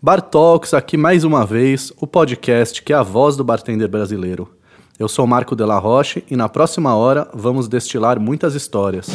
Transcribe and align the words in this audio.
Bar 0.00 0.20
Talks, 0.20 0.74
aqui 0.74 0.96
mais 0.96 1.24
uma 1.24 1.44
vez, 1.44 1.92
o 1.96 2.06
podcast 2.06 2.80
que 2.84 2.92
é 2.92 2.96
a 2.96 3.02
voz 3.02 3.36
do 3.36 3.42
bartender 3.42 3.88
brasileiro. 3.88 4.48
Eu 4.96 5.08
sou 5.08 5.26
Marco 5.26 5.56
Della 5.56 5.76
Roche 5.76 6.24
e 6.30 6.36
na 6.36 6.48
próxima 6.48 6.94
hora 6.94 7.28
vamos 7.34 7.66
destilar 7.66 8.20
muitas 8.20 8.54
histórias. 8.54 9.08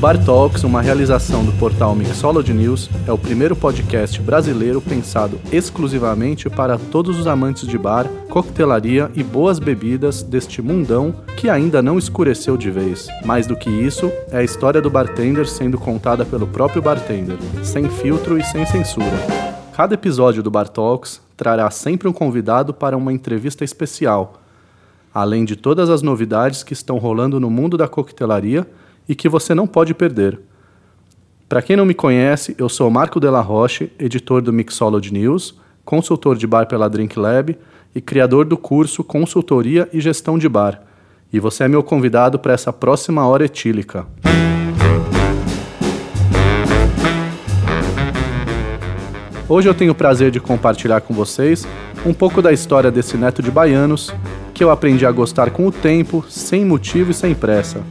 Bar 0.00 0.24
Talks, 0.24 0.64
uma 0.64 0.80
realização 0.80 1.44
do 1.44 1.52
portal 1.52 1.94
Mixology 1.94 2.54
News, 2.54 2.88
é 3.06 3.12
o 3.12 3.18
primeiro 3.18 3.54
podcast 3.54 4.18
brasileiro 4.22 4.80
pensado 4.80 5.38
exclusivamente 5.52 6.48
para 6.48 6.78
todos 6.78 7.18
os 7.18 7.26
amantes 7.26 7.68
de 7.68 7.76
bar, 7.76 8.08
coquetelaria 8.30 9.10
e 9.14 9.22
boas 9.22 9.58
bebidas 9.58 10.22
deste 10.22 10.62
mundão 10.62 11.14
que 11.36 11.50
ainda 11.50 11.82
não 11.82 11.98
escureceu 11.98 12.56
de 12.56 12.70
vez. 12.70 13.08
Mais 13.26 13.46
do 13.46 13.54
que 13.54 13.68
isso, 13.68 14.10
é 14.30 14.38
a 14.38 14.42
história 14.42 14.80
do 14.80 14.88
bartender 14.88 15.46
sendo 15.46 15.76
contada 15.76 16.24
pelo 16.24 16.46
próprio 16.46 16.80
bartender, 16.80 17.36
sem 17.62 17.86
filtro 17.90 18.38
e 18.38 18.42
sem 18.42 18.64
censura. 18.64 19.18
Cada 19.76 19.92
episódio 19.92 20.42
do 20.42 20.50
Bar 20.50 20.68
Talks 20.68 21.20
trará 21.36 21.70
sempre 21.70 22.08
um 22.08 22.12
convidado 22.12 22.72
para 22.72 22.96
uma 22.96 23.12
entrevista 23.12 23.64
especial, 23.64 24.40
além 25.12 25.44
de 25.44 25.56
todas 25.56 25.90
as 25.90 26.00
novidades 26.00 26.62
que 26.62 26.72
estão 26.72 26.96
rolando 26.96 27.38
no 27.38 27.50
mundo 27.50 27.76
da 27.76 27.86
coquetelaria 27.86 28.66
e 29.10 29.14
que 29.16 29.28
você 29.28 29.56
não 29.56 29.66
pode 29.66 29.92
perder. 29.92 30.38
Para 31.48 31.60
quem 31.60 31.76
não 31.76 31.84
me 31.84 31.94
conhece, 31.94 32.54
eu 32.56 32.68
sou 32.68 32.88
Marco 32.88 33.18
Della 33.18 33.40
Roche, 33.40 33.90
editor 33.98 34.40
do 34.40 34.52
Mixology 34.52 35.12
News, 35.12 35.58
consultor 35.84 36.36
de 36.36 36.46
bar 36.46 36.66
pela 36.66 36.88
Drink 36.88 37.18
Lab 37.18 37.58
e 37.92 38.00
criador 38.00 38.44
do 38.44 38.56
curso 38.56 39.02
Consultoria 39.02 39.88
e 39.92 40.00
Gestão 40.00 40.38
de 40.38 40.48
Bar. 40.48 40.80
E 41.32 41.40
você 41.40 41.64
é 41.64 41.68
meu 41.68 41.82
convidado 41.82 42.38
para 42.38 42.52
essa 42.52 42.72
próxima 42.72 43.26
hora 43.26 43.46
etílica. 43.46 44.06
Hoje 49.48 49.68
eu 49.68 49.74
tenho 49.74 49.90
o 49.90 49.96
prazer 49.96 50.30
de 50.30 50.38
compartilhar 50.38 51.00
com 51.00 51.12
vocês 51.12 51.66
um 52.06 52.14
pouco 52.14 52.40
da 52.40 52.52
história 52.52 52.92
desse 52.92 53.16
neto 53.16 53.42
de 53.42 53.50
baianos 53.50 54.14
que 54.54 54.62
eu 54.62 54.70
aprendi 54.70 55.04
a 55.04 55.10
gostar 55.10 55.50
com 55.50 55.66
o 55.66 55.72
tempo, 55.72 56.24
sem 56.28 56.64
motivo 56.64 57.10
e 57.10 57.14
sem 57.14 57.34
pressa. 57.34 57.82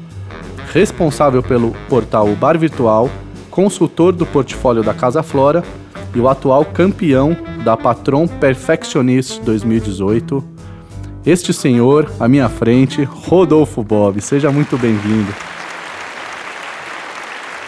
Responsável 0.73 1.41
pelo 1.41 1.71
portal 1.89 2.27
Bar 2.35 2.57
Virtual, 2.57 3.09
consultor 3.49 4.13
do 4.13 4.25
portfólio 4.25 4.83
da 4.83 4.93
Casa 4.93 5.23
Flora 5.23 5.63
e 6.13 6.19
o 6.19 6.29
atual 6.29 6.63
campeão 6.63 7.35
da 7.63 7.75
Patron 7.75 8.27
Perfectionist 8.27 9.41
2018. 9.41 10.43
Este 11.25 11.53
senhor, 11.53 12.11
à 12.19 12.27
minha 12.27 12.47
frente, 12.47 13.03
Rodolfo 13.03 13.83
Bob. 13.83 14.21
Seja 14.21 14.51
muito 14.51 14.77
bem-vindo. 14.77 15.33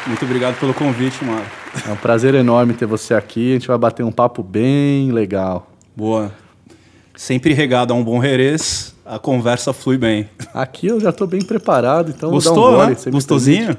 Muito 0.05 0.23
obrigado 0.23 0.59
pelo 0.59 0.73
convite, 0.73 1.23
Mário. 1.25 1.45
É 1.87 1.91
um 1.91 1.95
prazer 1.95 2.35
enorme 2.35 2.73
ter 2.73 2.85
você 2.85 3.13
aqui. 3.13 3.51
A 3.51 3.53
gente 3.53 3.67
vai 3.67 3.77
bater 3.77 4.03
um 4.03 4.11
papo 4.11 4.43
bem 4.43 5.11
legal. 5.11 5.71
Boa. 5.95 6.31
Sempre 7.15 7.53
regado 7.53 7.93
a 7.93 7.95
um 7.95 8.03
bom 8.03 8.23
herês, 8.23 8.90
a 9.11 9.19
conversa 9.19 9.73
flui 9.73 9.97
bem. 9.97 10.29
Aqui 10.53 10.87
eu 10.87 10.97
já 10.97 11.09
estou 11.09 11.27
bem 11.27 11.41
preparado, 11.41 12.11
então 12.11 12.31
Gostou, 12.31 12.55
vou 12.55 12.63
dar 12.63 12.69
um 12.69 12.77
gole. 12.77 12.89
né? 12.91 12.95
Você 12.95 13.11
Gostosinho? 13.11 13.77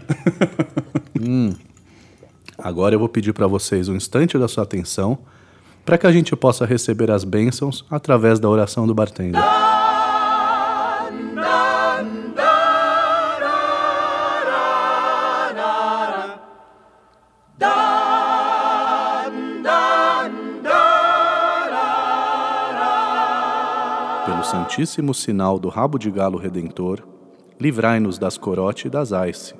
permite? 1.14 1.56
Agora 2.58 2.94
eu 2.94 2.98
vou 2.98 3.08
pedir 3.08 3.32
para 3.32 3.46
vocês 3.46 3.88
um 3.88 3.96
instante 3.96 4.36
da 4.38 4.46
sua 4.46 4.64
atenção 4.64 5.18
para 5.86 5.96
que 5.96 6.06
a 6.06 6.12
gente 6.12 6.36
possa 6.36 6.66
receber 6.66 7.10
as 7.10 7.24
bênçãos 7.24 7.82
através 7.90 8.38
da 8.38 8.46
oração 8.46 8.86
do 8.86 8.92
bartender. 8.94 9.40
Santíssimo 24.52 25.14
sinal 25.14 25.58
do 25.58 25.70
rabo 25.70 25.98
de 25.98 26.10
galo 26.10 26.36
redentor, 26.36 27.02
livrai-nos 27.58 28.18
das 28.18 28.36
corote 28.36 28.86
e 28.86 28.90
das 28.90 29.08
ice. 29.10 29.54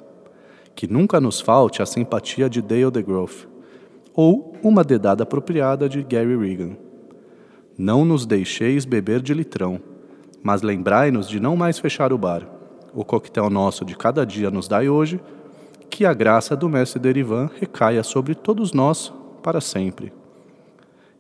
Que 0.75 0.87
nunca 0.87 1.19
nos 1.19 1.41
falte 1.41 1.81
a 1.81 1.87
simpatia 1.87 2.49
de 2.49 2.61
Dale 2.61 2.91
DeGroff, 2.91 3.49
ou 4.12 4.55
uma 4.62 4.84
dedada 4.84 5.22
apropriada 5.22 5.89
de 5.89 6.03
Gary 6.03 6.37
Regan. 6.37 6.77
Não 7.78 8.05
nos 8.05 8.27
deixeis 8.27 8.84
beber 8.84 9.22
de 9.22 9.33
litrão, 9.33 9.81
mas 10.43 10.61
lembrai-nos 10.61 11.27
de 11.27 11.41
não 11.41 11.56
mais 11.56 11.78
fechar 11.78 12.12
o 12.12 12.19
bar. 12.19 12.47
O 12.93 13.03
coquetel 13.03 13.49
nosso 13.49 13.87
de 13.87 13.97
cada 13.97 14.27
dia 14.27 14.50
nos 14.50 14.69
dai 14.69 14.91
hoje, 14.91 15.19
que 15.89 16.05
a 16.05 16.12
graça 16.12 16.55
do 16.55 16.69
mestre 16.69 17.00
Derivan 17.00 17.49
recaia 17.59 18.03
sobre 18.03 18.34
todos 18.34 18.75
nós 18.75 19.11
para 19.43 19.59
sempre. 19.59 20.12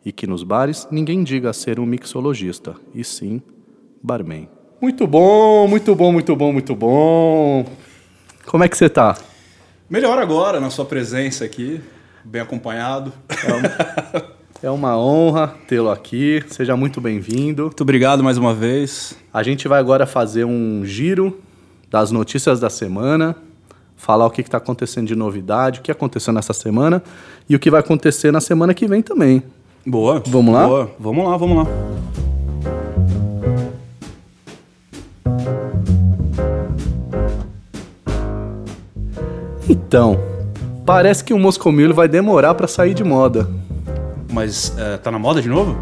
E 0.04 0.12
que 0.12 0.26
nos 0.26 0.42
bares 0.42 0.86
ninguém 0.90 1.24
diga 1.24 1.54
ser 1.54 1.80
um 1.80 1.86
mixologista, 1.86 2.74
e 2.94 3.02
sim 3.02 3.40
barman. 4.02 4.48
Muito 4.80 5.06
bom, 5.06 5.68
muito 5.68 5.94
bom, 5.94 6.12
muito 6.12 6.34
bom, 6.34 6.52
muito 6.52 6.74
bom. 6.74 7.64
Como 8.46 8.64
é 8.64 8.68
que 8.68 8.76
você 8.76 8.88
tá? 8.88 9.16
Melhor 9.88 10.18
agora 10.18 10.58
na 10.58 10.70
sua 10.70 10.84
presença 10.84 11.44
aqui, 11.44 11.80
bem 12.24 12.42
acompanhado. 12.42 13.12
É 14.62 14.70
uma 14.70 14.96
honra 14.98 15.54
tê-lo 15.66 15.90
aqui. 15.90 16.42
Seja 16.48 16.76
muito 16.76 17.00
bem-vindo. 17.00 17.64
Muito 17.64 17.80
obrigado 17.82 18.22
mais 18.22 18.38
uma 18.38 18.54
vez. 18.54 19.16
A 19.32 19.42
gente 19.42 19.68
vai 19.68 19.78
agora 19.78 20.06
fazer 20.06 20.44
um 20.44 20.84
giro 20.84 21.40
das 21.90 22.10
notícias 22.10 22.58
da 22.58 22.70
semana, 22.70 23.36
falar 23.96 24.24
o 24.26 24.30
que 24.30 24.40
está 24.40 24.58
acontecendo 24.58 25.06
de 25.06 25.14
novidade, 25.14 25.80
o 25.80 25.82
que 25.82 25.92
aconteceu 25.92 26.32
nessa 26.32 26.52
semana 26.52 27.02
e 27.48 27.54
o 27.54 27.58
que 27.58 27.70
vai 27.70 27.80
acontecer 27.80 28.32
na 28.32 28.40
semana 28.40 28.72
que 28.72 28.86
vem 28.86 29.02
também. 29.02 29.42
Boa. 29.84 30.22
Vamos 30.26 30.54
lá? 30.54 30.66
Boa. 30.66 30.90
Vamos 30.98 31.24
lá, 31.24 31.36
vamos 31.36 31.56
lá. 31.58 31.91
Então, 39.68 40.18
parece 40.84 41.22
que 41.22 41.32
o 41.32 41.38
Moscomilho 41.38 41.94
vai 41.94 42.08
demorar 42.08 42.54
para 42.54 42.66
sair 42.66 42.94
de 42.94 43.04
moda 43.04 43.48
Mas 44.32 44.76
é, 44.78 44.96
tá 44.96 45.10
na 45.10 45.18
moda 45.18 45.40
de 45.40 45.48
novo? 45.48 45.76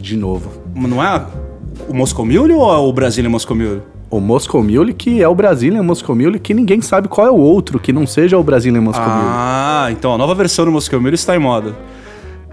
de 0.00 0.16
novo. 0.16 0.50
Não 0.74 1.02
é 1.02 1.24
o 1.88 1.94
Moscow 1.94 2.26
Mule 2.26 2.52
ou 2.52 2.72
é 2.72 2.76
o 2.76 2.92
Brasília 2.92 3.30
Moscow 3.30 3.56
Mule? 3.56 3.80
O 4.10 4.20
Moscomilho, 4.20 4.94
que 4.94 5.22
é 5.22 5.26
o 5.26 5.34
Brazilian 5.34 5.82
Moscomilho, 5.82 6.38
que 6.38 6.54
ninguém 6.54 6.80
sabe 6.80 7.08
qual 7.08 7.26
é 7.26 7.30
o 7.30 7.36
outro, 7.36 7.80
que 7.80 7.92
não 7.92 8.06
seja 8.06 8.38
o 8.38 8.42
Brazilian 8.44 8.82
Moscomilho. 8.82 9.12
Ah, 9.24 9.88
então 9.90 10.14
a 10.14 10.18
nova 10.18 10.34
versão 10.34 10.66
do 10.66 10.70
Moscow 10.70 11.00
Mule 11.00 11.14
está 11.14 11.34
em 11.34 11.38
moda. 11.38 11.74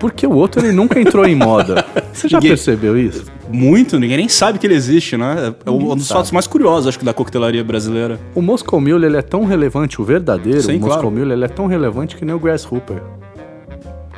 Porque 0.01 0.25
o 0.25 0.31
outro 0.33 0.65
ele 0.65 0.71
nunca 0.73 0.99
entrou 0.99 1.25
em 1.27 1.35
moda. 1.35 1.85
Você 2.11 2.27
já 2.27 2.37
Ninguém- 2.39 2.49
percebeu 2.51 2.97
isso? 2.99 3.23
Muito, 3.51 3.99
ninguém 3.99 4.17
nem 4.17 4.27
sabe 4.29 4.57
que 4.57 4.65
ele 4.65 4.73
existe, 4.73 5.15
né? 5.15 5.53
É 5.65 5.69
um 5.69 5.95
dos 5.95 6.07
sabe. 6.07 6.17
fatos 6.19 6.31
mais 6.31 6.47
curiosos, 6.47 6.87
acho 6.87 6.97
que, 6.97 7.05
da 7.05 7.13
coquetelaria 7.13 7.63
brasileira. 7.63 8.19
O 8.33 8.41
Moscow 8.41 8.79
Mule 8.81 9.05
ele 9.05 9.17
é 9.17 9.21
tão 9.21 9.45
relevante, 9.45 10.01
o 10.01 10.05
verdadeiro 10.05 10.61
Sim, 10.61 10.77
o 10.77 10.79
Moscow 10.79 11.01
claro. 11.01 11.11
Mule 11.11 11.31
ele 11.33 11.45
é 11.45 11.47
tão 11.47 11.67
relevante 11.67 12.15
que 12.15 12.25
nem 12.25 12.33
o 12.33 12.39
Grasshopper. 12.39 13.01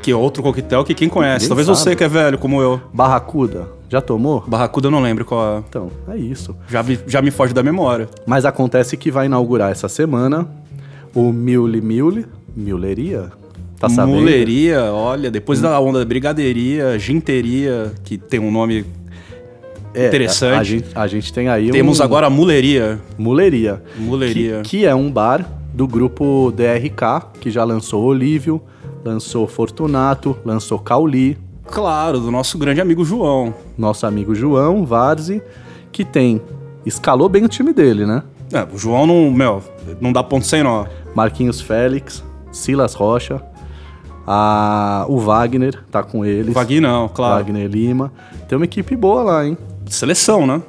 Que 0.02 0.12
é 0.12 0.16
outro 0.16 0.42
coquetel 0.44 0.84
que 0.86 0.94
quem 0.94 1.10
conhece. 1.10 1.46
Ninguém 1.46 1.48
Talvez 1.50 1.66
sabe. 1.68 1.80
você 1.80 1.96
que 1.96 2.04
é 2.04 2.08
velho, 2.08 2.38
como 2.38 2.62
eu. 2.62 2.80
Barracuda, 2.94 3.68
já 3.90 4.00
tomou? 4.02 4.42
Barracuda 4.48 4.88
eu 4.88 4.92
não 4.92 5.02
lembro 5.02 5.26
qual 5.26 5.58
é. 5.58 5.64
Então, 5.68 5.90
é 6.10 6.16
isso. 6.18 6.56
Já 6.70 6.82
me, 6.84 6.98
já 7.08 7.22
me 7.22 7.32
foge 7.32 7.54
da 7.54 7.64
memória. 7.64 8.08
Mas 8.26 8.46
acontece 8.46 8.96
que 8.96 9.10
vai 9.12 9.26
inaugurar 9.26 9.72
essa 9.72 9.90
semana 9.90 10.48
o 11.16 11.34
Mule 11.34 11.82
Mule, 11.82 12.26
Muleria? 12.56 13.32
Tá 13.84 13.90
sabendo? 13.90 14.16
Muleria, 14.16 14.94
olha, 14.94 15.30
depois 15.30 15.60
da 15.60 15.78
onda 15.78 16.00
da 16.00 16.06
brigadeiria, 16.06 16.98
ginteria, 16.98 17.92
que 18.06 18.18
tem 18.18 18.40
um 18.40 18.50
nome. 18.50 18.86
É, 19.94 20.08
interessante. 20.08 20.56
A, 20.56 20.60
a 20.60 20.64
gente, 20.64 20.88
a 20.96 21.08
gente 21.08 21.34
tem 21.34 21.50
aí 21.50 21.70
Temos 21.70 22.00
um 22.00 22.04
agora 22.04 22.28
a 22.28 22.30
muleria. 22.30 23.02
Muleria. 23.18 23.84
Muleria. 23.98 24.62
Que, 24.64 24.80
que 24.80 24.86
é 24.86 24.96
um 24.96 25.12
bar 25.12 25.46
do 25.74 25.86
grupo 25.86 26.54
DRK, 26.56 27.40
que 27.42 27.52
já 27.52 27.66
lançou 27.66 28.06
Olívio, 28.06 28.62
lançou 29.03 29.46
Fortunato, 29.47 30.38
lançou 30.46 30.79
Cauli, 30.79 31.38
Claro, 31.66 32.22
do 32.22 32.32
nosso 32.32 32.58
grande 32.58 32.79
amigo 32.79 33.03
João. 33.03 33.53
nosso 33.78 34.06
amigo 34.06 34.34
João 34.34 34.86
Varzi, 34.86 35.41
que 35.91 36.06
tem. 36.06 36.41
Escalou 36.86 37.28
bem 37.28 37.44
o 37.44 37.50
time 37.50 37.74
dele, 37.74 38.06
né? 38.06 38.24
É, 38.53 38.66
o 38.74 38.78
João 38.78 39.06
não, 39.06 39.29
meu, 39.29 39.62
não 40.00 40.14
dá 40.14 40.24
ponto 40.24 40.46
sem 40.46 40.64
nó. 40.64 40.86
Marquinhos 41.14 41.59
Félix, 41.59 42.24
Silas 42.50 42.94
Rocha, 42.94 43.41
a, 44.25 45.05
o 45.09 45.20
Wagner 45.20 45.84
tá 45.91 46.03
com 46.03 46.25
eles. 46.25 46.53
Vagui 46.53 46.79
não, 46.79 47.08
claro. 47.09 47.43
Wagner 47.43 47.70
Lima. 47.70 48.11
Tem 48.47 48.58
uma 48.58 48.66
equipe 48.66 48.96
boa 48.96 49.23
lá, 49.23 49.46
hein? 49.46 49.58
Seleção, 49.85 50.47
né? 50.47 50.61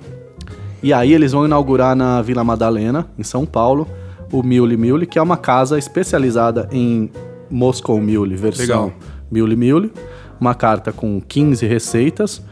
E 0.83 0.93
aí 0.93 1.13
eles 1.13 1.33
vão 1.33 1.47
inaugurar 1.47 1.97
na 1.97 2.21
Vila 2.21 2.45
Madalena, 2.45 3.07
em 3.19 3.23
São 3.23 3.47
Paulo, 3.47 3.89
o 4.31 4.43
Mule 4.43 4.77
Mule, 4.77 5.07
que 5.07 5.19
é 5.19 5.23
uma 5.23 5.37
casa 5.37 5.79
especializada 5.79 6.69
em 6.71 7.11
Moscow 7.51 8.01
Mule, 8.01 8.37
versão 8.37 8.63
Legal. 8.63 8.93
Mule 9.31 9.57
Mule. 9.57 9.93
Uma 10.41 10.55
carta 10.55 10.93
com 10.93 11.21
15 11.21 11.65
receitas 11.65 12.43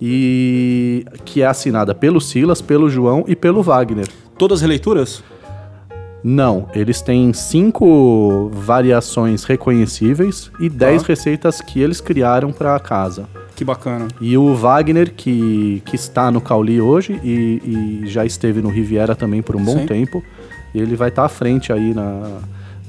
e 0.00 1.04
que 1.24 1.42
é 1.42 1.46
assinada 1.46 1.94
pelo 1.94 2.20
Silas, 2.20 2.62
pelo 2.62 2.88
João 2.88 3.24
e 3.28 3.36
pelo 3.36 3.62
Wagner. 3.62 4.08
Todas 4.36 4.58
as 4.58 4.62
releituras? 4.62 5.22
Não, 6.22 6.68
eles 6.74 7.00
têm 7.00 7.32
cinco 7.32 8.50
variações 8.52 9.44
reconhecíveis 9.44 10.50
e 10.60 10.68
dez 10.68 11.02
Tá. 11.02 11.08
receitas 11.08 11.60
que 11.60 11.80
eles 11.80 12.00
criaram 12.00 12.52
para 12.52 12.74
a 12.74 12.80
casa. 12.80 13.28
Que 13.54 13.64
bacana. 13.64 14.08
E 14.20 14.36
o 14.36 14.54
Wagner, 14.54 15.12
que, 15.14 15.82
que 15.86 15.96
está 15.96 16.30
no 16.30 16.40
Cauli 16.40 16.80
hoje 16.80 17.20
e, 17.24 18.02
e 18.04 18.06
já 18.06 18.24
esteve 18.24 18.60
no 18.60 18.68
Riviera 18.68 19.14
também 19.16 19.42
por 19.42 19.56
um 19.56 19.62
bom 19.64 19.78
Sim. 19.80 19.86
tempo, 19.86 20.22
ele 20.74 20.94
vai 20.96 21.08
estar 21.08 21.24
à 21.24 21.28
frente 21.28 21.72
aí 21.72 21.92
na, 21.94 22.38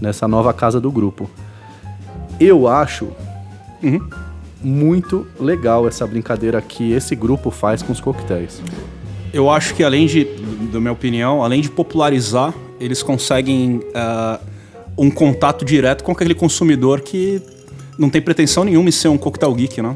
nessa 0.01 0.27
nova 0.27 0.53
casa 0.53 0.79
do 0.79 0.91
grupo. 0.91 1.29
Eu 2.39 2.67
acho 2.67 3.07
Uhum. 3.81 3.99
muito 4.61 5.25
legal 5.39 5.87
essa 5.87 6.05
brincadeira 6.05 6.61
que 6.61 6.91
esse 6.91 7.15
grupo 7.15 7.49
faz 7.49 7.81
com 7.81 7.93
os 7.93 8.01
coquetéis. 8.01 8.61
Eu 9.33 9.49
acho 9.49 9.73
que 9.73 9.83
além 9.83 10.05
de, 10.05 10.25
da 10.71 10.79
minha 10.81 10.91
opinião, 10.91 11.41
além 11.43 11.61
de 11.61 11.69
popularizar, 11.69 12.53
eles 12.79 13.03
conseguem 13.03 13.81
ah, 13.93 14.39
um 14.97 15.09
contato 15.09 15.63
direto 15.65 16.03
com 16.03 16.11
aquele 16.11 16.33
consumidor 16.33 17.01
que 17.01 17.41
não 17.97 18.09
tem 18.09 18.21
pretensão 18.21 18.63
nenhuma 18.63 18.89
em 18.89 18.91
ser 18.91 19.09
um 19.09 19.17
coquetel 19.17 19.53
geek, 19.53 19.81
né? 19.81 19.95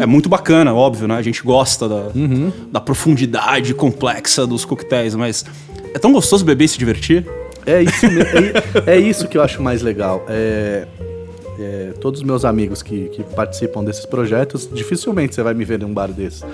É 0.00 0.06
muito 0.06 0.28
bacana, 0.28 0.72
óbvio, 0.72 1.08
né? 1.08 1.16
A 1.16 1.22
gente 1.22 1.42
gosta 1.42 1.88
da, 1.88 2.02
da 2.70 2.80
profundidade 2.80 3.74
complexa 3.74 4.46
dos 4.46 4.64
coquetéis, 4.64 5.14
mas 5.14 5.44
é 5.92 5.98
tão 5.98 6.12
gostoso 6.12 6.44
beber 6.44 6.64
e 6.64 6.68
se 6.68 6.78
divertir. 6.78 7.26
É 7.66 7.82
isso, 7.82 8.06
é, 8.86 8.94
é 8.94 8.98
isso 8.98 9.28
que 9.28 9.36
eu 9.36 9.42
acho 9.42 9.60
mais 9.60 9.82
legal. 9.82 10.24
É, 10.28 10.86
é, 11.58 11.92
todos 12.00 12.20
os 12.20 12.26
meus 12.26 12.44
amigos 12.44 12.82
que, 12.82 13.08
que 13.08 13.22
participam 13.24 13.84
desses 13.84 14.06
projetos, 14.06 14.68
dificilmente 14.72 15.34
você 15.34 15.42
vai 15.42 15.54
me 15.54 15.64
ver 15.64 15.80
num 15.80 15.92
bar 15.92 16.10
desses. 16.12 16.44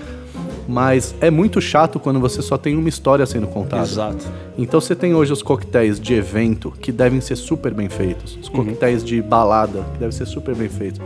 Mas 0.67 1.15
é 1.21 1.31
muito 1.31 1.61
chato 1.61 2.01
quando 2.01 2.19
você 2.19 2.41
só 2.41 2.57
tem 2.57 2.77
uma 2.77 2.89
história 2.89 3.27
sendo 3.27 3.47
contada. 3.47 3.83
Exato. 3.83 4.25
Então 4.57 4.81
você 4.81 4.95
tem 4.95 5.15
hoje 5.15 5.33
os 5.33 5.43
coquetéis 5.43 6.01
de 6.01 6.15
evento 6.15 6.73
que 6.81 6.91
devem 6.91 7.21
ser 7.21 7.37
super 7.37 7.75
bem 7.75 7.89
feitos. 7.89 8.39
Os 8.41 8.49
coquetéis 8.49 9.05
de 9.05 9.21
balada 9.21 9.85
que 9.93 9.99
devem 9.99 10.13
ser 10.13 10.27
super 10.27 10.55
bem 10.55 10.69
feitos. 10.69 11.01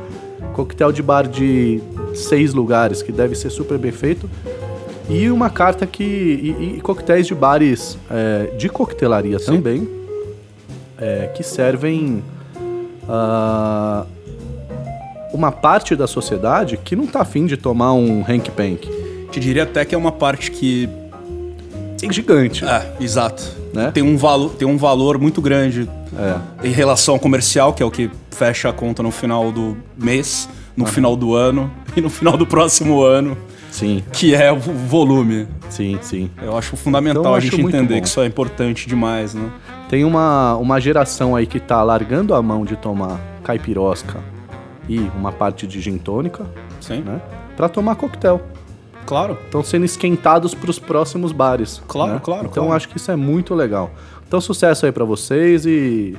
Coquetel 0.53 0.93
de 0.93 1.03
bar 1.03 1.27
de 1.27 1.81
seis 2.15 2.55
lugares 2.55 3.03
que 3.03 3.11
deve 3.11 3.35
ser 3.35 3.51
super 3.51 3.79
bem 3.79 3.91
feito. 3.93 4.31
E 5.09 5.31
uma 5.31 5.51
carta 5.51 5.87
que. 5.87 6.05
E, 6.05 6.77
e 6.77 6.81
coquetéis 6.81 7.27
de 7.27 7.35
bares 7.35 7.99
é, 8.11 8.53
de 8.57 8.69
coquetelaria 8.69 9.41
também. 9.41 9.89
é, 10.99 11.29
que 11.35 11.43
servem. 11.43 12.23
ah, 13.09 14.05
uma 15.33 15.53
parte 15.53 15.95
da 15.95 16.07
sociedade 16.07 16.77
que 16.77 16.97
não 16.97 17.07
tá 17.07 17.21
afim 17.21 17.45
de 17.47 17.57
tomar 17.57 17.93
um 17.93 18.23
Hank 18.23 18.51
Pank. 18.51 19.08
Te 19.31 19.41
diria 19.41 19.63
até 19.65 19.85
que 19.85 19.95
é 19.95 19.99
uma 19.99 20.13
parte 20.13 20.51
que. 20.51 20.89
Gigante. 22.11 22.65
É, 22.65 22.93
exato. 23.01 23.43
Né? 23.75 23.91
Tem, 23.93 24.03
um 24.03 24.17
valo, 24.17 24.51
tem 24.51 24.67
um 24.67 24.77
valor 24.79 25.19
muito 25.19 25.43
grande 25.43 25.89
É. 26.17 26.67
em 26.67 26.71
relação 26.73 27.15
ao 27.15 27.21
comercial, 27.21 27.73
que 27.73 27.83
é 27.83 27.87
o 27.87 27.91
que 27.91 28.11
fecha 28.31 28.69
a 28.69 28.73
conta 28.73 29.03
no 29.03 29.11
final 29.11 29.51
do 29.53 29.77
mês, 29.97 30.49
no 30.77 30.87
final 30.87 31.15
do 31.17 31.35
ano 31.35 31.71
e 31.97 32.01
no 32.01 32.09
final 32.09 32.37
do 32.37 32.47
próximo 32.47 33.03
ano, 33.03 33.37
Sim, 33.71 34.03
que 34.13 34.35
é 34.35 34.51
o 34.53 34.59
volume. 34.59 35.47
sim, 35.69 35.99
sim. 36.01 36.31
Eu 36.41 36.57
acho 36.57 36.77
fundamental 36.77 37.21
Então, 37.23 37.33
eu 37.33 37.35
a 37.35 37.39
acho 37.39 37.49
gente 37.51 37.61
muito 37.63 37.77
entender 37.77 37.95
bom. 37.97 38.01
que 38.01 38.07
isso 38.09 38.21
é 38.21 38.27
importante 38.27 38.89
demais, 38.89 39.35
né? 39.35 39.51
Tem 39.91 40.05
uma, 40.05 40.57
uma 40.57 40.81
geração 40.81 41.35
aí 41.37 41.47
que 41.47 41.59
tá 41.61 41.83
largando 41.83 42.33
a 42.35 42.41
mão 42.41 42.65
de 42.65 42.77
tomar 42.77 43.21
caipirosca 43.43 44.19
e 44.89 44.99
uma 45.19 45.33
parte 45.33 45.67
de 45.67 45.81
gin 45.81 45.99
tônica, 45.99 46.47
Sim. 46.81 47.03
né? 47.03 47.21
Pra 47.57 47.69
tomar 47.69 47.97
coquetel. 47.97 48.41
Claro. 49.09 49.39
Estão 49.47 49.65
sendo 49.65 49.85
esquentados 49.87 50.55
pros 50.55 50.79
próximos 50.79 51.33
bares. 51.33 51.83
Claro, 51.89 52.13
né? 52.15 52.21
claro, 52.23 52.47
Então 52.51 52.65
claro. 52.65 52.77
acho 52.77 52.89
que 52.89 52.99
isso 52.99 53.11
é 53.11 53.17
muito 53.17 53.55
legal. 53.55 53.91
Então 54.27 54.41
sucesso 54.41 54.85
aí 54.85 54.93
pra 54.93 55.05
vocês 55.05 55.65
e 55.67 56.17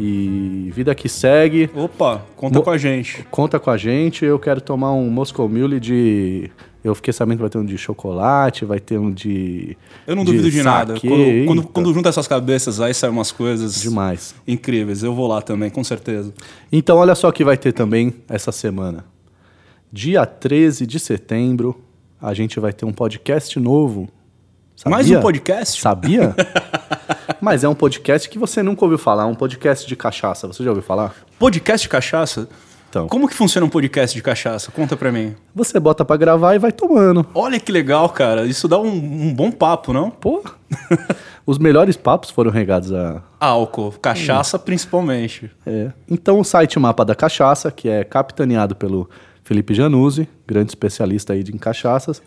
e 0.00 0.72
vida 0.74 0.92
que 0.94 1.08
segue. 1.08 1.70
Opa, 1.74 2.22
conta 2.34 2.58
Mo- 2.58 2.64
com 2.64 2.70
a 2.70 2.78
gente. 2.78 3.24
Conta 3.30 3.60
com 3.60 3.70
a 3.70 3.76
gente. 3.76 4.24
Eu 4.24 4.38
quero 4.40 4.60
tomar 4.60 4.92
um 4.92 5.08
Moscow 5.08 5.48
Mule 5.48 5.78
de 5.78 6.50
eu 6.82 6.94
fiquei 6.96 7.12
sabendo 7.12 7.36
que 7.36 7.42
vai 7.42 7.50
ter 7.50 7.58
um 7.58 7.64
de 7.64 7.78
chocolate, 7.78 8.64
vai 8.64 8.80
ter 8.80 8.98
um 8.98 9.10
de 9.10 9.76
Eu 10.06 10.16
não 10.16 10.24
duvido 10.24 10.50
de 10.50 10.62
nada. 10.62 10.94
Quando, 11.00 11.46
quando, 11.46 11.62
quando 11.68 11.94
junta 11.94 12.08
essas 12.08 12.26
cabeças, 12.26 12.80
aí 12.80 12.92
saem 12.92 13.12
umas 13.12 13.30
coisas 13.30 13.80
demais. 13.80 14.34
incríveis. 14.48 15.02
Eu 15.02 15.14
vou 15.14 15.28
lá 15.28 15.40
também, 15.40 15.70
com 15.70 15.84
certeza. 15.84 16.32
Então, 16.72 16.96
olha 16.98 17.14
só 17.14 17.28
o 17.28 17.32
que 17.32 17.44
vai 17.44 17.56
ter 17.56 17.72
também 17.72 18.12
essa 18.28 18.50
semana. 18.50 19.04
Dia 19.92 20.26
13 20.26 20.86
de 20.86 20.98
setembro, 20.98 21.80
a 22.24 22.32
gente 22.32 22.58
vai 22.58 22.72
ter 22.72 22.86
um 22.86 22.92
podcast 22.92 23.60
novo. 23.60 24.08
Sabia? 24.74 24.90
Mais 24.96 25.10
um 25.10 25.20
podcast? 25.20 25.78
Sabia? 25.78 26.34
Mas 27.38 27.62
é 27.62 27.68
um 27.68 27.74
podcast 27.74 28.30
que 28.30 28.38
você 28.38 28.62
nunca 28.62 28.82
ouviu 28.82 28.96
falar, 28.96 29.26
um 29.26 29.34
podcast 29.34 29.86
de 29.86 29.94
cachaça. 29.94 30.46
Você 30.46 30.64
já 30.64 30.70
ouviu 30.70 30.82
falar? 30.82 31.14
Podcast 31.38 31.82
de 31.82 31.88
cachaça? 31.90 32.48
Então. 32.88 33.08
Como 33.08 33.28
que 33.28 33.34
funciona 33.34 33.66
um 33.66 33.68
podcast 33.68 34.16
de 34.16 34.22
cachaça? 34.22 34.72
Conta 34.72 34.96
pra 34.96 35.12
mim. 35.12 35.34
Você 35.54 35.78
bota 35.78 36.02
pra 36.02 36.16
gravar 36.16 36.54
e 36.54 36.58
vai 36.58 36.72
tomando. 36.72 37.26
Olha 37.34 37.60
que 37.60 37.70
legal, 37.70 38.08
cara. 38.08 38.46
Isso 38.46 38.66
dá 38.66 38.78
um, 38.78 38.88
um 38.88 39.34
bom 39.34 39.50
papo, 39.50 39.92
não? 39.92 40.10
Pô. 40.10 40.42
Os 41.44 41.58
melhores 41.58 41.94
papos 41.94 42.30
foram 42.30 42.50
regados 42.50 42.90
a. 42.90 43.22
Álcool, 43.38 43.92
cachaça 44.00 44.58
principalmente. 44.58 45.50
é. 45.66 45.92
Então, 46.10 46.40
o 46.40 46.44
site 46.44 46.78
Mapa 46.78 47.04
da 47.04 47.14
Cachaça, 47.14 47.70
que 47.70 47.86
é 47.86 48.02
capitaneado 48.02 48.74
pelo 48.74 49.10
Felipe 49.44 49.74
Januzzi, 49.74 50.26
grande 50.46 50.70
especialista 50.70 51.34
aí 51.34 51.42
de 51.42 51.54
em 51.54 51.58
cachaças, 51.58 52.22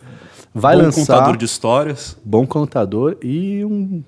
vai 0.54 0.76
bom 0.76 0.82
lançar. 0.84 1.00
contador 1.00 1.36
de 1.36 1.44
histórias. 1.44 2.16
bom 2.24 2.46
contador 2.46 3.16
e 3.22 3.64
um. 3.64 4.02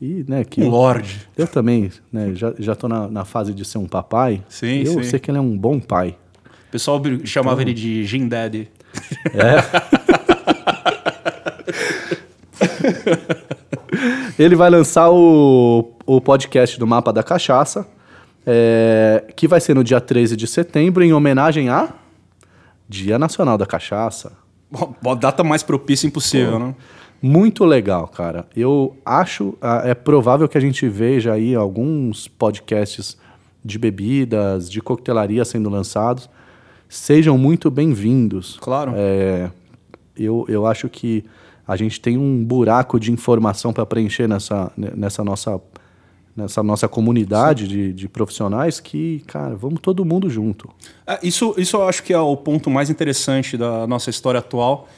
E, 0.00 0.24
né, 0.28 0.44
que 0.44 0.62
Um 0.62 0.68
lorde. 0.68 1.26
eu 1.38 1.46
também, 1.46 1.90
né, 2.12 2.32
já, 2.34 2.52
já 2.58 2.74
tô 2.74 2.86
na, 2.86 3.08
na 3.08 3.24
fase 3.24 3.54
de 3.54 3.64
ser 3.64 3.78
um 3.78 3.86
papai. 3.86 4.42
Sim, 4.48 4.82
eu 4.84 4.94
sim. 4.94 5.02
sei 5.04 5.18
que 5.18 5.30
ele 5.30 5.38
é 5.38 5.40
um 5.40 5.56
bom 5.56 5.80
pai. 5.80 6.16
O 6.68 6.70
pessoal 6.70 7.00
chamava 7.24 7.62
ele 7.62 7.72
de 7.72 8.04
Gin 8.04 8.28
Daddy. 8.28 8.68
Ele 14.38 14.54
vai 14.54 14.68
lançar 14.68 15.10
o, 15.10 15.92
o 16.04 16.20
podcast 16.20 16.78
do 16.78 16.86
Mapa 16.86 17.10
da 17.10 17.22
Cachaça, 17.22 17.86
é, 18.46 19.24
que 19.34 19.48
vai 19.48 19.60
ser 19.60 19.74
no 19.74 19.82
dia 19.82 19.98
13 19.98 20.36
de 20.36 20.46
setembro, 20.46 21.02
em 21.02 21.14
homenagem 21.14 21.70
a 21.70 21.88
Dia 22.88 23.18
Nacional 23.18 23.58
da 23.58 23.66
Cachaça. 23.66 24.32
Bom, 25.02 25.16
data 25.16 25.44
mais 25.44 25.62
propícia 25.62 26.06
impossível, 26.06 26.58
né? 26.58 26.74
Muito 27.22 27.64
legal, 27.64 28.06
cara. 28.08 28.46
Eu 28.54 28.96
acho, 29.04 29.54
ah, 29.60 29.82
é 29.84 29.94
provável 29.94 30.48
que 30.48 30.58
a 30.58 30.60
gente 30.60 30.88
veja 30.88 31.32
aí 31.32 31.54
alguns 31.54 32.28
podcasts 32.28 33.16
de 33.64 33.78
bebidas, 33.78 34.70
de 34.70 34.80
coquetelaria 34.80 35.44
sendo 35.44 35.70
lançados. 35.70 36.28
Sejam 36.88 37.36
muito 37.36 37.70
bem-vindos. 37.70 38.58
Claro. 38.60 38.92
É, 38.94 39.50
eu, 40.16 40.44
eu 40.48 40.66
acho 40.66 40.88
que 40.88 41.24
a 41.66 41.74
gente 41.74 42.00
tem 42.00 42.16
um 42.16 42.44
buraco 42.44 43.00
de 43.00 43.10
informação 43.10 43.72
para 43.72 43.84
preencher 43.84 44.28
nessa, 44.28 44.70
nessa 44.76 45.24
nossa 45.24 45.60
nessa 46.36 46.62
nossa 46.62 46.86
comunidade 46.86 47.66
de, 47.66 47.92
de 47.92 48.08
profissionais 48.08 48.78
que, 48.78 49.22
cara, 49.26 49.56
vamos 49.56 49.80
todo 49.80 50.04
mundo 50.04 50.28
junto. 50.28 50.68
É, 51.06 51.18
isso, 51.22 51.54
isso 51.56 51.76
eu 51.76 51.88
acho 51.88 52.02
que 52.02 52.12
é 52.12 52.18
o 52.18 52.36
ponto 52.36 52.68
mais 52.68 52.90
interessante 52.90 53.56
da 53.56 53.86
nossa 53.86 54.10
história 54.10 54.38
atual, 54.38 54.88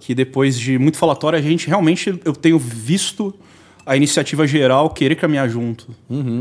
que 0.00 0.14
depois 0.14 0.58
de 0.58 0.78
muito 0.78 0.96
falatório, 0.96 1.38
a 1.38 1.42
gente 1.42 1.68
realmente, 1.68 2.18
eu 2.24 2.32
tenho 2.32 2.58
visto 2.58 3.34
a 3.84 3.96
iniciativa 3.96 4.46
geral 4.46 4.90
querer 4.90 5.14
caminhar 5.14 5.48
junto. 5.48 5.88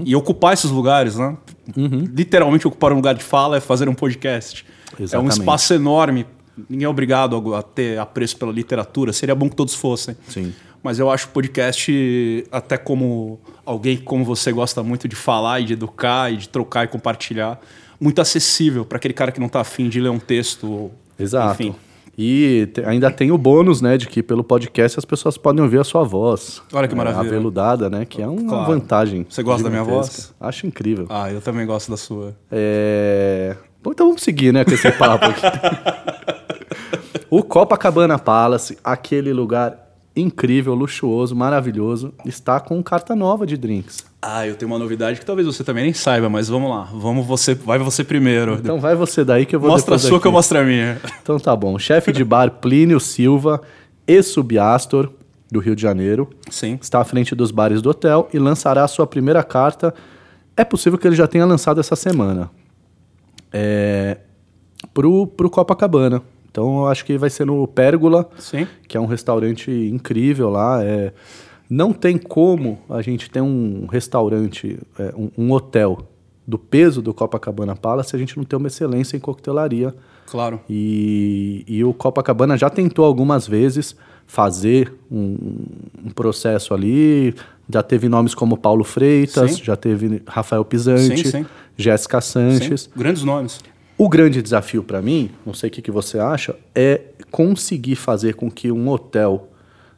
E 0.06 0.16
ocupar 0.16 0.54
esses 0.54 0.70
lugares, 0.70 1.16
né? 1.16 1.38
Literalmente 1.76 2.68
ocupar 2.68 2.92
um 2.92 2.96
lugar 2.96 3.16
de 3.16 3.24
fala 3.24 3.58
é 3.58 3.60
fazer 3.62 3.88
um 3.88 3.94
podcast. 3.94 4.66
É 4.98 5.02
um 5.02 5.04
Exatamente. 5.04 5.32
espaço 5.32 5.74
enorme. 5.74 6.26
Ninguém 6.70 6.86
é 6.86 6.90
obrigado 6.90 7.54
a, 7.54 7.60
a 7.60 7.64
ter 7.64 8.00
apreço 8.00 8.36
pela 8.36 8.52
literatura. 8.52 9.14
Seria 9.14 9.34
bom 9.34 9.50
que 9.50 9.56
todos 9.56 9.74
fossem. 9.74 10.16
Sim. 10.28 10.54
Mas 10.88 11.00
eu 11.00 11.12
acho 11.12 11.26
o 11.28 11.30
podcast, 11.32 12.48
até 12.50 12.78
como 12.78 13.38
alguém 13.66 13.98
como 13.98 14.24
você 14.24 14.54
gosta 14.54 14.82
muito 14.82 15.06
de 15.06 15.18
falar 15.18 15.60
e 15.60 15.66
de 15.66 15.74
educar 15.74 16.32
e 16.32 16.38
de 16.38 16.48
trocar 16.48 16.86
e 16.86 16.88
compartilhar, 16.88 17.60
muito 18.00 18.22
acessível 18.22 18.86
para 18.86 18.96
aquele 18.98 19.14
cara 19.14 19.30
que 19.34 19.38
não 19.42 19.48
está 19.48 19.60
afim 19.60 19.90
de 19.90 20.00
ler 20.00 20.08
um 20.08 20.18
texto. 20.18 20.72
ou- 20.72 20.92
Exato. 21.20 21.62
Enfim. 21.62 21.76
E 22.18 22.70
te- 22.74 22.86
ainda 22.86 23.12
tem 23.12 23.34
o 23.34 23.38
bônus, 23.38 23.82
né, 23.82 23.98
de 23.98 24.08
que 24.08 24.24
pelo 24.24 24.46
podcast 24.46 24.98
as 24.98 25.04
pessoas 25.04 25.38
podem 25.38 25.62
ouvir 25.62 25.78
a 25.78 25.84
sua 25.84 26.06
voz. 26.06 26.62
Olha 26.72 26.88
que 26.88 26.94
É, 26.94 26.98
maravilha. 26.98 27.28
Aveludada, 27.28 27.90
né, 27.90 28.06
que 28.06 28.22
é 28.22 28.28
uma 28.30 28.48
Claro. 28.48 28.72
vantagem. 28.72 29.26
Você 29.30 29.44
gosta 29.44 29.64
da 29.66 29.70
minha 29.70 29.84
voz? 29.84 30.34
Acho 30.40 30.68
incrível. 30.68 31.06
Ah, 31.10 31.30
eu 31.30 31.42
também 31.42 31.66
gosto 31.66 31.92
da 31.92 31.98
sua. 31.98 32.34
É... 32.50 33.58
Bom, 33.84 33.92
então 33.92 34.08
vamos 34.08 34.22
seguir, 34.24 34.54
né, 34.54 34.64
com 34.64 34.72
esse 34.72 34.90
papo 34.94 35.26
aqui. 35.26 35.42
o 37.30 37.44
Copacabana 37.44 38.18
Palace, 38.18 38.78
aquele 38.82 39.34
lugar 39.34 39.86
incrível, 40.20 40.74
luxuoso, 40.74 41.36
maravilhoso, 41.36 42.14
está 42.26 42.60
com 42.60 42.82
carta 42.82 43.16
nova 43.16 43.46
de 43.46 43.56
drinks. 43.58 44.06
Ah, 44.22 44.46
eu 44.48 44.56
tenho 44.56 44.72
uma 44.72 44.80
novidade 44.80 45.20
que 45.20 45.26
talvez 45.26 45.46
você 45.48 45.64
também 45.64 45.84
nem 45.84 45.94
saiba, 45.94 46.30
mas 46.30 46.48
vamos 46.50 46.70
lá. 46.70 46.90
Vamos 46.94 47.26
você, 47.26 47.54
vai 47.54 47.78
você 47.78 48.04
primeiro. 48.04 48.56
Então 48.56 48.80
vai 48.80 48.96
você 48.96 49.24
daí 49.24 49.46
que 49.46 49.56
eu 49.56 49.60
vou 49.60 49.70
Mostra 49.70 49.96
a 49.96 50.00
sua 50.00 50.12
aqui. 50.18 50.22
que 50.22 50.28
eu 50.28 50.32
mostro 50.32 50.60
a 50.60 50.64
minha. 50.64 51.00
Então 51.22 51.40
tá 51.40 51.56
bom. 51.56 51.78
Chefe 51.78 52.12
de 52.12 52.24
bar 52.24 52.50
Plínio 52.52 53.00
Silva 53.00 53.62
e 54.08 54.22
Subiastor. 54.24 55.10
do 55.52 55.60
Rio 55.60 55.76
de 55.76 55.82
Janeiro. 55.82 56.30
Sim. 56.50 56.78
Está 56.82 57.00
à 57.00 57.04
frente 57.06 57.34
dos 57.36 57.52
bares 57.52 57.82
do 57.82 57.90
hotel 57.90 58.28
e 58.34 58.40
lançará 58.40 58.84
a 58.84 58.88
sua 58.88 59.08
primeira 59.08 59.44
carta. 59.44 59.94
É 60.58 60.64
possível 60.64 60.98
que 61.00 61.08
ele 61.08 61.16
já 61.16 61.28
tenha 61.28 61.46
lançado 61.46 61.80
essa 61.80 61.96
semana. 61.96 62.50
É, 63.54 64.18
pro, 64.94 65.28
pro 65.28 65.50
Copacabana. 65.50 66.22
Então 66.58 66.80
eu 66.80 66.88
acho 66.88 67.06
que 67.06 67.16
vai 67.20 67.30
ser 67.30 67.46
no 67.46 67.68
Pérgola, 67.68 68.28
Sim. 68.40 68.66
que 68.88 68.98
é 68.98 69.00
um 69.00 69.06
restaurante 69.06 69.70
incrível 69.70 70.50
lá. 70.50 70.84
É, 70.84 71.14
não 71.70 71.94
tem 71.94 72.18
como 72.18 72.80
a 72.90 73.00
gente 73.00 73.30
ter 73.30 73.42
um 73.42 73.86
restaurante, 73.86 74.80
é, 74.98 75.14
um, 75.16 75.30
um 75.38 75.52
hotel 75.52 76.00
do 76.48 76.58
peso 76.58 77.00
do 77.00 77.14
Copacabana 77.14 77.76
Palace 77.76 78.10
se 78.10 78.16
a 78.16 78.20
gente 78.20 78.36
não 78.36 78.44
ter 78.44 78.56
uma 78.56 78.70
excelência 78.70 79.16
em 79.16 79.20
coquetelaria. 79.20 79.94
Claro. 80.26 80.60
E, 80.68 81.64
e 81.68 81.84
o 81.84 81.94
Copacabana 81.94 82.58
já 82.58 82.72
tentou 82.72 83.06
algumas 83.06 83.48
vezes 83.48 83.96
fazer 84.26 84.92
um, 85.12 85.38
um 86.08 86.10
processo 86.10 86.74
ali. 86.74 87.36
Já 87.72 87.84
teve 87.84 88.10
nomes 88.10 88.34
como 88.34 88.58
Paulo 88.58 88.84
Freitas, 88.84 89.58
Sim. 89.58 89.64
já 89.64 89.76
teve 89.76 90.24
Rafael 90.26 90.66
Pisante. 90.66 91.46
Jéssica 91.78 92.20
Sanches. 92.20 92.82
Sim. 92.82 92.90
Grandes 92.96 93.22
nomes. 93.22 93.60
O 93.98 94.08
grande 94.08 94.44
desafio 94.44 94.84
para 94.84 95.02
mim, 95.02 95.32
não 95.44 95.56
sei 95.56 95.70
o 95.70 95.72
que, 95.72 95.82
que 95.82 95.90
você 95.90 96.20
acha, 96.20 96.56
é 96.76 97.02
conseguir 97.32 97.96
fazer 97.96 98.36
com 98.36 98.50
que 98.52 98.72
um 98.72 98.88
hotel 98.90 99.50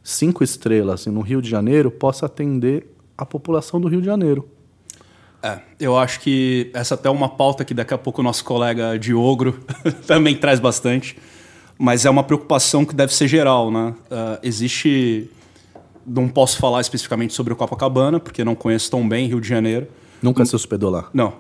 cinco 0.01 0.41
estrelas 0.41 1.06
no 1.06 1.20
Rio 1.20 1.41
de 1.41 1.50
Janeiro 1.50 1.91
possa 1.91 2.25
atender 2.25 2.96
a 3.18 3.25
população 3.25 3.79
do 3.82 3.89
Rio 3.89 4.00
de 4.00 4.06
Janeiro. 4.06 4.48
É, 5.44 5.60
eu 5.79 5.98
acho 5.98 6.22
que 6.22 6.72
essa 6.74 6.96
até 6.96 7.10
é 7.10 7.12
uma 7.12 7.27
pauta 7.27 7.65
que 7.65 7.74
daqui 7.74 7.94
a 7.94 7.98
pouco 7.98 8.22
o 8.22 8.24
nosso 8.24 8.44
colega 8.46 8.98
Diogro 8.98 9.60
também 10.08 10.36
traz 10.36 10.62
bastante, 10.62 11.18
mas 11.77 12.06
é 12.06 12.10
uma 12.10 12.24
preocupação 12.24 12.86
que 12.86 12.96
deve 12.96 13.13
ser 13.13 13.27
geral, 13.27 13.70
né? 13.70 13.94
Ah, 14.10 14.39
existe, 14.41 15.29
não 16.08 16.29
posso 16.29 16.58
falar 16.58 16.79
especificamente 16.79 17.34
sobre 17.34 17.51
o 17.51 17.56
Copacabana, 17.56 18.18
porque 18.18 18.46
não 18.46 18.56
conheço 18.56 18.89
tão 18.89 19.08
bem 19.08 19.27
Rio 19.27 19.41
de 19.41 19.48
Janeiro. 19.48 19.88
Nunca 20.22 20.46
se 20.46 20.56
hospedou 20.56 20.89
lá. 20.89 21.10
Não, 21.13 21.34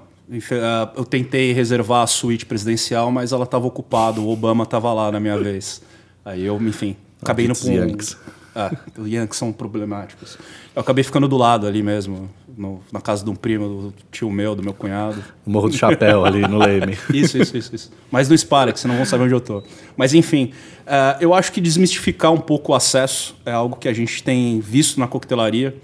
eu 0.95 1.05
tentei 1.05 1.51
reservar 1.53 2.03
a 2.03 2.07
suíte 2.07 2.45
presidencial, 2.45 3.11
mas 3.11 3.31
ela 3.31 3.43
estava 3.45 3.65
ocupada, 3.65 4.21
o 4.21 4.29
Obama 4.29 4.63
estava 4.63 4.93
lá 4.93 5.11
na 5.11 5.19
minha 5.19 5.37
vez. 5.37 5.81
Aí 6.23 6.45
eu, 6.45 6.57
enfim, 6.61 6.95
acabei 7.21 7.45
indo 7.45 7.51
Os 7.53 7.61
para 7.61 7.71
um... 7.71 7.75
Yankees. 7.75 8.17
Ah, 8.55 8.71
os 8.97 9.07
Yankees 9.07 9.37
são 9.37 9.51
problemáticos. 9.51 10.37
Eu 10.75 10.81
acabei 10.81 11.03
ficando 11.03 11.27
do 11.27 11.37
lado 11.37 11.65
ali 11.67 11.81
mesmo, 11.81 12.29
no- 12.57 12.81
na 12.91 12.99
casa 12.99 13.23
de 13.23 13.29
um 13.29 13.35
primo, 13.35 13.67
do 13.67 13.93
tio 14.11 14.29
meu, 14.29 14.55
do 14.55 14.61
meu 14.63 14.73
cunhado. 14.73 15.23
O 15.45 15.49
Morro 15.49 15.69
do 15.69 15.77
Chapéu 15.77 16.25
ali 16.25 16.41
no 16.41 16.57
Leme. 16.57 16.97
Isso, 17.13 17.37
isso, 17.37 17.55
isso, 17.55 17.75
isso. 17.75 17.91
Mas 18.11 18.27
não 18.27 18.35
espalha, 18.35 18.73
que 18.73 18.79
senão 18.79 18.95
vão 18.95 19.05
saber 19.05 19.23
onde 19.25 19.33
eu 19.33 19.39
tô. 19.41 19.63
Mas 19.95 20.13
enfim, 20.13 20.51
eh, 20.85 21.17
eu 21.21 21.33
acho 21.33 21.51
que 21.51 21.61
desmistificar 21.61 22.31
um 22.33 22.39
pouco 22.39 22.71
o 22.71 22.75
acesso 22.75 23.35
é 23.45 23.51
algo 23.51 23.75
que 23.77 23.87
a 23.87 23.93
gente 23.93 24.21
tem 24.23 24.59
visto 24.59 24.99
na 24.99 25.07
coquetelaria. 25.07 25.75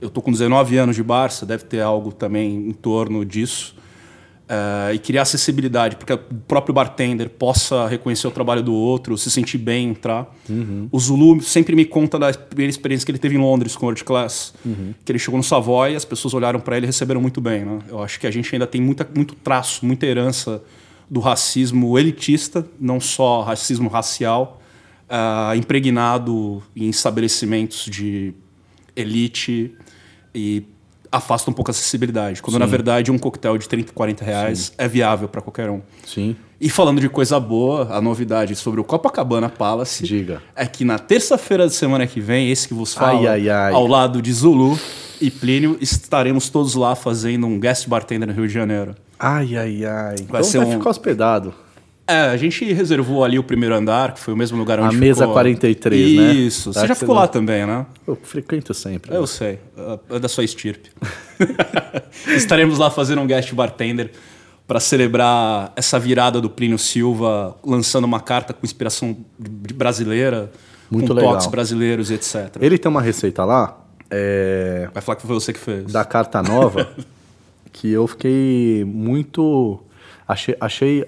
Eu 0.00 0.10
tô 0.10 0.20
com 0.20 0.30
19 0.30 0.76
anos 0.76 0.96
de 0.96 1.02
bar, 1.02 1.30
você 1.30 1.46
deve 1.46 1.64
ter 1.64 1.80
algo 1.80 2.12
também 2.12 2.68
em 2.68 2.72
torno 2.72 3.24
disso. 3.24 3.76
Eh, 4.48 4.94
e 4.94 4.98
criar 5.00 5.22
acessibilidade, 5.22 5.96
porque 5.96 6.12
o 6.12 6.18
próprio 6.46 6.72
bartender 6.72 7.28
possa 7.28 7.88
reconhecer 7.88 8.28
o 8.28 8.30
trabalho 8.30 8.62
do 8.62 8.72
outro, 8.72 9.18
se 9.18 9.28
sentir 9.28 9.58
bem, 9.58 9.88
entrar. 9.88 10.32
O 10.92 11.00
Zulu 11.00 11.42
sempre 11.42 11.74
me 11.74 11.84
conta 11.84 12.16
da 12.16 12.32
primeira 12.32 12.70
experiência 12.70 13.04
que 13.04 13.10
ele 13.10 13.18
teve 13.18 13.34
em 13.34 13.38
Londres 13.38 13.74
com 13.74 13.86
o 13.86 13.88
World 13.88 14.04
Class, 14.04 14.54
que 15.04 15.10
ele 15.10 15.18
chegou 15.18 15.36
no 15.36 15.42
Savoy 15.42 15.94
e 15.94 15.96
as 15.96 16.04
pessoas 16.04 16.32
olharam 16.32 16.60
para 16.60 16.76
ele 16.76 16.86
e 16.86 16.88
receberam 16.88 17.20
muito 17.20 17.40
bem. 17.40 17.64
Né? 17.64 17.80
Eu 17.88 18.00
acho 18.00 18.20
que 18.20 18.26
a 18.26 18.30
gente 18.30 18.54
ainda 18.54 18.68
tem 18.68 18.80
muita, 18.80 19.08
muito 19.12 19.34
traço, 19.34 19.84
muita 19.84 20.06
herança 20.06 20.62
do 21.10 21.18
racismo 21.18 21.98
elitista, 21.98 22.64
não 22.78 23.00
só 23.00 23.42
racismo 23.42 23.88
racial, 23.88 24.62
ah, 25.08 25.54
impregnado 25.56 26.62
em 26.76 26.88
estabelecimentos 26.88 27.86
de 27.86 28.32
elite 28.94 29.74
e 30.36 30.64
afasta 31.10 31.50
um 31.50 31.54
pouco 31.54 31.70
a 31.70 31.72
acessibilidade. 31.72 32.42
Quando, 32.42 32.58
na 32.58 32.66
verdade, 32.66 33.10
um 33.10 33.18
coquetel 33.18 33.56
de 33.56 33.68
30, 33.68 33.92
40 33.92 34.24
reais 34.24 34.72
é 34.76 34.86
viável 34.86 35.28
para 35.28 35.40
qualquer 35.40 35.70
um. 35.70 35.80
Sim. 36.04 36.36
E 36.60 36.68
falando 36.70 37.00
de 37.00 37.08
coisa 37.08 37.38
boa, 37.38 37.88
a 37.94 38.00
novidade 38.00 38.54
sobre 38.56 38.80
o 38.80 38.84
Copacabana 38.84 39.48
Palace 39.48 40.04
Diga. 40.04 40.42
é 40.54 40.66
que 40.66 40.84
na 40.84 40.98
terça-feira 40.98 41.64
da 41.64 41.70
semana 41.70 42.06
que 42.06 42.20
vem, 42.20 42.50
esse 42.50 42.66
que 42.68 42.74
vos 42.74 42.94
fala, 42.94 43.18
Ai, 43.18 43.26
ai, 43.26 43.48
ai. 43.50 43.72
ao 43.72 43.86
lado 43.86 44.20
de 44.22 44.32
Zulu 44.32 44.78
e 45.20 45.30
Plínio, 45.30 45.76
estaremos 45.80 46.48
todos 46.48 46.74
lá 46.74 46.94
fazendo 46.94 47.46
um 47.46 47.58
guest 47.60 47.86
bartender 47.88 48.26
no 48.28 48.34
Rio 48.34 48.48
de 48.48 48.54
Janeiro. 48.54 48.94
Ai, 49.18 49.56
ai, 49.56 49.84
ai. 49.84 50.16
Vai 50.28 50.40
então 50.40 50.42
ser 50.44 50.58
vai 50.58 50.66
um- 50.66 50.72
ficar 50.78 50.90
hospedado. 50.90 51.54
É, 52.08 52.20
a 52.28 52.36
gente 52.36 52.64
reservou 52.72 53.24
ali 53.24 53.36
o 53.38 53.42
primeiro 53.42 53.74
andar, 53.74 54.14
que 54.14 54.20
foi 54.20 54.32
o 54.32 54.36
mesmo 54.36 54.56
lugar 54.56 54.78
onde 54.78 54.94
A 54.94 54.98
mesa 54.98 55.22
ficou... 55.22 55.32
43, 55.32 56.16
né? 56.16 56.32
Isso. 56.34 56.72
Tá 56.72 56.80
Você 56.80 56.86
já 56.86 56.94
que 56.94 57.00
ficou 57.00 57.14
lá 57.16 57.22
não- 57.22 57.28
também, 57.28 57.66
né? 57.66 57.84
Eu 58.06 58.16
frequento 58.22 58.72
sempre. 58.72 59.12
Eu 59.14 59.26
sei, 59.26 59.58
é 60.10 60.18
da 60.18 60.28
sua 60.28 60.44
estirpe. 60.44 60.90
Estaremos 62.28 62.78
lá 62.78 62.90
fazendo 62.90 63.20
um 63.20 63.26
guest 63.26 63.52
bartender 63.54 64.10
para 64.66 64.80
celebrar 64.80 65.72
essa 65.76 65.98
virada 65.98 66.40
do 66.40 66.50
Plínio 66.50 66.78
Silva, 66.78 67.56
lançando 67.64 68.04
uma 68.04 68.20
carta 68.20 68.52
com 68.52 68.64
inspiração 68.64 69.16
brasileira, 69.38 70.50
Muito 70.90 71.08
com 71.08 71.14
legal. 71.14 71.32
toques 71.32 71.46
brasileiros 71.46 72.10
e 72.10 72.14
etc. 72.14 72.56
Ele 72.60 72.76
tem 72.78 72.88
uma 72.90 73.00
receita 73.02 73.44
lá, 73.44 73.78
é, 74.10 74.88
Vai 74.92 75.02
falar 75.02 75.16
que 75.16 75.26
foi 75.26 75.34
você 75.34 75.52
que 75.52 75.58
fez. 75.60 75.92
da 75.92 76.04
carta 76.04 76.42
nova, 76.42 76.88
que 77.72 77.90
eu 77.90 78.06
fiquei 78.06 78.84
muito. 78.86 79.80
Achei, 80.26 80.56
achei, 80.60 81.04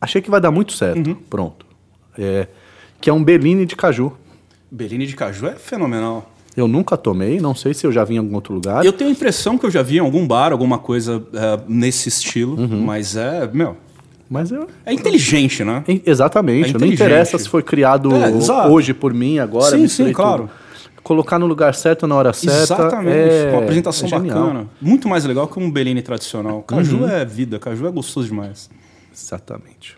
achei 0.00 0.20
que 0.22 0.30
vai 0.30 0.40
dar 0.40 0.50
muito 0.50 0.72
certo. 0.72 1.08
Uhum. 1.08 1.14
Pronto. 1.28 1.66
É, 2.18 2.46
que 3.00 3.08
é 3.08 3.12
um 3.12 3.22
Bellini 3.22 3.64
de 3.66 3.76
caju. 3.76 4.12
Beline 4.70 5.06
de 5.06 5.16
caju 5.16 5.46
é 5.46 5.54
fenomenal. 5.56 6.30
Eu 6.56 6.66
nunca 6.68 6.96
tomei, 6.96 7.40
não 7.40 7.54
sei 7.54 7.72
se 7.74 7.86
eu 7.86 7.92
já 7.92 8.04
vi 8.04 8.14
em 8.14 8.18
algum 8.18 8.34
outro 8.34 8.52
lugar. 8.54 8.84
Eu 8.84 8.92
tenho 8.92 9.08
a 9.10 9.12
impressão 9.12 9.56
que 9.56 9.64
eu 9.64 9.70
já 9.70 9.82
vi 9.82 9.96
em 9.96 10.00
algum 10.00 10.26
bar 10.26 10.52
alguma 10.52 10.78
coisa 10.78 11.22
é, 11.32 11.60
nesse 11.68 12.08
estilo, 12.08 12.56
Uhum. 12.60 12.82
mas 12.84 13.16
é, 13.16 13.48
meu, 13.52 13.76
Mas 14.28 14.50
eu. 14.50 14.68
é 14.84 14.92
inteligente, 14.92 15.64
né? 15.64 15.82
em- 15.88 16.02
Exatamente. 16.04 16.74
É 16.74 16.78
não 16.78 16.86
interessa 16.86 17.38
se 17.38 17.48
foi 17.48 17.62
criado 17.62 18.10
É, 18.14 18.68
hoje 18.68 18.92
por 18.92 19.14
mim, 19.14 19.38
agora. 19.38 19.76
Sim, 19.76 19.88
sim, 19.88 20.12
claro. 20.12 20.42
tudo. 20.48 20.50
Colocar 21.02 21.38
no 21.38 21.46
lugar 21.46 21.74
certo 21.74 22.06
na 22.06 22.14
hora 22.14 22.32
certa. 22.32 22.62
Exatamente, 22.74 23.16
é, 23.16 23.50
uma 23.52 23.62
apresentação 23.62 24.06
é 24.06 24.10
bacana. 24.20 24.66
Muito 24.80 25.08
mais 25.08 25.24
legal 25.24 25.48
que 25.48 25.58
um 25.58 25.70
Bellini 25.70 26.02
tradicional. 26.02 26.62
Caju 26.62 26.98
Uhum. 26.98 27.08
é 27.08 27.24
vida, 27.24 27.58
caju 27.58 27.86
é 27.86 27.90
gostoso 27.90 28.28
demais. 28.28 28.68
Exatamente. 29.22 29.96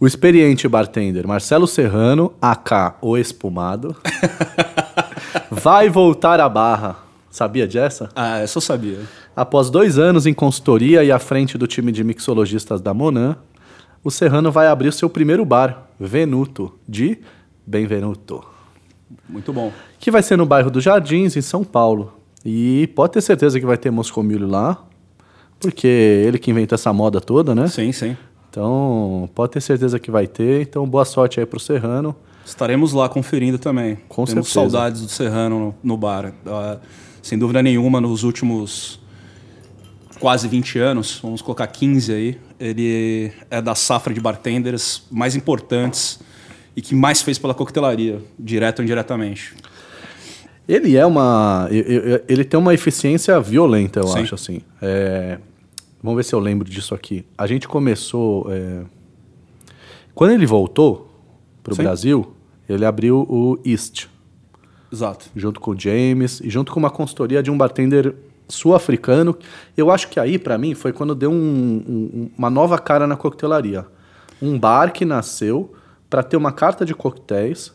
O 0.00 0.06
experiente 0.06 0.68
bartender 0.68 1.26
Marcelo 1.26 1.66
Serrano, 1.66 2.32
AK 2.40 2.98
O 3.00 3.16
Espumado, 3.16 3.96
vai 5.50 5.88
voltar 5.88 6.40
à 6.40 6.48
barra. 6.48 6.96
Sabia 7.30 7.66
dessa? 7.66 8.08
Ah, 8.14 8.40
eu 8.40 8.48
só 8.48 8.60
sabia. 8.60 8.98
Após 9.34 9.68
dois 9.70 9.98
anos 9.98 10.26
em 10.26 10.32
consultoria 10.34 11.04
e 11.04 11.12
à 11.12 11.18
frente 11.18 11.58
do 11.58 11.66
time 11.66 11.92
de 11.92 12.02
mixologistas 12.02 12.80
da 12.80 12.94
Monan, 12.94 13.36
o 14.02 14.10
Serrano 14.10 14.50
vai 14.50 14.66
abrir 14.68 14.88
o 14.88 14.92
seu 14.92 15.10
primeiro 15.10 15.44
bar, 15.44 15.88
Venuto, 15.98 16.72
de 16.88 17.18
Benvenuto, 17.66 18.44
Muito 19.28 19.52
bom. 19.52 19.72
que 19.98 20.10
vai 20.10 20.22
ser 20.22 20.36
no 20.36 20.46
bairro 20.46 20.70
dos 20.70 20.84
Jardins, 20.84 21.36
em 21.36 21.42
São 21.42 21.64
Paulo. 21.64 22.14
E 22.44 22.86
pode 22.94 23.14
ter 23.14 23.20
certeza 23.20 23.58
que 23.58 23.66
vai 23.66 23.76
ter 23.76 23.90
moscomilho 23.90 24.46
lá, 24.46 24.85
porque 25.60 25.86
ele 25.86 26.38
que 26.38 26.50
inventa 26.50 26.74
essa 26.74 26.92
moda 26.92 27.20
toda, 27.20 27.54
né? 27.54 27.68
Sim, 27.68 27.92
sim. 27.92 28.16
Então, 28.50 29.28
pode 29.34 29.52
ter 29.52 29.60
certeza 29.60 29.98
que 29.98 30.10
vai 30.10 30.26
ter. 30.26 30.62
Então, 30.62 30.86
boa 30.86 31.04
sorte 31.04 31.40
aí 31.40 31.46
pro 31.46 31.60
Serrano. 31.60 32.16
Estaremos 32.44 32.92
lá 32.92 33.08
conferindo 33.08 33.58
também. 33.58 33.96
Com 34.08 34.24
Temos 34.24 34.48
certeza. 34.48 34.70
saudades 34.70 35.02
do 35.02 35.08
Serrano 35.08 35.58
no, 35.58 35.74
no 35.82 35.96
bar. 35.96 36.32
Ah, 36.46 36.78
sem 37.22 37.38
dúvida 37.38 37.62
nenhuma, 37.62 38.00
nos 38.00 38.22
últimos 38.22 39.00
quase 40.18 40.48
20 40.48 40.78
anos, 40.78 41.18
vamos 41.22 41.42
colocar 41.42 41.66
15 41.66 42.12
aí, 42.12 42.38
ele 42.58 43.32
é 43.50 43.60
da 43.60 43.74
safra 43.74 44.14
de 44.14 44.20
bartenders 44.20 45.02
mais 45.10 45.36
importantes 45.36 46.18
e 46.74 46.82
que 46.82 46.94
mais 46.94 47.22
fez 47.22 47.38
pela 47.38 47.54
coquetelaria, 47.54 48.22
direto 48.38 48.78
ou 48.78 48.84
indiretamente. 48.84 49.54
Ele 50.68 50.96
é 50.96 51.06
uma. 51.06 51.68
Ele 51.70 52.44
tem 52.44 52.58
uma 52.58 52.74
eficiência 52.74 53.38
violenta, 53.40 54.00
eu 54.00 54.06
Sim. 54.08 54.20
acho, 54.20 54.34
assim. 54.34 54.60
É, 54.82 55.38
vamos 56.02 56.16
ver 56.16 56.24
se 56.24 56.34
eu 56.34 56.40
lembro 56.40 56.68
disso 56.68 56.94
aqui. 56.94 57.24
A 57.38 57.46
gente 57.46 57.68
começou. 57.68 58.46
é, 58.50 58.82
Quando 60.14 60.32
ele 60.32 60.46
voltou 60.46 61.08
pro 61.62 61.74
Sim. 61.74 61.82
Brasil, 61.82 62.32
ele 62.68 62.84
abriu 62.84 63.18
o 63.28 63.58
East, 63.64 64.06
Exato. 64.92 65.26
junto 65.36 65.60
com 65.60 65.70
o 65.72 65.78
James, 65.78 66.40
e 66.40 66.50
junto 66.50 66.72
com 66.72 66.80
uma 66.80 66.90
consultoria 66.90 67.42
de 67.42 67.50
um 67.50 67.56
bartender 67.56 68.14
sul-africano. 68.48 69.36
Eu 69.76 69.90
acho 69.90 70.08
que 70.08 70.18
aí, 70.18 70.38
pra 70.38 70.56
mim, 70.58 70.74
foi 70.74 70.92
quando 70.92 71.14
deu 71.14 71.30
um- 71.30 71.84
um- 71.88 72.30
uma 72.38 72.48
nova 72.50 72.78
cara 72.78 73.06
na 73.06 73.16
coquetelaria. 73.16 73.86
Um 74.40 74.58
bar 74.58 74.92
que 74.92 75.04
nasceu 75.04 75.72
para 76.08 76.22
ter 76.22 76.36
uma 76.36 76.50
carta 76.52 76.84
de 76.84 76.94
coquetéis 76.94 77.72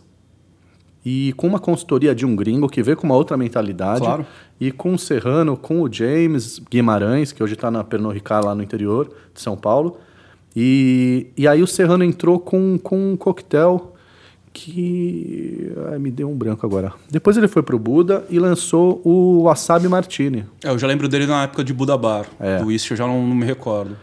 e 1.03 1.33
com 1.33 1.47
uma 1.47 1.59
consultoria 1.59 2.13
de 2.13 2.25
um 2.25 2.35
gringo 2.35 2.69
que 2.69 2.83
veio 2.83 2.95
com 2.95 3.05
uma 3.05 3.15
outra 3.15 3.35
mentalidade. 3.35 4.01
Claro. 4.01 4.25
E 4.59 4.71
com 4.71 4.93
o 4.93 4.99
Serrano, 4.99 5.57
com 5.57 5.81
o 5.81 5.91
James 5.91 6.59
Guimarães, 6.59 7.31
que 7.31 7.43
hoje 7.43 7.53
está 7.53 7.71
na 7.71 7.83
Pernod 7.83 8.13
Ricard 8.13 8.45
lá 8.45 8.53
no 8.53 8.61
interior 8.61 9.11
de 9.33 9.41
São 9.41 9.57
Paulo. 9.57 9.97
E, 10.55 11.27
e 11.35 11.47
aí 11.47 11.63
o 11.63 11.67
Serrano 11.67 12.03
entrou 12.03 12.39
com, 12.39 12.77
com 12.77 13.13
um 13.13 13.15
coquetel 13.15 13.95
que. 14.53 15.71
Ai, 15.89 15.97
me 15.97 16.11
deu 16.11 16.29
um 16.29 16.35
branco 16.35 16.65
agora. 16.65 16.93
Depois 17.09 17.37
ele 17.37 17.47
foi 17.47 17.63
pro 17.63 17.79
Buda 17.79 18.25
e 18.29 18.37
lançou 18.37 19.01
o 19.03 19.43
Wasabi 19.43 19.87
Martini. 19.87 20.45
É, 20.63 20.69
eu 20.69 20.77
já 20.77 20.87
lembro 20.87 21.07
dele 21.07 21.25
na 21.25 21.43
época 21.43 21.63
de 21.63 21.73
Buda 21.73 21.97
Bar. 21.97 22.25
É. 22.39 22.59
Do 22.59 22.71
East 22.71 22.91
eu 22.91 22.97
já 22.97 23.07
não, 23.07 23.25
não 23.25 23.35
me 23.35 23.45
recordo. 23.45 23.95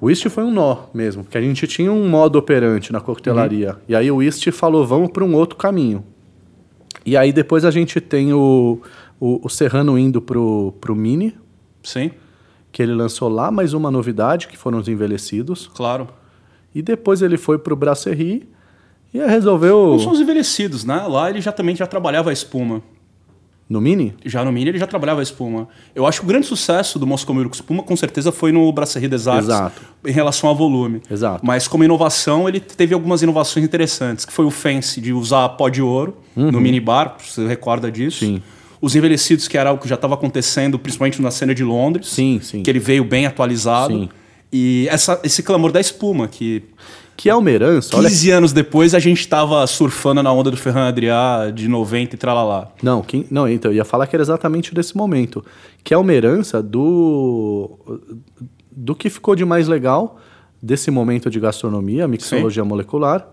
O 0.00 0.10
East 0.10 0.28
foi 0.28 0.42
um 0.42 0.50
nó 0.50 0.86
mesmo, 0.92 1.22
porque 1.22 1.38
a 1.38 1.40
gente 1.40 1.66
tinha 1.66 1.92
um 1.92 2.08
modo 2.08 2.36
operante 2.36 2.92
na 2.92 3.00
coquetelaria. 3.00 3.76
E 3.88 3.94
aí 3.94 4.10
o 4.10 4.20
East 4.20 4.50
falou, 4.50 4.84
vamos 4.84 5.10
para 5.10 5.24
um 5.24 5.34
outro 5.34 5.56
caminho. 5.56 6.04
E 7.04 7.16
aí 7.16 7.32
depois 7.32 7.64
a 7.64 7.70
gente 7.70 8.00
tem 8.00 8.32
o, 8.32 8.80
o, 9.18 9.46
o 9.46 9.48
Serrano 9.48 9.98
indo 9.98 10.20
pro, 10.20 10.74
pro 10.80 10.94
Mini, 10.94 11.36
Sim, 11.82 12.10
que 12.70 12.82
ele 12.82 12.94
lançou 12.94 13.28
lá 13.28 13.50
mais 13.50 13.74
uma 13.74 13.90
novidade, 13.90 14.48
que 14.48 14.56
foram 14.56 14.78
os 14.78 14.88
envelhecidos. 14.88 15.70
claro. 15.74 16.08
E 16.74 16.80
depois 16.80 17.20
ele 17.20 17.36
foi 17.36 17.58
pro 17.58 17.76
Brasserie 17.76 18.48
e 19.12 19.18
resolveu... 19.18 19.90
Não 19.90 19.98
são 19.98 20.12
os 20.12 20.20
envelhecidos, 20.20 20.86
né? 20.86 21.06
Lá 21.06 21.28
ele 21.28 21.38
já 21.38 21.52
também 21.52 21.76
já 21.76 21.86
trabalhava 21.86 22.30
a 22.30 22.32
espuma. 22.32 22.82
No 23.72 23.80
Mini? 23.80 24.14
Já 24.26 24.44
no 24.44 24.52
Mini 24.52 24.68
ele 24.68 24.78
já 24.78 24.86
trabalhava 24.86 25.20
a 25.20 25.22
espuma. 25.22 25.66
Eu 25.94 26.06
acho 26.06 26.20
que 26.20 26.26
o 26.26 26.28
grande 26.28 26.46
sucesso 26.46 26.98
do 26.98 27.06
Moscow 27.06 27.34
Mule 27.34 27.48
com 27.48 27.54
espuma 27.54 27.82
com 27.82 27.96
certeza 27.96 28.30
foi 28.30 28.52
no 28.52 28.70
Brasserie 28.70 29.08
des 29.08 29.26
Arts 29.26 29.46
Exato. 29.46 29.80
em 30.04 30.12
relação 30.12 30.50
ao 30.50 30.54
volume. 30.54 31.00
Exato. 31.10 31.40
Mas 31.42 31.66
como 31.66 31.82
inovação 31.82 32.46
ele 32.46 32.60
teve 32.60 32.92
algumas 32.92 33.22
inovações 33.22 33.64
interessantes, 33.64 34.26
que 34.26 34.32
foi 34.32 34.44
o 34.44 34.50
Fancy 34.50 35.00
de 35.00 35.10
usar 35.10 35.48
pó 35.50 35.70
de 35.70 35.80
ouro 35.80 36.18
no 36.36 36.60
mini 36.60 36.80
bar, 36.80 37.16
você 37.18 37.46
recorda 37.46 37.90
disso? 37.90 38.26
Uhum. 38.26 38.36
Sim. 38.36 38.42
Os 38.78 38.94
envelhecidos, 38.94 39.48
que 39.48 39.56
era 39.56 39.70
algo 39.70 39.80
que 39.80 39.88
já 39.88 39.94
estava 39.94 40.14
acontecendo, 40.14 40.78
principalmente 40.78 41.22
na 41.22 41.30
cena 41.30 41.54
de 41.54 41.64
Londres. 41.64 42.08
Sim, 42.08 42.40
sim. 42.42 42.62
Que 42.62 42.68
ele 42.68 42.80
veio 42.80 43.04
bem 43.04 43.24
atualizado. 43.24 43.94
Sim. 43.94 44.08
E 44.52 44.86
essa, 44.90 45.18
esse 45.24 45.42
clamor 45.42 45.72
da 45.72 45.80
espuma, 45.80 46.28
que 46.28 46.62
Que 47.22 47.30
é 47.30 47.34
uma 47.36 47.48
herança, 47.52 47.96
olha 47.96 48.08
15 48.08 48.30
anos 48.32 48.52
depois 48.52 48.96
a 48.96 48.98
gente 48.98 49.20
estava 49.20 49.64
surfando 49.68 50.24
na 50.24 50.32
onda 50.32 50.50
do 50.50 50.56
Ferran 50.56 50.88
Adrià 50.88 51.52
de 51.54 51.68
90 51.68 52.16
e 52.16 52.18
tralalá. 52.18 52.72
Não, 52.82 53.00
quem, 53.00 53.24
não, 53.30 53.48
então, 53.48 53.70
eu 53.70 53.76
ia 53.76 53.84
falar 53.84 54.08
que 54.08 54.16
era 54.16 54.24
exatamente 54.24 54.74
desse 54.74 54.96
momento. 54.96 55.44
Que 55.84 55.94
é 55.94 55.96
uma 55.96 56.12
herança 56.12 56.60
do, 56.60 57.78
do 58.72 58.92
que 58.96 59.08
ficou 59.08 59.36
de 59.36 59.44
mais 59.44 59.68
legal 59.68 60.18
desse 60.60 60.90
momento 60.90 61.30
de 61.30 61.38
gastronomia, 61.38 62.08
mixologia 62.08 62.64
molecular, 62.64 63.24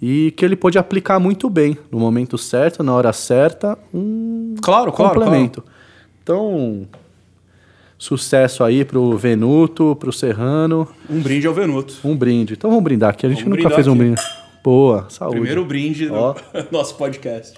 e 0.00 0.32
que 0.36 0.44
ele 0.44 0.54
pôde 0.54 0.78
aplicar 0.78 1.18
muito 1.18 1.50
bem, 1.50 1.76
no 1.90 1.98
momento 1.98 2.38
certo, 2.38 2.84
na 2.84 2.94
hora 2.94 3.12
certa, 3.12 3.76
um 3.92 4.54
Claro, 4.62 4.92
claro, 4.92 5.18
complemento. 5.18 5.64
Então, 6.22 6.86
sucesso 8.04 8.62
aí 8.62 8.84
pro 8.84 9.16
Venuto, 9.16 9.96
pro 9.96 10.12
Serrano, 10.12 10.86
Um 11.08 11.20
brinde 11.22 11.46
ao 11.46 11.54
Venuto. 11.54 11.96
um 12.04 12.14
brinde. 12.14 12.52
Então 12.52 12.68
vamos 12.68 12.84
brindar 12.84 13.10
aqui, 13.10 13.24
a 13.24 13.30
gente 13.30 13.44
Vamos 13.44 13.56
nunca 13.62 13.74
fez 13.74 13.86
um 13.86 13.92
aqui. 13.92 13.98
brinde. 13.98 14.20
Boa, 14.62 15.06
saúde. 15.08 15.36
Primeiro 15.36 15.64
brinde 15.64 16.08
do 16.08 16.14
Ó. 16.14 16.34
nosso 16.70 16.96
podcast. 16.96 17.54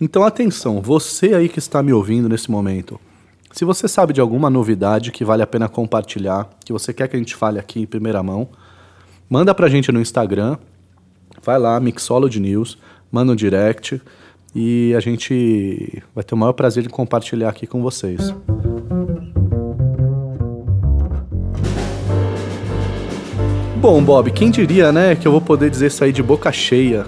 Então, 0.00 0.24
atenção, 0.24 0.80
você 0.80 1.34
aí 1.34 1.46
que 1.48 1.58
está 1.58 1.82
me 1.82 1.92
ouvindo 1.92 2.26
nesse 2.28 2.50
momento, 2.50 2.98
se 3.52 3.64
você 3.66 3.86
sabe 3.86 4.14
de 4.14 4.20
alguma 4.20 4.48
novidade 4.48 5.10
que 5.12 5.24
vale 5.24 5.42
a 5.42 5.46
pena 5.46 5.68
compartilhar, 5.68 6.48
que 6.64 6.72
você 6.72 6.92
quer 6.94 7.06
que 7.08 7.16
a 7.16 7.18
gente 7.18 7.34
fale 7.36 7.58
aqui 7.58 7.80
em 7.80 7.86
primeira 7.86 8.22
mão, 8.22 8.48
manda 9.28 9.54
pra 9.54 9.68
gente 9.68 9.92
no 9.92 10.00
Instagram, 10.00 10.56
vai 11.44 11.58
lá, 11.58 11.78
Mixology 11.80 12.40
News, 12.40 12.78
manda 13.12 13.32
um 13.32 13.36
direct 13.36 14.00
e 14.54 14.94
a 14.96 15.00
gente 15.00 16.02
vai 16.14 16.24
ter 16.24 16.34
o 16.34 16.38
maior 16.38 16.52
prazer 16.52 16.84
em 16.84 16.88
compartilhar 16.88 17.48
aqui 17.48 17.66
com 17.66 17.82
vocês. 17.82 18.34
Bom, 23.80 24.02
Bob, 24.02 24.30
quem 24.32 24.50
diria, 24.50 24.90
né, 24.90 25.14
que 25.14 25.26
eu 25.26 25.32
vou 25.32 25.40
poder 25.40 25.70
dizer 25.70 25.86
isso 25.86 26.02
aí 26.02 26.12
de 26.12 26.22
boca 26.22 26.50
cheia? 26.50 27.06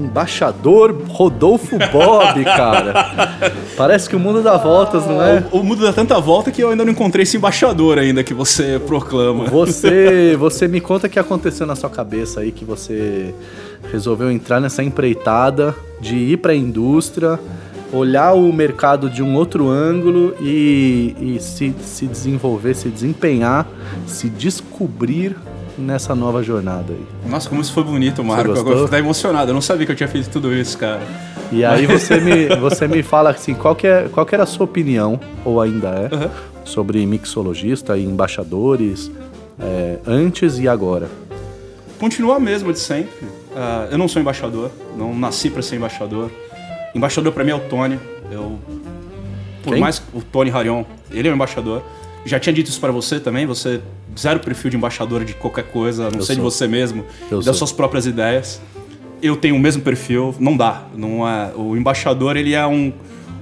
Embaixador 0.00 0.96
Rodolfo 1.08 1.76
Bob, 1.92 2.42
cara. 2.44 3.52
Parece 3.76 4.08
que 4.08 4.16
o 4.16 4.20
mundo 4.20 4.42
dá 4.42 4.56
voltas, 4.56 5.06
não 5.06 5.22
é? 5.22 5.44
O, 5.52 5.58
o 5.58 5.64
mundo 5.64 5.82
dá 5.82 5.92
tanta 5.92 6.18
volta 6.20 6.50
que 6.50 6.62
eu 6.62 6.70
ainda 6.70 6.84
não 6.84 6.92
encontrei 6.92 7.22
esse 7.22 7.36
embaixador 7.36 7.98
ainda 7.98 8.24
que 8.24 8.34
você 8.34 8.80
proclama. 8.86 9.44
Você, 9.44 10.36
você 10.38 10.66
me 10.66 10.80
conta 10.80 11.06
o 11.06 11.10
que 11.10 11.18
aconteceu 11.18 11.66
na 11.66 11.76
sua 11.76 11.90
cabeça 11.90 12.40
aí 12.40 12.50
que 12.50 12.64
você 12.64 13.34
resolveu 13.90 14.30
entrar 14.30 14.60
nessa 14.60 14.82
empreitada 14.82 15.74
de 16.00 16.16
ir 16.16 16.36
para 16.38 16.52
a 16.52 16.56
indústria, 16.56 17.38
olhar 17.92 18.32
o 18.32 18.52
mercado 18.52 19.10
de 19.10 19.22
um 19.22 19.34
outro 19.34 19.68
ângulo 19.68 20.34
e, 20.40 21.14
e 21.20 21.40
se, 21.40 21.74
se 21.82 22.06
desenvolver, 22.06 22.74
se 22.74 22.88
desempenhar, 22.88 23.66
se 24.06 24.28
descobrir 24.28 25.36
nessa 25.78 26.14
nova 26.14 26.42
jornada 26.42 26.92
aí. 26.92 27.30
Nossa, 27.30 27.48
como 27.48 27.60
isso 27.60 27.72
foi 27.72 27.82
bonito, 27.82 28.22
Marco. 28.24 28.52
Agora 28.52 28.78
eu 28.78 28.84
até 28.86 28.98
emocionado. 28.98 29.50
Eu 29.50 29.54
não 29.54 29.60
sabia 29.60 29.86
que 29.86 29.92
eu 29.92 29.96
tinha 29.96 30.08
feito 30.08 30.28
tudo 30.30 30.52
isso, 30.54 30.76
cara. 30.78 31.00
E 31.52 31.64
aí 31.64 31.86
você 31.86 32.20
me, 32.20 32.48
você 32.56 32.86
me 32.86 33.02
fala 33.02 33.30
assim, 33.30 33.54
qual 33.54 33.74
que, 33.74 33.86
é, 33.86 34.08
qual 34.12 34.24
que 34.24 34.34
era 34.34 34.44
a 34.44 34.46
sua 34.46 34.64
opinião, 34.64 35.18
ou 35.44 35.60
ainda 35.60 35.88
é, 35.88 36.14
Uhum. 36.14 36.30
sobre 36.64 37.04
mixologista 37.06 37.96
e 37.98 38.04
embaixadores 38.04 39.10
é, 39.58 39.98
antes 40.06 40.58
e 40.58 40.68
agora? 40.68 41.08
Continua 41.98 42.36
a 42.36 42.40
mesma 42.40 42.72
de 42.72 42.78
sempre. 42.78 43.26
Ah, 43.54 43.88
eu 43.90 43.98
não 43.98 44.06
sou 44.08 44.22
embaixador, 44.22 44.70
não 44.96 45.14
nasci 45.14 45.50
para 45.50 45.60
ser 45.60 45.76
embaixador. 45.76 46.30
Embaixador 46.94 47.32
para 47.32 47.44
mim 47.44 47.50
é 47.50 47.54
o 47.56 47.60
Tony. 47.60 47.98
Eu, 48.30 48.58
por 49.62 49.72
Quem? 49.72 49.80
mais 49.80 50.00
o 50.14 50.22
Tony 50.22 50.50
Harion, 50.50 50.84
ele 51.10 51.28
é 51.28 51.30
o 51.30 51.34
embaixador. 51.34 51.82
Já 52.24 52.38
tinha 52.38 52.52
dito 52.52 52.68
isso 52.68 52.80
para 52.80 52.92
você 52.92 53.18
também. 53.18 53.46
Você 53.46 53.80
zero 54.18 54.40
perfil 54.40 54.70
de 54.70 54.76
embaixador 54.76 55.24
de 55.24 55.34
qualquer 55.34 55.64
coisa, 55.64 56.04
não 56.10 56.18
Eu 56.18 56.18
de 56.20 56.26
sou. 56.26 56.36
você 56.36 56.66
mesmo, 56.68 57.04
Eu 57.30 57.38
das 57.38 57.46
sou. 57.46 57.54
suas 57.66 57.72
próprias 57.72 58.06
ideias. 58.06 58.60
Eu 59.22 59.36
tenho 59.36 59.56
o 59.56 59.58
mesmo 59.58 59.82
perfil, 59.82 60.34
não 60.38 60.56
dá. 60.56 60.84
Não 60.94 61.26
é. 61.26 61.52
O 61.54 61.76
embaixador 61.76 62.36
ele 62.36 62.54
é 62.54 62.66
um, 62.66 62.92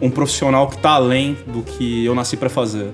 um 0.01 0.11
profissional 0.11 0.69
que 0.69 0.77
está 0.77 0.91
além 0.91 1.37
do 1.47 1.63
que 1.63 2.05
eu 2.05 2.15
nasci 2.15 2.37
para 2.37 2.49
fazer. 2.49 2.91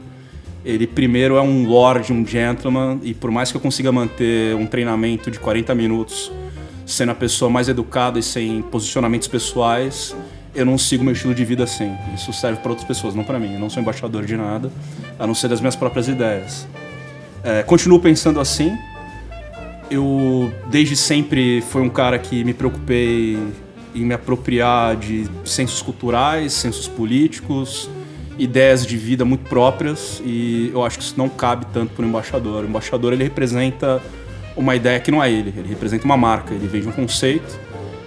Ele 0.65 0.87
primeiro 0.87 1.37
é 1.37 1.43
um 1.43 1.67
lord, 1.69 2.11
um 2.13 2.27
gentleman, 2.27 2.99
e 3.03 3.13
por 3.13 3.31
mais 3.31 3.51
que 3.51 3.57
eu 3.57 3.61
consiga 3.61 3.93
manter 3.93 4.55
um 4.57 4.67
treinamento 4.67 5.31
de 5.31 5.39
40 5.39 5.75
minutos 5.75 6.33
sendo 6.87 7.13
a 7.13 7.15
pessoa 7.15 7.51
mais 7.51 7.69
educada 7.69 8.19
e 8.19 8.23
sem 8.23 8.61
posicionamentos 8.63 9.29
pessoais, 9.29 10.15
eu 10.55 10.65
não 10.65 10.79
sigo 10.79 11.03
meu 11.03 11.13
estilo 11.13 11.35
de 11.35 11.45
vida 11.45 11.65
assim. 11.65 11.93
Isso 12.15 12.33
serve 12.33 12.61
para 12.61 12.71
outras 12.71 12.87
pessoas, 12.87 13.15
não 13.15 13.25
para 13.25 13.39
mim. 13.39 13.55
Eu 13.55 13.61
não 13.61 13.69
sou 13.69 13.83
embaixador 13.83 14.25
de 14.25 14.37
nada, 14.37 14.71
a 15.19 15.27
não 15.27 15.35
ser 15.35 15.49
das 15.49 15.61
minhas 15.61 15.77
próprias 15.77 16.09
ideias. 16.09 16.67
É, 17.43 17.63
continuo 17.63 18.01
pensando 18.01 18.41
assim. 18.41 18.77
Eu, 19.91 20.53
desde 20.71 20.97
sempre, 20.97 21.61
fui 21.61 21.83
um 21.83 21.91
cara 21.91 22.19
que 22.19 22.43
me 22.43 22.55
preocupei 22.55 23.39
em 23.95 24.05
me 24.05 24.15
apropriar 24.15 24.97
de 24.97 25.29
sensos 25.45 25.81
culturais, 25.83 26.53
sensos 26.53 26.89
políticos, 26.89 27.89
ideias 28.39 28.85
de 28.85 28.97
vida 28.97 29.25
muito 29.25 29.49
próprias 29.49 30.21
e 30.25 30.71
eu 30.73 30.85
acho 30.85 30.99
que 30.99 31.05
isso 31.05 31.15
não 31.17 31.29
cabe 31.29 31.67
tanto 31.73 31.95
para 31.95 32.05
o 32.05 32.09
embaixador. 32.09 32.65
O 32.65 32.69
embaixador 32.69 33.13
ele 33.13 33.23
representa 33.23 34.03
uma 34.57 34.75
ideia 34.75 34.99
que 35.01 35.11
não 35.11 35.23
é 35.23 35.31
ele, 35.31 35.53
ele 35.57 35.69
representa 35.69 36.05
uma 36.05 36.17
marca, 36.17 36.55
ele 36.55 36.67
vende 36.67 36.89
um 36.89 36.93
conceito, 36.93 37.59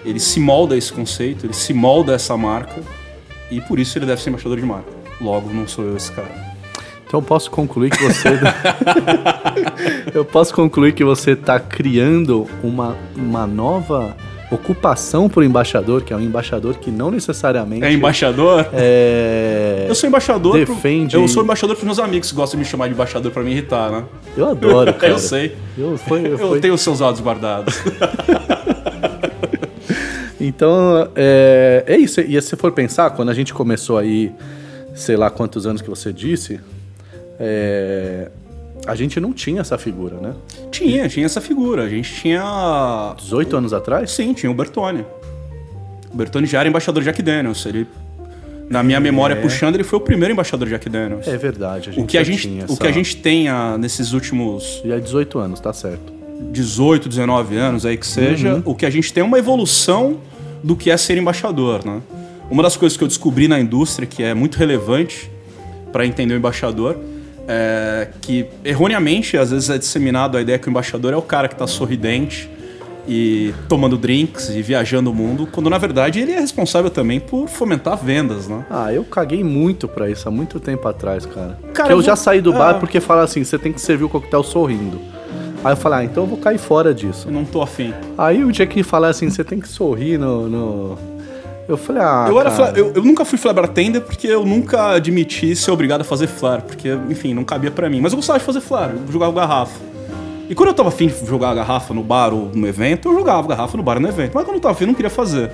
ele 0.08 0.20
se 0.20 0.40
molda 0.40 0.76
a 0.76 0.78
esse 0.78 0.92
conceito, 0.94 1.46
ele 1.46 1.54
se 1.54 1.74
molda 1.74 2.14
a 2.14 2.16
essa 2.16 2.36
marca 2.38 2.82
e 3.52 3.60
por 3.62 3.78
isso 3.80 3.98
ele 3.98 4.06
deve 4.06 4.22
ser 4.22 4.30
embaixador 4.30 4.58
de 4.60 4.66
marca. 4.66 4.92
Logo, 5.22 5.52
não 5.54 5.68
sou 5.68 5.84
eu 5.86 5.96
esse 5.98 6.12
cara. 6.12 6.48
Então 7.06 7.20
eu 7.20 7.24
posso 7.26 7.50
concluir 7.50 7.90
que 7.92 8.04
você. 8.04 8.28
eu 10.14 10.26
posso 10.26 10.54
concluir 10.54 10.94
que 10.94 11.04
você 11.04 11.32
está 11.32 11.60
criando 11.60 12.46
uma, 12.64 12.96
uma 13.16 13.48
nova 13.48 14.16
ocupação 14.52 15.28
para 15.28 15.42
o 15.42 15.44
embaixador, 15.44 16.02
que 16.04 16.14
é 16.14 16.16
um 16.16 16.22
embaixador 16.22 16.76
que 16.78 16.90
não 16.92 17.10
necessariamente. 17.12 17.84
É 17.84 17.92
embaixador? 17.92 18.66
é- 18.74 19.86
Eu 19.90 19.96
sou 19.96 20.08
embaixador. 20.08 20.66
pro- 20.66 20.76
Defende- 20.76 21.16
Eu 21.16 21.28
sou 21.28 21.44
embaixador 21.44 21.76
pros 21.76 21.86
meus 21.86 22.00
amigos 22.00 22.30
que 22.30 22.36
gostam 22.36 22.58
de 22.60 22.66
me 22.66 22.70
chamar 22.70 22.88
de 22.88 22.94
embaixador 22.94 23.32
pra 23.32 23.42
me 23.44 23.52
irritar, 23.52 23.90
né? 23.92 24.04
Eu 24.38 24.50
adoro, 24.50 24.94
cara. 24.96 25.14
Eu 25.14 25.20
sei. 25.20 25.56
Eu, 25.78 25.98
foi, 25.98 26.26
Eu 26.28 26.38
foi- 26.38 26.60
tenho 26.62 26.74
os 26.74 26.82
seus 26.82 27.00
dados 27.00 27.20
guardados. 27.22 27.74
Então, 30.40 31.10
é, 31.16 31.84
é 31.88 31.98
isso. 31.98 32.22
E 32.22 32.40
se 32.42 32.56
for 32.56 32.72
pensar, 32.72 33.10
quando 33.12 33.30
a 33.30 33.34
gente 33.34 33.54
começou 33.54 33.98
aí, 33.98 34.32
sei 34.96 35.16
lá 35.18 35.30
quantos 35.30 35.66
anos 35.66 35.82
que 35.82 35.90
você 35.90 36.14
disse, 36.14 36.60
é, 37.40 38.30
a 38.86 38.96
gente 38.96 39.20
não 39.20 39.34
tinha 39.34 39.62
essa 39.62 39.78
figura, 39.78 40.18
né? 40.18 40.34
tinha, 40.72 41.08
tinha 41.10 41.26
essa 41.26 41.42
figura. 41.42 41.84
A 41.84 41.90
gente 41.90 42.14
tinha. 42.14 43.14
18 43.18 43.58
anos 43.58 43.74
atrás? 43.74 44.12
Sim, 44.12 44.34
tinha 44.34 44.52
o 44.52 44.56
Bertone. 44.56 45.06
O 46.14 46.16
Bertone 46.18 46.46
já 46.46 46.60
era 46.60 46.70
embaixador 46.70 47.02
de 47.02 47.10
Jack 47.10 47.22
Daniels. 47.22 47.66
Ele, 47.66 47.88
na 48.70 48.84
minha 48.84 49.00
memória 49.00 49.36
puxando, 49.36 49.76
ele 49.76 49.84
foi 49.84 49.98
o 49.98 50.02
primeiro 50.02 50.34
embaixador 50.34 50.68
de 50.68 50.74
Jack 50.74 50.90
Daniels. 50.90 51.28
É 51.28 51.36
verdade. 51.38 51.90
A 51.90 51.94
gente 51.94 52.04
o, 52.04 52.08
que 52.08 52.18
a 52.18 52.24
gente, 52.24 52.48
o 52.48 52.64
essa- 52.64 52.78
que 52.80 52.88
a 52.88 52.92
gente 52.92 53.18
tem 53.18 53.50
ah, 53.50 53.76
nesses 53.78 54.14
últimos 54.14 54.82
Já 54.86 54.96
é 54.96 55.00
18 55.00 55.40
anos, 55.40 55.60
tá 55.60 55.74
certo. 55.74 56.17
18, 56.52 57.10
19 57.10 57.56
anos 57.58 57.86
aí 57.86 57.98
que 57.98 58.06
seja, 58.08 58.56
Uhum. 58.56 58.62
o 58.66 58.76
que 58.76 58.86
a 58.86 58.90
gente 58.90 59.12
tem 59.14 59.22
é 59.22 59.26
uma 59.26 59.38
evolução 59.40 60.18
do 60.64 60.76
que 60.76 60.90
é 60.92 60.98
ser 60.98 61.18
embaixador, 61.18 61.86
né? 61.86 62.02
Uma 62.50 62.64
das 62.64 62.78
coisas 62.78 62.98
que 62.98 63.04
eu 63.04 63.08
descobri 63.08 63.48
na 63.48 63.60
indústria 63.60 64.08
que 64.08 64.24
é 64.24 64.34
muito 64.34 64.58
relevante 64.58 65.30
para 65.92 66.06
entender 66.06 66.34
o 66.34 66.38
embaixador 66.38 66.96
é 67.48 68.10
que 68.22 68.46
erroneamente 68.64 69.38
às 69.38 69.52
vezes 69.52 69.70
é 69.70 69.78
disseminado 69.78 70.38
a 70.38 70.42
ideia 70.42 70.58
que 70.60 70.68
o 70.68 70.70
embaixador 70.72 71.14
é 71.14 71.18
o 71.18 71.22
cara 71.22 71.48
que 71.48 71.54
está 71.56 71.66
sorridente 71.68 72.50
e 73.08 73.54
tomando 73.70 73.98
drinks 73.98 74.50
e 74.50 74.62
viajando 74.62 75.10
o 75.10 75.14
mundo, 75.14 75.48
quando 75.50 75.70
na 75.70 75.78
verdade 75.78 76.20
ele 76.20 76.34
é 76.34 76.40
responsável 76.42 76.90
também 76.90 77.22
por 77.22 77.48
fomentar 77.48 77.98
vendas, 77.98 78.50
né? 78.50 78.66
Ah, 78.70 78.92
eu 78.94 79.06
caguei 79.06 79.44
muito 79.46 79.88
pra 79.88 80.10
isso 80.10 80.28
há 80.28 80.32
muito 80.32 80.60
tempo 80.60 80.86
atrás, 80.90 81.26
cara. 81.26 81.58
Cara, 81.74 81.94
eu 81.94 81.98
eu 81.98 82.04
já 82.04 82.16
vou- 82.16 82.24
saí 82.24 82.42
do 82.42 82.52
bar 82.52 82.76
é. 82.76 82.80
porque 82.80 83.00
fala 83.00 83.24
assim, 83.24 83.44
você 83.46 83.58
tem 83.58 83.72
que 83.72 83.80
servir 83.80 84.04
o 84.04 84.10
coquetel 84.10 84.44
sorrindo. 84.44 85.00
Aí 85.64 85.74
eu 85.74 85.78
falei, 85.78 86.00
ah, 86.00 86.04
então 86.04 86.24
eu 86.24 86.28
vou 86.28 86.38
cair 86.38 86.58
fora 86.58 86.94
disso. 86.94 87.28
Eu 87.28 87.32
não 87.34 87.44
tô 87.44 87.62
afim. 87.62 87.94
Aí 88.18 88.44
o 88.44 88.52
dia 88.52 88.66
que 88.68 88.84
falar 88.84 89.10
assim, 89.10 89.30
você 89.30 89.44
tem 89.44 89.60
que 89.60 89.68
sorrir 89.68 90.18
no. 90.18 90.48
no- 90.48 90.98
Eu 91.68 91.76
falei, 91.78 92.02
ah. 92.02 92.26
eu, 92.30 92.40
era 92.40 92.52
cara, 92.52 92.70
fla- 92.72 92.80
eu, 92.80 92.94
eu 92.96 93.04
nunca 93.04 93.26
fui 93.26 93.38
flare 93.38 93.56
bartender 93.56 94.02
porque 94.02 94.28
eu 94.28 94.46
nunca 94.46 94.92
admiti 94.92 95.56
ser 95.56 95.72
obrigado 95.72 96.02
a 96.02 96.04
fazer 96.04 96.28
flare, 96.28 96.62
porque, 96.62 96.90
enfim, 97.10 97.34
não 97.34 97.44
cabia 97.44 97.72
pra 97.72 97.90
mim. 97.90 98.00
Mas 98.00 98.14
eu 98.14 98.18
gostava 98.18 98.40
de 98.40 98.46
fazer 98.46 98.62
flare, 98.62 98.94
eu 99.06 99.12
jogava 99.12 99.32
garrafa. 99.34 99.80
E 100.50 100.56
quando 100.56 100.70
eu 100.70 100.74
tava 100.74 100.88
afim 100.90 101.08
de 101.08 101.26
jogar 101.26 101.54
garrafa 101.54 101.94
no 101.94 102.02
bar 102.02 102.34
ou 102.34 102.50
no 102.54 102.66
evento, 102.66 103.10
eu 103.10 103.16
jogava 103.16 103.46
garrafa 103.48 103.76
no 103.76 103.84
bar 103.84 103.96
ou 103.98 104.02
no 104.02 104.08
evento. 104.08 104.32
Mas 104.34 104.46
quando 104.46 104.56
eu 104.56 104.62
tava 104.62 104.74
afim, 104.74 104.86
eu 104.86 104.88
não 104.88 104.94
queria 104.94 105.10
fazer. 105.10 105.52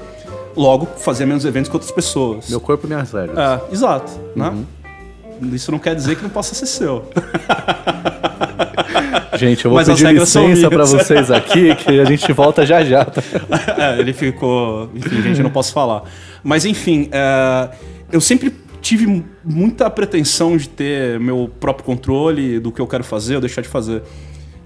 Logo, 0.56 0.86
fazia 0.98 1.26
menos 1.26 1.46
eventos 1.46 1.68
que 1.68 1.76
outras 1.76 1.92
pessoas. 1.92 2.48
Meu 2.48 2.60
corpo, 2.62 2.86
minhas 2.88 3.12
regras. 3.12 3.36
É, 3.36 3.74
exato, 3.74 4.12
né? 4.36 4.50
Uhum. 5.42 5.50
Isso 5.52 5.72
não 5.72 5.80
quer 5.80 5.96
dizer 5.96 6.16
que 6.16 6.22
não 6.22 6.30
possa 6.30 6.54
ser 6.54 6.68
seu. 6.68 7.06
Gente, 9.38 9.66
eu 9.66 9.72
vou 9.72 9.80
Mas 9.80 9.90
as 9.90 10.00
pedir 10.00 10.14
licença 10.20 10.70
pra 10.70 10.86
minhas. 10.86 10.92
vocês 10.92 11.32
aqui, 11.32 11.76
que 11.76 12.00
a 12.00 12.06
gente 12.06 12.32
volta 12.34 12.66
já 12.66 12.84
já. 12.84 13.06
é, 13.78 14.00
ele 14.00 14.14
ficou. 14.14 14.90
Enfim, 14.96 15.22
gente, 15.22 15.38
eu 15.40 15.44
não 15.44 15.50
posso 15.52 15.74
falar. 15.74 16.04
Mas 16.44 16.66
enfim, 16.66 17.10
é, 17.12 17.70
eu 18.12 18.22
sempre 18.22 18.54
tive 18.82 19.08
mu- 19.08 19.24
muita 19.44 19.90
pretensão 19.90 20.58
de 20.58 20.68
ter 20.70 21.20
meu 21.20 21.50
próprio 21.60 21.86
controle 21.86 22.60
do 22.60 22.72
que 22.72 22.82
eu 22.82 22.88
quero 22.88 23.04
fazer 23.04 23.36
ou 23.36 23.42
deixar 23.42 23.62
de 23.62 23.68
fazer. 23.68 24.02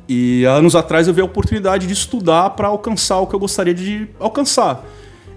E 0.10 0.44
anos 0.46 0.76
atrás 0.76 1.08
eu 1.08 1.14
vi 1.14 1.22
a 1.22 1.26
oportunidade 1.26 1.86
de 1.86 1.94
estudar 1.94 2.52
para 2.52 2.68
alcançar 2.68 3.20
o 3.20 3.28
que 3.28 3.36
eu 3.36 3.40
gostaria 3.40 3.74
de 3.74 4.08
alcançar. 4.20 4.84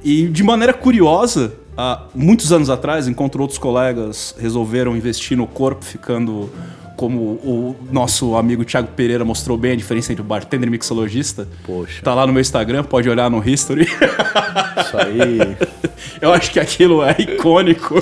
E 0.03 0.29
de 0.29 0.43
maneira 0.43 0.73
curiosa, 0.73 1.53
há 1.77 2.05
muitos 2.15 2.53
anos 2.53 2.71
atrás, 2.71 3.07
enquanto 3.07 3.39
outros 3.39 3.59
colegas 3.59 4.35
resolveram 4.41 4.97
investir 4.97 5.37
no 5.37 5.47
corpo, 5.47 5.85
ficando 5.85 6.49
como 7.01 7.19
o 7.19 7.77
nosso 7.91 8.37
amigo 8.37 8.63
Thiago 8.63 8.89
Pereira 8.89 9.25
mostrou 9.25 9.57
bem 9.57 9.73
a 9.73 9.75
diferença 9.75 10.13
entre 10.13 10.21
o 10.21 10.25
bartender 10.25 10.69
e 10.69 10.71
mixologista. 10.71 11.49
Poxa. 11.65 12.03
Tá 12.03 12.13
lá 12.13 12.27
no 12.27 12.33
meu 12.35 12.43
Instagram, 12.43 12.85
pode 12.85 13.09
olhar 13.09 13.31
no 13.31 13.43
history. 13.43 13.85
Isso 13.85 14.99
aí. 14.99 15.57
Eu 16.21 16.31
acho 16.31 16.51
que 16.51 16.61
aquilo 16.61 17.03
é 17.03 17.17
icônico, 17.19 17.95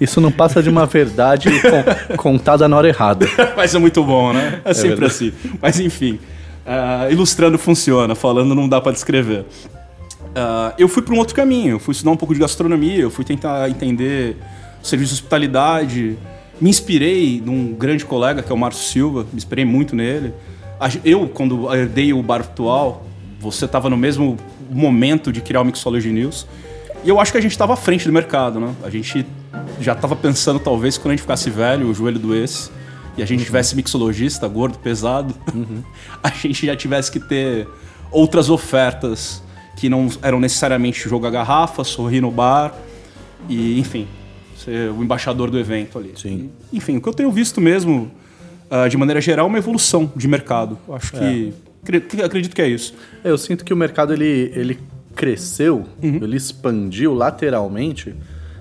Isso 0.00 0.20
não 0.20 0.32
passa 0.32 0.60
de 0.60 0.68
uma 0.68 0.86
verdade 0.86 1.48
con- 1.60 2.16
contada 2.16 2.66
na 2.66 2.76
hora 2.76 2.88
errada. 2.88 3.28
mas 3.56 3.72
é 3.76 3.78
muito 3.78 4.02
bom, 4.02 4.32
né? 4.32 4.60
É 4.64 4.74
sempre 4.74 5.06
verdade. 5.06 5.12
assim. 5.12 5.32
Mas 5.62 5.78
enfim, 5.78 6.18
ah, 6.66 7.06
ilustrando 7.08 7.56
funciona, 7.56 8.16
falando 8.16 8.56
não 8.56 8.68
dá 8.68 8.80
pra 8.80 8.90
descrever. 8.90 9.44
Ah, 10.34 10.74
eu 10.76 10.88
fui 10.88 11.00
para 11.00 11.14
um 11.14 11.18
outro 11.18 11.36
caminho, 11.36 11.76
eu 11.76 11.78
fui 11.78 11.92
estudar 11.92 12.10
um 12.10 12.16
pouco 12.16 12.34
de 12.34 12.40
gastronomia, 12.40 13.02
eu 13.02 13.10
fui 13.10 13.24
tentar 13.24 13.70
entender 13.70 14.36
o 14.82 14.84
serviço 14.84 15.14
de 15.14 15.20
hospitalidade, 15.20 16.18
me 16.60 16.70
inspirei 16.70 17.42
num 17.44 17.74
grande 17.74 18.04
colega 18.04 18.42
que 18.42 18.50
é 18.50 18.54
o 18.54 18.58
Márcio 18.58 18.84
Silva, 18.84 19.26
me 19.30 19.36
inspirei 19.36 19.64
muito 19.64 19.94
nele. 19.94 20.32
Eu, 21.04 21.28
quando 21.28 21.72
herdei 21.74 22.12
o 22.12 22.22
bar 22.22 22.40
atual, 22.40 23.06
você 23.40 23.64
estava 23.64 23.88
no 23.88 23.96
mesmo 23.96 24.36
momento 24.70 25.32
de 25.32 25.40
criar 25.40 25.60
o 25.60 25.64
Mixology 25.64 26.10
News, 26.10 26.46
e 27.04 27.08
eu 27.08 27.20
acho 27.20 27.30
que 27.30 27.38
a 27.38 27.40
gente 27.40 27.52
estava 27.52 27.74
à 27.74 27.76
frente 27.76 28.04
do 28.06 28.12
mercado, 28.12 28.58
né? 28.58 28.74
A 28.82 28.90
gente 28.90 29.24
já 29.80 29.92
estava 29.92 30.16
pensando, 30.16 30.58
talvez, 30.58 30.96
que 30.96 31.02
quando 31.02 31.12
a 31.12 31.14
gente 31.14 31.22
ficasse 31.22 31.48
velho, 31.50 31.88
o 31.88 31.94
joelho 31.94 32.18
doesse, 32.18 32.70
e 33.16 33.22
a 33.22 33.26
gente 33.26 33.44
tivesse 33.44 33.76
mixologista, 33.76 34.46
gordo, 34.48 34.78
pesado, 34.78 35.34
a 36.22 36.30
gente 36.30 36.66
já 36.66 36.76
tivesse 36.76 37.10
que 37.10 37.20
ter 37.20 37.68
outras 38.10 38.50
ofertas 38.50 39.42
que 39.76 39.88
não 39.88 40.08
eram 40.22 40.40
necessariamente 40.40 41.08
jogar 41.08 41.30
garrafa, 41.30 41.84
sorrir 41.84 42.20
no 42.20 42.30
bar 42.30 42.74
e, 43.48 43.78
enfim, 43.78 44.08
ser 44.66 44.90
o 44.90 45.02
embaixador 45.02 45.50
do 45.50 45.58
evento 45.58 45.98
ali. 45.98 46.12
Sim. 46.16 46.50
E, 46.72 46.76
enfim, 46.76 46.96
o 46.98 47.00
que 47.00 47.08
eu 47.08 47.14
tenho 47.14 47.30
visto 47.30 47.60
mesmo, 47.60 48.10
ah, 48.70 48.86
de 48.88 48.96
maneira 48.98 49.20
geral, 49.20 49.46
é 49.46 49.48
uma 49.48 49.58
evolução 49.58 50.12
de 50.14 50.28
mercado. 50.28 50.76
Eu 50.86 50.94
acho 50.94 51.12
que, 51.12 51.54
cre- 51.84 52.00
que- 52.00 52.22
acredito 52.22 52.54
que 52.54 52.60
é 52.60 52.68
isso. 52.68 52.92
Eu 53.24 53.38
sinto 53.38 53.64
que 53.64 53.72
o 53.72 53.76
mercado 53.76 54.12
ele, 54.12 54.52
ele 54.54 54.78
cresceu, 55.14 55.84
Uhum. 56.02 56.16
ele 56.22 56.36
expandiu 56.36 57.14
lateralmente 57.14 58.14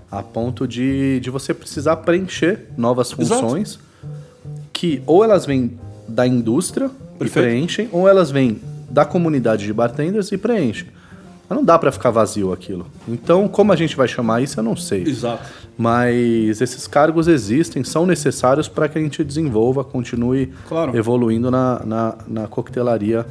a 0.10 0.24
ponto 0.24 0.66
de, 0.68 1.20
de 1.20 1.30
você 1.30 1.54
precisar 1.54 1.98
preencher 1.98 2.68
novas 2.78 3.14
Exato. 3.18 3.42
funções 3.42 3.80
que 4.72 5.02
ou 5.06 5.24
elas 5.24 5.46
vêm 5.46 5.78
da 6.08 6.26
indústria 6.28 6.86
e 7.16 7.18
Perfeito. 7.20 7.46
preenchem, 7.46 7.90
ou 7.92 8.08
elas 8.08 8.30
vêm 8.32 8.60
da 8.90 9.04
comunidade 9.04 9.66
de 9.66 9.74
bartenders 9.74 10.32
e 10.32 10.38
preenchem. 10.38 10.88
Mas 11.48 11.58
não 11.58 11.64
dá 11.64 11.78
pra 11.78 11.92
ficar 11.92 12.10
vazio 12.10 12.52
aquilo. 12.52 12.88
Então, 13.08 13.48
como 13.48 13.72
a 13.72 13.76
gente 13.76 13.96
vai 13.96 14.08
chamar 14.08 14.42
isso, 14.42 14.60
eu 14.60 14.64
não 14.64 14.76
sei. 14.76 15.04
Exato. 15.04 15.44
Mas 15.78 16.62
esses 16.62 16.88
cargos 16.88 17.28
existem, 17.28 17.84
são 17.84 18.06
necessários 18.06 18.68
para 18.68 18.88
que 18.88 18.98
a 18.98 19.02
gente 19.02 19.24
desenvolva, 19.24 19.84
continue 19.84 20.52
Claro. 20.68 20.98
evoluindo 20.98 21.52
na, 21.52 21.82
na, 21.86 22.16
na 22.28 22.48
coquetelaria 22.48 23.26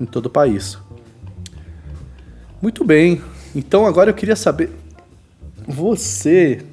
em 0.00 0.06
todo 0.06 0.26
o 0.26 0.30
país. 0.30 0.78
Muito 2.62 2.84
bem. 2.84 3.20
Então 3.54 3.84
agora 3.84 4.10
eu 4.10 4.14
queria 4.14 4.36
saber. 4.36 4.70
Você. 5.66 6.64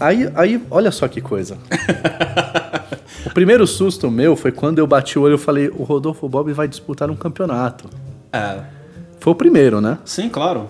Aí, 0.00 0.28
aí, 0.34 0.62
olha 0.70 0.90
só 0.90 1.06
que 1.06 1.20
coisa. 1.20 1.56
o 3.24 3.30
primeiro 3.30 3.66
susto 3.68 4.10
meu 4.10 4.34
foi 4.34 4.50
quando 4.50 4.78
eu 4.80 4.86
bati 4.86 5.16
o 5.18 5.22
olho 5.22 5.36
e 5.36 5.38
falei: 5.38 5.68
o 5.68 5.84
Rodolfo 5.84 6.28
Bob 6.28 6.52
vai 6.52 6.66
disputar 6.66 7.08
um 7.08 7.14
campeonato. 7.14 7.88
É. 8.32 8.77
Foi 9.20 9.32
o 9.32 9.36
primeiro, 9.36 9.80
né? 9.80 9.98
Sim, 10.04 10.28
claro. 10.28 10.68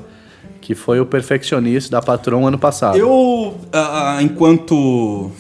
Que 0.61 0.75
foi 0.75 1.01
o 1.01 1.07
Perfectionista 1.07 1.91
da 1.91 2.03
Patron 2.03 2.47
ano 2.47 2.59
passado. 2.59 2.97
Eu, 2.97 3.57
ah, 3.73 4.19
enquanto 4.21 5.31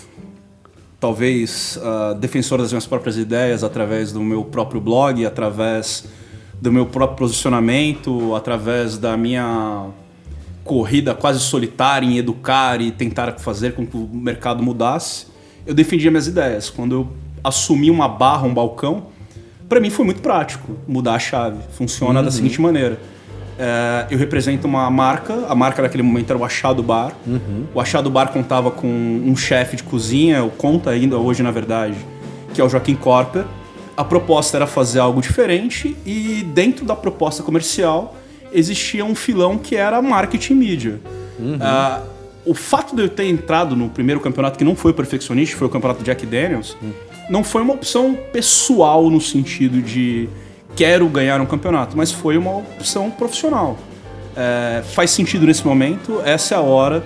talvez 1.00 1.78
ah, 1.82 2.14
defensor 2.18 2.58
das 2.58 2.72
minhas 2.72 2.86
próprias 2.86 3.16
ideias, 3.16 3.62
através 3.62 4.12
do 4.12 4.20
meu 4.20 4.44
próprio 4.44 4.80
blog, 4.80 5.24
através 5.24 6.04
do 6.60 6.72
meu 6.72 6.86
próprio 6.86 7.18
posicionamento, 7.18 8.34
através 8.34 8.98
da 8.98 9.16
minha 9.16 9.86
corrida 10.64 11.14
quase 11.14 11.40
solitária 11.40 12.06
em 12.06 12.18
educar 12.18 12.80
e 12.80 12.90
tentar 12.90 13.38
fazer 13.38 13.74
com 13.74 13.86
que 13.86 13.96
o 13.96 14.08
mercado 14.12 14.62
mudasse, 14.62 15.26
eu 15.66 15.74
defendia 15.74 16.10
minhas 16.10 16.26
ideias. 16.26 16.68
Quando 16.68 16.94
eu 16.94 17.08
assumi 17.42 17.90
uma 17.90 18.08
barra, 18.08 18.46
um 18.46 18.52
balcão, 18.52 19.06
para 19.68 19.80
mim 19.80 19.90
foi 19.90 20.04
muito 20.04 20.22
prático 20.22 20.76
mudar 20.86 21.14
a 21.14 21.18
chave. 21.18 21.58
Funciona 21.72 22.22
da 22.22 22.30
seguinte 22.30 22.60
maneira. 22.60 22.98
É, 23.58 24.06
eu 24.10 24.18
represento 24.18 24.66
uma 24.66 24.88
marca, 24.88 25.46
a 25.48 25.54
marca 25.54 25.82
naquele 25.82 26.02
momento 26.02 26.30
era 26.30 26.38
o 26.38 26.44
Achado 26.44 26.82
Bar. 26.82 27.12
O 27.74 27.80
Achado 27.80 28.08
Bar 28.08 28.28
contava 28.28 28.70
com 28.70 28.86
um 28.86 29.36
chefe 29.36 29.76
de 29.76 29.82
cozinha, 29.82 30.42
ou 30.42 30.50
conta 30.50 30.90
ainda 30.90 31.18
hoje 31.18 31.42
na 31.42 31.50
verdade, 31.50 31.96
que 32.54 32.60
é 32.60 32.64
o 32.64 32.68
Joaquim 32.68 32.94
Corper. 32.94 33.44
A 33.96 34.04
proposta 34.04 34.56
era 34.56 34.66
fazer 34.66 35.00
algo 35.00 35.20
diferente 35.20 35.96
e 36.06 36.46
dentro 36.54 36.86
da 36.86 36.94
proposta 36.94 37.42
comercial 37.42 38.14
existia 38.52 39.04
um 39.04 39.14
filão 39.14 39.58
que 39.58 39.74
era 39.74 40.00
marketing 40.00 40.52
e 40.52 40.56
mídia. 40.56 41.00
Ah, 41.60 42.02
o 42.46 42.54
fato 42.54 42.96
de 42.96 43.02
eu 43.02 43.08
ter 43.08 43.26
entrado 43.26 43.76
no 43.76 43.90
primeiro 43.90 44.20
campeonato, 44.20 44.56
que 44.56 44.64
não 44.64 44.74
foi 44.74 44.92
o 44.92 44.94
perfeccionista, 44.94 45.56
foi 45.56 45.66
o 45.66 45.70
campeonato 45.70 46.02
Jack 46.02 46.24
Daniels, 46.24 46.76
não 47.28 47.44
foi 47.44 47.62
uma 47.62 47.74
opção 47.74 48.16
pessoal 48.32 49.08
no 49.10 49.20
sentido 49.20 49.82
de 49.82 50.28
quero 50.74 51.08
ganhar 51.08 51.40
um 51.40 51.46
campeonato, 51.46 51.96
mas 51.96 52.12
foi 52.12 52.36
uma 52.36 52.56
opção 52.56 53.10
profissional. 53.10 53.76
É, 54.36 54.82
faz 54.92 55.10
sentido 55.10 55.46
nesse 55.46 55.66
momento, 55.66 56.20
essa 56.24 56.54
é 56.54 56.58
a 56.58 56.60
hora 56.60 57.04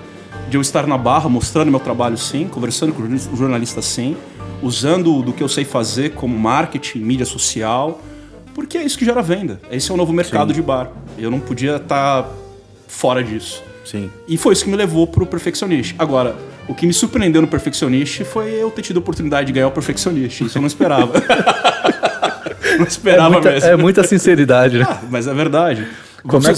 de 0.48 0.56
eu 0.56 0.61
estar 0.61 0.87
na 0.87 0.98
barra, 0.98 1.28
mostrando 1.28 1.70
meu 1.70 1.80
trabalho 1.80 2.16
sim, 2.16 2.46
conversando 2.46 2.92
com 2.92 3.02
o 3.02 3.37
jornalista 3.37 3.80
sim, 3.80 4.16
usando 4.62 5.22
do 5.22 5.32
que 5.32 5.42
eu 5.42 5.48
sei 5.48 5.64
fazer 5.64 6.11
como 6.11 6.38
marketing, 6.38 6.98
mídia 6.98 7.26
social, 7.26 8.00
porque 8.54 8.78
é 8.78 8.85
isso 8.85 8.98
que 8.98 9.04
gera 9.04 9.22
venda. 9.22 9.61
Esse 9.70 9.90
é 9.90 9.94
o 9.94 9.96
novo 9.96 10.12
mercado 10.12 10.48
Sim. 10.50 10.54
de 10.54 10.62
bar. 10.62 10.90
Eu 11.18 11.30
não 11.30 11.40
podia 11.40 11.76
estar 11.76 12.28
fora 12.87 13.22
disso. 13.24 13.62
Sim. 13.85 14.11
E 14.28 14.37
foi 14.37 14.52
isso 14.52 14.64
que 14.64 14.70
me 14.70 14.76
levou 14.76 15.06
pro 15.06 15.26
Perfeccionist. 15.26 15.94
Agora, 15.98 16.37
o 16.72 16.74
que 16.74 16.87
me 16.87 16.92
surpreendeu 16.92 17.42
no 17.42 17.48
Perfeccionist 17.48 18.24
foi 18.24 18.50
eu 18.54 18.70
ter 18.70 18.80
tido 18.80 18.96
a 18.96 19.00
oportunidade 19.00 19.46
de 19.46 19.52
ganhar 19.52 19.68
o 19.68 19.70
Perfeccionist. 19.70 20.42
Isso 20.42 20.56
eu 20.56 20.62
não 20.62 20.66
esperava. 20.66 21.12
não 22.78 22.87
É 22.87 22.88
esperava 22.88 23.30
muita, 23.35 23.50
mesmo. 23.50 23.68
é 23.68 23.76
muita 23.76 24.04
sinceridade, 24.04 24.78
né? 24.78 24.87
Ah, 24.88 25.02
mas 25.11 25.26
é 25.26 25.35
verdade. 25.35 25.87
Como 26.26 26.48
é 26.48 26.54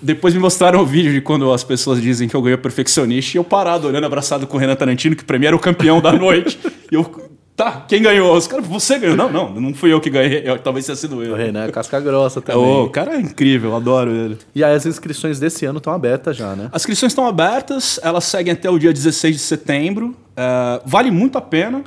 Depois 0.00 0.32
me 0.32 0.40
mostraram 0.40 0.80
o 0.80 0.86
vídeo 0.86 1.12
de 1.12 1.20
quando 1.20 1.52
as 1.52 1.62
pessoas 1.62 2.00
dizem 2.00 2.28
que 2.28 2.34
eu 2.34 2.40
ganhei 2.40 2.54
o 2.54 2.58
Perfeccionist 2.58 3.34
e 3.34 3.36
eu 3.36 3.44
parado, 3.44 3.88
olhando, 3.88 4.06
abraçado 4.06 4.46
com 4.46 4.56
o 4.56 4.60
Renan 4.60 4.74
Tarantino, 4.74 5.14
que 5.14 5.24
pra 5.24 5.38
mim 5.38 5.44
era 5.44 5.56
o 5.56 5.58
campeão 5.58 6.00
da 6.00 6.12
noite. 6.12 6.58
e 6.90 6.94
eu, 6.94 7.27
tá, 7.58 7.84
quem 7.88 8.00
ganhou? 8.00 8.34
Os 8.36 8.46
caras, 8.46 8.64
você 8.66 8.98
ganhou. 8.98 9.16
Não, 9.16 9.30
não, 9.30 9.50
não 9.60 9.74
fui 9.74 9.92
eu 9.92 10.00
que 10.00 10.08
ganhei, 10.08 10.42
eu- 10.44 10.58
talvez 10.58 10.86
tenha 10.86 10.94
sido 10.96 11.16
O 11.16 11.22
eu. 11.22 11.34
Renan 11.34 11.64
é 11.66 11.70
casca 11.72 12.00
grossa 12.00 12.40
também. 12.40 12.62
O 12.62 12.88
cara 12.88 13.16
é 13.16 13.20
incrível, 13.20 13.74
adoro 13.74 14.10
ele. 14.10 14.38
E 14.54 14.62
aí 14.62 14.74
as 14.74 14.86
inscrições 14.86 15.38
desse 15.40 15.66
ano 15.66 15.78
estão 15.78 15.92
abertas 15.92 16.36
já, 16.36 16.54
né? 16.54 16.68
As 16.72 16.82
inscrições 16.82 17.10
estão 17.12 17.26
abertas, 17.26 17.98
elas 18.02 18.24
seguem 18.24 18.52
até 18.52 18.70
o 18.70 18.78
dia 18.78 18.92
16 18.92 19.34
de 19.36 19.42
setembro. 19.42 20.14
É, 20.36 20.80
vale 20.86 21.10
muito 21.10 21.36
a 21.36 21.40
pena. 21.40 21.82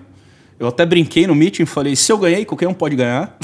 Eu 0.59 0.67
até 0.67 0.85
brinquei 0.85 1.25
no 1.25 1.33
meeting, 1.33 1.65
falei, 1.65 1.95
se 1.95 2.11
eu 2.11 2.17
ganhei, 2.19 2.45
qualquer 2.45 2.67
um 2.67 2.73
pode 2.73 2.95
ganhar. 2.95 3.35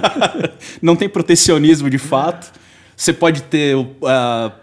não 0.80 0.96
tem 0.96 1.08
protecionismo 1.08 1.90
de 1.90 1.98
fato. 1.98 2.50
Você 2.96 3.12
pode 3.12 3.42
ter 3.42 3.76
uh, 3.76 3.86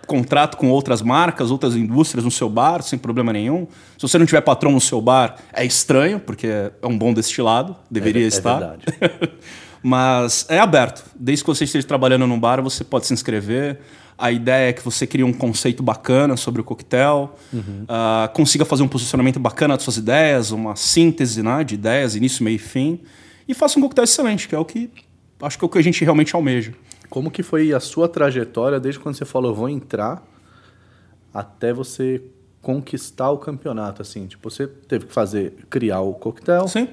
contrato 0.07 0.57
com 0.57 0.71
outras 0.71 1.03
marcas, 1.03 1.51
outras 1.51 1.75
indústrias 1.75 2.25
no 2.25 2.31
seu 2.31 2.49
bar, 2.49 2.81
sem 2.81 2.97
problema 2.97 3.31
nenhum. 3.31 3.67
Se 3.95 4.01
você 4.01 4.17
não 4.17 4.25
tiver 4.25 4.41
patrão 4.41 4.71
no 4.71 4.81
seu 4.81 4.99
bar, 4.99 5.35
é 5.53 5.63
estranho, 5.63 6.19
porque 6.19 6.47
é 6.47 6.71
um 6.87 6.97
bom 6.97 7.13
destilado, 7.13 7.75
deveria 7.91 8.23
é, 8.23 8.27
estar. 8.27 8.55
É 8.55 8.59
verdade. 8.59 8.85
Mas 9.83 10.47
é 10.49 10.57
aberto. 10.57 11.03
Desde 11.13 11.43
que 11.43 11.47
você 11.47 11.65
esteja 11.65 11.85
trabalhando 11.85 12.25
num 12.25 12.39
bar, 12.39 12.59
você 12.61 12.83
pode 12.83 13.05
se 13.05 13.13
inscrever. 13.13 13.79
A 14.17 14.31
ideia 14.31 14.69
é 14.69 14.73
que 14.73 14.83
você 14.83 15.05
crie 15.05 15.23
um 15.23 15.33
conceito 15.33 15.83
bacana 15.83 16.35
sobre 16.35 16.61
o 16.61 16.63
coquetel, 16.63 17.35
uhum. 17.51 17.83
uh, 17.83 18.31
consiga 18.33 18.63
fazer 18.63 18.81
um 18.81 18.87
posicionamento 18.87 19.39
bacana 19.39 19.75
das 19.75 19.83
suas 19.83 19.97
ideias, 19.97 20.51
uma 20.51 20.75
síntese 20.75 21.43
né, 21.43 21.63
de 21.63 21.75
ideias, 21.75 22.15
início, 22.15 22.43
meio 22.43 22.55
e 22.55 22.59
fim, 22.59 23.01
e 23.47 23.53
faça 23.53 23.77
um 23.77 23.81
coquetel 23.81 24.05
excelente, 24.05 24.47
que 24.47 24.55
é 24.55 24.57
o 24.57 24.65
que 24.65 24.89
acho 25.41 25.57
que 25.57 25.65
é 25.65 25.67
o 25.67 25.69
que 25.69 25.77
a 25.77 25.81
gente 25.81 26.03
realmente 26.03 26.33
almeja. 26.35 26.73
Como 27.13 27.29
que 27.29 27.43
foi 27.43 27.71
a 27.71 27.79
sua 27.79 28.09
trajetória 28.09 28.79
desde 28.79 28.99
quando 28.99 29.13
você 29.13 29.23
falou 29.23 29.53
vou 29.53 29.69
entrar 29.69 30.23
até 31.31 31.71
você 31.71 32.23
conquistar 32.59 33.29
o 33.29 33.37
campeonato 33.37 34.01
assim? 34.01 34.25
Tipo, 34.25 34.49
você 34.49 34.65
teve 34.65 35.05
que 35.05 35.13
fazer 35.13 35.53
criar 35.69 35.99
o 35.99 36.15
coquetel, 36.15 36.67
Sim. 36.67 36.87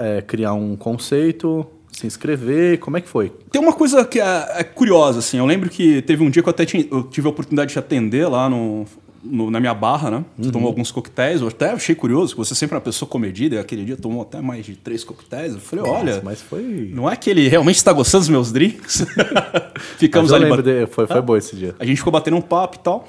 É, 0.00 0.20
criar 0.20 0.52
um 0.52 0.76
conceito, 0.76 1.66
se 1.90 2.06
inscrever, 2.06 2.78
como 2.78 2.98
é 2.98 3.00
que 3.00 3.08
foi? 3.08 3.32
Tem 3.50 3.58
uma 3.58 3.72
coisa 3.72 4.04
que 4.04 4.20
é, 4.20 4.48
é, 4.56 4.64
curiosa, 4.64 5.20
assim. 5.20 5.38
Eu 5.38 5.46
lembro 5.46 5.70
que 5.70 6.02
teve 6.02 6.22
um 6.22 6.28
dia 6.28 6.42
que 6.42 6.48
eu 6.50 6.52
até 6.52 6.66
tinha, 6.66 6.86
eu 6.90 7.04
tive 7.04 7.26
a 7.26 7.30
oportunidade 7.30 7.72
de 7.72 7.78
atender 7.78 8.28
lá 8.28 8.50
no, 8.50 8.84
no 9.22 9.50
na 9.50 9.60
minha 9.60 9.74
barra, 9.74 10.10
né? 10.10 10.24
Você 10.36 10.46
uhum. 10.46 10.52
tomou 10.52 10.68
alguns 10.68 10.90
coquetéis. 10.90 11.40
Eu 11.40 11.48
até 11.48 11.70
achei 11.70 11.94
curioso, 11.94 12.34
que 12.34 12.38
você 12.38 12.54
sempre 12.54 12.74
é 12.74 12.76
uma 12.76 12.82
pessoa 12.84 13.08
comedida. 13.08 13.56
E 13.56 13.58
aquele 13.58 13.84
dia 13.84 13.96
tomou 13.96 14.22
até 14.22 14.40
mais 14.40 14.64
de 14.66 14.76
três 14.76 15.04
coquetéis. 15.04 15.54
Eu 15.54 15.60
falei, 15.60 15.84
Nossa, 15.84 16.00
olha... 16.00 16.20
mas 16.24 16.40
foi... 16.40 16.90
Não 16.92 17.10
é 17.10 17.16
que 17.16 17.30
ele 17.30 17.48
realmente 17.48 17.76
está 17.76 17.92
gostando 17.92 18.22
dos 18.22 18.28
meus 18.28 18.52
drinks? 18.52 19.04
Ficamos 19.98 20.32
ali... 20.32 20.48
Bat... 20.48 20.62
De... 20.62 20.86
Foi, 20.86 21.06
foi 21.06 21.18
ah, 21.18 21.22
bom 21.22 21.36
esse 21.36 21.56
dia. 21.56 21.74
A 21.78 21.84
gente 21.84 21.98
ficou 21.98 22.12
batendo 22.12 22.36
um 22.36 22.42
papo 22.42 22.76
e 22.76 22.80
tal. 22.80 23.08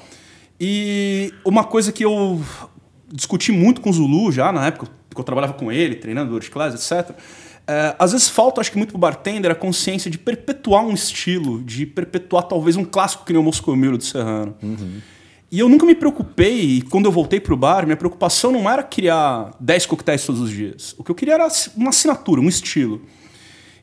E 0.60 1.32
uma 1.44 1.64
coisa 1.64 1.90
que 1.92 2.04
eu 2.04 2.40
discuti 3.12 3.52
muito 3.52 3.80
com 3.80 3.90
o 3.90 3.92
Zulu 3.92 4.30
já, 4.30 4.52
na 4.52 4.66
época 4.66 4.88
que 5.08 5.20
eu 5.20 5.24
trabalhava 5.24 5.54
com 5.54 5.72
ele, 5.72 5.96
treinando 5.96 6.38
de 6.38 6.50
classe, 6.50 6.76
etc., 6.76 7.16
é, 7.66 7.94
às 7.98 8.10
vezes 8.10 8.28
falta, 8.28 8.60
acho 8.60 8.72
que 8.72 8.76
muito 8.76 8.90
pro 8.90 8.98
bartender, 8.98 9.48
a 9.48 9.54
consciência 9.54 10.10
de 10.10 10.18
perpetuar 10.18 10.84
um 10.84 10.92
estilo, 10.92 11.62
de 11.62 11.86
perpetuar 11.86 12.42
talvez 12.42 12.74
um 12.74 12.84
clássico 12.84 13.24
que 13.24 13.32
nem 13.32 13.40
o 13.40 13.44
Moscou 13.44 13.76
Mule 13.76 13.96
do 13.96 14.04
Serrano. 14.04 14.56
Uhum. 14.60 15.00
E 15.52 15.58
eu 15.58 15.68
nunca 15.68 15.84
me 15.84 15.96
preocupei, 15.96 16.76
e 16.76 16.82
quando 16.82 17.06
eu 17.06 17.12
voltei 17.12 17.40
pro 17.40 17.56
bar, 17.56 17.84
minha 17.84 17.96
preocupação 17.96 18.52
não 18.52 18.70
era 18.70 18.84
criar 18.84 19.50
10 19.58 19.86
coquetéis 19.86 20.24
todos 20.24 20.40
os 20.40 20.50
dias. 20.50 20.94
O 20.96 21.02
que 21.02 21.10
eu 21.10 21.14
queria 21.14 21.34
era 21.34 21.48
uma 21.76 21.90
assinatura, 21.90 22.40
um 22.40 22.48
estilo. 22.48 23.02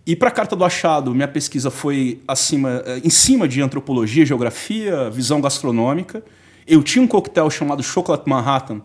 E 0.06 0.16
para 0.16 0.30
a 0.30 0.32
carta 0.32 0.56
do 0.56 0.64
achado, 0.64 1.14
minha 1.14 1.28
pesquisa 1.28 1.70
foi 1.70 2.22
acima, 2.26 2.82
é, 2.86 3.02
em 3.04 3.10
cima 3.10 3.46
de 3.46 3.62
antropologia, 3.62 4.26
geografia, 4.26 5.10
visão 5.10 5.42
gastronômica. 5.42 6.24
Eu 6.66 6.82
tinha 6.82 7.04
um 7.04 7.08
coquetel 7.08 7.50
chamado 7.50 7.84
Chocolate 7.84 8.30
Manhattan, 8.30 8.82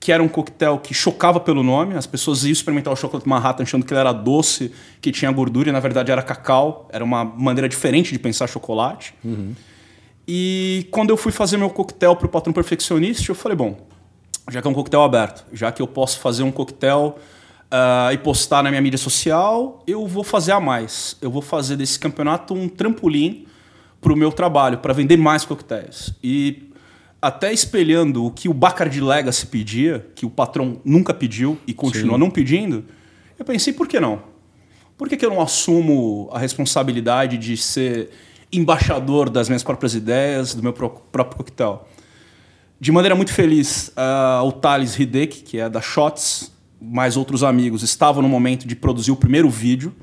que 0.00 0.10
era 0.10 0.22
um 0.22 0.28
coquetel 0.28 0.78
que 0.78 0.94
chocava 0.94 1.38
pelo 1.38 1.62
nome. 1.62 1.94
As 1.94 2.06
pessoas 2.06 2.44
iam 2.44 2.52
experimentar 2.52 2.90
o 2.90 2.96
chocolate 2.96 3.28
Manhattan 3.28 3.64
achando 3.64 3.84
que 3.84 3.92
ele 3.92 4.00
era 4.00 4.12
doce, 4.12 4.72
que 5.02 5.12
tinha 5.12 5.30
gordura, 5.30 5.68
e 5.68 5.72
na 5.72 5.80
verdade 5.80 6.10
era 6.10 6.22
cacau. 6.22 6.88
Era 6.90 7.04
uma 7.04 7.22
maneira 7.22 7.68
diferente 7.68 8.10
de 8.10 8.18
pensar 8.18 8.46
chocolate. 8.46 9.14
Uhum. 9.22 9.52
E 10.26 10.86
quando 10.90 11.10
eu 11.10 11.16
fui 11.16 11.30
fazer 11.30 11.56
meu 11.56 11.70
coquetel 11.70 12.16
para 12.16 12.26
o 12.26 12.28
patrão 12.28 12.52
perfeccionista, 12.52 13.30
eu 13.30 13.34
falei, 13.34 13.56
bom, 13.56 13.76
já 14.50 14.62
que 14.62 14.68
é 14.68 14.70
um 14.70 14.74
coquetel 14.74 15.02
aberto, 15.02 15.44
já 15.52 15.70
que 15.70 15.82
eu 15.82 15.86
posso 15.86 16.18
fazer 16.18 16.42
um 16.42 16.50
coquetel 16.50 17.18
uh, 17.64 18.12
e 18.12 18.18
postar 18.18 18.62
na 18.62 18.70
minha 18.70 18.80
mídia 18.80 18.98
social, 18.98 19.82
eu 19.86 20.06
vou 20.06 20.24
fazer 20.24 20.52
a 20.52 20.60
mais. 20.60 21.16
Eu 21.20 21.30
vou 21.30 21.42
fazer 21.42 21.76
desse 21.76 21.98
campeonato 21.98 22.54
um 22.54 22.68
trampolim 22.68 23.46
para 24.00 24.12
o 24.12 24.16
meu 24.16 24.30
trabalho, 24.30 24.78
para 24.78 24.92
vender 24.92 25.16
mais 25.16 25.44
coquetéis. 25.44 26.12
E 26.22 26.70
até 27.20 27.52
espelhando 27.52 28.26
o 28.26 28.30
que 28.30 28.48
o 28.50 28.54
Bacardi 28.54 29.00
Legacy 29.00 29.46
pedia, 29.46 30.06
que 30.14 30.26
o 30.26 30.30
patrão 30.30 30.80
nunca 30.84 31.14
pediu 31.14 31.58
e 31.66 31.72
continua 31.72 32.14
Sim. 32.14 32.20
não 32.20 32.30
pedindo, 32.30 32.84
eu 33.38 33.44
pensei, 33.44 33.72
por 33.72 33.88
que 33.88 33.98
não? 33.98 34.22
Por 34.96 35.08
que, 35.08 35.16
que 35.16 35.24
eu 35.24 35.30
não 35.30 35.40
assumo 35.40 36.28
a 36.32 36.38
responsabilidade 36.38 37.36
de 37.38 37.56
ser 37.56 38.10
embaixador 38.56 39.28
das 39.28 39.48
minhas 39.48 39.62
próprias 39.62 39.94
ideias, 39.94 40.54
do 40.54 40.62
meu 40.62 40.72
próprio 40.72 41.36
coquetel? 41.36 41.88
De 42.80 42.92
maneira 42.92 43.14
muito 43.14 43.32
feliz, 43.32 43.88
uh, 43.88 44.44
o 44.44 44.52
Thales 44.52 44.98
Hideki, 44.98 45.42
que 45.42 45.58
é 45.58 45.68
da 45.68 45.80
Shots, 45.80 46.52
mais 46.80 47.16
outros 47.16 47.42
amigos, 47.42 47.82
estavam 47.82 48.22
no 48.22 48.28
momento 48.28 48.66
de 48.66 48.76
produzir 48.76 49.10
o 49.10 49.16
primeiro 49.16 49.48
vídeo. 49.48 49.94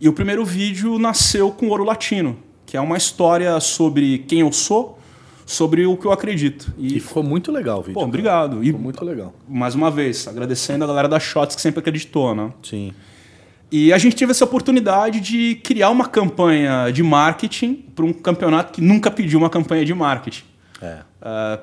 E 0.00 0.08
o 0.08 0.12
primeiro 0.12 0.44
vídeo 0.44 0.98
nasceu 0.98 1.50
com 1.50 1.68
Ouro 1.68 1.84
Latino, 1.84 2.38
que 2.64 2.76
é 2.76 2.80
uma 2.80 2.96
história 2.96 3.60
sobre 3.60 4.18
quem 4.20 4.40
eu 4.40 4.50
sou, 4.50 4.98
sobre 5.44 5.84
o 5.84 5.96
que 5.96 6.06
eu 6.06 6.12
acredito. 6.12 6.72
E, 6.78 6.96
e 6.96 7.00
ficou 7.00 7.22
muito 7.22 7.52
legal 7.52 7.80
o 7.80 7.82
vídeo. 7.82 7.94
Pô, 7.94 8.04
obrigado. 8.04 8.62
Ficou 8.62 8.80
e, 8.80 8.82
muito 8.82 9.04
legal. 9.04 9.34
Mais 9.48 9.74
uma 9.74 9.90
vez, 9.90 10.26
agradecendo 10.26 10.84
a 10.84 10.86
galera 10.86 11.08
da 11.08 11.20
Shots 11.20 11.54
que 11.54 11.60
sempre 11.60 11.80
acreditou, 11.80 12.34
né? 12.34 12.50
Sim. 12.62 12.94
E 13.70 13.92
a 13.92 13.98
gente 13.98 14.16
teve 14.16 14.32
essa 14.32 14.44
oportunidade 14.44 15.20
de 15.20 15.56
criar 15.56 15.90
uma 15.90 16.08
campanha 16.08 16.90
de 16.92 17.02
marketing 17.02 17.74
para 17.94 18.04
um 18.04 18.12
campeonato 18.12 18.72
que 18.72 18.80
nunca 18.80 19.10
pediu 19.10 19.38
uma 19.38 19.50
campanha 19.50 19.84
de 19.84 19.94
marketing. 19.94 20.44
É. 20.82 20.98
Uh, 21.20 21.62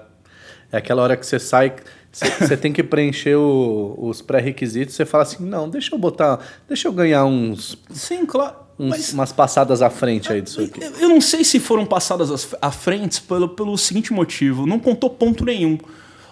é 0.71 0.77
aquela 0.77 1.01
hora 1.01 1.17
que 1.17 1.25
você 1.25 1.39
sai, 1.39 1.75
você 2.11 2.55
tem 2.55 2.71
que 2.71 2.83
preencher 2.83 3.35
o, 3.35 3.95
os 3.97 4.21
pré-requisitos, 4.21 4.95
você 4.95 5.05
fala 5.05 5.23
assim, 5.23 5.43
não, 5.43 5.69
deixa 5.69 5.93
eu 5.93 5.99
botar, 5.99 6.39
deixa 6.67 6.87
eu 6.87 6.93
ganhar 6.93 7.25
uns... 7.25 7.77
Sim, 7.89 8.25
claro 8.25 8.67
uns, 8.79 8.89
Mas, 8.89 9.13
umas 9.13 9.31
passadas 9.31 9.81
à 9.81 9.89
frente 9.89 10.31
aí 10.31 10.41
disso 10.41 10.61
aqui. 10.61 10.79
Eu 10.99 11.09
não 11.09 11.19
sei 11.19 11.43
se 11.43 11.59
foram 11.59 11.85
passadas 11.85 12.49
à 12.61 12.71
frente 12.71 13.21
pelo, 13.21 13.49
pelo 13.49 13.77
seguinte 13.77 14.13
motivo: 14.13 14.65
não 14.65 14.79
contou 14.79 15.09
ponto 15.09 15.43
nenhum. 15.43 15.77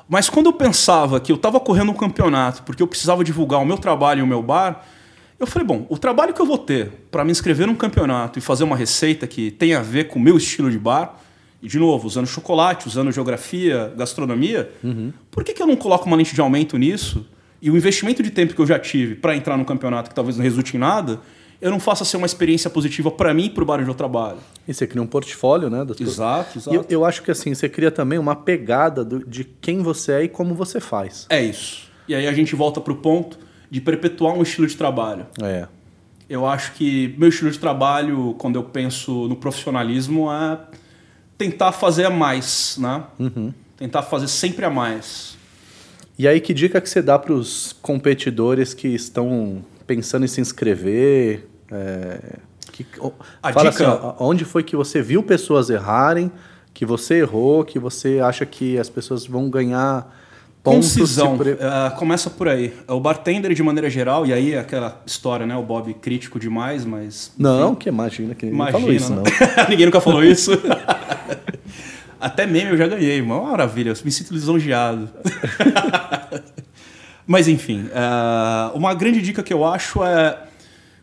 Mas 0.08 0.30
quando 0.30 0.48
eu 0.48 0.54
pensava 0.54 1.20
que 1.20 1.32
eu 1.32 1.36
estava 1.36 1.60
correndo 1.60 1.92
um 1.92 1.96
campeonato 1.96 2.62
porque 2.62 2.84
eu 2.84 2.88
precisava 2.88 3.24
divulgar 3.24 3.60
o 3.60 3.66
meu 3.66 3.78
trabalho 3.78 4.20
e 4.20 4.22
o 4.22 4.28
meu 4.28 4.44
bar, 4.44 4.86
eu 5.40 5.48
falei: 5.48 5.68
bom, 5.68 5.86
o 5.90 5.98
trabalho 5.98 6.34
que 6.34 6.42
eu 6.42 6.46
vou 6.46 6.58
ter 6.58 6.92
para 7.12 7.24
me 7.24 7.32
inscrever 7.32 7.68
num 7.68 7.76
campeonato 7.76 8.40
e 8.40 8.42
fazer 8.42 8.64
uma 8.64 8.76
receita 8.76 9.28
que 9.28 9.52
tenha 9.52 9.80
a 9.80 9.82
ver 9.82 10.08
com 10.08 10.20
o 10.20 10.22
meu 10.22 10.38
estilo 10.38 10.72
de 10.72 10.80
bar, 10.80 11.20
e 11.62 11.68
de 11.68 11.80
novo, 11.80 12.08
usando 12.08 12.28
chocolate, 12.28 12.88
usando 12.88 13.12
geografia, 13.12 13.94
gastronomia, 13.98 14.72
uhum. 14.84 15.12
por 15.32 15.44
que, 15.44 15.54
que 15.54 15.62
eu 15.62 15.68
não 15.68 15.76
coloco 15.76 16.06
uma 16.06 16.16
lente 16.16 16.36
de 16.36 16.42
aumento 16.42 16.78
nisso? 16.78 17.26
E 17.62 17.72
o 17.72 17.76
investimento 17.76 18.22
de 18.22 18.30
tempo 18.30 18.54
que 18.54 18.62
eu 18.62 18.68
já 18.68 18.78
tive 18.78 19.16
para 19.16 19.36
entrar 19.36 19.58
num 19.58 19.64
campeonato 19.64 20.10
que 20.10 20.16
talvez 20.16 20.38
não 20.38 20.44
resulte 20.44 20.78
em 20.78 20.80
nada, 20.80 21.20
eu 21.60 21.72
não 21.72 21.80
faço 21.80 22.06
ser 22.06 22.18
uma 22.18 22.26
experiência 22.26 22.70
positiva 22.70 23.10
para 23.10 23.34
mim 23.34 23.46
e 23.46 23.50
para 23.50 23.64
o 23.64 23.66
bar 23.66 23.80
onde 23.80 23.90
eu 23.90 23.96
trabalho. 23.96 24.38
E 24.68 24.74
você 24.74 24.86
cria 24.86 25.02
um 25.02 25.08
portfólio, 25.08 25.70
né? 25.70 25.84
Exato, 26.00 26.60
exato. 26.60 26.72
E 26.72 26.76
eu, 26.76 26.86
eu, 26.88 27.06
acho 27.06 27.24
que 27.24 27.32
assim, 27.32 27.56
você 27.56 27.68
cria 27.68 27.90
também 27.90 28.20
uma 28.20 28.36
pegada 28.36 29.04
do, 29.04 29.26
de 29.26 29.44
quem 29.44 29.82
você 29.82 30.12
é 30.12 30.24
e 30.26 30.28
como 30.28 30.54
você 30.54 30.80
faz. 30.80 31.26
É 31.30 31.42
isso. 31.42 31.90
E 32.08 32.14
aí 32.14 32.28
a 32.28 32.34
gente 32.34 32.56
volta 32.56 32.80
para 32.80 32.94
o 32.94 32.98
ponto 32.98 33.40
de 33.76 33.82
perpetuar 33.82 34.34
um 34.34 34.42
estilo 34.42 34.66
de 34.66 34.78
trabalho. 34.78 35.26
É. 35.44 35.68
Eu 36.30 36.46
acho 36.46 36.72
que 36.76 37.14
meu 37.18 37.28
estilo 37.28 37.52
de 37.52 37.60
trabalho, 37.60 38.34
quando 38.38 38.56
eu 38.56 38.64
penso 38.64 39.28
no 39.28 39.36
profissionalismo, 39.36 40.32
é 40.32 40.58
tentar 41.38 41.74
fazer 41.74 42.06
a 42.06 42.10
mais, 42.10 42.78
né? 42.80 43.04
Uhum. 43.20 43.54
Tentar 43.76 44.04
fazer 44.04 44.30
sempre 44.30 44.64
a 44.64 44.70
mais. 44.70 45.38
E 46.18 46.26
aí, 46.26 46.40
que 46.40 46.54
dica 46.54 46.80
que 46.80 46.90
você 46.90 47.02
dá 47.02 47.20
para 47.20 47.34
os 47.34 47.74
competidores 47.82 48.74
que 48.74 48.88
estão 48.88 49.62
pensando 49.86 50.24
em 50.24 50.30
se 50.30 50.40
inscrever? 50.40 51.46
É, 51.70 52.38
que, 52.72 52.86
a 53.44 53.52
fala 53.52 53.72
dica... 53.72 53.92
assim, 53.92 54.16
onde 54.20 54.46
foi 54.46 54.64
que 54.64 54.78
você 54.78 55.02
viu 55.02 55.22
pessoas 55.22 55.70
errarem, 55.70 56.32
que 56.74 56.86
você 56.86 57.16
errou, 57.16 57.66
que 57.66 57.78
você 57.78 58.22
acha 58.22 58.46
que 58.46 58.80
as 58.80 58.90
pessoas 58.90 59.28
vão 59.28 59.50
ganhar? 59.50 60.25
Concisão, 60.72 61.38
pre... 61.38 61.52
uh, 61.52 61.96
começa 61.98 62.30
por 62.30 62.48
aí. 62.48 62.74
O 62.88 63.00
bartender, 63.00 63.54
de 63.54 63.62
maneira 63.62 63.90
geral, 63.90 64.26
e 64.26 64.34
aí 64.34 64.54
é 64.54 64.60
aquela 64.60 65.02
história, 65.06 65.46
né? 65.46 65.56
O 65.56 65.64
Bob 65.64 65.94
crítico 65.96 66.40
demais, 66.40 66.84
mas... 66.84 67.32
Não, 67.38 67.72
enfim, 67.72 67.76
que 67.76 67.90
imagina, 67.90 68.36
que 68.36 68.48
ninguém 68.48 68.72
falou 68.72 68.92
isso, 68.92 69.14
não. 69.14 69.24
ninguém 69.70 69.86
nunca 69.86 70.02
falou 70.02 70.24
isso. 70.24 70.52
Até 72.20 72.48
meme 72.48 72.72
eu 72.72 72.78
já 72.78 72.88
ganhei, 72.88 73.22
uma 73.22 73.40
maravilha, 73.40 73.92
eu 73.92 73.96
me 74.04 74.12
sinto 74.12 74.34
lisonjeado. 74.34 75.10
Mas 77.28 77.48
enfim, 77.48 77.86
uh, 77.86 78.76
uma 78.76 78.94
grande 78.94 79.22
dica 79.22 79.44
que 79.44 79.54
eu 79.54 79.66
acho 79.66 80.04
é 80.04 80.38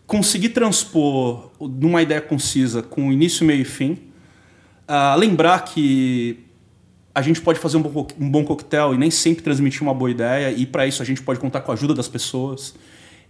conseguir 0.07 0.51
transpor 0.51 1.51
numa 1.61 2.03
ideia 2.03 2.21
concisa 2.21 2.83
com 2.83 3.13
início, 3.13 3.47
meio 3.47 3.63
e 3.63 3.65
fim. 3.65 3.99
Uh, 4.89 5.17
lembrar 5.17 5.65
que 5.65 6.45
a 7.15 7.23
gente 7.23 7.41
pode 7.41 7.59
fazer 7.59 7.77
um 7.77 7.83
bom, 7.83 8.07
um 8.19 8.31
bom 8.31 8.45
coquetel 8.45 8.95
e 8.95 8.99
nem 8.99 9.11
sempre 9.11 9.43
transmitir 9.43 9.83
uma 9.83 9.93
boa 9.93 10.11
ideia, 10.11 10.51
e 10.51 10.65
para 10.65 10.87
isso 10.87 11.03
a 11.03 11.05
gente 11.05 11.23
pode 11.23 11.39
contar 11.39 11.61
com 11.61 11.71
a 11.71 11.75
ajuda 11.75 11.95
das 11.95 12.09
pessoas. 12.09 12.75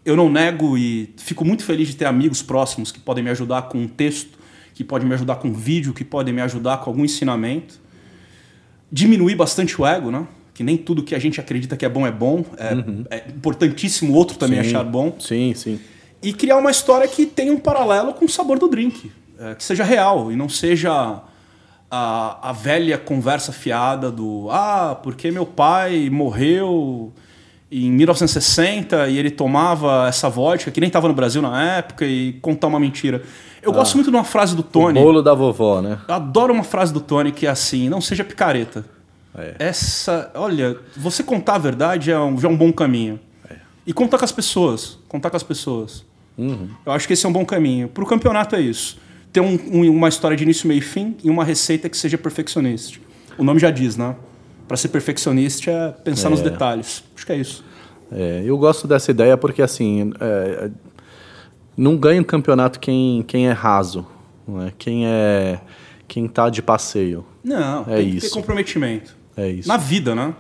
Eu 0.05 0.17
não 0.17 0.29
nego 0.31 0.77
e 0.77 1.15
fico 1.17 1.45
muito 1.45 1.65
feliz 1.65 1.89
de 1.89 1.97
ter 1.97 2.07
amigos 2.07 2.43
próximos 2.43 2.91
que 2.91 3.01
podem 3.01 3.23
me 3.23 3.31
ajudar 3.31 3.63
com 3.63 3.79
um 3.79 3.89
texto, 3.89 4.39
que 4.75 4.83
podem 4.83 5.07
me 5.07 5.15
ajudar 5.15 5.37
com 5.37 5.49
um 5.49 5.53
vídeo, 5.53 5.93
que 5.93 6.05
podem 6.05 6.33
me 6.33 6.41
ajudar 6.41 6.79
com 6.79 6.91
algum 6.91 7.05
ensinamento. 7.05 7.81
Diminuir 8.91 9.37
bastante 9.37 9.81
o 9.81 9.87
ego, 9.87 10.11
né? 10.11 10.27
que 10.55 10.63
nem 10.63 10.77
tudo 10.77 11.03
que 11.03 11.15
a 11.15 11.19
gente 11.19 11.41
acredita 11.41 11.77
que 11.77 11.85
é 11.85 11.89
bom 11.89 12.07
é 12.07 12.13
bom. 12.13 12.45
É, 12.59 13.17
é 13.17 13.29
importantíssimo 13.29 14.13
o 14.13 14.17
outro 14.17 14.37
também 14.37 14.63
Sim. 14.63 14.69
achar 14.69 14.85
bom. 14.85 15.17
Sim, 15.19 15.55
sim. 15.55 15.81
E 16.23 16.33
criar 16.33 16.57
uma 16.57 16.71
história 16.71 17.09
que 17.09 17.27
tenha 17.27 17.53
um 17.53 17.59
paralelo 17.59 18.15
com 18.15 18.27
o 18.27 18.29
sabor 18.29 18.59
do 18.59 18.69
drink. 18.69 19.11
é, 19.39 19.55
que 19.55 19.65
seja 19.65 19.83
real 19.83 20.31
e 20.31 20.37
não 20.37 20.49
seja 20.49 21.21
a, 21.95 22.49
a 22.49 22.53
velha 22.53 22.97
conversa 22.97 23.53
fiada 23.53 24.11
do 24.11 24.49
ah, 24.51 24.99
porque 25.03 25.31
meu 25.31 25.45
pai 25.45 26.09
morreu 26.11 27.13
em 27.71 27.91
1960 27.93 29.09
e 29.09 29.19
ele 29.19 29.31
tomava 29.31 30.09
essa 30.09 30.31
vodka 30.31 30.71
que 30.71 30.81
nem 30.81 30.87
estava 30.87 31.07
no 31.07 31.13
Brasil 31.13 31.43
na 31.43 31.77
época 31.77 32.07
e 32.07 32.33
contar 32.41 32.69
uma 32.69 32.81
mentira. 32.81 33.23
Eu 33.63 33.73
gosto 33.73 33.95
muito 33.95 34.11
de 34.11 34.17
uma 34.17 34.25
frase 34.25 34.57
do 34.57 34.63
Tony. 34.63 34.99
O 34.99 35.03
bolo 35.03 35.23
da 35.23 35.35
vovó, 35.35 35.83
né? 35.83 35.99
Eu 36.09 36.15
adoro 36.15 36.55
uma 36.55 36.65
frase 36.65 36.95
do 36.95 37.01
Tony 37.01 37.31
que 37.31 37.47
é 37.47 37.51
assim: 37.51 37.91
não 37.91 38.01
seja 38.01 38.25
picareta. 38.25 38.87
É. 39.37 39.57
Essa, 39.59 40.31
olha, 40.35 40.79
você 40.97 41.23
contar 41.23 41.57
a 41.57 41.59
verdade 41.59 42.11
é 42.11 42.19
um, 42.19 42.39
já 42.39 42.49
é 42.49 42.51
um 42.51 42.57
bom 42.57 42.73
caminho. 42.73 43.21
E 43.87 43.93
contar 43.93 44.17
com 44.17 44.25
as 44.25 44.33
pessoas. 44.33 44.99
Contar 45.09 45.29
com 45.29 45.37
as 45.37 45.43
pessoas. 45.43 46.05
Eu 46.87 46.93
acho 46.93 47.07
que 47.07 47.13
esse 47.13 47.27
é 47.27 47.29
um 47.29 47.33
bom 47.33 47.45
caminho. 47.45 47.89
Para 47.89 48.03
o 48.03 48.07
campeonato 48.07 48.57
é 48.57 48.61
isso. 48.61 48.99
Ter 49.33 49.41
um- 49.41 49.59
um- 49.73 49.91
uma 49.91 50.09
história 50.09 50.37
de 50.37 50.43
início, 50.45 50.69
meio 50.69 50.79
e 50.79 50.83
fim 50.83 51.17
e 51.25 51.31
uma 51.31 51.45
receita 51.45 51.89
que 51.89 51.97
seja 51.97 52.19
perfeccionista. 52.19 52.99
O 53.39 53.45
nome 53.45 53.59
já 53.59 53.71
diz, 53.71 53.97
né? 53.97 54.15
Para 54.69 54.77
ser 54.77 54.89
perfeccionista 54.89 55.71
é 55.71 55.91
pensar 56.03 56.29
nos 56.31 56.41
detalhes. 56.41 57.03
Acho 57.17 57.27
que 57.27 57.33
é 57.33 57.37
isso. 57.37 57.65
É, 58.11 58.43
eu 58.45 58.57
gosto 58.59 58.87
dessa 58.87 59.11
ideia 59.11 59.37
porque, 59.39 59.63
assim, 59.63 60.13
é, 60.21 60.71
não 61.77 61.97
ganha 61.97 62.21
um 62.21 62.25
campeonato 62.25 62.79
quem, 62.79 63.23
quem 63.27 63.49
é 63.49 63.53
raso, 63.53 64.07
não 64.47 64.63
é? 64.63 64.73
quem 64.79 65.07
é 65.07 65.59
quem 66.07 66.29
tá 66.29 66.51
de 66.51 66.61
passeio. 66.61 67.25
Não, 67.43 67.83
É 67.89 67.97
tem 67.97 68.11
que 68.11 68.17
isso. 68.19 68.29
ter 68.29 68.35
comprometimento. 68.35 69.17
É 69.35 69.49
isso. 69.49 69.67
Na 69.67 69.79
vida, 69.79 70.15
né? 70.15 70.35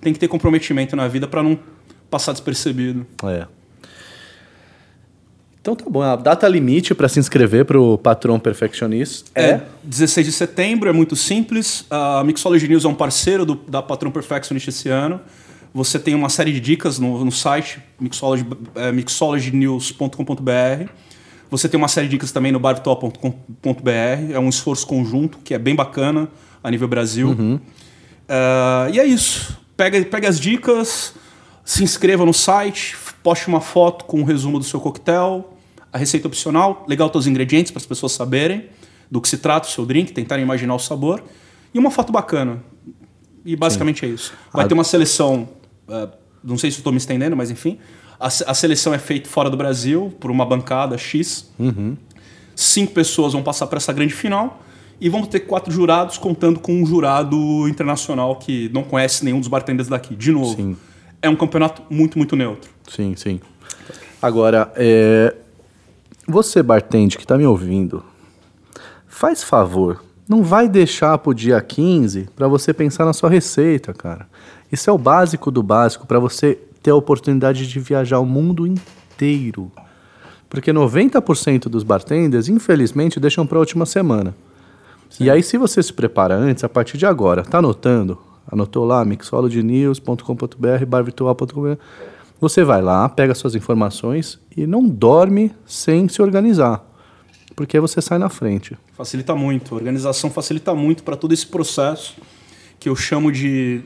Tem 0.00 0.14
que 0.14 0.18
ter 0.18 0.28
comprometimento 0.28 0.96
na 0.96 1.06
vida 1.08 1.28
para 1.28 1.42
não 1.42 1.58
passar 2.10 2.32
despercebido. 2.32 3.06
É. 3.24 3.46
Então 5.60 5.76
tá 5.76 5.84
bom, 5.90 6.00
a 6.00 6.16
data 6.16 6.48
limite 6.48 6.94
para 6.94 7.06
se 7.08 7.18
inscrever 7.20 7.66
para 7.66 7.78
o 7.78 7.98
Patrão 7.98 8.38
Perfectionista 8.40 9.30
é, 9.34 9.50
É 9.50 9.62
16 9.84 10.26
de 10.26 10.32
setembro, 10.32 10.88
é 10.88 10.92
muito 10.92 11.14
simples. 11.14 11.84
A 11.90 12.24
Mixology 12.24 12.66
News 12.66 12.84
é 12.84 12.88
um 12.88 12.94
parceiro 12.94 13.44
do- 13.44 13.60
da 13.68 13.82
Patron 13.82 14.10
Perfectionist 14.10 14.68
esse 14.68 14.88
ano. 14.88 15.20
Você 15.74 15.98
tem 15.98 16.14
uma 16.14 16.28
série 16.30 16.50
de 16.52 16.60
dicas 16.60 16.98
no, 16.98 17.24
no 17.24 17.30
site 17.30 17.78
mixology, 18.00 18.44
é, 18.74 18.90
mixologynews.com.br. 18.90 20.88
Você 21.50 21.68
tem 21.68 21.76
uma 21.78 21.88
série 21.88 22.06
de 22.06 22.12
dicas 22.12 22.32
também 22.32 22.52
no 22.52 22.58
bartol.com.br. 22.60 23.90
É 24.32 24.38
um 24.38 24.48
esforço 24.48 24.86
conjunto 24.86 25.38
que 25.44 25.52
é 25.52 25.58
bem 25.58 25.74
bacana 25.74 26.28
a 26.62 26.70
nível 26.70 26.88
Brasil. 26.88 27.60
É, 28.28 28.90
e 28.94 29.00
é 29.00 29.04
isso. 29.04 29.58
Pega, 29.76 30.02
pega 30.04 30.28
as 30.28 30.38
dicas, 30.40 31.14
se 31.64 31.82
inscreva 31.82 32.24
no 32.24 32.32
site, 32.34 32.96
poste 33.22 33.48
uma 33.48 33.60
foto 33.60 34.04
com 34.04 34.20
um 34.20 34.24
resumo 34.24 34.58
do 34.58 34.64
seu 34.64 34.80
coquetel, 34.80 35.54
a 35.92 35.98
receita 35.98 36.26
opcional, 36.28 36.84
legal 36.88 37.10
os 37.14 37.26
ingredientes 37.26 37.70
para 37.72 37.80
as 37.80 37.86
pessoas 37.86 38.12
saberem 38.12 38.66
do 39.10 39.20
que 39.20 39.28
se 39.28 39.38
trata 39.38 39.66
o 39.68 39.70
seu 39.70 39.84
drink, 39.84 40.12
tentarem 40.12 40.44
imaginar 40.44 40.74
o 40.74 40.78
sabor, 40.78 41.22
e 41.74 41.78
uma 41.78 41.90
foto 41.90 42.12
bacana. 42.12 42.62
E 43.44 43.56
basicamente 43.56 44.04
é 44.04 44.08
isso. 44.08 44.32
Vai 44.52 44.64
A- 44.64 44.68
ter 44.68 44.74
uma 44.74 44.84
seleção, 44.84 45.48
eh, 45.88 46.08
não 46.44 46.56
sei 46.56 46.70
se 46.70 46.78
estou 46.78 46.92
me 46.92 46.98
estendendo, 46.98 47.36
mas 47.36 47.50
enfim. 47.50 47.78
A, 48.20 48.26
a 48.26 48.54
seleção 48.54 48.92
é 48.94 48.98
feita 48.98 49.28
fora 49.28 49.48
do 49.50 49.56
Brasil, 49.56 50.14
por 50.20 50.30
uma 50.30 50.44
bancada 50.46 50.96
X. 50.96 51.50
Cinco 52.54 52.92
pessoas 52.92 53.32
vão 53.32 53.42
passar 53.42 53.66
para 53.66 53.78
essa 53.78 53.92
grande 53.92 54.14
final. 54.14 54.62
E 55.00 55.08
vamos 55.08 55.28
ter 55.28 55.40
quatro 55.40 55.72
jurados, 55.72 56.18
contando 56.18 56.60
com 56.60 56.74
um 56.74 56.84
jurado 56.84 57.66
internacional 57.66 58.36
que 58.36 58.68
não 58.72 58.82
conhece 58.82 59.24
nenhum 59.24 59.38
dos 59.40 59.48
bartenders 59.48 59.88
daqui. 59.88 60.14
De 60.14 60.30
novo, 60.30 60.54
Sim. 60.54 60.76
É 61.22 61.28
um 61.28 61.36
campeonato 61.36 61.82
muito, 61.90 62.18
muito 62.18 62.36
neutro. 62.36 62.70
Sim, 62.88 63.14
sim. 63.16 63.40
Agora, 64.20 64.72
é, 64.76 65.34
você, 66.26 66.62
bartende, 66.62 67.18
que 67.18 67.26
tá 67.26 67.36
me 67.36 67.46
ouvindo, 67.46 68.04
faz 69.06 69.42
favor, 69.42 70.04
não 70.28 70.42
vai 70.42 70.68
deixar 70.68 71.18
pro 71.18 71.34
dia 71.34 71.60
15 71.60 72.28
para 72.36 72.46
você 72.46 72.72
pensar 72.72 73.04
na 73.04 73.12
sua 73.12 73.28
receita, 73.28 73.92
cara. 73.92 74.28
Isso 74.70 74.88
é 74.88 74.92
o 74.92 74.98
básico 74.98 75.50
do 75.50 75.62
básico 75.62 76.06
para 76.06 76.18
você 76.18 76.58
ter 76.82 76.90
a 76.90 76.94
oportunidade 76.94 77.66
de 77.66 77.80
viajar 77.80 78.20
o 78.20 78.26
mundo 78.26 78.66
inteiro. 78.66 79.70
Porque 80.48 80.72
90% 80.72 81.68
dos 81.68 81.82
bartenders, 81.82 82.48
infelizmente, 82.48 83.20
deixam 83.20 83.46
para 83.46 83.58
a 83.58 83.60
última 83.60 83.86
semana. 83.86 84.34
E 85.18 85.28
aí, 85.28 85.42
se 85.42 85.58
você 85.58 85.82
se 85.82 85.92
prepara 85.92 86.34
antes, 86.34 86.62
a 86.64 86.68
partir 86.68 86.96
de 86.96 87.06
agora, 87.06 87.42
tá 87.42 87.58
anotando? 87.58 88.18
Anotou 88.50 88.84
lá, 88.84 89.04
mixologynews.com.br, 89.04 90.84
barvirtual.com.br. 90.86 91.80
Você 92.40 92.64
vai 92.64 92.80
lá, 92.80 93.08
pega 93.08 93.34
suas 93.34 93.54
informações 93.54 94.40
e 94.56 94.66
não 94.66 94.88
dorme 94.88 95.52
sem 95.66 96.08
se 96.08 96.22
organizar. 96.22 96.84
Porque 97.54 97.78
você 97.78 98.00
sai 98.00 98.18
na 98.18 98.30
frente. 98.30 98.76
Facilita 98.94 99.34
muito. 99.34 99.74
A 99.74 99.78
organização 99.78 100.30
facilita 100.30 100.74
muito 100.74 101.02
para 101.02 101.16
todo 101.16 101.32
esse 101.32 101.46
processo 101.46 102.16
que 102.78 102.88
eu 102.88 102.96
chamo 102.96 103.30
de 103.30 103.82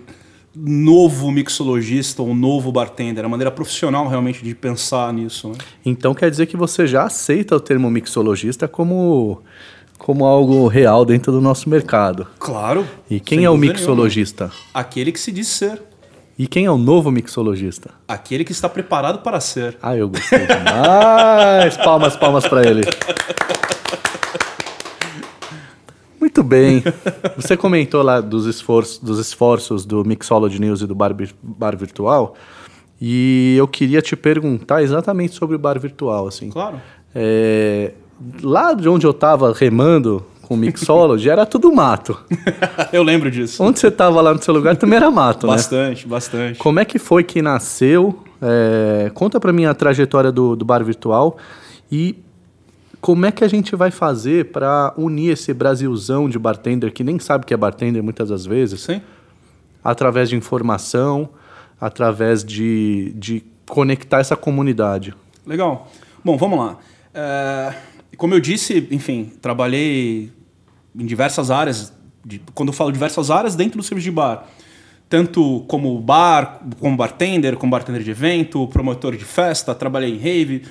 novo 0.54 1.32
mixologista 1.32 2.22
ou 2.22 2.32
novo 2.32 2.70
bartender. 2.70 3.24
A 3.24 3.28
maneira 3.28 3.50
profissional 3.50 4.06
realmente 4.06 4.44
de 4.44 4.54
pensar 4.54 5.12
nisso. 5.12 5.48
né? 5.48 5.56
Então 5.84 6.14
quer 6.14 6.30
dizer 6.30 6.46
que 6.46 6.56
você 6.56 6.86
já 6.86 7.04
aceita 7.04 7.56
o 7.56 7.60
termo 7.60 7.90
mixologista 7.90 8.68
como, 8.68 9.42
como 9.98 10.24
algo 10.24 10.66
real 10.66 11.04
dentro 11.04 11.32
do 11.32 11.40
nosso 11.40 11.68
mercado. 11.68 12.26
Claro. 12.38 12.86
E 13.08 13.20
quem 13.20 13.44
é 13.44 13.50
o 13.50 13.56
mixologista? 13.56 14.44
nenhuma. 14.44 14.60
Aquele 14.74 15.12
que 15.12 15.20
se 15.20 15.32
diz 15.32 15.48
ser. 15.48 15.82
E 16.38 16.48
quem 16.48 16.64
é 16.66 16.70
o 16.70 16.76
novo 16.76 17.10
mixologista? 17.10 17.90
Aquele 18.08 18.44
que 18.44 18.52
está 18.52 18.68
preparado 18.68 19.20
para 19.20 19.40
ser. 19.40 19.78
Ah, 19.80 19.96
eu 19.96 20.08
gostei 20.08 20.46
demais. 20.46 21.76
palmas, 21.84 22.16
palmas 22.16 22.46
para 22.46 22.66
ele. 22.68 22.82
Muito 26.18 26.42
bem. 26.42 26.82
Você 27.36 27.56
comentou 27.56 28.02
lá 28.02 28.20
dos 28.20 28.46
esforços, 28.46 28.98
dos 28.98 29.20
esforços 29.20 29.84
do 29.84 30.04
Mixology 30.04 30.60
News 30.60 30.80
e 30.80 30.86
do 30.86 30.94
Bar, 30.94 31.14
Bar 31.40 31.76
Virtual. 31.76 32.34
E 33.00 33.54
eu 33.56 33.68
queria 33.68 34.02
te 34.02 34.16
perguntar 34.16 34.82
exatamente 34.82 35.34
sobre 35.34 35.54
o 35.54 35.58
Bar 35.58 35.78
Virtual. 35.78 36.26
Assim. 36.26 36.50
Claro. 36.50 36.80
É, 37.14 37.92
lá 38.42 38.74
de 38.74 38.88
onde 38.88 39.06
eu 39.06 39.10
estava 39.10 39.52
remando 39.52 40.24
com 40.42 40.54
o 40.54 40.56
Mixology, 40.56 41.28
era 41.28 41.46
tudo 41.46 41.72
mato. 41.72 42.18
eu 42.92 43.02
lembro 43.02 43.30
disso. 43.30 43.62
Onde 43.62 43.78
você 43.78 43.88
estava 43.88 44.20
lá 44.20 44.32
no 44.34 44.42
seu 44.42 44.52
lugar 44.52 44.76
também 44.76 44.96
era 44.96 45.10
mato, 45.10 45.46
né? 45.46 45.54
Bastante, 45.54 46.06
bastante. 46.06 46.58
Como 46.58 46.78
é 46.78 46.84
que 46.84 46.98
foi 46.98 47.24
que 47.24 47.40
nasceu? 47.40 48.22
É, 48.42 49.10
conta 49.14 49.40
para 49.40 49.52
mim 49.52 49.64
a 49.64 49.74
trajetória 49.74 50.30
do, 50.30 50.54
do 50.54 50.64
bar 50.64 50.84
virtual 50.84 51.38
e 51.90 52.18
como 53.00 53.26
é 53.26 53.32
que 53.32 53.44
a 53.44 53.48
gente 53.48 53.76
vai 53.76 53.90
fazer 53.90 54.50
para 54.50 54.92
unir 54.96 55.32
esse 55.32 55.52
Brasilzão 55.52 56.28
de 56.28 56.38
bartender 56.38 56.92
que 56.92 57.04
nem 57.04 57.18
sabe 57.18 57.44
que 57.44 57.52
é 57.52 57.56
bartender 57.56 58.02
muitas 58.02 58.30
das 58.30 58.46
vezes, 58.46 58.80
Sim. 58.80 59.02
através 59.82 60.30
de 60.30 60.36
informação, 60.36 61.28
através 61.80 62.42
de, 62.42 63.12
de 63.16 63.44
conectar 63.68 64.20
essa 64.20 64.36
comunidade. 64.36 65.14
Legal. 65.46 65.86
Bom, 66.24 66.36
vamos 66.38 66.58
lá. 66.58 66.78
É, 67.12 67.74
como 68.16 68.34
eu 68.34 68.40
disse, 68.40 68.86
enfim, 68.90 69.32
trabalhei 69.40 70.30
em 70.96 71.06
diversas 71.06 71.50
áreas. 71.50 71.92
de- 72.26 72.40
quando 72.54 72.70
eu 72.70 72.72
falo 72.72 72.90
diversas 72.90 73.30
áreas, 73.30 73.54
dentro 73.54 73.76
do 73.76 73.82
serviço 73.84 74.04
de 74.06 74.10
bar. 74.10 74.46
Tanto 75.10 75.62
como 75.68 76.00
bar, 76.00 76.60
como 76.80 76.96
bartender, 76.96 77.54
como 77.58 77.70
bartender 77.70 78.02
de 78.02 78.10
evento, 78.10 78.66
promotor 78.68 79.14
de 79.14 79.24
festa, 79.24 79.74
trabalhei 79.74 80.14
em 80.14 80.18
rave. 80.18 80.62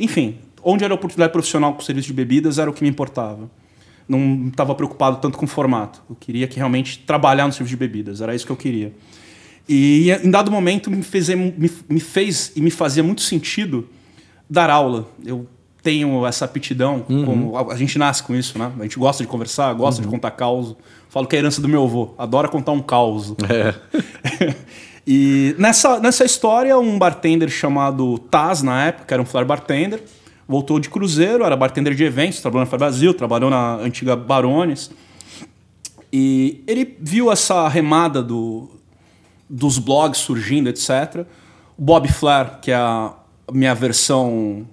Enfim, 0.00 0.38
onde 0.62 0.82
era 0.82 0.94
oportunidade 0.94 1.30
profissional 1.30 1.74
com 1.74 1.82
serviço 1.82 2.06
de 2.08 2.14
bebidas 2.14 2.58
era 2.58 2.70
o 2.70 2.72
que 2.72 2.82
me 2.82 2.88
importava. 2.88 3.50
Não 4.08 4.48
estava 4.48 4.74
preocupado 4.74 5.18
tanto 5.18 5.36
com 5.36 5.44
o 5.44 5.48
formato. 5.48 6.02
Eu 6.08 6.16
queria 6.16 6.46
que 6.48 6.56
realmente 6.56 7.00
trabalhar 7.00 7.46
no 7.46 7.52
serviço 7.52 7.76
de 7.76 7.80
bebidas. 7.80 8.22
Era 8.22 8.34
isso 8.34 8.46
que 8.46 8.52
eu 8.52 8.56
queria. 8.56 8.94
E 9.68 10.10
em 10.10 10.30
dado 10.30 10.50
momento 10.50 10.90
me 10.90 11.02
fez, 11.02 11.28
me, 11.28 11.70
me 11.88 12.00
fez 12.00 12.50
e 12.56 12.62
me 12.62 12.70
fazia 12.70 13.02
muito 13.02 13.20
sentido 13.20 13.86
dar 14.48 14.70
aula. 14.70 15.06
Eu 15.24 15.46
tenho 15.84 16.26
essa 16.26 16.46
aptidão, 16.46 17.00
como 17.00 17.56
a, 17.58 17.74
a 17.74 17.76
gente 17.76 17.98
nasce 17.98 18.22
com 18.22 18.34
isso, 18.34 18.58
né? 18.58 18.72
A 18.80 18.82
gente 18.84 18.98
gosta 18.98 19.22
de 19.22 19.28
conversar, 19.28 19.72
gosta 19.74 20.00
de 20.00 20.08
contar 20.08 20.30
caos. 20.30 20.74
Falo 21.10 21.26
que 21.26 21.36
é 21.36 21.38
a 21.38 21.42
herança 21.42 21.60
do 21.60 21.68
meu 21.68 21.84
avô, 21.84 22.14
adora 22.16 22.48
contar 22.48 22.72
um 22.72 22.80
caos. 22.80 23.34
É. 23.48 23.74
e 25.06 25.54
nessa, 25.58 26.00
nessa 26.00 26.24
história, 26.24 26.76
um 26.78 26.98
bartender 26.98 27.50
chamado 27.50 28.18
Taz, 28.18 28.62
na 28.62 28.86
época, 28.86 29.14
era 29.14 29.22
um 29.22 29.26
flare 29.26 29.46
bartender, 29.46 30.02
voltou 30.48 30.80
de 30.80 30.88
cruzeiro, 30.88 31.44
era 31.44 31.54
bartender 31.54 31.94
de 31.94 32.02
eventos, 32.02 32.40
trabalhou 32.40 32.64
na 32.64 32.66
Flare 32.66 32.80
Brasil, 32.80 33.12
trabalhou 33.12 33.50
na 33.50 33.76
antiga 33.76 34.16
Barones. 34.16 34.90
E 36.10 36.64
ele 36.66 36.96
viu 36.98 37.30
essa 37.30 37.68
remada 37.68 38.22
do, 38.22 38.70
dos 39.48 39.78
blogs 39.78 40.18
surgindo, 40.18 40.70
etc. 40.70 41.26
O 41.76 41.82
Bob 41.82 42.08
Flair, 42.08 42.58
que 42.62 42.70
é 42.70 42.76
a 42.76 43.14
minha 43.52 43.74
versão 43.74 44.66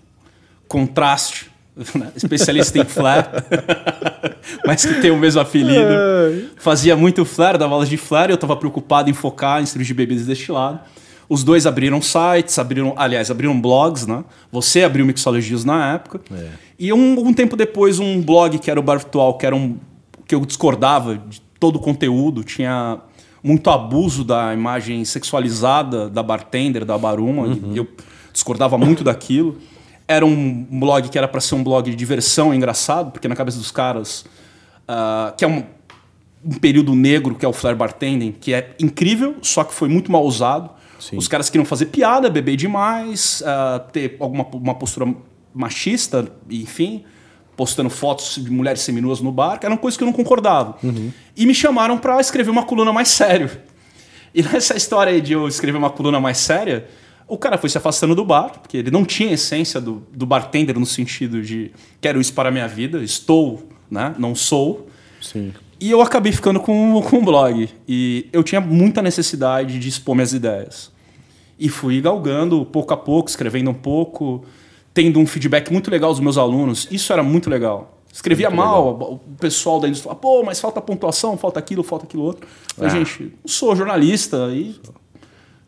contraste 0.72 1.52
né? 1.96 2.12
especialista 2.16 2.80
em 2.80 2.86
flare, 2.86 3.28
mas 4.66 4.86
que 4.86 5.02
tem 5.02 5.12
o 5.12 5.18
mesmo 5.18 5.42
apelido. 5.42 5.92
Fazia 6.58 6.96
muito 6.96 7.26
flare, 7.26 7.58
dava 7.58 7.74
aulas 7.74 7.90
de 7.90 7.98
flare, 7.98 8.32
eu 8.32 8.36
estava 8.36 8.56
preocupado 8.56 9.10
em 9.10 9.14
focar 9.14 9.62
em 9.62 9.66
cirurgia 9.66 9.94
de 9.94 9.98
bebidas 9.98 10.26
destilado. 10.26 10.80
Os 11.28 11.44
dois 11.44 11.66
abriram 11.66 12.02
sites, 12.02 12.58
abriram, 12.58 12.94
aliás, 12.98 13.30
abriram 13.30 13.60
blogs, 13.60 14.06
né? 14.06 14.24
Você 14.52 14.84
abriu 14.84 15.06
Mixologias 15.06 15.64
na 15.64 15.94
época. 15.94 16.22
É. 16.34 16.50
E 16.78 16.94
um, 16.94 17.20
um 17.20 17.34
tempo 17.34 17.56
depois, 17.56 18.00
um 18.00 18.22
blog 18.22 18.60
que 18.60 18.70
era 18.70 18.80
o 18.80 18.84
Bar 18.84 18.98
Virtual, 18.98 19.38
que 19.38 19.46
era 19.46 19.56
um 19.56 19.78
que 20.28 20.36
eu 20.36 20.46
discordava 20.46 21.18
de 21.18 21.42
todo 21.60 21.76
o 21.78 21.80
conteúdo, 21.80 22.44
tinha 22.44 23.00
muito 23.44 23.70
abuso 23.70 24.24
da 24.24 24.54
imagem 24.54 25.04
sexualizada 25.04 26.10
da 26.10 26.24
bartender, 26.24 26.86
da 26.86 26.98
baruma, 26.98 27.58
e 27.74 27.78
eu 27.78 27.88
discordava 28.32 28.78
muito 28.78 29.04
daquilo. 29.04 29.58
Era 30.12 30.26
um 30.26 30.66
blog 30.70 31.08
que 31.08 31.18
era 31.18 31.28
para 31.28 31.40
ser 31.40 31.56
um 31.56 31.64
blog 31.64 31.90
de 31.90 31.96
diversão, 31.96 32.54
engraçado, 32.54 33.12
porque 33.12 33.30
na 33.30 33.36
cabeça 33.36 33.58
dos 33.58 33.72
caras, 33.72 34.26
ah, 34.86 35.34
que 35.38 35.46
é 35.46 35.48
um, 35.48 35.64
um 36.44 36.60
período 36.60 36.94
negro 36.94 37.34
que 37.34 37.46
é 37.46 37.48
o 37.48 37.54
flare 37.54 37.78
bartending, 37.78 38.34
que 38.34 38.54
é 38.54 38.76
incrível, 38.78 39.38
só 39.42 39.64
que 39.64 39.74
foi 39.74 39.88
muito 39.88 40.12
mal 40.12 40.26
usado. 40.26 40.70
Sim. 41.00 41.18
Os 41.18 41.30
caras 41.30 41.50
queriam 41.50 41.64
fazer 41.64 41.86
piada, 41.86 42.30
beber 42.30 42.58
demais, 42.58 43.42
ah, 43.46 43.86
ter 43.92 44.18
alguma 44.20 44.46
uma 44.54 44.76
postura 44.76 45.16
machista, 45.54 46.30
enfim, 46.50 47.06
postando 47.56 47.90
fotos 47.90 48.36
de 48.36 48.52
mulheres 48.52 48.82
seminuas 48.82 49.22
no 49.22 49.32
bar, 49.32 49.60
que 49.60 49.66
eram 49.66 49.78
coisas 49.78 49.98
que 49.98 50.04
eu 50.04 50.08
não 50.08 50.14
concordava. 50.14 50.78
E 51.38 51.46
me 51.46 51.56
chamaram 51.56 51.98
para 51.98 52.20
escrever 52.20 52.52
uma 52.52 52.64
coluna 52.64 52.92
mais 52.92 53.08
sério. 53.08 53.50
E 54.34 54.44
nessa 54.44 54.76
história 54.76 55.14
aí 55.14 55.22
de 55.22 55.34
eu 55.34 55.48
escrever 55.48 55.78
uma 55.78 55.90
coluna 55.90 56.20
mais 56.20 56.38
séria, 56.38 56.88
o 57.32 57.38
cara 57.38 57.58
foi 57.58 57.70
se 57.70 57.78
afastando 57.78 58.14
do 58.14 58.26
bar, 58.26 58.60
porque 58.60 58.76
ele 58.76 58.92
não 58.92 59.06
tinha 59.06 59.30
a 59.30 59.34
essência 59.34 59.80
do, 59.80 60.04
do 60.14 60.26
bartender 60.26 60.78
no 60.78 60.86
sentido 60.86 61.42
de 61.42 61.72
quero 62.02 62.20
isso 62.20 62.34
para 62.34 62.50
a 62.50 62.52
minha 62.52 62.68
vida, 62.68 63.02
estou, 63.02 63.70
né? 63.90 64.14
não 64.20 64.36
sou. 64.36 64.90
Sim. 65.22 65.54
E 65.80 65.90
eu 65.90 66.02
acabei 66.02 66.34
ficando 66.34 66.60
com, 66.60 67.02
com 67.10 67.20
o 67.20 67.22
blog. 67.24 67.70
E 67.88 68.28
eu 68.34 68.44
tinha 68.44 68.60
muita 68.60 69.02
necessidade 69.02 69.80
de 69.80 69.88
expor 69.88 70.14
minhas 70.14 70.34
ideias. 70.34 70.92
E 71.58 71.70
fui 71.70 72.02
galgando 72.02 72.66
pouco 72.66 72.94
a 72.94 72.98
pouco, 72.98 73.30
escrevendo 73.30 73.70
um 73.70 73.74
pouco, 73.74 74.44
tendo 74.94 75.18
um 75.18 75.26
feedback 75.26 75.72
muito 75.72 75.90
legal 75.90 76.12
dos 76.12 76.20
meus 76.20 76.38
alunos. 76.38 76.86
Isso 76.92 77.14
era 77.14 77.24
muito 77.24 77.50
legal. 77.50 77.98
Escrevia 78.12 78.50
Muito 78.50 78.62
mal, 78.62 78.90
o 79.00 79.38
pessoal 79.40 79.80
da 79.80 79.88
indústria 79.88 80.10
falava, 80.10 80.20
pô, 80.20 80.44
mas 80.44 80.60
falta 80.60 80.82
pontuação, 80.82 81.38
falta 81.38 81.60
aquilo, 81.60 81.82
falta 81.82 82.06
aquilo 82.06 82.24
outro. 82.24 82.46
Falei, 82.76 82.92
Ah. 82.92 82.94
gente, 82.94 83.24
não 83.24 83.48
sou 83.48 83.74
jornalista 83.74 84.50
e 84.52 84.76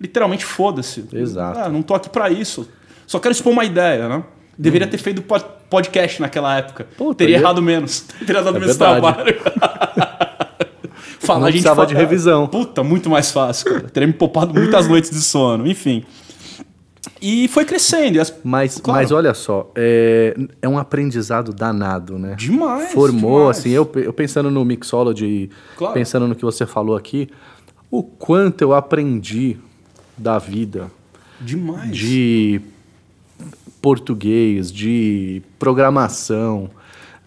literalmente 0.04 0.46
foda-se. 0.46 1.06
Exato. 1.14 1.58
Ah, 1.60 1.70
não 1.70 1.82
tô 1.82 1.96
aqui 1.96 2.10
para 2.10 2.30
isso. 2.30 2.70
Só 3.08 3.18
quero 3.20 3.32
expor 3.32 3.52
uma 3.54 3.66
ideia, 3.66 4.08
né? 4.08 4.24
Deveria 4.58 4.86
ter 4.86 4.98
feito 5.00 5.22
pod- 5.24 5.46
podcast 5.70 6.22
naquela 6.22 6.56
época. 6.58 6.86
Puta, 6.98 7.20
Teria 7.20 7.38
ia- 7.38 7.42
errado 7.42 7.62
menos. 7.62 8.02
Teria 8.28 8.44
dado 8.44 8.58
É 8.58 8.60
menos 8.60 8.78
verdade. 8.78 9.02
trabalho. 9.02 9.36
Falar, 11.20 11.40
Não 11.40 11.48
a 11.48 11.52
gente 11.52 11.62
precisava 11.62 11.86
de 11.88 11.96
revisão. 11.96 12.48
Puta, 12.48 12.84
muito 12.84 13.10
mais 13.10 13.32
fácil, 13.32 13.66
cara. 13.72 13.82
Teria 13.90 14.08
me 14.08 14.14
poupado 14.14 14.54
muitas 14.54 14.88
noites 14.90 15.10
de 15.10 15.22
sono, 15.22 15.66
enfim. 15.66 16.04
E 17.22 17.48
foi 17.48 17.64
crescendo. 17.64 18.18
E 18.18 18.20
as... 18.20 18.34
Mas, 18.44 18.78
Claro. 18.80 19.00
mas 19.00 19.12
olha 19.12 19.34
só, 19.34 19.72
é, 19.76 20.36
é 20.62 20.68
um 20.68 20.78
aprendizado 20.78 21.54
danado, 21.54 22.20
né? 22.20 22.36
Demais, 22.38 22.92
Formou, 22.92 23.40
demais. 23.40 23.58
assim, 23.58 23.70
eu, 23.70 23.90
eu 23.96 24.12
pensando 24.12 24.52
no 24.52 24.66
Mixology, 24.66 25.50
Claro. 25.78 25.94
pensando 25.94 26.28
no 26.28 26.36
que 26.36 26.44
você 26.44 26.66
falou 26.66 26.96
aqui, 26.98 27.30
o 27.90 28.04
quanto 28.04 28.62
eu 28.62 28.74
aprendi 28.74 29.58
da 30.18 30.38
vida, 30.40 30.92
Demais. 31.42 31.96
de 31.98 32.62
português, 33.82 34.72
de 34.72 35.42
programação. 35.60 36.70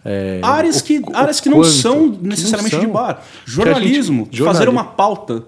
é, 0.05 0.39
Áreas 0.41 0.81
que, 0.81 0.99
o 0.99 1.15
áreas 1.15 1.39
que 1.41 1.49
não 1.49 1.57
quanto- 1.57 1.69
são 1.69 2.11
que 2.11 2.17
não 2.21 2.29
necessariamente 2.29 2.75
são. 2.75 2.85
de 2.85 2.87
bar. 2.91 3.09
A 3.09 3.21
gente- 3.45 3.51
Jornalismo, 3.55 4.29
fazer 4.45 4.69
uma 4.69 4.85
pauta, 4.85 5.43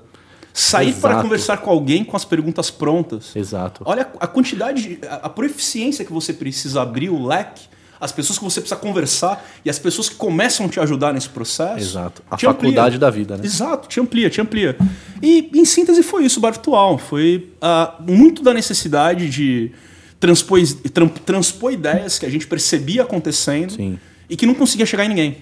sair 0.54 0.94
para 0.94 1.12
Exato. 1.12 1.24
conversar 1.24 1.58
com 1.58 1.70
alguém 1.70 2.04
com 2.04 2.18
as 2.18 2.26
perguntas 2.26 2.70
prontas. 2.70 3.34
Exato. 3.36 3.82
Olha 3.86 4.08
a 4.20 4.28
quantidade, 4.28 4.98
de- 4.98 5.08
a, 5.08 5.16
a 5.16 5.30
proficiência 5.30 6.04
que 6.04 6.12
você 6.12 6.34
precisa 6.34 6.82
abrir 6.82 7.10
o 7.10 7.26
leque, 7.26 7.68
as 8.00 8.12
pessoas 8.12 8.38
que 8.38 8.44
você 8.44 8.62
precisa 8.62 8.80
conversar 8.80 9.46
e 9.64 9.70
as 9.70 9.78
pessoas 9.78 10.08
que 10.10 10.16
começam 10.16 10.66
a 10.66 10.70
te 10.70 10.80
ajudar 10.80 11.14
nesse 11.14 11.30
processo. 11.30 11.80
Exato. 11.80 12.22
A 12.30 12.38
te 12.38 12.46
amplia. 12.48 12.70
faculdade 12.72 12.98
da 12.98 13.10
vida, 13.10 13.36
né? 13.38 13.44
Exato, 13.46 13.88
te 13.88 14.00
amplia, 14.00 14.30
te 14.30 14.40
amplia. 14.40 14.78
E 15.22 15.50
em 15.54 15.66
síntese 15.66 16.02
foi 16.04 16.26
isso, 16.26 16.40
o 16.40 16.42
bar 16.42 16.52
virtual. 16.54 16.98
Foi 16.98 17.50
ah, 17.62 17.96
muito 18.08 18.42
da 18.42 18.54
necessidade 18.54 19.30
de 19.30 19.72
transpor, 20.20 20.60
tran- 20.94 21.08
transpor 21.08 21.72
ideias 21.74 22.20
que 22.20 22.26
a 22.26 22.30
gente 22.30 22.48
percebia 22.48 23.02
acontecendo 23.04 23.74
Sim. 23.74 24.00
e 24.30 24.36
que 24.36 24.46
não 24.46 24.54
conseguia 24.54 24.86
chegar 24.86 25.06
em 25.06 25.10
ninguém. 25.10 25.38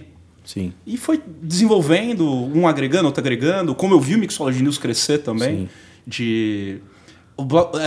Sim. 0.46 0.72
E 0.86 0.96
foi 0.98 1.22
desenvolvendo, 1.42 2.26
um 2.26 2.68
agregando, 2.68 3.06
outro 3.08 3.22
agregando. 3.22 3.76
Como 3.76 3.94
eu 3.94 4.00
vi 4.00 4.16
o 4.16 4.18
Mixology 4.18 4.64
News 4.64 4.78
crescer 4.78 5.18
também. 5.20 5.58
Sim. 5.58 5.70
De. 6.08 6.78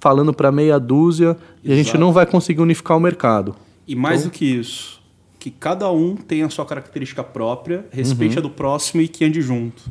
falando 0.00 0.32
para 0.32 0.52
meia 0.52 0.78
dúzia, 0.78 1.36
e 1.64 1.72
a 1.72 1.76
gente 1.76 1.86
Exato. 1.88 1.98
não 2.00 2.12
vai 2.12 2.26
conseguir 2.26 2.60
unificar 2.60 2.96
o 2.96 3.00
mercado. 3.00 3.54
E 3.88 3.96
mais 3.96 4.24
do 4.24 4.30
que 4.30 4.44
isso, 4.44 5.00
que 5.38 5.50
cada 5.50 5.90
um 5.90 6.14
tem 6.14 6.42
a 6.42 6.50
sua 6.50 6.64
característica 6.66 7.24
própria, 7.24 7.86
respeite 7.90 8.38
a 8.38 8.40
do 8.42 8.50
próximo 8.50 9.00
e 9.00 9.08
que 9.08 9.24
ande 9.24 9.40
junto. 9.40 9.82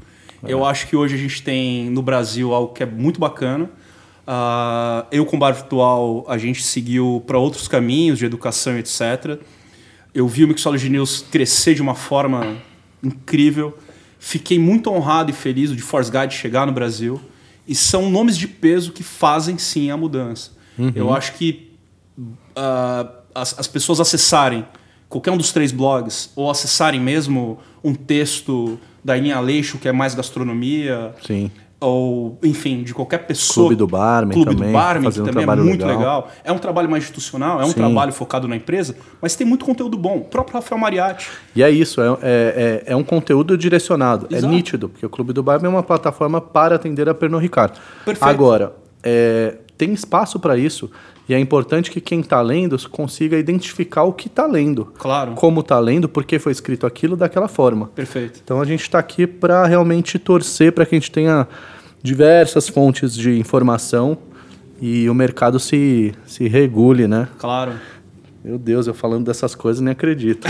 Eu 0.47 0.63
acho 0.63 0.87
que 0.87 0.95
hoje 0.95 1.15
a 1.15 1.17
gente 1.17 1.43
tem 1.43 1.89
no 1.89 2.01
Brasil 2.01 2.53
algo 2.53 2.73
que 2.73 2.81
é 2.81 2.85
muito 2.85 3.19
bacana. 3.19 3.69
Ah, 4.31 5.07
eu, 5.11 5.25
com 5.25 5.37
o 5.37 5.39
Bar 5.39 5.53
Virtual, 5.53 6.23
a 6.27 6.37
gente 6.37 6.61
seguiu 6.61 7.23
para 7.25 7.39
outros 7.39 7.67
caminhos 7.67 8.19
de 8.19 8.25
educação, 8.25 8.77
etc. 8.77 9.39
Eu 10.13 10.27
vi 10.27 10.43
o 10.43 10.47
Mixology 10.47 10.87
News 10.87 11.25
crescer 11.31 11.73
de 11.73 11.81
uma 11.81 11.95
forma 11.95 12.57
incrível. 13.01 13.75
Fiquei 14.19 14.59
muito 14.59 14.91
honrado 14.91 15.31
e 15.31 15.33
feliz 15.33 15.75
de 15.75 15.81
Force 15.81 16.11
Guide 16.11 16.35
chegar 16.35 16.67
no 16.67 16.71
Brasil. 16.71 17.19
E 17.67 17.73
são 17.73 18.07
nomes 18.07 18.37
de 18.37 18.47
peso 18.47 18.91
que 18.91 19.01
fazem 19.01 19.57
sim 19.57 19.89
a 19.89 19.97
mudança. 19.97 20.51
Eu 20.93 21.11
acho 21.11 21.33
que 21.33 21.71
ah, 22.55 23.11
as, 23.33 23.57
as 23.57 23.67
pessoas 23.67 23.99
acessarem 23.99 24.63
qualquer 25.09 25.31
um 25.31 25.37
dos 25.37 25.51
três 25.51 25.71
blogs 25.71 26.29
ou 26.35 26.51
acessarem 26.51 27.01
mesmo 27.01 27.57
um 27.83 27.95
texto 27.95 28.79
da 29.03 29.17
Ininha 29.17 29.37
Aleixo, 29.37 29.79
que 29.79 29.87
é 29.87 29.91
mais 29.91 30.13
gastronomia, 30.13 31.15
Sim. 31.25 31.49
Ou 31.79 32.37
enfim, 32.43 32.83
de 32.83 32.93
qualquer 32.93 33.19
pessoa. 33.19 33.67
Clube 33.67 33.75
do 33.75 33.87
Barman 33.87 34.33
Clube 34.33 34.55
também, 34.55 34.67
do 34.67 34.73
Barman, 34.73 35.11
que 35.11 35.21
um 35.21 35.23
também 35.23 35.43
é 35.43 35.45
trabalho 35.45 35.63
muito 35.63 35.85
legal. 35.85 35.97
legal. 35.99 36.31
É 36.43 36.51
um 36.51 36.57
trabalho 36.57 36.89
mais 36.89 37.03
institucional, 37.03 37.61
é 37.61 37.63
um 37.63 37.69
Sim. 37.69 37.75
trabalho 37.75 38.11
focado 38.11 38.47
na 38.47 38.55
empresa, 38.55 38.95
mas 39.21 39.35
tem 39.35 39.47
muito 39.47 39.65
conteúdo 39.65 39.97
bom. 39.97 40.17
O 40.17 40.25
próprio 40.25 40.55
Rafael 40.55 40.79
Mariatti. 40.79 41.29
E 41.55 41.63
é 41.63 41.69
isso, 41.69 42.01
é, 42.01 42.05
é, 42.05 42.15
é, 42.21 42.83
é 42.93 42.95
um 42.95 43.03
conteúdo 43.03 43.57
direcionado. 43.57 44.27
Exato. 44.29 44.45
É 44.45 44.49
nítido, 44.49 44.89
porque 44.89 45.05
o 45.05 45.09
Clube 45.09 45.31
do 45.31 45.41
Barman 45.41 45.71
é 45.71 45.73
uma 45.75 45.83
plataforma 45.83 46.41
para 46.41 46.75
atender 46.75 47.07
a 47.07 47.13
Pernod 47.13 47.41
Ricard. 47.41 47.79
Perfeito. 48.03 48.29
Agora, 48.29 48.73
é, 49.01 49.55
tem 49.77 49.93
espaço 49.93 50.39
para 50.39 50.57
isso. 50.57 50.91
E 51.29 51.33
é 51.35 51.39
importante 51.39 51.91
que 51.91 52.01
quem 52.01 52.21
está 52.21 52.41
lendo 52.41 52.75
consiga 52.89 53.37
identificar 53.37 54.01
o 54.01 54.11
que 54.11 54.25
está 54.25 54.47
lendo. 54.47 54.85
Claro. 54.97 55.33
Como 55.33 55.59
está 55.59 55.79
lendo, 55.79 56.09
por 56.09 56.25
que 56.25 56.39
foi 56.39 56.51
escrito 56.51 56.87
aquilo 56.87 57.15
daquela 57.15 57.47
forma. 57.47 57.85
Perfeito. 57.89 58.41
Então 58.43 58.59
a 58.59 58.65
gente 58.65 58.81
está 58.81 58.97
aqui 58.97 59.27
para 59.27 59.63
realmente 59.67 60.17
torcer 60.17 60.71
para 60.71 60.87
que 60.87 60.95
a 60.95 60.99
gente 60.99 61.11
tenha 61.11 61.47
diversas 62.01 62.67
fontes 62.67 63.13
de 63.13 63.37
informação 63.37 64.17
e 64.81 65.07
o 65.07 65.13
mercado 65.13 65.59
se, 65.59 66.15
se 66.25 66.47
regule, 66.47 67.07
né? 67.07 67.27
Claro. 67.37 67.73
Meu 68.43 68.57
Deus, 68.57 68.87
eu 68.87 68.95
falando 68.95 69.25
dessas 69.25 69.53
coisas 69.53 69.81
nem 69.81 69.91
acredito. 69.91 70.47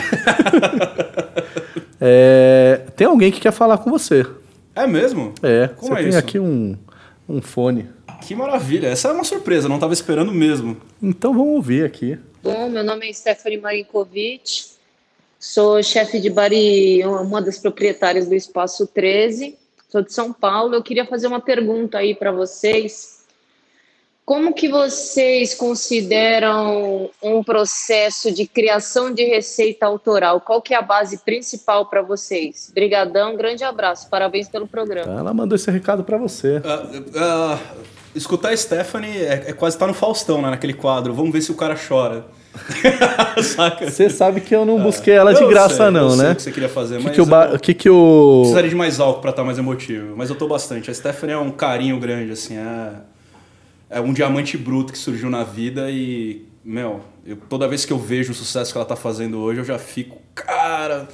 é, 1.99 2.83
tem 2.95 3.05
alguém 3.05 3.33
que 3.33 3.41
quer 3.41 3.51
falar 3.51 3.79
com 3.79 3.89
você. 3.89 4.25
É 4.73 4.87
mesmo? 4.87 5.33
É, 5.43 5.67
Como 5.67 5.93
você 5.93 5.99
é 5.99 6.03
tem 6.03 6.09
isso? 6.09 6.17
aqui 6.17 6.39
um, 6.39 6.77
um 7.27 7.41
fone. 7.41 7.89
Que 8.21 8.35
maravilha. 8.35 8.87
Essa 8.87 9.09
é 9.09 9.11
uma 9.11 9.23
surpresa, 9.23 9.67
não 9.67 9.75
estava 9.75 9.93
esperando 9.93 10.31
mesmo. 10.31 10.77
Então 11.01 11.33
vamos 11.33 11.55
ouvir 11.55 11.85
aqui. 11.85 12.17
Bom, 12.41 12.69
meu 12.69 12.83
nome 12.83 13.09
é 13.09 13.13
Stephanie 13.13 13.59
Marinkovic, 13.59 14.65
sou 15.37 15.83
chefe 15.83 16.19
de 16.19 16.29
bar 16.29 16.51
e 16.53 17.03
uma 17.05 17.41
das 17.41 17.57
proprietárias 17.57 18.27
do 18.27 18.35
Espaço 18.35 18.87
13, 18.87 19.57
sou 19.89 20.01
de 20.01 20.13
São 20.13 20.31
Paulo. 20.31 20.73
Eu 20.73 20.83
queria 20.83 21.05
fazer 21.05 21.27
uma 21.27 21.41
pergunta 21.41 21.97
aí 21.97 22.15
para 22.15 22.31
vocês. 22.31 23.19
Como 24.29 24.53
que 24.53 24.69
vocês 24.69 25.55
consideram 25.55 27.09
um 27.19 27.43
processo 27.43 28.31
de 28.31 28.45
criação 28.45 29.11
de 29.11 29.23
receita 29.23 29.87
autoral? 29.87 30.39
Qual 30.39 30.61
que 30.61 30.71
é 30.71 30.77
a 30.77 30.83
base 30.83 31.17
principal 31.17 31.87
para 31.87 32.03
vocês? 32.03 32.71
Brigadão, 32.71 33.35
grande 33.35 33.63
abraço, 33.63 34.07
parabéns 34.07 34.47
pelo 34.47 34.67
programa. 34.67 35.19
Ela 35.19 35.33
mandou 35.33 35.55
esse 35.55 35.71
recado 35.71 36.03
para 36.03 36.15
você. 36.15 36.61
Ah, 36.63 36.85
ah, 37.15 37.59
escutar 38.15 38.49
a 38.49 38.57
Stephanie 38.57 39.17
é, 39.17 39.45
é 39.47 39.53
quase 39.53 39.75
estar 39.75 39.87
no 39.87 39.93
Faustão, 39.93 40.41
né? 40.41 40.49
Naquele 40.49 40.73
quadro. 40.73 41.13
Vamos 41.13 41.31
ver 41.31 41.41
se 41.41 41.51
o 41.51 41.55
cara 41.55 41.75
chora. 41.75 42.25
Saca? 43.43 43.89
Você 43.89 44.09
sabe 44.09 44.41
que 44.41 44.55
eu 44.55 44.65
não 44.65 44.81
busquei 44.81 45.13
ela 45.13 45.33
de 45.33 45.41
Eu 45.41 45.47
graça, 45.49 45.75
sei, 45.75 45.89
não, 45.91 46.09
eu 46.09 46.09
sei 46.11 46.25
né? 46.25 46.31
o 46.31 46.35
que 46.35 46.41
você 46.41 46.51
queria 46.51 46.69
fazer, 46.69 46.97
que 46.97 47.03
mas 47.03 47.13
que 47.13 47.21
eu 47.21 47.59
que 47.59 47.73
que 47.75 47.89
precisaria 47.89 48.69
de 48.69 48.75
mais 48.75 48.99
álcool 48.99 49.21
pra 49.21 49.29
estar 49.29 49.43
mais 49.43 49.57
emotivo. 49.57 50.15
Mas 50.17 50.29
eu 50.29 50.35
tô 50.35 50.47
bastante. 50.47 50.89
A 50.89 50.93
Stephanie 50.93 51.35
é 51.35 51.37
um 51.37 51.51
carinho 51.51 51.99
grande, 51.99 52.31
assim. 52.31 52.57
É, 52.57 52.91
é 53.91 54.01
um 54.01 54.11
diamante 54.13 54.57
bruto 54.57 54.91
que 54.91 54.97
surgiu 54.99 55.29
na 55.29 55.43
vida 55.43 55.89
e, 55.91 56.45
meu, 56.65 57.01
eu- 57.25 57.37
toda 57.49 57.67
vez 57.67 57.85
que 57.85 57.93
eu 57.93 57.99
vejo 57.99 58.31
o 58.31 58.35
sucesso 58.35 58.71
que 58.71 58.77
ela 58.77 58.85
tá 58.85 58.95
fazendo 58.95 59.37
hoje, 59.39 59.59
eu 59.61 59.65
já 59.65 59.77
fico, 59.77 60.17
cara, 60.33 61.07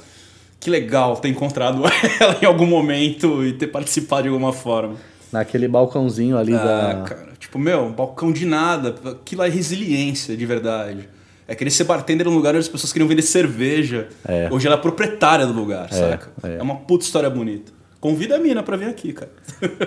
que 0.58 0.70
legal 0.70 1.16
ter 1.16 1.28
encontrado 1.28 1.82
ela 2.18 2.36
em 2.40 2.46
algum 2.46 2.66
momento 2.66 3.44
e 3.44 3.52
ter 3.52 3.66
participado 3.66 4.22
de 4.22 4.28
alguma 4.30 4.52
forma. 4.54 4.96
Naquele 5.32 5.66
balcãozinho 5.68 6.36
ali 6.38 6.54
Ah, 6.54 6.58
da... 6.94 7.02
cara, 7.02 7.28
tipo, 7.38 7.58
meu, 7.58 7.90
balcão 7.90 8.32
de 8.32 8.46
nada. 8.46 8.94
Aquilo 9.10 9.42
é 9.42 9.48
resiliência, 9.48 10.36
de 10.36 10.46
verdade. 10.46 11.08
É 11.48 11.54
querer 11.54 11.70
ser 11.70 11.84
bartender 11.84 12.26
num 12.26 12.34
lugar 12.34 12.50
onde 12.54 12.60
as 12.60 12.68
pessoas 12.68 12.92
queriam 12.92 13.06
vender 13.08 13.22
cerveja. 13.22 14.08
É. 14.26 14.48
Hoje 14.50 14.66
ela 14.66 14.76
é 14.76 14.80
proprietária 14.80 15.46
do 15.46 15.52
lugar, 15.52 15.92
saca? 15.92 16.30
é. 16.42 16.56
É 16.56 16.62
uma 16.62 16.76
puta 16.76 17.04
história 17.04 17.28
bonita. 17.30 17.72
Convida 18.00 18.36
a 18.36 18.38
mina 18.38 18.62
pra 18.62 18.76
vir 18.76 18.86
aqui, 18.88 19.12
cara. 19.12 19.30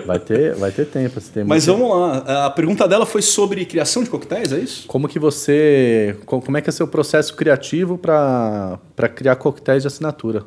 Vai 0.04 0.18
ter, 0.18 0.54
vai 0.56 0.70
ter 0.70 0.84
tempo. 0.86 1.18
Você 1.20 1.30
tem 1.32 1.44
Mas 1.44 1.66
muito- 1.66 1.80
vamos 1.80 1.96
lá. 2.26 2.46
A 2.46 2.50
pergunta 2.50 2.86
dela 2.88 3.06
foi 3.06 3.22
sobre 3.22 3.64
criação 3.64 4.02
de 4.02 4.10
coquetéis, 4.10 4.52
é 4.52 4.58
isso? 4.58 4.86
Como 4.88 5.08
que 5.08 5.18
você... 5.18 6.16
co- 6.26 6.40
Como 6.40 6.56
é 6.56 6.60
que 6.60 6.68
é 6.68 6.72
seu 6.72 6.86
processo 6.88 7.34
criativo 7.34 7.96
para 7.96 8.78
criar 9.14 9.36
coquetéis 9.36 9.82
de 9.82 9.86
assinatura? 9.86 10.44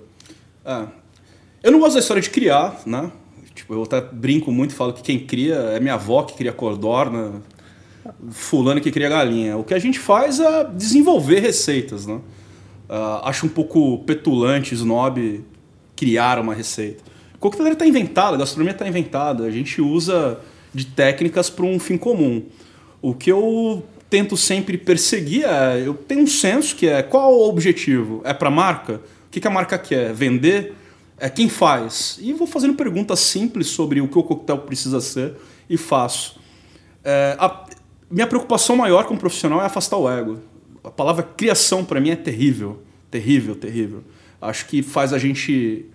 Ah, 0.66 0.88
eu 1.64 1.72
não 1.72 1.80
gosto 1.80 1.94
da 1.94 2.00
história 2.00 2.22
de 2.22 2.30
criar, 2.30 2.82
né? 2.86 3.10
Tipo, 3.56 3.76
eu 3.76 3.84
até 3.84 4.01
brinco 4.01 4.51
muito 4.51 4.72
e 4.72 4.74
falo 4.74 4.93
que 4.93 5.01
quem 5.01 5.20
cria 5.20 5.56
é 5.56 5.80
minha 5.80 5.93
avó 5.93 6.24
que 6.24 6.36
cria 6.36 6.51
cordorna, 6.51 7.41
fulano 8.32 8.82
que 8.82 8.91
cria 8.91 9.10
galinha. 9.10 9.58
O 9.58 9.64
que 9.64 9.74
a 9.74 9.80
gente 9.80 9.99
faz 9.99 10.39
é 10.39 10.64
desenvolver 10.66 11.39
receitas, 11.39 12.06
né? 12.06 12.20
Ah, 12.89 13.30
acho 13.30 13.45
um 13.45 13.49
pouco 13.49 13.99
petulante, 13.99 14.74
snob, 14.74 15.43
criar 15.95 16.39
uma 16.39 16.54
receita. 16.54 17.04
Coquetelaria 17.39 17.74
está 17.74 17.86
inventada, 17.86 18.36
a 18.36 18.39
gastronomia 18.39 18.72
está 18.72 18.88
inventada. 18.88 19.43
A 19.43 19.51
gente 19.51 19.82
usa 19.82 20.39
de 20.74 20.86
técnicas 20.86 21.49
para 21.49 21.66
um 21.66 21.80
fim 21.80 21.97
comum. 21.97 22.43
O 23.01 23.14
que 23.14 23.32
eu 23.32 23.84
tento 24.10 24.38
sempre 24.38 24.78
perseguir 24.78 25.43
é, 25.45 25.84
eu 25.86 25.93
tenho 25.93 26.22
um 26.22 26.28
senso 26.28 26.76
que 26.76 26.88
é 26.88 27.01
qual 27.01 27.34
o 27.34 27.49
objetivo? 27.49 28.22
É 28.24 28.34
para 28.34 28.49
marca? 28.49 28.95
O 29.28 29.32
que, 29.32 29.39
que 29.39 29.47
a 29.47 29.51
marca 29.51 29.78
quer? 29.78 30.14
Vender? 30.14 30.74
É 31.24 31.30
quem 31.30 31.48
faz? 31.48 32.20
E 32.22 32.34
vou 32.34 32.46
fazendo 32.46 32.74
perguntas 32.74 33.18
simples 33.22 33.68
sobre 33.68 34.02
o 34.02 34.10
que 34.10 34.20
o 34.20 34.24
coquetel 34.24 34.58
precisa 34.58 35.00
ser 35.00 35.34
e 35.70 35.78
faço. 35.78 36.38
É, 37.02 37.38
a 37.40 37.66
minha 38.12 38.28
preocupação 38.28 38.76
maior 38.76 39.06
como 39.06 39.18
profissional 39.18 39.62
é 39.62 39.66
afastar 39.66 39.96
o 39.96 40.12
ego. 40.12 40.42
A 40.84 40.92
palavra 40.92 41.24
criação 41.24 41.86
para 41.86 42.02
mim 42.02 42.10
é 42.10 42.18
terrível, 42.18 42.84
terrível, 43.10 43.56
terrível. 43.56 44.04
Acho 44.42 44.66
que 44.66 44.84
faz 44.84 45.14
a 45.14 45.18
gente 45.18 45.86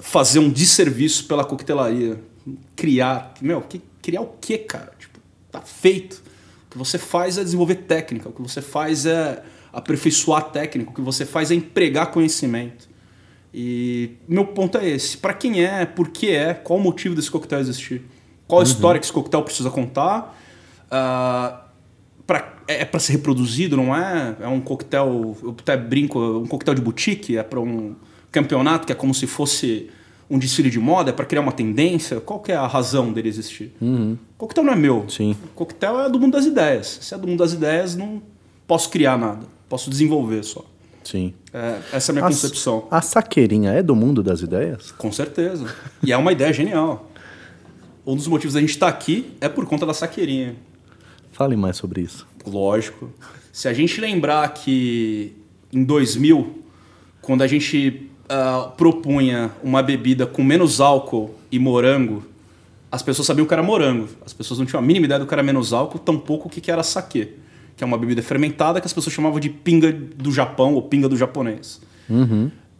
fazer 0.00 0.40
um 0.40 0.50
desserviço 0.50 1.28
pela 1.28 1.44
coquetelaria. 1.44 2.20
Criar, 2.74 3.34
meu, 3.40 3.60
que, 3.60 3.80
criar 4.02 4.22
o 4.22 4.32
quê, 4.40 4.58
cara? 4.58 4.90
Tipo, 4.98 5.20
tá 5.52 5.60
feito. 5.60 6.20
O 6.66 6.70
que 6.72 6.78
você 6.78 6.98
faz 6.98 7.38
é 7.38 7.44
desenvolver 7.44 7.76
técnica, 7.76 8.28
o 8.28 8.32
que 8.32 8.42
você 8.42 8.60
faz 8.60 9.06
é 9.06 9.40
aperfeiçoar 9.72 10.50
técnica, 10.50 10.90
o 10.90 10.94
que 10.94 11.00
você 11.00 11.24
faz 11.24 11.52
é 11.52 11.54
empregar 11.54 12.10
conhecimento. 12.10 12.87
E 13.52 14.16
meu 14.28 14.46
ponto 14.46 14.78
é 14.78 14.88
esse: 14.88 15.16
para 15.16 15.32
quem 15.34 15.64
é, 15.64 15.86
por 15.86 16.08
que 16.08 16.30
é, 16.30 16.54
qual 16.54 16.78
o 16.78 16.82
motivo 16.82 17.14
desse 17.14 17.30
coquetel 17.30 17.60
existir? 17.60 18.02
Qual 18.46 18.60
a 18.60 18.64
história 18.64 18.98
que 18.98 19.04
esse 19.04 19.12
coquetel 19.12 19.42
precisa 19.42 19.70
contar? 19.70 20.38
Ah, 20.90 21.64
pra, 22.26 22.56
é 22.66 22.84
para 22.84 23.00
ser 23.00 23.12
reproduzido, 23.12 23.76
não 23.76 23.94
é? 23.94 24.36
É 24.40 24.48
um 24.48 24.60
coquetel, 24.60 25.36
eu 25.42 25.56
até 25.58 25.76
brinco, 25.76 26.18
um 26.18 26.46
coquetel 26.46 26.74
de 26.74 26.80
boutique, 26.80 27.36
é 27.36 27.42
para 27.42 27.60
um 27.60 27.94
campeonato 28.30 28.86
que 28.86 28.92
é 28.92 28.94
como 28.94 29.14
se 29.14 29.26
fosse 29.26 29.90
um 30.30 30.38
desfile 30.38 30.68
de 30.68 30.78
moda, 30.78 31.10
é 31.10 31.12
para 31.12 31.24
criar 31.24 31.40
uma 31.40 31.52
tendência. 31.52 32.20
Qual 32.20 32.40
que 32.40 32.52
é 32.52 32.56
a 32.56 32.66
razão 32.66 33.12
dele 33.12 33.28
existir? 33.28 33.72
Coquetel 34.36 34.64
não 34.64 34.72
é 34.72 34.76
meu. 34.76 35.06
Sim. 35.08 35.34
Coquetel 35.54 36.00
é 36.00 36.10
do 36.10 36.20
mundo 36.20 36.32
das 36.34 36.44
ideias. 36.44 36.98
Se 37.00 37.14
é 37.14 37.18
do 37.18 37.26
mundo 37.26 37.38
das 37.38 37.52
ideias, 37.52 37.96
não 37.96 38.22
posso 38.66 38.90
criar 38.90 39.16
nada. 39.16 39.46
Posso 39.68 39.88
desenvolver 39.88 40.42
só. 40.42 40.64
Sim. 41.10 41.32
É, 41.54 41.78
essa 41.92 42.10
é 42.10 42.12
a 42.12 42.14
minha 42.16 42.24
A- 42.26 42.28
concepção. 42.28 42.86
A 42.90 43.00
saqueirinha 43.00 43.70
é 43.72 43.82
do 43.82 43.96
mundo 43.96 44.22
das 44.22 44.42
ideias? 44.42 44.90
Com 44.92 45.10
certeza. 45.10 45.64
E 46.02 46.12
é 46.12 46.16
uma 46.18 46.32
ideia 46.32 46.52
genial. 46.52 47.10
Um 48.06 48.14
dos 48.14 48.26
motivos 48.26 48.52
da 48.52 48.60
gente 48.60 48.70
estar 48.70 48.88
aqui 48.88 49.32
é 49.40 49.48
por 49.48 49.64
conta 49.64 49.86
da 49.86 49.94
saqueirinha. 49.94 50.54
Fale 51.32 51.56
mais 51.56 51.78
sobre 51.78 52.02
isso. 52.02 52.26
Lógico. 52.46 53.10
Se 53.50 53.68
a 53.68 53.72
gente 53.72 53.98
lembrar 54.02 54.52
que 54.52 55.32
em 55.72 55.82
2000, 55.82 56.62
quando 57.22 57.40
a 57.42 57.46
gente 57.46 58.10
ah, 58.28 58.70
propunha 58.76 59.50
uma 59.62 59.82
bebida 59.82 60.26
com 60.26 60.42
menos 60.44 60.78
álcool 60.78 61.34
e 61.50 61.58
morango, 61.58 62.22
as 62.92 63.02
pessoas 63.02 63.24
sabiam 63.26 63.46
que 63.46 63.54
era 63.54 63.62
morango. 63.62 64.08
As 64.26 64.34
pessoas 64.34 64.58
não 64.60 64.66
tinham 64.66 64.82
a 64.82 64.86
mínima 64.86 65.06
ideia 65.06 65.18
do 65.20 65.26
que 65.26 65.32
era 65.32 65.42
menos 65.42 65.72
álcool, 65.72 65.98
tampouco 65.98 66.48
o 66.48 66.50
que 66.50 66.60
que 66.60 66.70
era 66.70 66.82
saquê, 66.82 67.34
que 67.78 67.82
é 67.84 67.86
uma 67.86 67.96
bebida 67.96 68.20
fermentada 68.20 68.80
que 68.80 68.86
as 68.86 68.92
pessoas 68.92 69.14
chamavam 69.14 69.38
de 69.40 69.48
pinga 69.48 69.90
do 69.90 70.30
Japão 70.32 70.74
ou 70.74 70.82
pinga 70.82 71.08
do 71.08 71.16
japonês. 71.16 71.80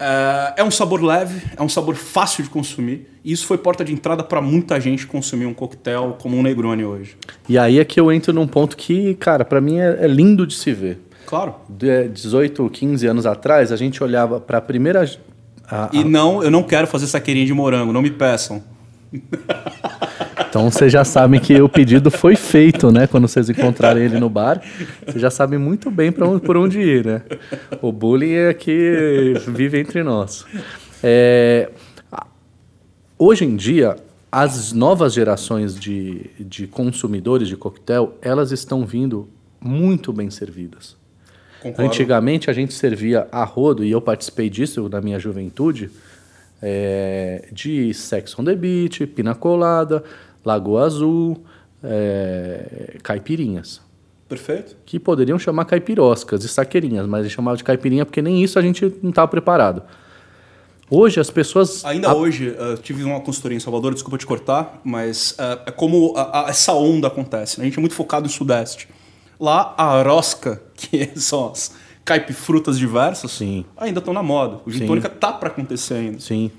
É, 0.01 0.55
é 0.59 0.65
um 0.65 0.71
sabor 0.71 1.03
leve, 1.03 1.41
é 1.57 1.63
um 1.63 1.69
sabor 1.69 1.95
fácil 1.95 2.45
de 2.45 2.51
consumir, 2.51 3.09
e 3.25 3.33
isso 3.33 3.47
foi 3.47 3.57
porta 3.59 3.85
de 3.85 3.93
entrada 3.93 4.23
para 4.23 4.41
muita 4.41 4.81
gente 4.81 5.07
consumir 5.07 5.47
um 5.47 5.55
coquetel 5.55 6.17
como 6.21 6.37
um 6.37 6.43
Negroni 6.43 6.85
hoje. 6.85 7.17
E 7.49 7.57
aí 7.59 7.79
é 7.79 7.85
que 7.85 7.99
eu 7.99 8.13
entro 8.13 8.33
num 8.33 8.47
ponto 8.47 8.77
que, 8.77 9.15
cara, 9.15 9.45
pra 9.45 9.61
mim 9.61 9.79
é, 9.79 9.99
é 10.05 10.07
lindo 10.07 10.47
de 10.47 10.55
se 10.55 10.73
ver. 10.73 11.01
Claro. 11.27 11.55
De 11.69 12.09
18, 12.09 12.69
15 12.71 13.07
anos 13.07 13.25
atrás, 13.27 13.71
a 13.71 13.77
gente 13.77 14.03
olhava 14.03 14.41
pra 14.41 14.61
primeira. 14.61 15.05
a- 15.69 15.91
E 15.93 16.03
não, 16.05 16.43
eu 16.43 16.51
não 16.51 16.63
quero 16.63 16.87
fazer 16.87 17.07
saqueirinha 17.07 17.47
de 17.47 17.53
morango, 17.55 17.93
não 17.93 18.03
me 18.03 18.11
peçam. 18.11 18.63
Então 20.49 20.71
vocês 20.71 20.91
já 20.91 21.05
sabem 21.05 21.39
que 21.39 21.61
o 21.61 21.69
pedido 21.69 22.11
foi 22.11 22.35
feito, 22.35 22.91
né? 22.91 23.07
Quando 23.07 23.29
vocês 23.29 23.51
encontrarem 23.51 24.05
ele 24.05 24.19
no 24.19 24.31
bar, 24.31 24.63
vocês 25.07 25.21
já 25.21 25.31
sabem 25.31 25.59
muito 25.59 25.91
bem 25.91 26.11
para 26.11 26.27
onde, 26.27 26.45
por 26.45 26.57
onde 26.57 26.81
ir, 26.81 27.05
né? 27.05 27.23
O 27.83 27.93
bullying 27.93 28.33
é 28.33 28.55
que 28.55 29.35
vive 29.49 29.79
entre 29.79 30.03
nós. 30.03 30.47
É, 31.03 31.71
hoje 33.19 33.45
em 33.45 33.57
dia, 33.57 33.97
as 34.33 34.73
novas 34.73 35.13
gerações 35.13 35.79
de, 35.79 36.31
de 36.39 36.67
consumidores 36.67 37.49
de 37.49 37.57
coquetel, 37.57 38.17
elas 38.23 38.51
estão 38.51 38.87
vindo 38.87 39.29
muito 39.61 40.13
bem 40.13 40.31
servidas. 40.31 40.97
Concordo. 41.61 41.83
Antigamente 41.83 42.49
a 42.49 42.53
gente 42.53 42.73
servia 42.73 43.27
a 43.33 43.45
rodo, 43.45 43.85
e 43.85 43.91
eu 43.91 44.01
participei 44.01 44.49
disso 44.49 44.89
na 44.89 45.01
minha 45.01 45.19
juventude, 45.19 45.91
é, 46.63 47.49
de 47.53 47.93
Sex 47.95 48.39
on 48.39 48.45
the 48.45 48.55
Beach, 48.55 49.07
Pina 49.07 49.35
Colada, 49.35 50.03
Lagoa 50.45 50.85
Azul, 50.85 51.43
é, 51.83 52.97
caipirinhas. 53.03 53.81
Perfeito. 54.29 54.77
Que 54.85 54.99
poderiam 55.01 55.39
chamar 55.39 55.65
caipiroscas 55.65 56.45
e 56.45 56.49
saqueirinhas, 56.49 57.07
mas 57.07 57.21
eles 57.21 57.33
chamavam 57.33 57.57
de 57.57 57.65
caipirinha 57.65 58.05
porque 58.05 58.21
nem 58.21 58.43
isso 58.43 58.59
a 58.59 58.63
gente 58.63 58.85
não 59.03 59.11
estava 59.11 59.27
preparado. 59.29 59.83
Hoje 60.91 61.21
as 61.21 61.31
pessoas. 61.31 61.85
Ainda 61.85 62.09
a- 62.11 62.15
hoje, 62.15 62.49
uh, 62.51 62.77
tive 62.79 63.05
uma 63.05 63.21
consultoria 63.21 63.57
em 63.57 63.61
Salvador, 63.61 63.93
desculpa 63.93 64.17
te 64.19 64.27
cortar, 64.27 64.81
mas 64.85 65.33
uh, 65.33 65.61
é 65.67 65.71
como 65.71 66.15
a- 66.17 66.47
a- 66.47 66.51
essa 66.51 66.73
onda 66.73 67.09
acontece. 67.09 67.59
né? 67.59 67.65
A 67.65 67.69
gente 67.69 67.79
é 67.79 67.81
muito 67.81 67.95
focado 67.95 68.27
em 68.27 68.31
Sudeste. 68.31 68.89
Lá, 69.39 69.75
a 69.77 70.03
rosca, 70.03 70.61
que 70.75 71.11
são 71.21 71.51
as 71.51 71.75
caipifrutas 72.05 72.79
diversas, 72.79 73.31
Sim. 73.33 73.65
ainda 73.77 73.99
estão 73.99 74.15
na 74.15 74.23
moda. 74.23 74.61
O 74.67 74.71
gin 74.71 74.87
tônica 74.87 75.09
tá 75.11 75.31
para 75.33 75.49
acontecer 75.49 75.95
ainda. 75.95 76.21
Sim. 76.21 76.51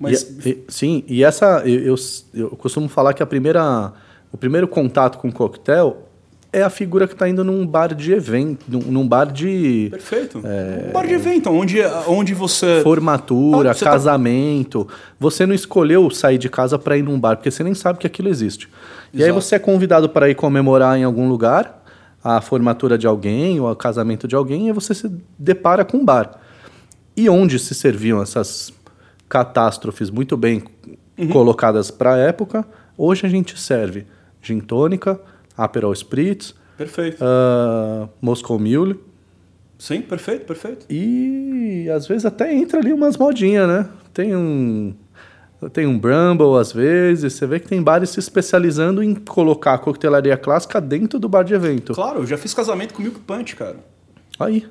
Mas- 0.00 0.22
E- 0.44 0.50
e- 0.50 0.64
sim, 0.68 1.04
e 1.06 1.24
essa. 1.24 1.62
Eu, 1.66 1.80
eu, 1.80 1.94
eu 2.34 2.50
costumo 2.50 2.88
falar 2.88 3.12
que 3.14 3.22
a 3.22 3.26
primeira, 3.26 3.92
o 4.32 4.36
primeiro 4.36 4.68
contato 4.68 5.18
com 5.18 5.28
o 5.28 5.32
coquetel 5.32 6.04
é 6.50 6.62
a 6.62 6.70
figura 6.70 7.06
que 7.06 7.12
está 7.12 7.28
indo 7.28 7.44
num 7.44 7.66
bar 7.66 7.94
de 7.94 8.12
evento, 8.12 8.64
num, 8.68 8.78
num 8.80 9.06
bar 9.06 9.26
de 9.30 9.88
Perfeito. 9.90 10.38
Um 10.38 10.92
bar 10.92 11.06
de 11.06 11.12
evento, 11.12 11.50
onde, 11.50 11.78
onde 12.06 12.32
você. 12.32 12.80
formatura, 12.82 13.70
Ah, 13.70 13.74
você 13.74 13.84
tá- 13.84 13.90
casamento. 13.90 14.88
Você 15.20 15.44
não 15.44 15.54
escolheu 15.54 16.08
sair 16.10 16.38
de 16.38 16.48
casa 16.48 16.78
para 16.78 16.96
ir 16.96 17.02
num 17.02 17.20
bar, 17.20 17.36
porque 17.36 17.50
você 17.50 17.62
nem 17.62 17.74
sabe 17.74 17.98
que 17.98 18.06
aquilo 18.06 18.28
existe. 18.30 18.68
E 19.12 19.22
aí 19.22 19.28
Exato. 19.30 19.42
você 19.42 19.54
é 19.56 19.58
convidado 19.58 20.08
para 20.08 20.28
ir 20.30 20.34
comemorar 20.36 20.98
em 20.98 21.04
algum 21.04 21.28
lugar 21.28 21.84
a 22.24 22.40
formatura 22.40 22.96
de 22.98 23.06
alguém 23.06 23.60
ou 23.60 23.70
o 23.70 23.76
casamento 23.76 24.26
de 24.26 24.34
alguém, 24.34 24.64
e 24.64 24.66
aí 24.68 24.72
você 24.72 24.94
se 24.94 25.10
depara 25.38 25.84
com 25.84 25.98
um 25.98 26.04
bar. 26.04 26.40
E 27.16 27.28
onde 27.28 27.58
se 27.58 27.74
serviam 27.74 28.22
essas 28.22 28.72
catástrofes 29.28 30.10
muito 30.10 30.36
bem 30.36 30.62
Uhum. 31.18 31.28
colocadas 31.30 31.90
para 31.90 32.14
a 32.14 32.16
época, 32.16 32.64
hoje 32.96 33.26
a 33.26 33.28
gente 33.28 33.58
serve 33.58 34.06
gin 34.40 34.60
tônica, 34.60 35.20
Aperol 35.56 35.92
Spritz, 35.92 36.54
Perfeito. 36.76 37.16
ah, 37.20 38.08
Moscow 38.22 38.56
Mule, 38.58 39.00
Sim, 39.76 40.00
perfeito, 40.02 40.44
perfeito. 40.46 40.86
e 40.88 41.88
às 41.90 42.06
vezes 42.06 42.24
até 42.24 42.54
entra 42.54 42.78
ali 42.78 42.92
umas 42.92 43.16
modinhas, 43.16 43.66
né? 43.68 43.88
Tem 44.14 44.34
um. 44.36 44.94
Tem 45.72 45.88
um 45.88 45.98
Bramble 45.98 46.56
às 46.60 46.70
vezes, 46.72 47.32
você 47.32 47.44
vê 47.44 47.58
que 47.58 47.66
tem 47.66 47.82
bares 47.82 48.10
se 48.10 48.20
especializando 48.20 49.02
em 49.02 49.12
colocar 49.16 49.74
a 49.74 49.78
coquetelaria 49.78 50.36
clássica 50.36 50.80
dentro 50.80 51.18
do 51.18 51.28
bar 51.28 51.42
de 51.42 51.52
evento. 51.52 51.94
Claro, 51.94 52.20
eu 52.20 52.26
já 52.26 52.38
fiz 52.38 52.54
casamento 52.54 52.94
com 52.94 53.02
Milk 53.02 53.18
Punch, 53.20 53.56
cara. 53.56 53.76
Aí. 54.38 54.64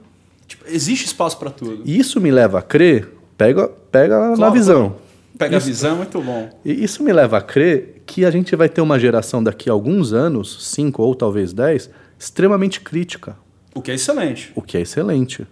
Tipo, 0.47 0.63
existe 0.69 1.05
espaço 1.07 1.37
pra 1.37 1.49
tudo. 1.49 1.81
Isso 1.85 2.21
me 2.21 2.31
leva 2.31 2.59
a 2.59 2.61
crer, 2.61 3.16
pega, 3.37 3.67
pega 3.91 4.29
na 4.31 4.35
Claro, 4.35 4.53
visão. 4.53 4.89
claro. 4.89 5.01
Pega 5.37 5.57
a 5.57 5.59
visão, 5.59 5.91
é 5.93 5.97
muito 5.97 6.19
bom. 6.19 6.49
E 6.65 6.83
isso 6.83 7.03
me 7.03 7.13
leva 7.13 7.37
a 7.37 7.41
crer 7.41 8.01
que 8.07 8.25
a 8.25 8.31
gente 8.31 8.55
vai 8.55 8.67
ter 8.67 8.81
uma 8.81 8.97
geração 8.97 9.43
daqui 9.43 9.69
a 9.69 9.73
alguns 9.73 10.11
anos, 10.11 10.65
cinco 10.71 11.03
ou 11.03 11.13
talvez 11.13 11.53
dez, 11.53 11.89
extremamente 12.17 12.81
crítica, 12.81 13.35
O 13.75 13.81
que 13.81 13.91
é 13.91 13.93
excelente. 13.93 14.51
o 14.55 14.61
que 14.63 14.77
é 14.77 14.81
excelente. 14.81 15.45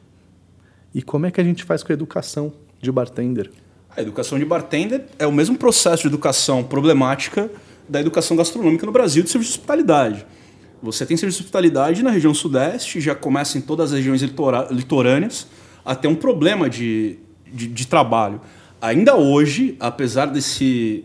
E 0.93 1.03
como 1.03 1.27
é 1.27 1.31
que 1.31 1.39
a 1.39 1.43
gente 1.43 1.63
faz 1.63 1.83
com 1.83 1.91
a 1.91 1.93
educação 1.93 2.51
de 2.81 2.91
bartender? 2.91 3.51
A 3.95 4.01
educação 4.01 4.39
de 4.39 4.45
bartender 4.45 5.05
é 5.19 5.27
o 5.27 5.31
mesmo 5.31 5.55
processo 5.57 6.01
de 6.01 6.07
educação 6.07 6.63
problemática 6.63 7.49
da 7.88 7.99
educação 8.01 8.36
gastronômica 8.36 8.86
no 8.88 8.91
Brasil 8.91 9.21
de 9.21 9.29
serviço 9.29 9.51
de 9.51 9.57
hospitalidade. 9.59 10.25
Você 10.81 11.05
tem 11.05 11.15
serviço 11.15 11.38
de 11.39 11.43
hospitalidade 11.43 12.01
na 12.01 12.09
região 12.09 12.33
sudeste, 12.33 12.99
já 12.99 13.13
começa 13.13 13.57
em 13.57 13.61
todas 13.61 13.91
as 13.91 13.97
regiões 13.97 14.21
litorâneas, 14.71 15.47
a 15.83 15.93
ter 15.95 16.07
um 16.07 16.15
problema 16.15 16.67
de, 16.69 17.19
de, 17.52 17.68
de 17.68 17.88
trabalho. 17.88 18.41
Ainda 18.82 19.16
hoje, 19.16 19.76
apesar 19.80 20.26
desse 20.28 21.04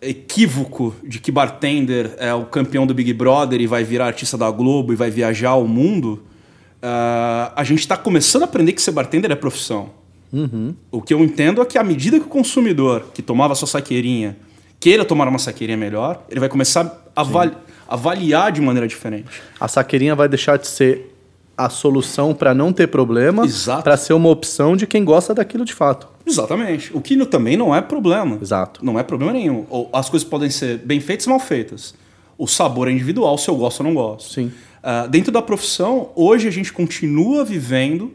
equívoco 0.00 0.94
de 1.02 1.18
que 1.18 1.32
bartender 1.32 2.14
é 2.18 2.32
o 2.34 2.44
campeão 2.44 2.86
do 2.86 2.92
Big 2.94 3.12
Brother 3.12 3.60
e 3.60 3.66
vai 3.66 3.84
virar 3.84 4.06
artista 4.06 4.36
da 4.36 4.50
Globo 4.50 4.92
e 4.92 4.96
vai 4.96 5.10
viajar 5.10 5.50
ao 5.50 5.66
mundo, 5.66 6.22
ah, 6.82 7.52
a 7.56 7.64
gente 7.64 7.80
está 7.80 7.96
começando 7.96 8.42
a 8.42 8.44
aprender 8.44 8.72
que 8.72 8.82
ser 8.82 8.90
bartender 8.92 9.30
é 9.30 9.34
profissão. 9.34 9.90
O 10.90 11.00
que 11.00 11.14
eu 11.14 11.20
entendo 11.22 11.62
é 11.62 11.64
que 11.64 11.78
à 11.78 11.84
medida 11.84 12.18
que 12.18 12.26
o 12.26 12.28
consumidor 12.28 13.06
que 13.14 13.22
tomava 13.22 13.54
sua 13.54 13.68
saqueirinha 13.68 14.36
queira 14.80 15.04
tomar 15.04 15.28
uma 15.28 15.38
saqueirinha 15.38 15.78
melhor, 15.78 16.24
ele 16.28 16.40
vai 16.40 16.48
começar 16.48 17.08
a 17.14 17.20
avali- 17.20 17.56
avaliar 17.88 18.50
de 18.50 18.60
maneira 18.60 18.86
diferente. 18.88 19.30
A 19.60 19.68
saqueirinha 19.68 20.14
vai 20.16 20.28
deixar 20.28 20.58
de 20.58 20.66
ser 20.66 21.13
a 21.56 21.68
solução 21.68 22.34
para 22.34 22.52
não 22.54 22.72
ter 22.72 22.88
problema, 22.88 23.44
para 23.82 23.96
ser 23.96 24.12
uma 24.12 24.28
opção 24.28 24.76
de 24.76 24.86
quem 24.86 25.04
gosta 25.04 25.34
daquilo 25.34 25.64
de 25.64 25.72
fato. 25.72 26.08
Exatamente. 26.26 26.90
O 26.96 27.00
que 27.00 27.16
também 27.26 27.56
não 27.56 27.74
é 27.74 27.80
problema. 27.80 28.38
Exato. 28.40 28.84
Não 28.84 28.98
é 28.98 29.02
problema 29.02 29.32
nenhum. 29.32 29.64
As 29.92 30.08
coisas 30.08 30.28
podem 30.28 30.50
ser 30.50 30.78
bem 30.78 31.00
feitas 31.00 31.26
e 31.26 31.28
mal 31.28 31.38
feitas. 31.38 31.94
O 32.36 32.46
sabor 32.46 32.88
é 32.88 32.92
individual, 32.92 33.38
se 33.38 33.48
eu 33.48 33.56
gosto 33.56 33.80
ou 33.80 33.86
não 33.86 33.94
gosto. 33.94 34.32
Sim. 34.32 34.52
Ah, 34.82 35.06
dentro 35.06 35.30
da 35.30 35.40
profissão, 35.40 36.10
hoje 36.14 36.48
a 36.48 36.50
gente 36.50 36.72
continua 36.72 37.44
vivendo 37.44 38.12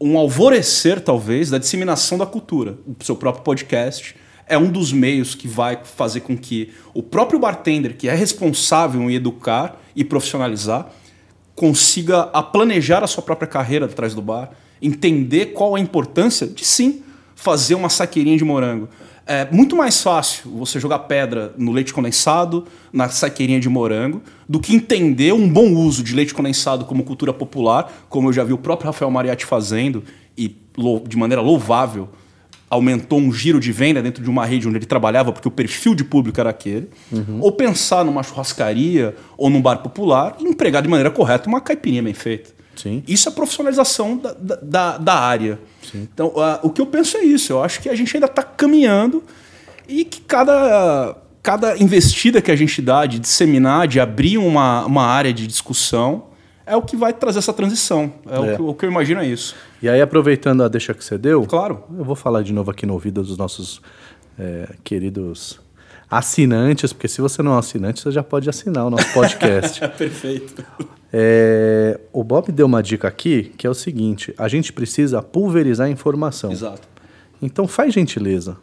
um 0.00 0.16
alvorecer, 0.16 1.00
talvez, 1.00 1.50
da 1.50 1.58
disseminação 1.58 2.16
da 2.18 2.26
cultura. 2.26 2.76
O 2.86 3.04
seu 3.04 3.16
próprio 3.16 3.44
podcast 3.44 4.16
é 4.46 4.56
um 4.56 4.70
dos 4.70 4.92
meios 4.92 5.34
que 5.34 5.46
vai 5.46 5.80
fazer 5.82 6.20
com 6.20 6.36
que 6.36 6.72
o 6.94 7.02
próprio 7.02 7.38
bartender, 7.38 7.96
que 7.96 8.08
é 8.08 8.14
responsável 8.14 9.10
em 9.10 9.14
educar 9.14 9.80
e 9.94 10.04
profissionalizar, 10.04 10.90
consiga 11.54 12.22
a 12.32 12.42
planejar 12.42 13.02
a 13.04 13.06
sua 13.06 13.22
própria 13.22 13.48
carreira 13.48 13.86
atrás 13.86 14.14
do 14.14 14.22
bar, 14.22 14.50
entender 14.80 15.46
qual 15.46 15.74
a 15.74 15.80
importância 15.80 16.46
de 16.46 16.64
sim 16.64 17.02
fazer 17.34 17.74
uma 17.74 17.88
saqueirinha 17.88 18.36
de 18.36 18.44
morango. 18.44 18.88
É 19.24 19.48
muito 19.52 19.76
mais 19.76 20.02
fácil 20.02 20.50
você 20.50 20.80
jogar 20.80 21.00
pedra 21.00 21.54
no 21.56 21.70
leite 21.70 21.94
condensado, 21.94 22.66
na 22.92 23.08
saqueirinha 23.08 23.60
de 23.60 23.68
morango, 23.68 24.20
do 24.48 24.58
que 24.58 24.74
entender 24.74 25.32
um 25.32 25.48
bom 25.48 25.72
uso 25.74 26.02
de 26.02 26.14
leite 26.14 26.34
condensado 26.34 26.84
como 26.84 27.04
cultura 27.04 27.32
popular, 27.32 27.92
como 28.08 28.28
eu 28.28 28.32
já 28.32 28.42
vi 28.42 28.52
o 28.52 28.58
próprio 28.58 28.86
Rafael 28.86 29.10
Mariatti 29.10 29.46
fazendo, 29.46 30.02
e 30.36 30.56
de 31.06 31.16
maneira 31.16 31.40
louvável, 31.40 32.08
aumentou 32.72 33.18
um 33.18 33.30
giro 33.30 33.60
de 33.60 33.70
venda 33.70 34.00
dentro 34.02 34.24
de 34.24 34.30
uma 34.30 34.46
rede 34.46 34.66
onde 34.66 34.78
ele 34.78 34.86
trabalhava, 34.86 35.30
porque 35.30 35.46
o 35.46 35.50
perfil 35.50 35.94
de 35.94 36.02
público 36.02 36.40
era 36.40 36.48
aquele, 36.48 36.88
ou 37.38 37.52
pensar 37.52 38.02
numa 38.02 38.22
churrascaria 38.22 39.14
ou 39.36 39.50
num 39.50 39.60
bar 39.60 39.76
popular 39.78 40.36
e 40.40 40.44
empregar 40.44 40.80
de 40.80 40.88
maneira 40.88 41.10
correta 41.10 41.48
uma 41.50 41.60
caipirinha 41.60 42.02
bem 42.02 42.14
feita. 42.14 42.50
Sim. 42.74 43.02
Isso 43.06 43.28
é 43.28 43.32
profissionalização 43.32 44.16
da, 44.16 44.32
da, 44.62 44.96
da- 44.96 45.18
área. 45.20 45.58
Então, 45.94 46.32
ah, 46.38 46.58
o 46.62 46.70
que 46.70 46.80
eu 46.80 46.86
penso 46.86 47.18
é 47.18 47.22
isso. 47.22 47.52
Eu 47.52 47.62
acho 47.62 47.78
que 47.82 47.90
a 47.90 47.94
gente 47.94 48.16
ainda 48.16 48.24
está 48.26 48.42
caminhando 48.42 49.22
e 49.86 50.06
que 50.06 50.22
cada, 50.22 51.14
cada 51.42 51.76
investida 51.76 52.40
que 52.40 52.50
a 52.50 52.56
gente 52.56 52.80
dá 52.80 53.04
de 53.04 53.18
disseminar, 53.18 53.86
de 53.86 54.00
abrir 54.00 54.38
uma, 54.38 54.86
uma 54.86 55.04
área 55.04 55.34
de 55.34 55.46
discussão, 55.46 56.24
é 56.66 56.76
o 56.76 56.82
que 56.82 56.96
vai 56.96 57.12
trazer 57.12 57.38
essa 57.38 57.52
transição. 57.52 58.12
É, 58.26 58.34
É. 58.34 58.38
O, 58.38 58.56
que, 58.56 58.62
o 58.62 58.74
que 58.74 58.86
eu 58.86 58.90
imagino 58.90 59.20
é 59.20 59.26
isso. 59.26 59.54
E 59.82 59.88
aí, 59.88 60.00
aproveitando 60.00 60.62
a 60.62 60.68
deixa 60.68 60.94
que 60.94 61.04
você 61.04 61.18
deu, 61.18 61.44
Claro. 61.44 61.82
eu 61.96 62.04
vou 62.04 62.14
falar 62.16 62.42
de 62.42 62.52
novo 62.52 62.70
aqui 62.70 62.86
no 62.86 62.92
ouvido 62.94 63.22
dos 63.22 63.36
nossos 63.36 63.80
é, 64.38 64.68
queridos 64.84 65.60
assinantes, 66.10 66.92
porque 66.92 67.08
se 67.08 67.20
você 67.20 67.42
não 67.42 67.52
é 67.52 67.54
um 67.54 67.58
assinante, 67.58 68.00
você 68.00 68.10
já 68.10 68.22
pode 68.22 68.48
assinar 68.48 68.86
o 68.86 68.90
nosso 68.90 69.10
podcast. 69.14 69.80
Perfeito. 69.96 70.64
É, 71.12 71.98
o 72.12 72.22
Bob 72.22 72.50
deu 72.52 72.66
uma 72.66 72.82
dica 72.82 73.08
aqui, 73.08 73.52
que 73.56 73.66
é 73.66 73.70
o 73.70 73.74
seguinte: 73.74 74.34
a 74.38 74.48
gente 74.48 74.72
precisa 74.72 75.22
pulverizar 75.22 75.86
a 75.86 75.90
informação. 75.90 76.52
Exato. 76.52 76.86
Então 77.40 77.66
faz 77.66 77.92
gentileza. 77.94 78.56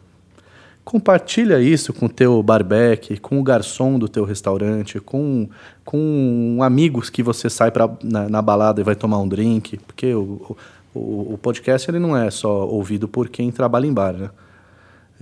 Compartilha 0.84 1.60
isso 1.60 1.92
com 1.92 2.06
o 2.06 2.08
teu 2.08 2.42
barbeque, 2.42 3.18
com 3.18 3.38
o 3.38 3.42
garçom 3.42 3.98
do 3.98 4.08
teu 4.08 4.24
restaurante, 4.24 4.98
com, 4.98 5.48
com 5.84 6.58
amigos 6.62 7.10
que 7.10 7.22
você 7.22 7.48
sai 7.50 7.70
pra, 7.70 7.88
na, 8.02 8.28
na 8.28 8.42
balada 8.42 8.80
e 8.80 8.84
vai 8.84 8.96
tomar 8.96 9.18
um 9.18 9.28
drink. 9.28 9.78
Porque 9.86 10.14
o, 10.14 10.56
o, 10.94 11.34
o 11.34 11.38
podcast 11.40 11.90
ele 11.90 11.98
não 11.98 12.16
é 12.16 12.30
só 12.30 12.66
ouvido 12.66 13.06
por 13.06 13.28
quem 13.28 13.50
trabalha 13.52 13.86
em 13.86 13.92
bar, 13.92 14.14
né? 14.14 14.30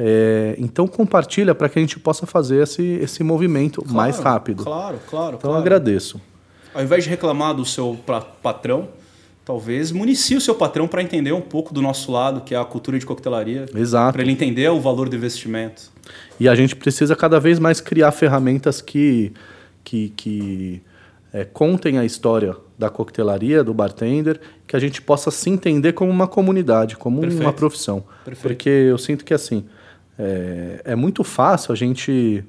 É, 0.00 0.54
então 0.58 0.86
compartilha 0.86 1.56
para 1.56 1.68
que 1.68 1.76
a 1.76 1.82
gente 1.82 1.98
possa 1.98 2.24
fazer 2.24 2.62
esse, 2.62 2.82
esse 2.82 3.24
movimento 3.24 3.84
mais 3.92 4.16
Claro, 4.16 4.30
rápido. 4.30 4.64
Claro, 4.64 5.00
claro. 5.10 5.36
Então 5.36 5.50
eu 5.50 5.54
claro. 5.54 5.60
agradeço. 5.60 6.20
Ao 6.72 6.82
invés 6.82 7.02
de 7.02 7.10
reclamar 7.10 7.52
do 7.52 7.64
seu 7.64 7.98
patrão, 8.40 8.88
talvez 9.48 9.90
municie 9.90 10.36
o 10.36 10.42
seu 10.42 10.54
patrão 10.54 10.86
para 10.86 11.02
entender 11.02 11.32
um 11.32 11.40
pouco 11.40 11.72
do 11.72 11.80
nosso 11.80 12.12
lado, 12.12 12.42
que 12.42 12.54
é 12.54 12.58
a 12.58 12.64
cultura 12.66 12.98
de 12.98 13.06
coquetelaria. 13.06 13.64
Exato. 13.74 14.12
Para 14.12 14.20
ele 14.20 14.30
entender 14.30 14.68
o 14.68 14.78
valor 14.78 15.08
do 15.08 15.16
investimento. 15.16 15.90
E 16.38 16.46
a 16.46 16.54
gente 16.54 16.76
precisa 16.76 17.16
cada 17.16 17.40
vez 17.40 17.58
mais 17.58 17.80
criar 17.80 18.12
ferramentas 18.12 18.82
que, 18.82 19.32
que, 19.82 20.10
que 20.10 20.82
é, 21.32 21.46
contem 21.46 21.96
a 21.96 22.04
história 22.04 22.54
da 22.76 22.90
coquetelaria, 22.90 23.64
do 23.64 23.72
bartender, 23.72 24.38
que 24.66 24.76
a 24.76 24.78
gente 24.78 25.00
possa 25.00 25.30
se 25.30 25.48
entender 25.48 25.94
como 25.94 26.10
uma 26.10 26.28
comunidade, 26.28 26.94
como 26.94 27.22
Perfeito. 27.22 27.42
uma 27.42 27.52
profissão. 27.54 28.04
Perfeito. 28.26 28.42
Porque 28.42 28.68
eu 28.68 28.98
sinto 28.98 29.24
que 29.24 29.32
assim 29.32 29.64
é, 30.18 30.82
é 30.84 30.94
muito 30.94 31.24
fácil 31.24 31.72
a 31.72 31.74
gente. 31.74 32.44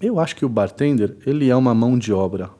Eu 0.00 0.18
acho 0.18 0.34
que 0.34 0.44
o 0.44 0.48
bartender 0.48 1.16
ele 1.24 1.48
é 1.48 1.54
uma 1.54 1.72
mão 1.72 1.96
de 1.96 2.12
obra. 2.12 2.50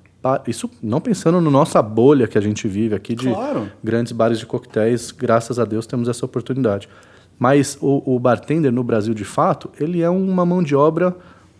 Isso 0.46 0.70
não 0.82 1.00
pensando 1.00 1.40
na 1.40 1.50
nossa 1.50 1.82
bolha 1.82 2.28
que 2.28 2.38
a 2.38 2.40
gente 2.40 2.68
vive 2.68 2.94
aqui 2.94 3.14
de 3.14 3.28
Claro. 3.28 3.68
grandes 3.82 4.12
bares 4.12 4.38
de 4.38 4.46
coquetéis, 4.46 5.10
graças 5.10 5.58
a 5.58 5.64
Deus 5.64 5.86
temos 5.86 6.08
essa 6.08 6.24
oportunidade. 6.24 6.88
Mas 7.38 7.76
o, 7.80 8.14
o 8.14 8.18
bartender 8.20 8.70
no 8.70 8.84
Brasil, 8.84 9.14
de 9.14 9.24
fato, 9.24 9.68
ele 9.80 10.00
é 10.00 10.08
uma 10.08 10.46
mão 10.46 10.62
de 10.62 10.76
obra 10.76 11.16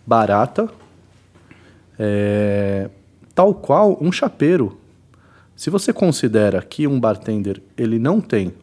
barata, 0.07 0.69
é, 1.99 2.89
tal 3.35 3.53
qual 3.53 3.97
um 4.01 4.11
chapeiro. 4.11 4.77
Se 5.55 5.69
você 5.69 5.91
considera 5.93 6.61
que 6.61 6.87
um 6.87 6.99
bartender 6.99 7.61
ele 7.77 7.99
não 7.99 8.19
tem, 8.19 8.53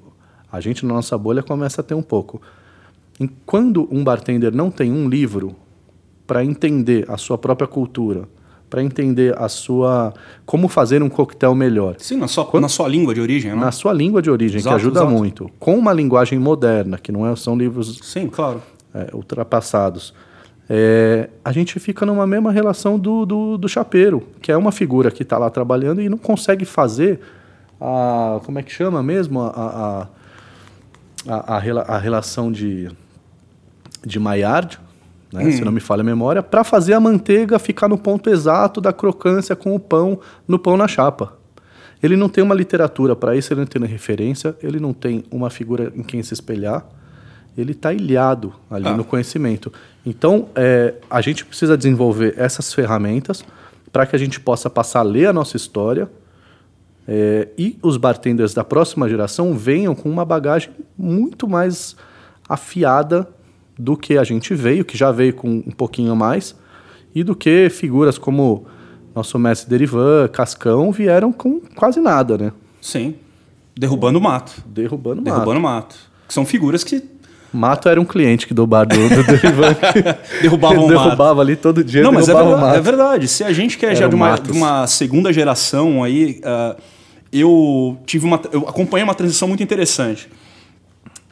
a 0.50 0.60
gente 0.60 0.84
na 0.84 0.94
nossa 0.94 1.16
bolha 1.16 1.42
começa 1.42 1.80
a 1.80 1.84
ter 1.84 1.94
um 1.94 2.02
pouco. 2.02 2.40
Em- 3.18 3.30
Quando 3.46 3.86
um 3.94 4.02
bartender 4.02 4.52
não 4.54 4.70
tem 4.70 4.90
um 4.92 5.08
livro 5.08 5.54
para 6.26 6.44
entender 6.44 7.04
a 7.08 7.16
sua 7.16 7.36
própria 7.38 7.68
cultura, 7.68 8.28
para 8.70 8.82
entender 8.82 9.36
a 9.36 9.48
sua 9.48 10.14
como 10.46 10.68
fazer 10.68 11.02
um 11.02 11.08
coquetel 11.08 11.54
melhor, 11.54 11.96
Sim, 11.98 12.18
na 12.18 12.28
sua, 12.28 12.48
na 12.60 12.68
sua 12.68 12.86
língua 12.88 13.12
de 13.12 13.20
origem, 13.20 13.50
né? 13.50 13.56
na 13.56 13.72
sua 13.72 13.92
língua 13.92 14.22
de 14.22 14.30
origem, 14.30 14.58
Exato, 14.60 14.76
que 14.76 14.80
ajuda 14.80 15.00
exato. 15.00 15.12
muito, 15.12 15.50
com 15.58 15.76
uma 15.76 15.92
linguagem 15.92 16.38
moderna, 16.38 16.96
que 16.96 17.10
não 17.10 17.26
é- 17.26 17.34
são 17.34 17.56
livros 17.58 17.98
Sim, 18.02 18.28
claro. 18.28 18.62
é, 18.94 19.10
ultrapassados. 19.12 20.14
é, 20.68 21.28
a 21.44 21.50
gente 21.50 21.80
fica 21.80 22.06
numa 22.06 22.26
mesma 22.28 22.52
relação 22.52 22.96
do, 22.96 23.26
do, 23.26 23.58
do 23.58 23.68
chapeiro, 23.68 24.22
que 24.40 24.52
é 24.52 24.56
uma 24.56 24.70
figura 24.70 25.10
que 25.10 25.24
está 25.24 25.36
lá 25.36 25.50
trabalhando 25.50 26.00
e 26.00 26.08
não 26.08 26.16
consegue 26.18 26.64
fazer 26.64 27.18
a. 27.80 28.40
Como 28.44 28.56
é 28.58 28.62
que 28.62 28.70
chama 28.72 29.02
mesmo? 29.02 29.40
A, 29.40 29.48
a, 29.48 30.06
a, 31.28 31.56
a, 31.56 31.96
a 31.96 31.98
relação 31.98 32.52
de, 32.52 32.88
de 34.06 34.20
Maillard, 34.20 34.78
né, 35.32 35.44
hum. 35.44 35.52
se 35.52 35.64
não 35.64 35.72
me 35.72 35.80
falha 35.80 36.00
a 36.00 36.04
memória, 36.04 36.42
para 36.42 36.64
fazer 36.64 36.94
a 36.94 37.00
manteiga 37.00 37.58
ficar 37.58 37.88
no 37.88 37.98
ponto 37.98 38.28
exato 38.30 38.80
da 38.80 38.92
crocância 38.92 39.54
com 39.54 39.74
o 39.74 39.80
pão 39.80 40.18
no 40.46 40.58
pão 40.58 40.76
na 40.76 40.88
chapa. 40.88 41.34
Ele 42.02 42.16
não 42.16 42.28
tem 42.28 42.42
uma 42.42 42.54
literatura 42.54 43.14
para 43.14 43.36
isso, 43.36 43.52
ele 43.52 43.60
não 43.60 43.66
tem 43.66 43.82
referência, 43.84 44.56
ele 44.62 44.80
não 44.80 44.92
tem 44.92 45.24
uma 45.30 45.50
figura 45.50 45.92
em 45.94 46.02
quem 46.02 46.22
se 46.22 46.32
espelhar, 46.32 46.84
ele 47.56 47.72
está 47.72 47.92
ilhado 47.92 48.54
ali 48.70 48.88
ah. 48.88 48.96
no 48.96 49.04
conhecimento. 49.04 49.72
Então, 50.04 50.48
é, 50.54 50.94
a 51.10 51.20
gente 51.20 51.44
precisa 51.44 51.76
desenvolver 51.76 52.34
essas 52.38 52.72
ferramentas 52.72 53.44
para 53.92 54.06
que 54.06 54.16
a 54.16 54.18
gente 54.18 54.40
possa 54.40 54.70
passar 54.70 55.00
a 55.00 55.02
ler 55.02 55.26
a 55.26 55.32
nossa 55.32 55.56
história 55.56 56.08
é, 57.06 57.48
e 57.58 57.78
os 57.82 57.96
bartenders 57.96 58.54
da 58.54 58.64
próxima 58.64 59.08
geração 59.08 59.54
venham 59.54 59.94
com 59.94 60.08
uma 60.08 60.24
bagagem 60.24 60.70
muito 60.96 61.48
mais 61.48 61.96
afiada 62.48 63.28
do 63.80 63.96
que 63.96 64.18
a 64.18 64.24
gente 64.24 64.54
veio, 64.54 64.84
que 64.84 64.96
já 64.96 65.10
veio 65.10 65.32
com 65.32 65.48
um 65.48 65.72
pouquinho 65.72 66.14
mais, 66.14 66.54
e 67.14 67.24
do 67.24 67.34
que 67.34 67.68
figuras 67.70 68.18
como 68.18 68.66
nosso 69.14 69.38
mestre 69.38 69.68
Derivan, 69.68 70.28
Cascão, 70.28 70.92
vieram 70.92 71.32
com 71.32 71.60
quase 71.74 72.00
nada, 72.00 72.38
né? 72.38 72.52
Sim. 72.80 73.14
Derrubando 73.76 74.18
o 74.18 74.22
mato. 74.22 74.52
Derrubando 74.66 75.22
mato. 75.22 75.34
Derrubando 75.34 75.60
mato. 75.60 75.96
Que 76.28 76.34
são 76.34 76.44
figuras 76.44 76.84
que. 76.84 77.02
Mato 77.52 77.88
era 77.88 78.00
um 78.00 78.04
cliente 78.04 78.46
que 78.46 78.54
do 78.54 78.64
bar 78.64 78.84
do, 78.84 78.96
do 78.96 79.24
Derivan. 79.24 79.74
derrubava 80.40 80.74
o 80.74 80.82
mato. 80.82 80.88
Derrubava 80.88 81.40
ali 81.40 81.56
todo 81.56 81.82
dia. 81.82 82.02
Não, 82.02 82.12
mas 82.12 82.28
é 82.28 82.34
verdade, 82.34 82.76
é 82.76 82.80
verdade, 82.80 83.28
Se 83.28 83.42
a 83.42 83.52
gente 83.52 83.76
quer 83.76 83.96
já 83.96 84.06
de 84.06 84.14
uma, 84.14 84.36
de 84.36 84.52
uma, 84.52 84.86
segunda 84.86 85.32
geração 85.32 86.04
aí, 86.04 86.40
uh, 86.44 86.80
eu 87.32 87.98
tive 88.06 88.24
uma. 88.24 88.40
Eu 88.52 88.68
acompanhei 88.68 89.02
uma 89.02 89.14
transição 89.14 89.48
muito 89.48 89.62
interessante. 89.62 90.28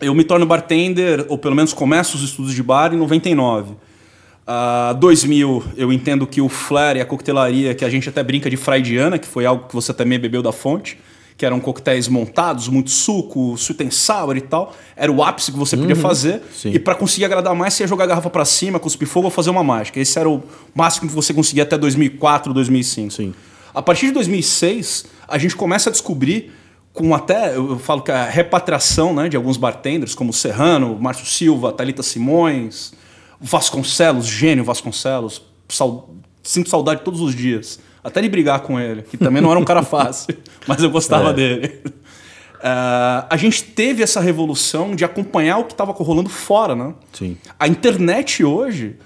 Eu 0.01 0.14
me 0.14 0.22
torno 0.22 0.46
bartender, 0.46 1.26
ou 1.28 1.36
pelo 1.36 1.57
menos 1.57 1.72
começo 1.72 2.16
os 2.16 2.22
estudos 2.22 2.55
de 2.55 2.62
bar 2.62 2.94
em 2.94 2.96
99. 2.96 3.72
Uh, 3.72 4.94
2000, 4.94 5.64
eu 5.76 5.92
entendo 5.92 6.26
que 6.26 6.40
o 6.40 6.49
flair 6.49 6.96
e 6.96 7.01
a 7.01 7.05
coquetelaria, 7.05 7.74
que 7.74 7.84
a 7.84 7.90
gente 7.90 8.09
até 8.09 8.22
brinca 8.22 8.49
de 8.49 8.57
fraidiana, 8.57 9.18
que 9.18 9.26
foi 9.26 9.44
algo 9.44 9.66
que 9.68 9.74
você 9.74 9.92
também 9.92 10.18
bebeu 10.18 10.42
da 10.42 10.53
fonte, 10.53 10.99
que 11.36 11.44
eram 11.44 11.61
coquetéis 11.61 12.09
montados, 12.09 12.68
muito 12.68 12.90
suco, 12.90 13.55
sweet 13.57 13.84
and 13.84 13.90
sour 13.90 14.36
e 14.36 14.40
tal, 14.40 14.74
era 14.96 15.11
o 15.11 15.22
ápice 15.22 15.53
que 15.53 15.59
você 15.59 15.76
podia 15.76 15.94
uhum, 15.94 16.01
fazer. 16.01 16.42
Sim. 16.53 16.70
E 16.70 16.78
para 16.78 16.94
conseguir 16.94 17.26
agradar 17.26 17.55
mais, 17.55 17.74
você 17.74 17.82
ia 17.82 17.86
jogar 17.86 18.05
a 18.05 18.07
garrafa 18.07 18.30
para 18.30 18.44
cima, 18.44 18.80
cuspir 18.80 19.07
fogo 19.07 19.26
ou 19.26 19.30
fazer 19.30 19.51
uma 19.51 19.62
mágica. 19.62 20.01
Esse 20.01 20.18
era 20.18 20.28
o 20.28 20.42
máximo 20.74 21.09
que 21.09 21.14
você 21.14 21.34
conseguia 21.34 21.64
até 21.64 21.76
2004, 21.76 22.53
2005. 22.55 23.12
Sim. 23.12 23.34
A 23.74 23.82
partir 23.82 24.07
de 24.07 24.12
2006, 24.12 25.07
a 25.28 25.38
gente 25.38 25.55
começa 25.55 25.90
a 25.90 25.92
descobrir 25.92 26.53
com 26.99 27.14
até, 27.14 27.55
eu 27.55 27.78
falo 27.78 28.03
que 28.03 28.11
a 28.11 28.24
repatriação 28.24 29.14
né, 29.14 29.28
de 29.28 29.36
alguns 29.36 29.57
bartenders, 29.57 30.16
como 30.16 30.32
Serrano, 30.32 30.99
Márcio 31.01 31.26
Silva, 31.26 31.72
Talita 31.72 32.03
Simões, 32.03 32.92
Vasconcelos, 33.40 34.26
gênio 34.26 34.64
Vasconcelos, 34.64 35.42
sal, 35.68 36.11
sinto 36.42 36.68
saudade 36.68 37.03
todos 37.05 37.20
os 37.20 37.36
dias. 37.36 37.78
Até 38.03 38.20
de 38.20 38.28
brigar 38.28 38.62
com 38.62 38.80
ele, 38.80 39.03
que 39.03 39.16
também 39.16 39.40
não 39.40 39.49
era 39.49 39.61
um 39.61 39.64
cara 39.64 39.82
fácil, 39.84 40.36
mas 40.66 40.82
eu 40.82 40.90
gostava 40.90 41.30
é. 41.30 41.34
dele. 41.34 41.82
Uh, 41.84 43.30
a 43.30 43.36
gente 43.36 43.62
teve 43.62 44.03
essa 44.03 44.20
revolução 44.20 44.96
de 44.96 45.05
acompanhar 45.05 45.59
o 45.59 45.64
que 45.66 45.74
estava 45.74 45.92
rolando 45.92 46.28
fora, 46.28 46.74
né? 46.74 46.94
Sim. 47.12 47.36
A 47.61 47.68
internet 47.68 48.42
hoje, 48.42 48.96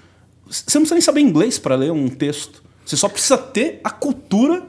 você 0.49 0.79
não 0.79 0.81
precisa 0.81 0.95
nem 0.95 1.01
saber 1.01 1.21
inglês 1.21 1.59
para 1.59 1.75
ler 1.75 1.91
um 1.91 2.09
texto. 2.09 2.63
Você 2.83 2.97
só 2.97 3.07
precisa 3.07 3.37
ter 3.37 3.79
a 3.83 3.91
cultura 3.91 4.63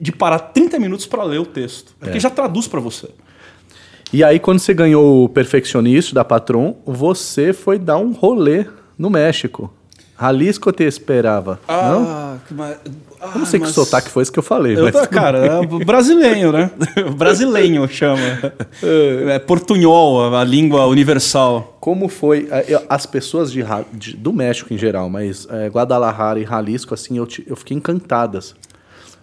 de 0.00 0.12
parar 0.12 0.38
30 0.38 0.78
minutos 0.78 1.06
para 1.06 1.22
ler 1.22 1.40
o 1.40 1.46
texto, 1.46 1.94
porque 1.98 2.18
é. 2.18 2.20
já 2.20 2.30
traduz 2.30 2.66
para 2.66 2.80
você. 2.80 3.08
E 4.12 4.22
aí, 4.22 4.38
quando 4.38 4.60
você 4.60 4.72
ganhou 4.72 5.24
o 5.24 5.28
perfeccionista 5.28 6.14
da 6.14 6.24
Patron, 6.24 6.76
você 6.86 7.52
foi 7.52 7.78
dar 7.78 7.98
um 7.98 8.12
rolê 8.12 8.66
no 8.96 9.10
México. 9.10 9.72
Jalisco 10.20 10.70
te 10.70 10.84
esperava. 10.84 11.58
Ah, 11.66 11.90
não? 11.90 12.06
Ah, 12.06 12.76
eu 13.34 13.38
não 13.40 13.46
sei 13.46 13.58
mas... 13.58 13.70
que 13.70 13.74
sotaque 13.74 14.08
foi 14.08 14.22
isso 14.22 14.32
que 14.32 14.38
eu 14.38 14.42
falei. 14.42 14.78
Eu 14.78 14.84
mas... 14.84 14.92
tô, 14.92 15.08
cara, 15.08 15.38
é 15.44 15.84
brasileiro, 15.84 16.52
né? 16.52 16.70
brasileiro 17.16 17.88
chama. 17.88 18.22
É 19.28 19.38
portunhol, 19.40 20.34
a 20.34 20.44
língua 20.44 20.86
universal. 20.86 21.76
Como 21.80 22.08
foi 22.08 22.48
as 22.88 23.06
pessoas 23.06 23.50
de, 23.50 23.64
de, 23.92 24.16
do 24.16 24.32
México 24.32 24.72
em 24.72 24.78
geral, 24.78 25.10
mas 25.10 25.48
é, 25.50 25.68
Guadalajara 25.68 26.38
e 26.38 26.44
Jalisco, 26.44 26.94
assim, 26.94 27.18
eu, 27.18 27.26
eu 27.46 27.56
fiquei 27.56 27.76
encantadas. 27.76 28.54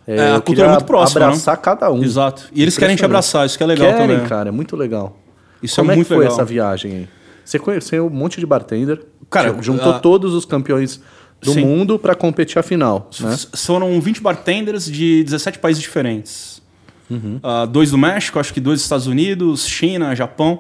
É, 0.08 0.16
é 0.16 0.36
a 0.36 0.42
cultura 0.42 0.68
é 0.68 0.70
muito 0.72 0.86
próxima. 0.86 1.26
Abraçar 1.26 1.56
não? 1.56 1.62
cada 1.62 1.92
um. 1.92 2.04
Exato. 2.04 2.50
E 2.54 2.62
eles 2.62 2.78
querem 2.78 2.96
te 2.96 3.06
abraçar, 3.06 3.46
isso 3.46 3.58
que 3.58 3.64
é 3.64 3.68
legal 3.68 3.92
querem, 3.94 4.16
também. 4.16 4.28
cara, 4.28 4.50
é 4.50 4.52
muito 4.52 4.76
legal. 4.76 5.18
Isso 5.62 5.76
Como 5.76 5.92
é, 5.92 5.96
muito 5.96 6.08
é 6.08 6.10
que 6.10 6.16
foi 6.16 6.24
legal. 6.24 6.34
essa 6.34 6.46
viagem 6.46 6.92
aí? 6.92 7.10
Você 7.46 7.60
conheceu 7.60 8.08
um 8.08 8.10
monte 8.10 8.40
de 8.40 8.46
bartender, 8.46 9.04
Cara, 9.30 9.56
juntou 9.62 9.94
a... 9.94 10.00
todos 10.00 10.34
os 10.34 10.46
campeões 10.46 11.02
do 11.42 11.54
Sim. 11.54 11.66
mundo 11.66 11.98
para 11.98 12.14
competir 12.14 12.60
a 12.60 12.64
final. 12.64 13.10
Né? 13.20 13.36
Foram 13.56 14.00
20 14.00 14.22
bartenders 14.22 14.86
de 14.86 15.24
17 15.24 15.58
países 15.58 15.82
diferentes. 15.82 16.62
Uhum. 17.10 17.40
Uh, 17.44 17.68
dois 17.68 17.92
do 17.92 17.98
México, 17.98 18.40
acho 18.40 18.54
que 18.54 18.62
dois 18.62 18.80
dos 18.80 18.84
Estados 18.84 19.08
Unidos, 19.08 19.66
China, 19.68 20.16
Japão. 20.16 20.60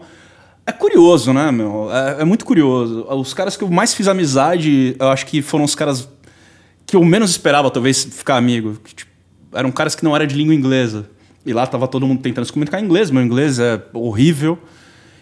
É 0.65 0.71
curioso, 0.71 1.33
né, 1.33 1.51
meu? 1.51 1.89
É, 1.91 2.21
é, 2.21 2.25
muito 2.25 2.45
curioso. 2.45 3.05
Os 3.09 3.33
caras 3.33 3.55
que 3.57 3.63
eu 3.63 3.69
mais 3.69 3.93
fiz 3.93 4.07
amizade, 4.07 4.95
eu 4.99 5.09
acho 5.09 5.25
que 5.25 5.41
foram 5.41 5.65
os 5.65 5.75
caras 5.75 6.07
que 6.85 6.95
eu 6.95 7.03
menos 7.03 7.31
esperava, 7.31 7.69
talvez, 7.69 8.03
ficar 8.03 8.37
amigo. 8.37 8.77
Que, 8.83 8.95
tipo, 8.95 9.10
eram 9.53 9.71
caras 9.71 9.95
que 9.95 10.03
não 10.03 10.15
eram 10.15 10.25
de 10.25 10.35
língua 10.35 10.53
inglesa. 10.53 11.05
E 11.45 11.53
lá 11.53 11.65
tava 11.65 11.87
todo 11.87 12.05
mundo 12.05 12.21
tentando 12.21 12.45
se 12.45 12.53
comunicar 12.53 12.79
em 12.79 12.85
inglês. 12.85 13.09
Meu 13.09 13.23
inglês 13.23 13.59
é 13.59 13.81
horrível. 13.93 14.57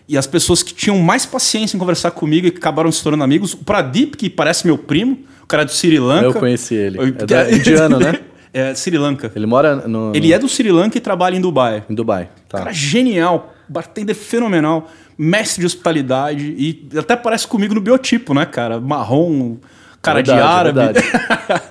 E 0.07 0.17
as 0.17 0.25
pessoas 0.25 0.63
que 0.63 0.73
tinham 0.73 0.97
mais 0.97 1.25
paciência 1.25 1.77
em 1.77 1.80
conversar 1.80 2.11
comigo 2.11 2.47
e 2.47 2.51
que 2.51 2.57
acabaram 2.57 2.91
se 2.91 3.01
tornando 3.01 3.23
amigos, 3.23 3.53
o 3.53 3.57
Pradip, 3.57 4.17
que 4.17 4.30
parece 4.30 4.65
meu 4.65 4.77
primo, 4.77 5.19
o 5.43 5.45
cara 5.45 5.61
é 5.61 5.65
do 5.65 5.71
Sri 5.71 5.99
Lanka. 5.99 6.25
Eu 6.25 6.34
conheci 6.34 6.73
ele. 6.73 6.99
É 6.99 7.25
da, 7.25 7.49
indiano, 7.53 7.99
né? 7.99 8.19
É, 8.51 8.73
Sri 8.73 8.97
Lanka. 8.97 9.32
Ele 9.36 9.45
mora 9.45 9.75
no. 9.88 10.11
Ele 10.15 10.34
é 10.34 10.39
do 10.39 10.49
Sri 10.49 10.71
Lanka 10.71 10.97
e 10.97 11.01
trabalha 11.01 11.36
em 11.36 11.41
Dubai. 11.41 11.84
Em 11.88 11.93
Dubai. 11.93 12.30
Tá. 12.49 12.57
Cara 12.57 12.71
bartender 12.71 13.43
bartender 13.67 14.15
fenomenal, 14.15 14.89
mestre 15.15 15.59
de 15.61 15.67
hospitalidade 15.67 16.55
e 16.57 16.89
até 16.97 17.15
parece 17.15 17.47
comigo 17.47 17.75
no 17.75 17.82
biotipo, 17.82 18.34
né, 18.34 18.47
cara? 18.47 18.80
Marrom, 18.80 19.57
cara 20.01 20.23
verdade, 20.23 20.39
de 20.39 20.43
árabe. 20.43 20.80
É 20.89 20.93
verdade. 20.93 21.07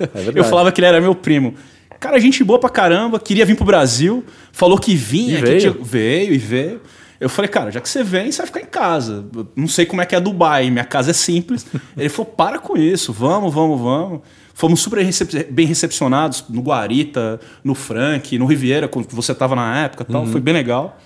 é 0.00 0.06
verdade. 0.18 0.38
Eu 0.38 0.44
falava 0.44 0.70
que 0.70 0.80
ele 0.80 0.86
era 0.86 1.00
meu 1.00 1.16
primo. 1.16 1.54
Cara, 2.00 2.18
gente 2.20 2.44
boa 2.44 2.58
pra 2.58 2.70
caramba, 2.70 3.18
queria 3.18 3.44
vir 3.44 3.56
pro 3.56 3.64
Brasil, 3.64 4.24
falou 4.52 4.78
que 4.78 4.94
vinha, 4.94 5.38
e 5.38 5.42
veio. 5.42 5.60
Tinha... 5.60 5.76
veio 5.80 6.32
e 6.32 6.38
veio. 6.38 6.80
Eu 7.20 7.28
falei, 7.28 7.48
cara, 7.48 7.70
já 7.72 7.80
que 7.80 7.88
você 7.88 8.04
vem, 8.04 8.30
você 8.30 8.38
vai 8.38 8.46
ficar 8.46 8.60
em 8.60 8.66
casa. 8.66 9.26
Eu 9.34 9.48
não 9.56 9.66
sei 9.66 9.84
como 9.84 10.00
é 10.00 10.06
que 10.06 10.14
é 10.14 10.20
Dubai, 10.20 10.70
minha 10.70 10.84
casa 10.84 11.10
é 11.10 11.14
simples. 11.14 11.66
Ele 11.96 12.08
falou, 12.08 12.32
para 12.32 12.60
com 12.60 12.76
isso, 12.76 13.12
vamos, 13.12 13.52
vamos, 13.52 13.80
vamos. 13.80 14.20
Fomos 14.54 14.80
super 14.80 15.04
recep 15.04 15.46
bem 15.50 15.66
recepcionados 15.66 16.44
no 16.48 16.62
Guarita, 16.62 17.40
no 17.62 17.74
Frank, 17.74 18.38
no 18.38 18.46
Riviera, 18.46 18.86
quando 18.86 19.08
você 19.10 19.32
estava 19.32 19.56
na 19.56 19.84
época 19.84 20.04
tal. 20.04 20.22
Uhum. 20.22 20.32
Foi 20.32 20.40
bem 20.40 20.54
legal. 20.54 20.98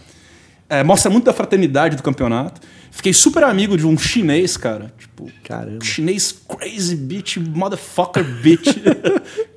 É, 0.69 0.83
mostra 0.83 1.11
muito 1.11 1.25
da 1.25 1.33
fraternidade 1.35 1.97
do 1.97 2.03
campeonato. 2.03 2.61
Fiquei 2.91 3.13
super 3.13 3.45
amigo 3.45 3.77
de 3.77 3.87
um 3.87 3.97
chinês, 3.97 4.57
cara. 4.57 4.93
Tipo, 4.99 5.31
Caramba. 5.45 5.85
chinês 5.85 6.33
crazy 6.33 6.97
bitch, 6.97 7.39
motherfucker 7.39 8.25
bitch. 8.25 8.69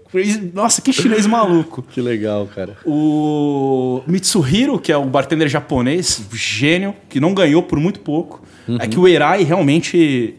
Nossa, 0.53 0.81
que 0.81 0.93
chinês 0.93 1.25
maluco. 1.25 1.81
Que 1.81 2.01
legal, 2.01 2.47
cara. 2.47 2.77
O 2.85 4.01
Mitsuhiro, 4.07 4.79
que 4.79 4.91
é 4.91 4.97
o 4.97 5.05
bartender 5.05 5.47
japonês, 5.47 6.21
gênio, 6.33 6.95
que 7.09 7.19
não 7.19 7.33
ganhou 7.33 7.63
por 7.63 7.79
muito 7.79 7.99
pouco. 7.99 8.43
Uhum. 8.67 8.77
É 8.79 8.87
que 8.87 8.99
o 8.99 9.07
Erai 9.07 9.43
realmente. 9.43 10.35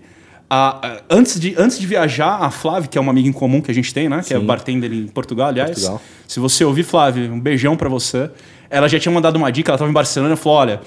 A, 0.48 0.86
a, 0.86 1.02
antes, 1.10 1.40
de, 1.40 1.54
antes 1.58 1.76
de 1.78 1.86
viajar, 1.86 2.38
a 2.40 2.50
Flávia, 2.50 2.88
que 2.88 2.96
é 2.96 3.00
uma 3.00 3.10
amiga 3.10 3.28
em 3.28 3.32
comum 3.32 3.60
que 3.60 3.70
a 3.70 3.74
gente 3.74 3.92
tem, 3.92 4.08
né? 4.08 4.22
Que 4.24 4.32
é 4.32 4.38
Sim. 4.38 4.42
é 4.42 4.46
bartender 4.46 4.92
em 4.92 5.08
Portugal, 5.08 5.48
aliás. 5.48 5.70
Portugal. 5.70 6.02
Se 6.26 6.38
você 6.38 6.64
ouvir, 6.64 6.84
Flávia, 6.84 7.30
um 7.32 7.40
beijão 7.40 7.76
para 7.76 7.88
você. 7.88 8.30
Ela 8.70 8.88
já 8.88 8.98
tinha 8.98 9.12
mandado 9.12 9.36
uma 9.36 9.50
dica, 9.50 9.70
ela 9.70 9.78
tava 9.78 9.90
em 9.90 9.94
Barcelona 9.94 10.34
e 10.34 10.36
falou: 10.36 10.58
olha, 10.58 10.80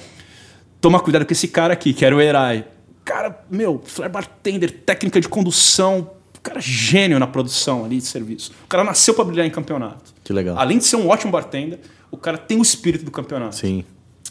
toma 0.80 1.00
cuidado 1.00 1.26
com 1.26 1.34
esse 1.34 1.48
cara 1.48 1.74
aqui, 1.74 1.94
que 1.94 2.06
era 2.06 2.16
o 2.16 2.22
Erai. 2.22 2.66
Cara, 3.04 3.40
meu, 3.50 3.82
flare 3.84 4.12
bartender, 4.12 4.72
técnica 4.72 5.20
de 5.20 5.28
condução, 5.28 6.12
o 6.40 6.42
cara 6.42 6.60
é 6.60 6.62
gênio 6.62 7.20
na 7.20 7.28
produção 7.28 7.84
ali 7.84 7.98
de 7.98 8.06
serviço. 8.06 8.52
O 8.64 8.68
cara 8.68 8.84
nasceu 8.84 9.14
para 9.14 9.26
brilhar 9.26 9.46
em 9.46 9.50
campeonato. 9.50 10.14
Que 10.24 10.32
legal. 10.32 10.58
Além 10.58 10.78
de 10.78 10.86
ser 10.86 10.96
um 10.96 11.10
ótimo 11.10 11.32
bartender, 11.32 11.80
o 12.10 12.18
cara 12.18 12.38
tem 12.38 12.58
o 12.58 12.62
espírito 12.62 13.04
do 13.04 13.12
campeonato. 13.12 13.56
Sim. 13.56 13.84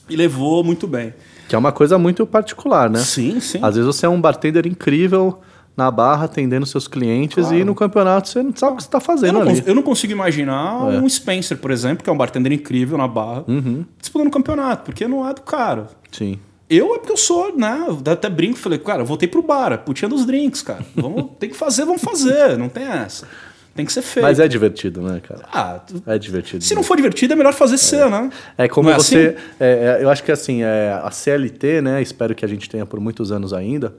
E 0.08 0.16
levou 0.16 0.64
muito 0.64 0.86
bem. 0.86 1.12
Que 1.48 1.54
é 1.54 1.58
uma 1.58 1.70
coisa 1.70 1.98
muito 1.98 2.26
particular, 2.26 2.88
né? 2.88 3.00
Sim, 3.00 3.40
sim. 3.40 3.58
Às 3.62 3.76
vezes 3.76 3.86
você 3.86 4.06
é 4.06 4.08
um 4.08 4.20
bartender 4.20 4.66
incrível 4.66 5.38
na 5.76 5.90
barra, 5.90 6.24
atendendo 6.24 6.66
seus 6.66 6.88
clientes, 6.88 7.44
claro. 7.44 7.56
e 7.56 7.64
no 7.64 7.74
campeonato 7.74 8.28
você 8.28 8.42
não 8.42 8.52
sabe 8.56 8.72
o 8.72 8.76
que 8.76 8.82
você 8.82 8.88
está 8.88 8.98
fazendo 8.98 9.38
eu 9.38 9.42
ali. 9.42 9.62
Eu 9.64 9.74
não 9.74 9.82
consigo 9.82 10.12
imaginar 10.12 10.92
é. 10.92 10.98
um 10.98 11.08
Spencer, 11.08 11.56
por 11.58 11.70
exemplo, 11.70 12.02
que 12.02 12.10
é 12.10 12.12
um 12.12 12.16
bartender 12.16 12.52
incrível 12.52 12.98
na 12.98 13.06
barra, 13.06 13.44
uhum. 13.46 13.84
disputando 14.00 14.26
o 14.28 14.30
campeonato, 14.30 14.82
porque 14.84 15.06
não 15.06 15.28
é 15.28 15.32
do 15.32 15.42
cara. 15.42 15.86
Sim. 16.10 16.38
Eu 16.70 16.94
é 16.94 16.98
porque 16.98 17.12
eu 17.12 17.16
sou, 17.16 17.56
né? 17.56 17.84
Eu 17.88 18.12
até 18.12 18.28
brinco, 18.28 18.58
falei, 18.58 18.78
cara, 18.78 19.02
eu 19.02 19.06
voltei 19.06 19.26
pro 19.28 19.42
bar, 19.42 19.72
a 19.72 19.78
putinha 19.78 20.08
dos 20.08 20.26
drinks, 20.26 20.60
cara. 20.62 20.84
Vamos, 20.94 21.30
tem 21.40 21.48
que 21.48 21.56
fazer, 21.56 21.84
vamos 21.84 22.02
fazer, 22.02 22.58
não 22.58 22.68
tem 22.68 22.84
essa. 22.84 23.26
Tem 23.74 23.86
que 23.86 23.92
ser 23.92 24.02
feito. 24.02 24.24
Mas 24.24 24.40
é 24.40 24.48
divertido, 24.48 25.00
né, 25.00 25.20
cara? 25.26 25.42
Ah, 25.52 25.80
É 26.06 26.18
divertido. 26.18 26.64
se 26.64 26.74
não 26.74 26.82
for 26.82 26.96
divertido, 26.96 27.32
é 27.32 27.36
melhor 27.36 27.52
fazer 27.54 27.78
ser, 27.78 28.10
né? 28.10 28.28
É 28.58 28.66
como 28.68 28.90
é 28.90 28.94
você. 28.94 29.36
assim? 29.36 29.46
é, 29.60 29.98
é, 30.00 30.04
eu 30.04 30.10
acho 30.10 30.22
que 30.24 30.32
assim, 30.32 30.62
é, 30.64 31.00
a 31.02 31.10
CLT, 31.12 31.80
né? 31.80 32.02
Espero 32.02 32.34
que 32.34 32.44
a 32.44 32.48
gente 32.48 32.68
tenha 32.68 32.84
por 32.84 32.98
muitos 32.98 33.30
anos 33.30 33.52
ainda. 33.52 33.94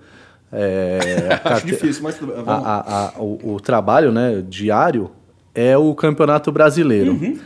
é, 0.52 1.00
Acho 1.32 1.44
carte- 1.44 1.66
difícil, 1.68 2.04
mas 2.04 2.18
a- 2.46 2.52
a- 2.52 3.06
a- 3.08 3.14
o, 3.22 3.54
o 3.56 3.60
trabalho 3.62 4.12
né, 4.12 4.44
diário 4.48 5.12
é 5.56 5.78
o 5.78 5.96
campeonato 5.96 6.52
brasileiro. 6.52 7.14
Uhum. 7.14 7.40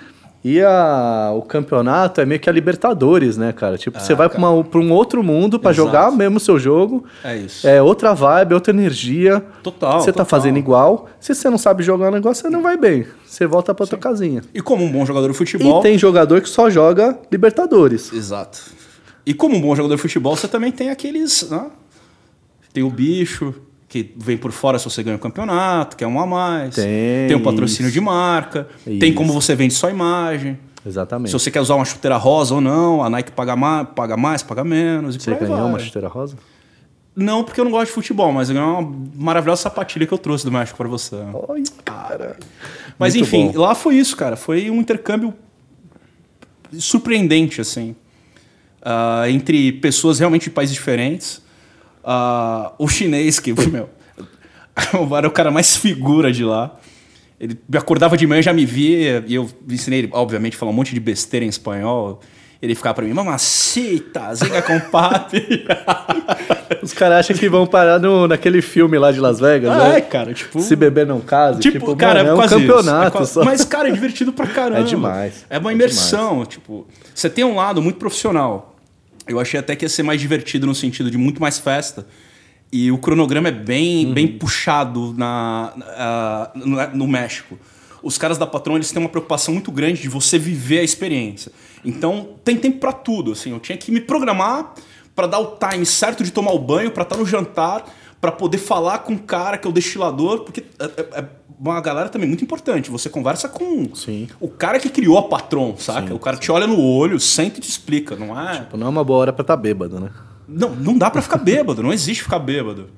E 0.45 0.61
a, 0.61 1.31
o 1.33 1.41
campeonato 1.41 2.19
é 2.19 2.25
meio 2.25 2.37
que 2.37 2.49
a 2.49 2.51
Libertadores, 2.53 3.37
né, 3.37 3.53
cara? 3.53 3.77
Tipo, 3.77 3.97
você 3.97 4.11
Ah, 4.11 4.15
vai 4.17 4.27
para 4.29 4.39
um 4.79 4.91
outro 4.91 5.23
mundo 5.23 5.57
para 5.57 5.71
jogar 5.71 6.11
mesmo 6.11 6.35
o 6.35 6.39
seu 6.39 6.59
jogo. 6.59 7.05
É 7.23 7.37
isso. 7.37 7.65
É 7.65 7.81
outra 7.81 8.13
vibe, 8.13 8.53
outra 8.53 8.73
energia. 8.73 9.41
Total, 9.63 10.01
Você 10.01 10.07
tá 10.11 10.17
total. 10.23 10.25
fazendo 10.25 10.57
igual. 10.59 11.07
Se 11.17 11.33
você 11.33 11.49
não 11.49 11.57
sabe 11.57 11.81
jogar 11.81 12.09
o 12.09 12.11
negócio, 12.11 12.41
você 12.41 12.49
não 12.49 12.61
vai 12.61 12.75
bem. 12.75 13.05
Você 13.25 13.47
volta 13.47 13.73
pra 13.73 13.85
tua 13.87 13.97
casinha. 13.97 14.41
E 14.53 14.61
como 14.61 14.83
um 14.83 14.91
bom 14.91 15.05
jogador 15.05 15.29
de 15.31 15.37
futebol. 15.37 15.79
E 15.79 15.81
tem 15.83 15.97
jogador 15.97 16.41
que 16.41 16.49
só 16.49 16.69
joga 16.69 17.17
Libertadores. 17.31 18.11
Exato. 18.11 18.59
E 19.25 19.33
como 19.33 19.55
um 19.55 19.61
bom 19.61 19.73
jogador 19.73 19.95
de 19.95 20.01
futebol, 20.01 20.35
você 20.35 20.49
também 20.49 20.73
tem 20.73 20.89
aqueles. 20.89 21.49
Né? 21.49 21.67
Tem 22.73 22.83
o 22.83 22.89
bicho, 22.89 23.53
que 23.93 24.11
vem 24.17 24.35
por 24.35 24.51
fora 24.51 24.79
se 24.79 24.85
você 24.85 25.03
ganha 25.03 25.15
o 25.17 25.19
campeonato, 25.19 25.95
que 25.95 26.03
é 26.03 26.07
um 26.07 26.19
a 26.19 26.25
mais. 26.25 26.73
Tem, 26.73 27.27
Tem 27.27 27.37
um 27.37 27.43
patrocínio 27.43 27.89
isso. 27.89 27.93
de 27.93 28.01
marca. 28.01 28.67
Tem 28.83 28.97
Isso. 28.97 29.13
como 29.13 29.31
você 29.31 29.55
vende 29.55 29.71
sua 29.75 29.91
imagem. 29.91 30.57
Exatamente. 30.83 31.27
Se 31.29 31.33
você 31.33 31.51
quer 31.51 31.61
usar 31.61 31.75
uma 31.75 31.85
chuteira 31.85 32.17
rosa 32.17 32.55
ou 32.55 32.59
não, 32.59 33.03
a 33.03 33.09
Nike 33.09 33.31
paga 33.31 33.55
mais, 33.55 33.87
paga, 33.95 34.17
mais, 34.17 34.41
paga 34.41 34.63
menos. 34.63 35.15
E 35.15 35.19
Você 35.19 35.35
ganhou 35.35 35.57
vai. 35.57 35.65
uma 35.67 35.77
chuteira 35.77 36.07
rosa? 36.07 36.35
Não, 37.15 37.43
porque 37.43 37.59
eu 37.61 37.65
não 37.65 37.71
gosto 37.71 37.85
de 37.85 37.91
futebol, 37.91 38.33
mas 38.33 38.49
eu 38.49 38.55
ganhei 38.55 38.67
uma 38.67 38.81
maravilhosa 39.15 39.61
sapatilha 39.61 40.07
que 40.07 40.13
eu 40.13 40.17
trouxe 40.17 40.43
do 40.43 40.51
México 40.51 40.75
pra 40.75 40.87
você. 40.87 41.15
Olha, 41.31 41.63
cara. 41.85 42.37
Mas 42.97 43.13
Muito 43.13 43.27
enfim, 43.27 43.51
bom. 43.51 43.59
lá 43.61 43.75
foi 43.75 43.95
isso, 43.97 44.17
cara. 44.17 44.35
Foi 44.35 44.71
um 44.71 44.77
intercâmbio 44.81 45.31
surpreendente, 46.79 47.61
assim. 47.61 47.95
ah, 48.81 49.25
entre 49.29 49.71
pessoas 49.73 50.17
realmente 50.17 50.45
de 50.45 50.49
países 50.49 50.73
diferentes. 50.73 51.42
Ah, 52.03 52.73
o 52.77 52.87
chinês, 52.87 53.39
que, 53.39 53.53
meu, 53.69 53.89
era 55.17 55.27
o 55.27 55.31
cara 55.31 55.49
mais 55.51 55.75
figura 55.77 56.31
de 56.31 56.43
lá. 56.43 56.75
Ele 57.39 57.57
me 57.67 57.77
acordava 57.77 58.15
de 58.15 58.25
manhã, 58.25 58.41
já 58.41 58.53
me 58.53 58.65
via, 58.65 59.23
e 59.27 59.35
eu 59.35 59.49
ensinei 59.69 59.99
ele, 59.99 60.09
obviamente, 60.13 60.55
falar 60.55 60.71
um 60.71 60.75
monte 60.75 60.93
de 60.93 60.99
besteira 60.99 61.45
em 61.45 61.49
espanhol. 61.49 62.19
Ele 62.61 62.75
ficava 62.75 62.93
pra 62.95 63.03
mim, 63.05 63.11
mamacita, 63.11 64.33
ziga 64.35 64.61
com 64.61 64.79
papi. 64.79 65.65
Os 66.81 66.93
caras 66.93 67.19
acham 67.19 67.35
que 67.35 67.49
vão 67.49 67.65
parar 67.67 67.99
no, 67.99 68.25
naquele 68.27 68.61
filme 68.61 68.97
lá 68.97 69.11
de 69.11 69.19
Las 69.19 69.39
Vegas, 69.41 69.69
ah, 69.69 69.87
é, 69.89 69.93
né? 69.95 70.01
cara, 70.01 70.33
tipo... 70.33 70.61
Se 70.61 70.73
beber 70.73 71.05
não 71.05 71.19
case. 71.19 71.59
Tipo, 71.59 71.79
Tipo, 71.79 71.95
cara, 71.97 72.19
mano, 72.23 72.29
é 72.29 72.33
um 72.33 72.35
quase 72.37 72.55
isso. 72.55 72.65
campeonato 72.67 73.07
É 73.07 73.11
quase- 73.11 73.33
só. 73.33 73.43
Mas, 73.43 73.65
cara, 73.65 73.89
é 73.89 73.91
divertido 73.91 74.31
pra 74.31 74.47
caramba. 74.47 74.79
É 74.79 74.83
demais. 74.83 75.45
É 75.49 75.57
uma 75.57 75.71
É 75.71 75.73
imersão, 75.73 76.45
tipo... 76.45 76.87
Você 77.13 77.29
tem 77.29 77.43
um 77.43 77.55
lado 77.55 77.81
muito 77.81 77.97
profissional. 77.99 78.72
Eu 79.27 79.39
achei 79.39 79.59
até 79.59 79.75
que 79.75 79.85
ia 79.85 79.89
ser 79.89 80.03
mais 80.03 80.19
divertido 80.19 80.65
no 80.67 80.75
sentido 80.75 81.09
de 81.09 81.17
muito 81.17 81.41
mais 81.41 81.57
festa. 81.59 82.05
E 82.71 82.91
o 82.91 82.97
cronograma 82.97 83.47
é 83.49 83.51
bem, 83.51 84.07
Uhum. 84.07 84.13
bem 84.13 84.27
puxado 84.27 85.13
na, 85.17 85.73
na- 85.75 86.51
no, 86.55 86.97
no 86.97 87.07
México. 87.07 87.57
Os 88.01 88.17
caras 88.17 88.37
da 88.37 88.45
Patron, 88.47 88.75
eles 88.75 88.91
têm 88.91 89.01
uma 89.01 89.07
preocupação 89.09 89.53
muito 89.53 89.71
grande 89.71 90.01
de 90.01 90.09
você 90.09 90.37
viver 90.37 90.79
a 90.79 90.83
experiência. 90.83 91.51
Então, 91.85 92.35
tem 92.43 92.57
tempo 92.57 92.79
pra 92.79 92.91
tudo, 92.91 93.31
assim. 93.31 93.51
Eu 93.51 93.59
tinha 93.59 93.77
que 93.77 93.91
me 93.91 94.01
programar 94.01 94.73
pra 95.15 95.27
dar 95.27 95.39
o 95.39 95.57
time 95.57 95.85
certo 95.85 96.23
de 96.23 96.31
tomar 96.31 96.51
o 96.51 96.59
banho, 96.59 96.91
pra 96.91 97.03
estar 97.03 97.15
no 97.15 97.25
jantar, 97.25 97.85
pra 98.23 98.31
poder 98.31 98.57
falar 98.57 98.99
com 98.99 99.11
o 99.15 99.19
cara 99.19 99.57
que 99.57 99.67
é 99.67 99.69
o 99.69 99.73
destilador, 99.73 100.45
porque 100.45 100.63
é, 100.79 100.85
é- 100.85 101.19
é 101.19 101.25
uma 101.59 101.81
galera 101.81 102.07
também 102.07 102.25
muito 102.25 102.41
importante. 102.41 102.89
Você 102.89 103.09
conversa 103.09 103.49
com 103.49 103.93
Sim. 103.93 104.29
o 104.39 104.47
cara 104.47 104.79
que 104.79 104.87
criou 104.87 105.17
a 105.17 105.23
Patron, 105.23 105.75
saca? 105.77 106.15
o 106.15 106.19
cara 106.19 106.37
te 106.37 106.49
olha 106.49 106.65
no 106.65 106.79
olho, 106.81 107.19
senta 107.19 107.57
e 107.57 107.61
te 107.61 107.67
explica, 107.69 108.15
não 108.15 108.39
é? 108.39 108.59
Tipo, 108.61 108.77
Não 108.77 108.87
é 108.87 108.89
uma 108.89 109.03
boa 109.03 109.19
hora 109.19 109.33
pra 109.33 109.41
estar 109.43 109.57
bêbado, 109.57 109.99
né? 109.99 110.09
Não, 110.47 110.69
não 110.73 110.97
dá 110.97 111.11
pra 111.11 111.21
ficar 111.21 111.35
bêbado, 111.37 111.83
não 111.83 111.91
existe 111.91 112.23
ficar 112.23 112.39
bêbado. 112.39 112.89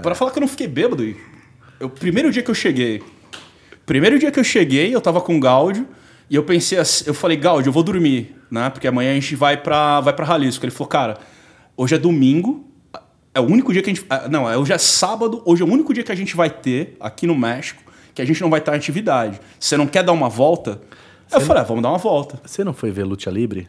Pra 0.00 0.14
falar 0.14 0.30
que 0.30 0.38
eu 0.38 0.42
não 0.42 0.48
fiquei 0.48 0.68
bêbado, 0.68 1.02
o 1.80 1.88
primeiro 1.88 2.30
dia 2.30 2.40
que 2.42 2.50
eu 2.50 2.54
cheguei, 2.54 3.02
primeiro 3.84 4.16
dia 4.16 4.30
que 4.30 4.38
eu 4.38 4.44
cheguei, 4.44 4.94
eu 4.94 5.00
tava 5.00 5.20
com 5.20 5.36
o 5.36 5.40
Gáudio 5.40 5.88
e 6.30 6.36
eu 6.36 6.44
pensei 6.44 6.78
assim, 6.78 7.02
eu 7.08 7.14
falei, 7.14 7.36
Gáudio, 7.36 7.70
eu 7.70 7.72
vou 7.72 7.82
dormir, 7.82 8.36
né? 8.48 8.70
Porque 8.70 8.86
amanhã 8.86 9.10
a 9.10 9.14
gente 9.14 9.34
vai 9.34 9.56
pra, 9.56 10.00
vai 10.00 10.12
pra 10.12 10.24
Jalisco. 10.24 10.64
Ele 10.64 10.70
falou, 10.70 10.86
cara, 10.88 11.18
hoje 11.76 11.96
é 11.96 11.98
domingo, 11.98 12.64
é 13.36 13.40
o 13.40 13.44
único 13.44 13.72
dia 13.72 13.82
que 13.82 13.90
a 13.90 13.94
gente. 13.94 14.06
ah, 14.08 14.28
Não, 14.28 14.48
é- 14.50 14.56
hoje 14.56 14.72
é 14.72 14.78
sábado, 14.78 15.42
hoje 15.44 15.62
é 15.62 15.64
o 15.66 15.68
único 15.68 15.92
dia 15.94 16.02
que 16.02 16.10
a 16.12 16.14
gente 16.14 16.34
vai 16.34 16.48
ter 16.50 16.96
aqui 16.98 17.26
no 17.26 17.34
México, 17.36 17.82
que 18.14 18.22
a 18.22 18.24
gente 18.24 18.40
não 18.40 18.48
vai 18.50 18.60
estar 18.60 18.72
em 18.72 18.76
atividade. 18.76 19.40
Você 19.60 19.76
não 19.76 19.86
quer 19.86 20.02
dar 20.02 20.12
uma 20.12 20.28
volta? 20.28 20.80
eu 21.32 21.40
falei, 21.40 21.62
ah, 21.62 21.66
vamos 21.66 21.82
dar 21.82 21.88
uma 21.90 21.98
volta. 21.98 22.40
Você 22.44 22.62
não 22.64 22.72
foi 22.72 22.90
ver 22.90 23.04
Luta 23.04 23.28
Libre? 23.30 23.68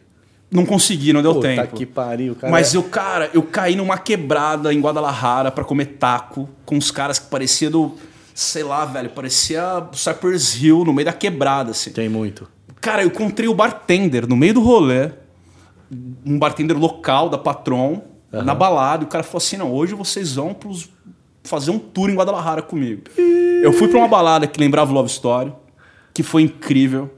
Não 0.50 0.64
consegui, 0.64 1.12
não 1.12 1.20
deu 1.20 1.34
Puta 1.34 1.48
tempo. 1.48 1.76
que 1.76 1.84
pariu, 1.84 2.34
cara. 2.34 2.50
Mas 2.50 2.72
eu, 2.72 2.82
cara, 2.82 3.28
eu 3.34 3.42
caí 3.42 3.76
numa 3.76 3.98
quebrada 3.98 4.72
em 4.72 4.80
Guadalajara 4.80 5.50
pra 5.50 5.62
comer 5.64 5.84
taco 5.98 6.48
com 6.64 6.76
uns 6.76 6.90
caras 6.90 7.18
que 7.18 7.26
parecia 7.26 7.68
do. 7.68 7.94
Sei 8.34 8.62
lá, 8.62 8.86
velho, 8.86 9.10
parecia 9.10 9.86
Cypress 9.92 10.54
Hill 10.64 10.84
no 10.84 10.92
meio 10.94 11.04
da 11.06 11.12
quebrada, 11.12 11.72
assim. 11.72 11.90
Tem 11.90 12.08
muito. 12.08 12.48
Cara, 12.80 13.02
eu 13.02 13.08
encontrei 13.08 13.48
o 13.48 13.54
bartender 13.54 14.26
no 14.26 14.36
meio 14.36 14.54
do 14.54 14.62
rolê, 14.62 15.10
um 16.24 16.38
bartender 16.38 16.78
local 16.78 17.28
da 17.28 17.36
Patron, 17.36 18.00
na 18.32 18.54
balada, 18.54 19.04
e 19.04 19.06
o 19.06 19.08
cara 19.08 19.24
falou 19.24 19.38
assim: 19.38 19.56
não, 19.56 19.72
hoje 19.72 19.94
vocês 19.94 20.34
vão 20.34 20.52
pros, 20.54 20.88
fazer 21.44 21.70
um 21.70 21.78
tour 21.78 22.10
em 22.10 22.14
Guadalajara 22.14 22.62
comigo. 22.62 23.02
Eu 23.62 23.72
fui 23.72 23.88
pra 23.88 23.98
uma 23.98 24.08
balada 24.08 24.46
que 24.46 24.60
lembrava 24.60 24.92
Love 24.92 25.10
Story, 25.10 25.52
que 26.12 26.22
foi 26.22 26.42
incrível. 26.42 27.10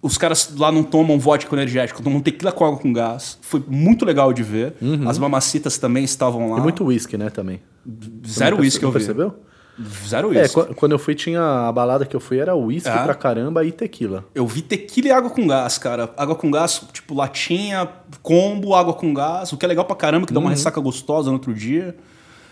Os 0.00 0.18
caras 0.18 0.52
lá 0.58 0.72
não 0.72 0.82
tomam 0.82 1.16
vodka 1.16 1.54
energético, 1.54 2.02
tomam 2.02 2.20
tequila 2.20 2.50
com 2.50 2.64
água 2.64 2.78
com 2.78 2.92
gás. 2.92 3.38
Foi 3.40 3.62
muito 3.68 4.04
legal 4.04 4.32
de 4.32 4.42
ver. 4.42 4.74
As 5.06 5.16
mamacitas 5.16 5.78
também 5.78 6.02
estavam 6.02 6.50
lá. 6.50 6.58
E 6.58 6.60
muito 6.60 6.82
uísque, 6.84 7.16
né, 7.16 7.30
também. 7.30 7.60
Zero 8.26 8.58
uísque 8.58 8.84
eu 8.84 8.90
vi. 8.90 8.98
percebeu? 8.98 9.34
Zero 10.06 10.32
É, 10.34 10.42
uísque. 10.42 10.54
qu- 10.54 10.74
quando 10.74 10.92
eu 10.92 10.98
fui, 10.98 11.14
tinha 11.14 11.40
a 11.68 11.72
balada 11.72 12.04
que 12.04 12.14
eu 12.14 12.20
fui 12.20 12.38
era 12.38 12.54
uísque 12.54 12.90
Ah. 12.90 13.04
pra 13.04 13.14
caramba 13.14 13.64
e 13.64 13.72
tequila. 13.72 14.24
Eu 14.34 14.46
vi 14.46 14.60
tequila 14.60 15.08
e 15.08 15.10
água 15.10 15.30
com 15.30 15.46
gás, 15.46 15.78
cara. 15.78 16.12
Água 16.16 16.34
com 16.34 16.50
gás, 16.50 16.82
tipo 16.92 17.14
latinha, 17.14 17.88
combo, 18.22 18.74
água 18.74 18.92
com 18.92 19.12
gás, 19.14 19.50
o 19.52 19.56
que 19.56 19.64
é 19.64 19.68
legal 19.68 19.84
pra 19.86 19.96
caramba, 19.96 20.26
que 20.26 20.32
dá 20.32 20.40
uma 20.40 20.50
ressaca 20.50 20.78
gostosa 20.80 21.28
no 21.30 21.34
outro 21.36 21.54
dia. 21.54 21.96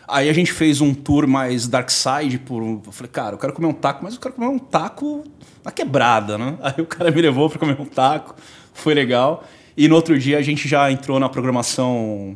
Aí 0.09 0.29
a 0.29 0.33
gente 0.33 0.51
fez 0.53 0.81
um 0.81 0.93
tour 0.95 1.27
mais 1.29 1.69
dark 1.69 1.91
side 1.91 2.39
por. 2.39 2.63
Eu 2.63 2.83
falei, 2.91 3.11
cara, 3.13 3.35
eu 3.35 3.39
quero 3.39 3.53
comer 3.53 3.69
um 3.69 3.73
taco, 3.75 4.03
mas 4.03 4.15
eu 4.15 4.21
quero 4.21 4.35
comer 4.35 4.49
um 4.49 4.59
taco 4.59 5.23
na 5.65 5.71
quebrada, 5.71 6.37
né? 6.39 6.57
Aí 6.63 6.75
o 6.83 6.87
cara 6.87 7.11
me 7.11 7.21
levou 7.21 7.49
pra 7.51 7.59
comer 7.59 7.77
um 7.79 7.85
taco, 7.85 8.35
foi 8.73 8.95
legal. 8.95 9.45
E 9.77 9.87
no 9.89 9.95
outro 9.95 10.19
dia 10.19 10.39
a 10.39 10.43
gente 10.43 10.67
já 10.67 10.91
entrou 10.91 11.21
na 11.21 11.29
programação 11.29 12.35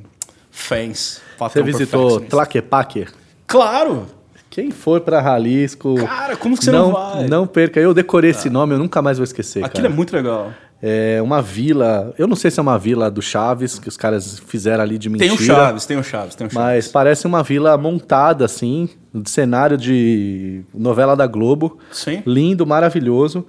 Fans. 0.51 1.20
Você 1.39 1.62
visitou. 1.64 2.20
Tlaquepaque? 2.20 3.07
Claro! 3.47 4.07
Quem 4.55 4.70
for 4.70 5.00
pra 5.00 5.20
Jalisco. 5.20 5.96
Cara, 5.96 6.36
como 6.36 6.57
que 6.57 6.64
você 6.64 6.70
não 6.70 6.92
vai? 6.92 7.26
Não 7.26 7.44
perca. 7.44 7.80
Eu 7.80 7.92
decorei 7.92 8.30
esse 8.30 8.48
nome, 8.48 8.72
eu 8.74 8.78
nunca 8.78 9.02
mais 9.02 9.18
vou 9.18 9.24
esquecer. 9.24 9.64
Aquilo 9.64 9.82
cara. 9.82 9.92
é 9.92 9.96
muito 9.96 10.14
legal. 10.14 10.52
É 10.80 11.20
uma 11.20 11.42
vila. 11.42 12.14
Eu 12.16 12.28
não 12.28 12.36
sei 12.36 12.52
se 12.52 12.61
é 12.61 12.62
uma 12.62 12.78
vila 12.78 13.11
do 13.11 13.20
Chaves, 13.20 13.80
que 13.80 13.88
os 13.88 13.96
caras 13.96 14.38
fizeram 14.46 14.84
ali 14.84 14.96
de 14.96 15.11
mentira. 15.11 15.28
Tem 15.28 15.36
o 15.36 15.42
Chaves, 15.44 15.86
tem 15.86 15.96
o 15.96 16.05
Chaves, 16.05 16.36
tem 16.36 16.46
o 16.46 16.50
Chaves. 16.50 16.55
Mas 16.55 16.86
parece 16.86 17.26
uma 17.26 17.42
vila 17.42 17.76
montada, 17.76 18.44
assim, 18.44 18.88
de 19.12 19.28
cenário 19.28 19.76
de 19.76 20.62
novela 20.72 21.16
da 21.16 21.26
Globo. 21.26 21.80
Sim. 21.90 22.22
Lindo, 22.24 22.64
maravilhoso. 22.64 23.44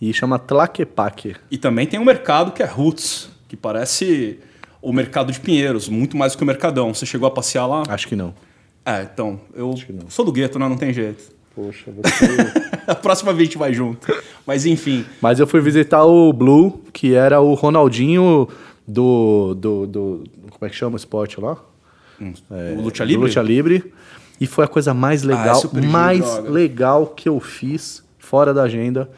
E 0.00 0.10
chama 0.14 0.38
Tlaquepaque. 0.38 1.36
E 1.50 1.58
também 1.58 1.86
tem 1.86 2.00
um 2.00 2.04
mercado 2.04 2.52
que 2.52 2.62
é 2.62 2.66
Roots, 2.66 3.28
que 3.46 3.58
parece 3.58 4.38
o 4.80 4.90
mercado 4.90 5.30
de 5.30 5.38
Pinheiros, 5.38 5.86
muito 5.86 6.16
mais 6.16 6.32
do 6.32 6.38
que 6.38 6.44
o 6.44 6.46
Mercadão. 6.46 6.94
Você 6.94 7.04
chegou 7.04 7.28
a 7.28 7.30
passear 7.30 7.66
lá? 7.66 7.82
Acho 7.88 8.08
que 8.08 8.16
não. 8.16 8.32
É, 8.86 9.02
então, 9.02 9.40
eu 9.54 9.74
não. 9.90 10.08
sou 10.08 10.24
do 10.24 10.30
gueto, 10.30 10.58
né? 10.58 10.68
Não 10.68 10.76
tem 10.76 10.92
jeito. 10.92 11.24
Poxa, 11.54 11.90
você... 11.90 12.26
a 12.86 12.94
próxima 12.94 13.32
vez 13.32 13.42
a 13.42 13.50
gente 13.50 13.58
vai 13.58 13.72
junto. 13.74 14.06
Mas 14.46 14.64
enfim, 14.64 15.04
Mas 15.20 15.40
eu 15.40 15.46
fui 15.46 15.60
visitar 15.60 16.04
o 16.04 16.32
Blue, 16.32 16.82
que 16.92 17.12
era 17.14 17.40
o 17.40 17.54
Ronaldinho 17.54 18.46
do. 18.86 19.54
do, 19.58 19.86
do 19.86 20.24
como 20.50 20.64
é 20.64 20.68
que 20.68 20.76
chama 20.76 20.94
o 20.94 20.96
esporte 20.96 21.40
lá? 21.40 21.56
o 22.20 22.80
Lucha 22.80 23.04
Libre? 23.04 23.26
Lucha 23.26 23.42
Livre. 23.42 23.92
E 24.40 24.46
foi 24.46 24.64
a 24.66 24.68
coisa 24.68 24.92
mais 24.94 25.24
é 25.24 25.26
legal, 25.28 25.54
super 25.56 25.80
de 25.80 25.86
mais 25.88 26.38
legal 26.44 27.06
que 27.08 27.28
eu 27.28 27.40
fiz 27.40 28.04
fora 28.18 28.52
da 28.52 28.62
agenda 28.64 29.10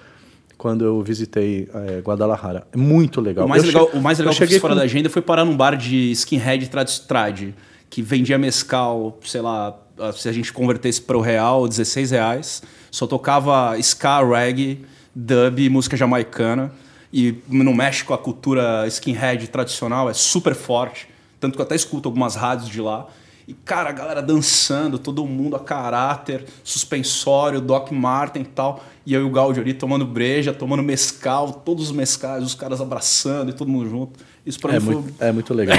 quando 0.57 0.85
eu 0.85 1.03
visitei 1.03 1.69
eh, 1.75 2.01
Guadalajara. 2.05 2.67
É 2.73 2.77
muito 2.77 3.21
legal. 3.21 3.45
O 3.47 3.49
mais 3.49 3.63
Eu 3.63 3.69
legal, 3.69 3.87
che- 3.91 3.97
o 3.97 4.01
mais 4.01 4.19
legal 4.19 4.35
que 4.35 4.43
eu 4.43 4.47
fiz 4.49 4.59
fora 4.59 4.75
com- 4.75 4.79
da 4.79 4.85
agenda 4.85 5.11
foi 5.11 5.21
parar 5.23 5.45
num 5.45 5.57
bar 5.57 5.77
de 5.77 6.11
skinhead 6.13 6.69
trad 6.71 6.89
trad, 7.07 7.49
que 7.91 8.03
vendia 8.03 8.39
mescal, 8.39 9.19
sei 9.25 9.41
lá, 9.41 9.77
se 10.15 10.29
a 10.29 10.33
gente 10.33 10.53
convertesse 10.53 11.01
para 11.01 11.17
o 11.17 11.21
real, 11.21 11.67
16 11.67 12.11
reais. 12.11 12.63
Só 12.91 13.07
tocava 13.07 13.79
ska, 13.79 14.23
reggae, 14.23 14.85
dub, 15.15 15.69
música 15.71 15.97
jamaicana. 15.97 16.73
E 17.13 17.37
no 17.49 17.75
México 17.75 18.13
a 18.13 18.19
cultura 18.19 18.87
skinhead 18.87 19.49
tradicional 19.49 20.11
é 20.11 20.15
super 20.15 20.55
forte. 20.55 21.09
Tanto 21.41 21.55
que 21.55 21.61
eu 21.61 21.65
até 21.65 21.75
escuto 21.75 22.09
algumas 22.09 22.35
rádios 22.35 22.69
de 22.69 22.81
lá. 22.81 23.07
E, 23.47 23.55
cara, 23.55 23.89
a 23.89 23.93
galera 23.93 24.21
dançando, 24.21 24.99
todo 24.99 25.25
mundo 25.25 25.57
a 25.57 25.61
caráter, 25.61 26.45
suspensório, 26.63 27.63
Doc 27.63 27.91
Martin 27.91 28.41
e 28.41 28.45
tal. 28.45 28.85
E 29.09 29.15
eu 29.15 29.23
e 29.23 29.25
o 29.25 29.31
Gaudio 29.31 29.63
ali 29.63 29.73
tomando 29.73 30.05
breja, 30.05 30.53
tomando 30.53 30.83
mescal, 30.83 31.51
todos 31.65 31.85
os 31.87 31.93
mescais, 31.93 32.45
os 32.45 32.55
caras 32.55 32.79
abraçando 32.79 33.49
e 33.49 33.55
todo 33.55 33.71
mundo 33.71 33.89
junto. 33.89 34.21
Isso 34.45 34.61
pra 34.61 34.75
É 34.75 34.79
mim 34.79 34.85
foi 34.85 34.95
muito, 34.97 35.15
é 35.19 35.33
muito 35.33 35.55
legal. 35.55 35.79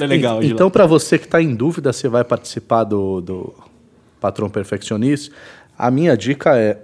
é 0.00 0.06
legal. 0.06 0.42
Então, 0.42 0.70
para 0.70 0.86
você 0.86 1.18
que 1.18 1.26
está 1.26 1.42
em 1.42 1.54
dúvida 1.54 1.92
se 1.92 2.08
vai 2.08 2.24
participar 2.24 2.84
do, 2.84 3.20
do 3.20 3.54
Patrão 4.18 4.48
Perfeccionista, 4.48 5.34
a 5.76 5.90
minha 5.90 6.16
dica 6.16 6.56
é, 6.56 6.78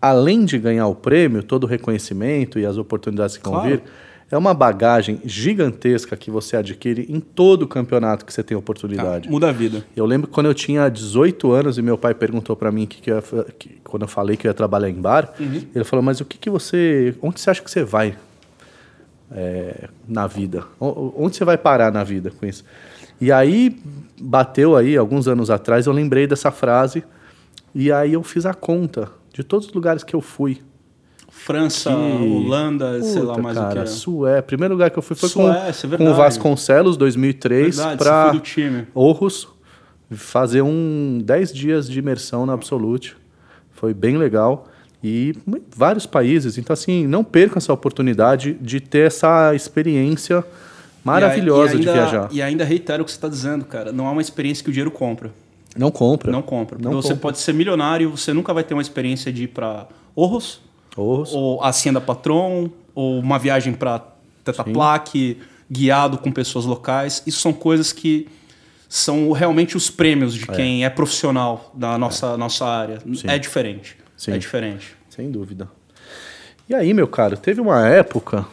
além 0.00 0.44
de 0.44 0.58
ganhar 0.58 0.86
o 0.86 0.94
prêmio, 0.94 1.42
todo 1.42 1.64
o 1.64 1.66
reconhecimento 1.66 2.58
e 2.60 2.64
as 2.64 2.76
oportunidades 2.76 3.36
que 3.36 3.42
vão 3.42 3.54
Claro. 3.54 3.68
vir, 3.68 3.82
é 4.30 4.38
uma 4.38 4.54
bagagem 4.54 5.20
gigantesca 5.24 6.16
que 6.16 6.30
você 6.30 6.56
adquire 6.56 7.04
em 7.08 7.18
todo 7.18 7.62
o 7.62 7.66
campeonato 7.68 8.24
que 8.24 8.32
você 8.32 8.42
tem 8.42 8.56
oportunidade. 8.56 9.28
muda 9.28 9.48
a 9.48 9.52
vida. 9.52 9.84
Eu 9.96 10.06
lembro 10.06 10.28
quando 10.30 10.46
eu 10.46 10.54
tinha 10.54 10.88
18 10.88 11.50
anos 11.52 11.78
e 11.78 11.82
meu 11.82 11.98
pai 11.98 12.14
perguntou 12.14 12.54
para 12.54 12.70
mim 12.70 12.86
que, 12.86 13.00
que, 13.02 13.10
eu 13.10 13.20
que- 13.58 13.80
quando 13.82 14.02
eu 14.02 14.08
falei 14.08 14.36
que 14.36 14.46
eu 14.46 14.50
ia 14.50 14.54
trabalhar 14.54 14.88
em 14.88 14.94
bar, 14.94 15.32
ele 15.74 15.84
falou: 15.84 16.02
"Mas 16.02 16.20
o 16.20 16.24
que 16.24 16.38
que 16.38 16.48
você, 16.48 17.14
onde 17.20 17.40
você 17.40 17.50
acha 17.50 17.60
que 17.62 17.70
você 17.70 17.82
vai 17.82 18.16
é, 19.32 19.88
na 20.08 20.26
vida? 20.26 20.64
Onde 20.80 21.36
você 21.36 21.44
vai 21.44 21.58
parar 21.58 21.92
na 21.92 22.04
vida 22.04 22.30
com 22.30 22.46
isso?" 22.46 22.64
E 23.20 23.30
aí 23.30 23.76
bateu 24.20 24.76
aí 24.76 24.96
alguns 24.96 25.28
anos 25.28 25.50
atrás, 25.50 25.86
eu 25.86 25.92
lembrei 25.92 26.26
dessa 26.26 26.50
frase 26.50 27.04
e 27.74 27.92
aí 27.92 28.14
eu 28.14 28.22
fiz 28.22 28.46
a 28.46 28.54
conta 28.54 29.10
de 29.32 29.44
todos 29.44 29.66
os 29.68 29.72
lugares 29.72 30.02
que 30.02 30.14
eu 30.14 30.20
fui. 30.20 30.60
França, 31.44 31.90
Que- 31.90 31.96
Holanda, 31.96 33.02
sei 33.02 33.22
lá 33.22 33.30
Puta, 33.34 33.42
mais 33.42 33.56
cara, 33.58 33.80
o 33.80 33.84
que. 33.84 33.90
Sué. 33.90 34.42
Primeiro 34.42 34.74
lugar 34.74 34.90
que 34.90 34.98
eu 34.98 35.02
fui 35.02 35.16
foi 35.16 35.28
Suécia, 35.28 35.88
com, 35.88 35.96
com 35.96 36.04
verdade. 36.04 36.10
o 36.10 36.14
Vasconcelos, 36.14 36.96
2003, 36.96 37.76
Verdade, 37.76 37.98
para. 37.98 38.32
Orros, 38.94 39.48
fazer 40.10 40.62
um 40.62 41.18
10 41.24 41.52
dias 41.52 41.88
de 41.88 41.98
imersão 41.98 42.44
na 42.46 42.52
Absolute. 42.52 43.16
Foi 43.72 43.94
bem 43.94 44.16
legal. 44.18 44.66
E 45.02 45.34
vários 45.74 46.04
países. 46.04 46.58
Então, 46.58 46.74
assim, 46.74 47.06
não 47.06 47.24
percam 47.24 47.56
essa 47.56 47.72
oportunidade 47.72 48.52
de 48.60 48.80
ter 48.80 49.06
essa 49.06 49.54
experiência 49.54 50.44
maravilhosa 51.02 51.74
E 51.74 51.78
e 51.78 51.80
de 51.80 51.88
ainda- 51.88 51.92
viajar. 52.02 52.28
E 52.30 52.42
ainda 52.42 52.64
reitero 52.64 53.02
o 53.02 53.06
que 53.06 53.10
você 53.10 53.16
está 53.16 53.28
dizendo, 53.28 53.64
cara. 53.64 53.92
Não 53.92 54.06
é 54.06 54.10
uma 54.10 54.20
experiência 54.20 54.62
que 54.62 54.68
o 54.68 54.72
dinheiro 54.72 54.90
compra. 54.90 55.30
Não 55.74 55.90
compra. 55.90 56.30
Não 56.30 56.42
compra. 56.42 56.78
Não 56.78 56.92
você 56.92 57.08
compra. 57.10 57.22
pode 57.22 57.38
ser 57.38 57.54
milionário, 57.54 58.10
você 58.10 58.32
nunca 58.34 58.52
vai 58.52 58.62
ter 58.62 58.74
uma 58.74 58.82
experiência 58.82 59.32
de 59.32 59.44
ir 59.44 59.48
para 59.48 59.86
Orros, 60.14 60.60
Orros. 61.00 61.32
ou 61.32 61.62
a 61.62 61.68
Hacienda 61.68 62.00
Patron, 62.00 62.70
ou 62.94 63.18
uma 63.18 63.38
viagem 63.38 63.72
para 63.72 64.02
Tetaplaque, 64.44 65.38
guiado 65.70 66.18
com 66.18 66.30
pessoas 66.32 66.64
locais. 66.64 67.22
Isso 67.26 67.40
são 67.40 67.52
coisas 67.52 67.92
que 67.92 68.28
são 68.88 69.30
realmente 69.32 69.76
os 69.76 69.88
prêmios 69.90 70.34
de 70.34 70.46
quem 70.46 70.84
é 70.84 70.90
profissional 70.90 71.70
da 71.74 71.96
nossa, 71.96 72.36
nossa 72.36 72.66
área. 72.66 72.98
É 73.24 73.38
diferente. 73.38 73.96
Sim. 74.16 74.32
É 74.32 74.38
diferente. 74.38 74.96
Sem 75.08 75.30
dúvida. 75.30 75.68
E 76.68 76.74
aí, 76.74 76.92
meu 76.92 77.06
caro, 77.06 77.36
teve 77.36 77.60
uma 77.60 77.86
época. 77.88 78.46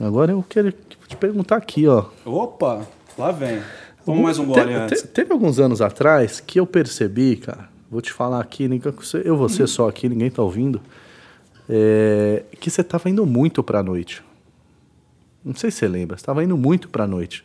Agora 0.00 0.32
eu 0.32 0.44
quero 0.48 0.72
te 1.06 1.16
perguntar 1.16 1.56
aqui, 1.56 1.86
ó. 1.86 2.06
Opa, 2.24 2.86
lá 3.16 3.30
vem. 3.30 3.60
Vamos 4.04 4.22
mais 4.22 4.38
um 4.38 4.46
gole 4.46 4.64
Te- 4.64 4.72
antes. 4.72 5.02
te- 5.02 5.08
teve 5.08 5.32
alguns 5.32 5.60
anos 5.60 5.80
atrás 5.80 6.40
que 6.40 6.58
eu 6.58 6.66
percebi, 6.66 7.36
cara, 7.36 7.68
vou 7.90 8.00
te 8.00 8.12
falar 8.12 8.40
aqui, 8.40 8.68
eu 9.24 9.36
vou 9.36 9.48
ser 9.48 9.68
só 9.68 9.88
aqui, 9.88 10.08
ninguém 10.08 10.28
tá 10.30 10.42
ouvindo, 10.42 10.80
é, 11.68 12.44
que 12.60 12.70
você 12.70 12.82
tava 12.82 13.08
indo 13.08 13.24
muito 13.26 13.62
pra 13.62 13.82
noite. 13.82 14.22
Não 15.44 15.54
sei 15.54 15.70
se 15.70 15.78
você 15.78 15.88
lembra, 15.88 16.16
você 16.16 16.24
tava 16.24 16.42
indo 16.44 16.56
muito 16.56 16.88
pra 16.88 17.06
noite. 17.06 17.44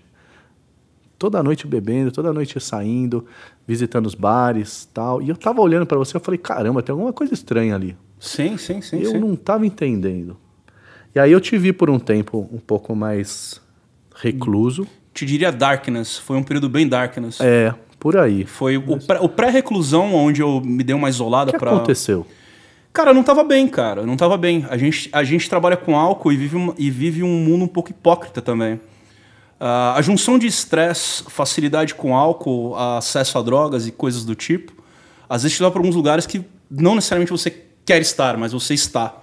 Toda 1.18 1.41
noite 1.41 1.65
bebendo, 1.65 2.11
toda 2.11 2.32
noite 2.32 2.59
saindo, 2.59 3.26
visitando 3.68 4.05
os 4.05 4.13
bares 4.13 4.88
tal. 4.93 5.20
E 5.22 5.30
eu 5.30 5.36
tava 5.36 5.61
olhando 5.61 5.86
pra 5.86 5.97
você, 5.97 6.15
eu 6.15 6.22
falei, 6.22 6.38
caramba, 6.38 6.84
tem 6.84 6.93
alguma 6.93 7.11
coisa 7.11 7.34
estranha 7.34 7.74
ali. 7.74 7.97
Sim, 8.20 8.55
sim, 8.57 8.82
sim. 8.82 8.99
eu 9.01 9.11
sim. 9.11 9.20
não 9.20 9.36
tava 9.36 9.65
entendendo. 9.65 10.38
E 11.15 11.20
aí 11.20 11.32
eu 11.32 11.41
te 11.41 11.57
vi 11.57 11.74
por 11.74 11.89
um 11.89 11.97
tempo 11.97 12.47
um 12.51 12.59
pouco 12.59 12.95
mais 12.95 13.59
recluso. 14.15 14.86
Te 15.11 15.26
diria 15.26 15.51
Darkness. 15.51 16.18
Foi 16.20 16.38
um 16.38 16.43
período 16.43 16.70
bem 16.70 16.88
Darkness. 16.88 17.39
É, 17.41 17.74
por 17.99 18.15
aí. 18.15 18.45
Foi 18.45 18.78
o 18.78 18.99
pré- 18.99 19.20
o 19.20 19.28
pré-reclusão, 19.30 20.13
onde 20.13 20.41
eu 20.41 20.61
me 20.61 20.84
dei 20.84 20.95
uma 20.95 21.09
isolada 21.09 21.49
O 21.49 21.53
que 21.53 21.59
pra. 21.59 21.72
aconteceu? 21.76 22.28
Cara, 22.98 23.12
eu 23.12 23.14
não 23.14 23.22
tava 23.24 23.43
bem, 23.43 23.68
cara. 23.68 24.02
Eu 24.02 24.08
não 24.08 24.18
tava 24.18 24.36
bem. 24.38 24.66
A 24.72 24.76
gente, 24.76 25.08
a 25.14 25.24
gente 25.24 25.48
trabalha 25.48 25.78
com 25.78 25.95
álcool 25.95 26.32
e 26.32 26.36
vive, 26.36 26.56
um, 26.58 26.74
e 26.80 26.89
vive 26.89 27.22
um 27.22 27.28
mundo 27.45 27.66
um 27.66 27.68
pouco 27.68 27.91
hipócrita 27.91 28.41
também. 28.41 28.80
Ah, 29.60 29.93
a 29.95 30.02
junção 30.02 30.39
de 30.39 30.48
estresse, 30.48 31.24
facilidade 31.30 31.93
com 31.93 32.16
álcool, 32.18 32.76
acesso 32.76 33.38
a 33.38 33.43
drogas 33.43 33.86
e 33.86 33.91
coisas 33.91 34.26
do 34.26 34.34
tipo, 34.34 34.74
às 35.30 35.43
vezes 35.43 35.56
te 35.56 35.62
leva 35.62 35.74
para 35.74 35.80
alguns 35.80 35.95
lugares 35.95 36.26
que 36.26 36.43
não 36.72 36.95
necessariamente 36.95 37.32
você 37.32 37.52
quer 37.86 38.02
estar, 38.02 38.36
mas 38.36 38.52
você 38.52 38.74
está. 38.74 39.16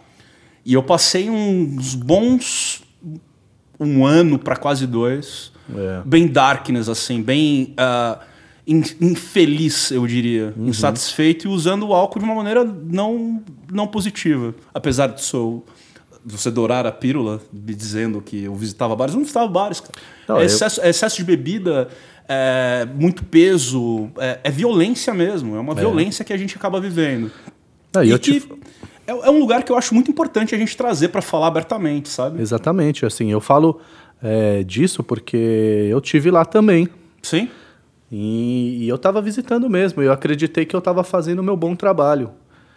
E 0.65 0.73
eu 0.75 0.83
passei 0.85 1.29
uns 1.29 1.97
bons 1.97 2.85
um 3.81 4.07
ano 4.07 4.39
para 4.39 4.55
quase 4.55 4.87
dois, 4.87 5.51
É. 5.77 6.01
bem 6.05 6.29
darkness, 6.29 6.89
assim, 6.89 7.21
bem 7.21 7.63
in- 7.63 7.75
infeliz, 8.67 9.91
eu 9.91 10.07
diria, 10.07 10.55
insatisfeito 10.57 11.47
e 11.47 11.51
usando 11.51 11.89
o 11.89 11.95
álcool 11.95 12.19
de 12.19 12.25
uma 12.25 12.35
maneira 12.35 12.65
não, 12.65 13.43
não 13.71 13.87
positiva. 13.87 14.55
Apesar 14.73 15.09
de, 15.09 15.23
sou, 15.23 15.65
você 16.25 16.51
dourar 16.51 16.87
a 16.87 16.93
pílula, 16.93 17.43
me 17.53 17.75
dizendo 17.75 18.23
que 18.23 18.45
eu 18.45 18.55
visitava 18.55 18.97
bares, 18.97 19.15
eu 19.15 19.19
não 19.19 19.25
visitava 19.25 19.49
bares, 19.49 19.81
cara. 19.81 19.93
Não, 20.27 20.37
é 20.39 20.43
eu- 20.43 20.47
excesso, 20.47 20.81
é 20.81 20.89
excesso 20.89 21.17
de 21.17 21.25
bebida, 21.25 21.89
é 22.27 22.87
muito 22.95 23.23
peso, 23.25 24.09
é, 24.19 24.41
é 24.45 24.51
violência 24.51 25.13
mesmo, 25.13 25.57
é 25.57 25.61
uma 25.61 25.75
violência 25.75 26.25
que 26.25 26.33
a 26.33 26.37
gente 26.37 26.57
acaba 26.57 26.81
vivendo. 26.81 27.31
E 28.03 28.11
eu 28.11 28.19
que 28.19 28.43
é, 29.07 29.13
é 29.13 29.31
um 29.31 29.39
lugar 29.39 29.63
que 29.63 29.71
eu 29.71 29.77
acho 29.77 29.95
muito 29.95 30.11
importante 30.11 30.55
a 30.55 30.59
gente 30.59 30.75
trazer 30.77 31.09
para 31.09 31.21
falar 31.21 31.49
abertamente, 31.49 32.09
sabe? 32.09 32.41
Exatamente, 32.41 33.05
assim, 33.05 33.31
eu 33.31 33.41
falo 33.41 33.79
é, 34.23 34.63
disso 34.65 35.03
porque 35.03 35.37
eu 35.91 36.01
tive 36.01 36.31
lá 36.31 36.45
também. 36.47 36.89
Sim. 37.23 37.51
E, 38.17 38.85
e 38.85 38.89
eu 38.89 38.95
estava 38.95 39.21
visitando 39.21 39.69
mesmo. 39.69 40.01
Eu 40.01 40.13
acreditei 40.13 40.65
que 40.65 40.77
eu 40.77 40.79
estava 40.79 41.03
fazendo 41.03 41.41
o 41.41 41.43
meu 41.43 41.57
bom 41.57 41.75
trabalho. 41.75 42.31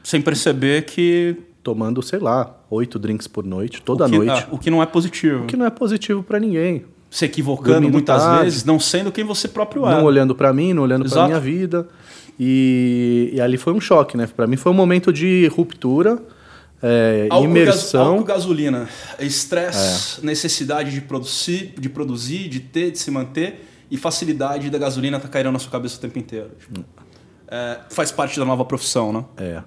Sem 0.03 0.19
perceber 0.19 0.85
que. 0.85 1.35
Tomando, 1.61 2.01
sei 2.01 2.17
lá, 2.17 2.57
oito 2.69 2.97
drinks 2.97 3.27
por 3.27 3.45
noite, 3.45 3.81
toda 3.81 4.05
o 4.05 4.09
que, 4.09 4.17
noite. 4.17 4.31
ah, 4.31 4.47
o 4.49 4.57
que 4.57 4.71
não 4.71 4.81
é 4.81 4.85
positivo. 4.85 5.43
O 5.43 5.47
que 5.47 5.57
não 5.57 5.65
é 5.65 5.69
positivo 5.69 6.23
para 6.23 6.39
ninguém. 6.39 6.85
Se 7.11 7.25
equivocando 7.25 7.73
Dormindo 7.73 7.91
muitas 7.91 8.23
tarde. 8.23 8.45
vezes, 8.45 8.63
não 8.63 8.79
sendo 8.79 9.11
quem 9.11 9.23
você 9.25 9.49
próprio 9.49 9.85
é. 9.85 9.91
Não 9.91 10.05
olhando 10.05 10.33
para 10.33 10.51
mim, 10.53 10.73
não 10.73 10.83
olhando 10.83 11.07
para 11.09 11.25
minha 11.25 11.39
vida. 11.39 11.87
E, 12.39 13.31
e 13.33 13.41
ali 13.41 13.57
foi 13.57 13.73
um 13.73 13.81
choque, 13.81 14.15
né? 14.15 14.27
Para 14.33 14.47
mim 14.47 14.55
foi 14.55 14.71
um 14.71 14.75
momento 14.75 15.11
de 15.11 15.47
ruptura, 15.47 16.17
é, 16.81 17.27
Álcool, 17.29 17.45
imersão. 17.45 17.99
Gás, 17.99 18.11
álcool, 18.13 18.23
gasolina, 18.23 18.89
estresse, 19.19 20.25
necessidade 20.25 20.91
de 20.91 21.01
produzir, 21.01 21.73
de 21.77 21.89
produzir, 21.89 22.47
de 22.47 22.61
ter, 22.61 22.91
de 22.91 22.97
se 22.97 23.11
manter 23.11 23.76
e 23.89 23.97
facilidade 23.97 24.69
da 24.69 24.77
gasolina 24.77 25.19
tá 25.19 25.27
caindo 25.27 25.51
na 25.51 25.59
sua 25.59 25.71
cabeça 25.71 25.97
o 25.97 25.99
tempo 25.99 26.19
inteiro. 26.19 26.51
Tipo, 26.59 26.85
é, 27.47 27.79
faz 27.89 28.11
parte 28.11 28.37
da 28.39 28.45
nova 28.45 28.65
profissão, 28.65 29.13
né? 29.13 29.25
É. 29.37 29.63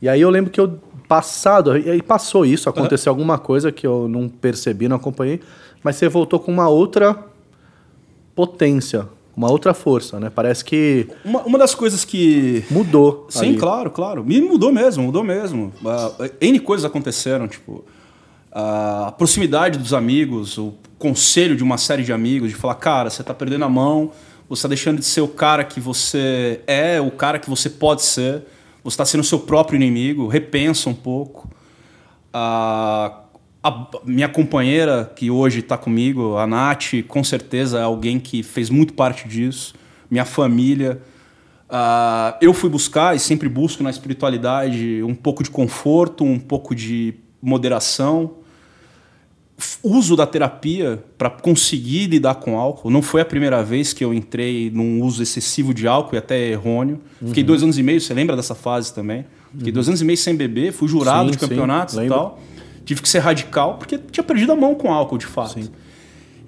E 0.00 0.08
aí 0.08 0.20
eu 0.20 0.30
lembro 0.30 0.50
que 0.50 0.60
eu 0.60 0.78
passado, 1.08 1.76
e 1.76 1.90
aí 1.90 2.02
passou 2.02 2.46
isso, 2.46 2.68
aconteceu 2.68 3.10
alguma 3.10 3.38
coisa 3.38 3.70
que 3.70 3.86
eu 3.86 4.08
não 4.08 4.28
percebi, 4.28 4.88
não 4.88 4.96
acompanhei, 4.96 5.40
mas 5.82 5.96
você 5.96 6.08
voltou 6.08 6.40
com 6.40 6.50
uma 6.50 6.68
outra 6.68 7.24
potência, 8.34 9.06
uma 9.36 9.50
outra 9.50 9.74
força, 9.74 10.18
né? 10.18 10.30
Parece 10.30 10.64
que 10.64 11.08
Uma, 11.24 11.42
uma 11.42 11.58
das 11.58 11.74
coisas 11.74 12.04
que 12.04 12.64
mudou. 12.70 13.26
Sim, 13.28 13.50
ali. 13.50 13.56
claro, 13.56 13.90
claro. 13.90 14.24
Me 14.24 14.40
mudou 14.40 14.72
mesmo, 14.72 15.04
mudou 15.04 15.24
mesmo. 15.24 15.72
Ah, 15.84 16.12
N 16.40 16.58
coisas 16.60 16.84
aconteceram, 16.84 17.48
tipo, 17.48 17.84
a 18.50 19.12
proximidade 19.18 19.78
dos 19.78 19.92
amigos, 19.92 20.56
o 20.56 20.74
conselho 21.04 21.54
de 21.54 21.62
uma 21.62 21.76
série 21.76 22.02
de 22.02 22.14
amigos, 22.14 22.48
de 22.48 22.54
falar, 22.54 22.76
cara, 22.76 23.10
você 23.10 23.22
tá 23.22 23.34
perdendo 23.34 23.62
a 23.66 23.68
mão, 23.68 24.10
você 24.48 24.62
tá 24.62 24.68
deixando 24.68 25.00
de 25.00 25.04
ser 25.04 25.20
o 25.20 25.28
cara 25.28 25.62
que 25.62 25.78
você 25.78 26.62
é, 26.66 26.98
o 26.98 27.10
cara 27.10 27.38
que 27.38 27.50
você 27.50 27.68
pode 27.68 28.00
ser, 28.00 28.42
você 28.82 28.96
tá 28.96 29.04
sendo 29.04 29.20
o 29.20 29.24
seu 29.24 29.38
próprio 29.40 29.76
inimigo, 29.76 30.26
repensa 30.26 30.88
um 30.88 30.94
pouco. 30.94 31.50
A, 32.32 33.20
a 33.62 33.88
minha 34.06 34.30
companheira, 34.30 35.12
que 35.14 35.30
hoje 35.30 35.60
está 35.60 35.76
comigo, 35.76 36.38
a 36.38 36.46
Nath, 36.46 37.02
com 37.06 37.22
certeza 37.22 37.80
é 37.80 37.82
alguém 37.82 38.18
que 38.18 38.42
fez 38.42 38.70
muito 38.70 38.94
parte 38.94 39.28
disso. 39.28 39.74
Minha 40.10 40.24
família. 40.24 41.02
Ah, 41.68 42.38
eu 42.40 42.54
fui 42.54 42.70
buscar 42.70 43.14
e 43.14 43.18
sempre 43.18 43.46
busco 43.46 43.82
na 43.82 43.90
espiritualidade 43.90 45.02
um 45.02 45.14
pouco 45.14 45.42
de 45.42 45.50
conforto, 45.50 46.24
um 46.24 46.38
pouco 46.38 46.74
de 46.74 47.12
moderação. 47.42 48.42
Uso 49.86 50.16
da 50.16 50.26
terapia 50.26 51.04
para 51.18 51.28
conseguir 51.28 52.06
lidar 52.06 52.36
com 52.36 52.58
álcool. 52.58 52.88
Não 52.88 53.02
foi 53.02 53.20
a 53.20 53.24
primeira 53.24 53.62
vez 53.62 53.92
que 53.92 54.02
eu 54.02 54.14
entrei 54.14 54.70
num 54.70 55.02
uso 55.02 55.22
excessivo 55.22 55.74
de 55.74 55.86
álcool 55.86 56.14
e 56.14 56.18
até 56.18 56.48
errôneo. 56.48 57.00
Fiquei 57.26 57.42
Uhum. 57.42 57.46
dois 57.48 57.62
anos 57.62 57.76
e 57.78 57.82
meio, 57.82 58.00
você 58.00 58.14
lembra 58.14 58.34
dessa 58.34 58.54
fase 58.54 58.94
também? 58.94 59.26
Fiquei 59.56 59.70
dois 59.70 59.86
anos 59.86 60.00
e 60.00 60.04
meio 60.06 60.16
sem 60.16 60.34
beber, 60.34 60.72
fui 60.72 60.88
jurado 60.88 61.26
Sim, 61.26 61.32
de 61.32 61.38
sim, 61.38 61.48
campeonatos 61.48 61.94
e 61.96 61.98
lembro. 61.98 62.16
tal. 62.16 62.40
Tive 62.86 63.02
que 63.02 63.08
ser 63.08 63.18
radical 63.18 63.74
porque 63.76 63.98
tinha 64.10 64.24
perdido 64.24 64.52
a 64.52 64.56
mão 64.56 64.74
com 64.74 64.90
álcool, 64.90 65.18
de 65.18 65.26
fato. 65.26 65.60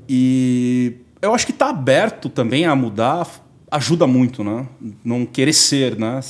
E 0.09 0.95
eu 1.21 1.35
acho 1.35 1.45
que 1.47 1.53
tá 1.53 1.69
aberto 1.69 2.29
também 2.31 2.65
a 2.65 2.75
mudar 2.75 3.29
ajuda 3.71 4.07
muito, 4.07 4.43
né? 4.43 4.67
Não 5.05 5.27
querer 5.27 5.53
ser, 5.53 5.99
né? 5.99 6.21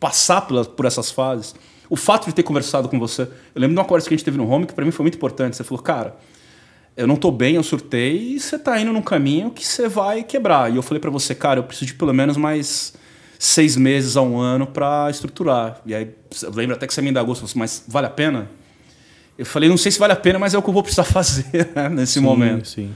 Passar 0.00 0.42
por, 0.42 0.64
por 0.66 0.84
essas 0.84 1.10
fases. 1.10 1.54
O 1.88 1.96
fato 1.96 2.26
de 2.26 2.34
ter 2.34 2.42
conversado 2.42 2.88
com 2.88 2.98
você. 2.98 3.22
Eu 3.22 3.60
lembro 3.60 3.74
de 3.74 3.80
uma 3.80 3.84
conversa 3.84 4.08
que 4.08 4.14
a 4.14 4.16
gente 4.16 4.24
teve 4.24 4.36
no 4.36 4.48
home 4.48 4.66
que 4.66 4.74
para 4.74 4.84
mim 4.84 4.90
foi 4.90 5.04
muito 5.04 5.16
importante. 5.16 5.56
Você 5.56 5.64
falou, 5.64 5.82
cara, 5.82 6.16
eu 6.96 7.06
não 7.06 7.16
tô 7.16 7.30
bem, 7.30 7.56
eu 7.56 7.62
surtei 7.62 8.16
e 8.16 8.40
você 8.40 8.58
tá 8.58 8.80
indo 8.80 8.92
num 8.92 9.02
caminho 9.02 9.50
que 9.50 9.66
você 9.66 9.88
vai 9.88 10.22
quebrar. 10.22 10.72
E 10.72 10.76
eu 10.76 10.82
falei 10.82 11.00
para 11.00 11.10
você, 11.10 11.34
cara, 11.34 11.60
eu 11.60 11.64
preciso 11.64 11.86
de 11.86 11.94
pelo 11.94 12.12
menos 12.12 12.36
mais 12.36 12.94
seis 13.38 13.76
meses 13.76 14.16
a 14.16 14.22
um 14.22 14.38
ano 14.38 14.66
para 14.66 15.08
estruturar. 15.10 15.80
E 15.84 15.94
aí, 15.94 16.10
eu 16.42 16.52
lembro 16.52 16.74
até 16.74 16.86
que 16.86 16.94
você 16.94 17.02
me 17.02 17.10
indagou, 17.10 17.34
você 17.34 17.40
falou 17.40 17.50
assim, 17.50 17.58
mas 17.58 17.84
vale 17.86 18.06
a 18.06 18.10
pena? 18.10 18.48
Eu 19.36 19.44
falei, 19.44 19.68
não 19.68 19.76
sei 19.76 19.92
se 19.92 19.98
vale 19.98 20.14
a 20.14 20.16
pena, 20.16 20.38
mas 20.38 20.54
é 20.54 20.58
o 20.58 20.62
que 20.62 20.68
eu 20.68 20.74
vou 20.74 20.82
precisar 20.82 21.04
fazer 21.12 21.70
né, 21.74 21.88
nesse 21.90 22.14
sim, 22.14 22.20
momento. 22.20 22.66
Sim. 22.66 22.90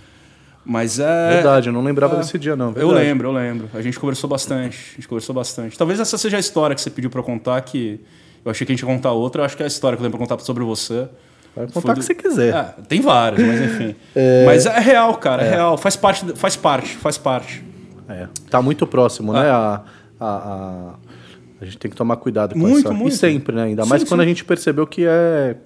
Mas 0.64 0.98
é. 0.98 1.34
Verdade, 1.34 1.68
eu 1.68 1.72
não 1.72 1.82
lembrava 1.82 2.16
é, 2.16 2.18
desse 2.20 2.38
dia, 2.38 2.54
não. 2.56 2.72
Verdade. 2.72 2.86
Eu 2.86 2.90
lembro, 2.90 3.28
eu 3.28 3.32
lembro. 3.32 3.70
A 3.74 3.82
gente 3.82 3.98
conversou 3.98 4.28
bastante. 4.28 4.78
A 4.92 4.96
gente 4.96 5.08
conversou 5.08 5.34
bastante. 5.34 5.76
Talvez 5.76 6.00
essa 6.00 6.16
seja 6.16 6.36
a 6.36 6.40
história 6.40 6.74
que 6.74 6.80
você 6.80 6.90
pediu 6.90 7.10
para 7.10 7.22
contar, 7.22 7.60
que 7.62 8.00
eu 8.44 8.50
achei 8.50 8.66
que 8.66 8.72
a 8.72 8.74
gente 8.74 8.82
ia 8.82 8.94
contar 8.94 9.12
outra. 9.12 9.42
Eu 9.42 9.46
acho 9.46 9.56
que 9.56 9.62
é 9.62 9.66
a 9.66 9.68
história 9.68 9.96
que 9.96 10.02
eu 10.02 10.04
lembro 10.04 10.18
pra 10.18 10.26
contar 10.26 10.42
sobre 10.44 10.64
você. 10.64 11.08
Vai 11.54 11.66
contar 11.66 11.92
o 11.92 11.94
que 11.96 12.02
você 12.02 12.14
quiser. 12.14 12.54
É, 12.54 12.82
tem 12.88 13.00
várias, 13.00 13.46
mas 13.46 13.60
enfim. 13.60 13.94
é... 14.14 14.46
Mas 14.46 14.66
é 14.66 14.78
real, 14.78 15.14
cara, 15.16 15.42
é, 15.42 15.46
é, 15.46 15.50
real. 15.50 15.76
Faz 15.76 15.96
parte, 15.96 16.24
faz 16.36 16.56
parte, 16.56 16.96
faz 16.96 17.18
parte. 17.18 17.64
É. 18.08 18.28
Tá 18.48 18.62
muito 18.62 18.86
próximo, 18.86 19.32
né? 19.32 19.50
A, 19.50 19.82
a, 20.18 20.26
a, 20.26 20.94
a, 21.60 21.64
gente 21.64 21.78
tem 21.78 21.90
que 21.90 21.96
tomar 21.96 22.16
cuidado 22.16 22.54
com 22.54 22.58
muito, 22.58 22.86
essa. 22.86 22.92
Muito. 22.92 23.14
E 23.14 23.16
sempre, 23.16 23.54
né? 23.54 23.64
Ainda 23.64 23.84
mais 23.84 24.02
sim, 24.02 24.08
quando 24.08 24.20
sim. 24.20 24.26
a 24.26 24.28
gente 24.28 24.44
percebeu 24.44 24.86
que 24.86 25.04
é 25.06 25.56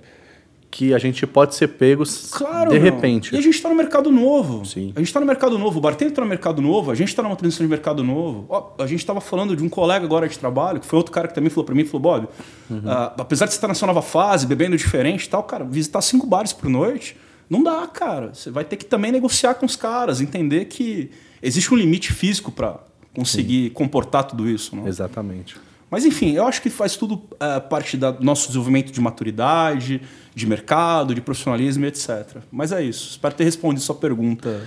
que 0.75 0.93
a 0.93 0.99
gente 0.99 1.25
pode 1.25 1.55
ser 1.55 1.69
pego 1.69 2.03
claro, 2.33 2.73
de 2.73 2.79
repente. 2.79 3.33
E 3.33 3.39
a 3.39 3.41
gente 3.41 3.55
está 3.55 3.69
no 3.69 3.77
mercado 3.77 4.11
novo. 4.11 4.65
Sim. 4.65 4.93
A 4.97 4.99
gente 4.99 5.07
está 5.07 5.21
no 5.21 5.27
mercado 5.27 5.57
novo, 5.57 5.79
o 5.79 5.81
bartender 5.81 6.11
está 6.11 6.21
no 6.21 6.27
mercado 6.27 6.61
novo, 6.61 6.91
a 6.91 6.97
gente 6.97 7.11
está 7.11 7.23
numa 7.23 7.37
transição 7.37 7.65
de 7.65 7.71
mercado 7.71 8.03
novo. 8.03 8.45
Ó, 8.49 8.73
a 8.81 8.87
gente 8.89 8.99
estava 8.99 9.21
falando 9.21 9.55
de 9.55 9.63
um 9.63 9.69
colega 9.69 10.05
agora 10.05 10.29
de 10.29 10.37
trabalho, 10.37 10.81
que 10.81 10.87
foi 10.87 10.97
outro 10.97 11.13
cara 11.13 11.29
que 11.29 11.35
também 11.35 11.49
falou 11.49 11.65
para 11.65 11.77
mim, 11.77 11.85
falou, 11.85 12.01
Bob, 12.01 12.29
uhum. 12.69 12.79
uh, 12.79 13.13
apesar 13.17 13.47
de 13.47 13.53
você 13.53 13.59
estar 13.59 13.69
na 13.69 13.75
sua 13.75 13.87
nova 13.87 14.03
fase, 14.03 14.49
bebendo 14.49 14.77
diferente 14.77 15.27
e 15.27 15.29
tal, 15.29 15.45
cara, 15.45 15.65
visitar 15.65 16.03
cinco 16.03 16.27
bares 16.27 16.53
por 16.53 16.69
noite, 16.69 17.17
não 17.49 17.63
dá, 17.63 17.87
cara. 17.87 18.35
Você 18.35 18.51
vai 18.51 18.65
ter 18.65 18.77
que 18.77 18.85
também 18.85 19.13
negociar 19.13 19.55
com 19.55 19.67
os 19.67 19.77
caras, 19.77 20.21
entender 20.21 20.65
que 20.65 21.09
existe 21.41 21.73
um 21.73 21.77
limite 21.77 22.13
físico 22.13 22.51
para 22.51 22.81
conseguir 23.15 23.69
Sim. 23.69 23.75
comportar 23.75 24.25
tudo 24.25 24.51
isso. 24.51 24.75
Não? 24.75 24.89
Exatamente. 24.89 25.55
Mas 25.91 26.05
enfim, 26.05 26.33
eu 26.33 26.47
acho 26.47 26.61
que 26.61 26.71
faz 26.71 26.97
tudo 26.97 27.15
uh, 27.15 27.61
parte 27.69 27.97
do 27.97 28.17
nosso 28.21 28.49
desenvolvimento 28.49 28.93
de 28.93 29.01
maturidade, 29.01 30.01
de 30.35 30.47
mercado, 30.47 31.15
de 31.15 31.21
profissionalismo, 31.21 31.85
etc. 31.87 32.39
Mas 32.51 32.73
é 32.73 32.83
isso. 32.83 33.11
Espero 33.11 33.35
ter 33.35 33.45
respondido 33.45 33.83
sua 33.83 33.95
pergunta. 33.95 34.63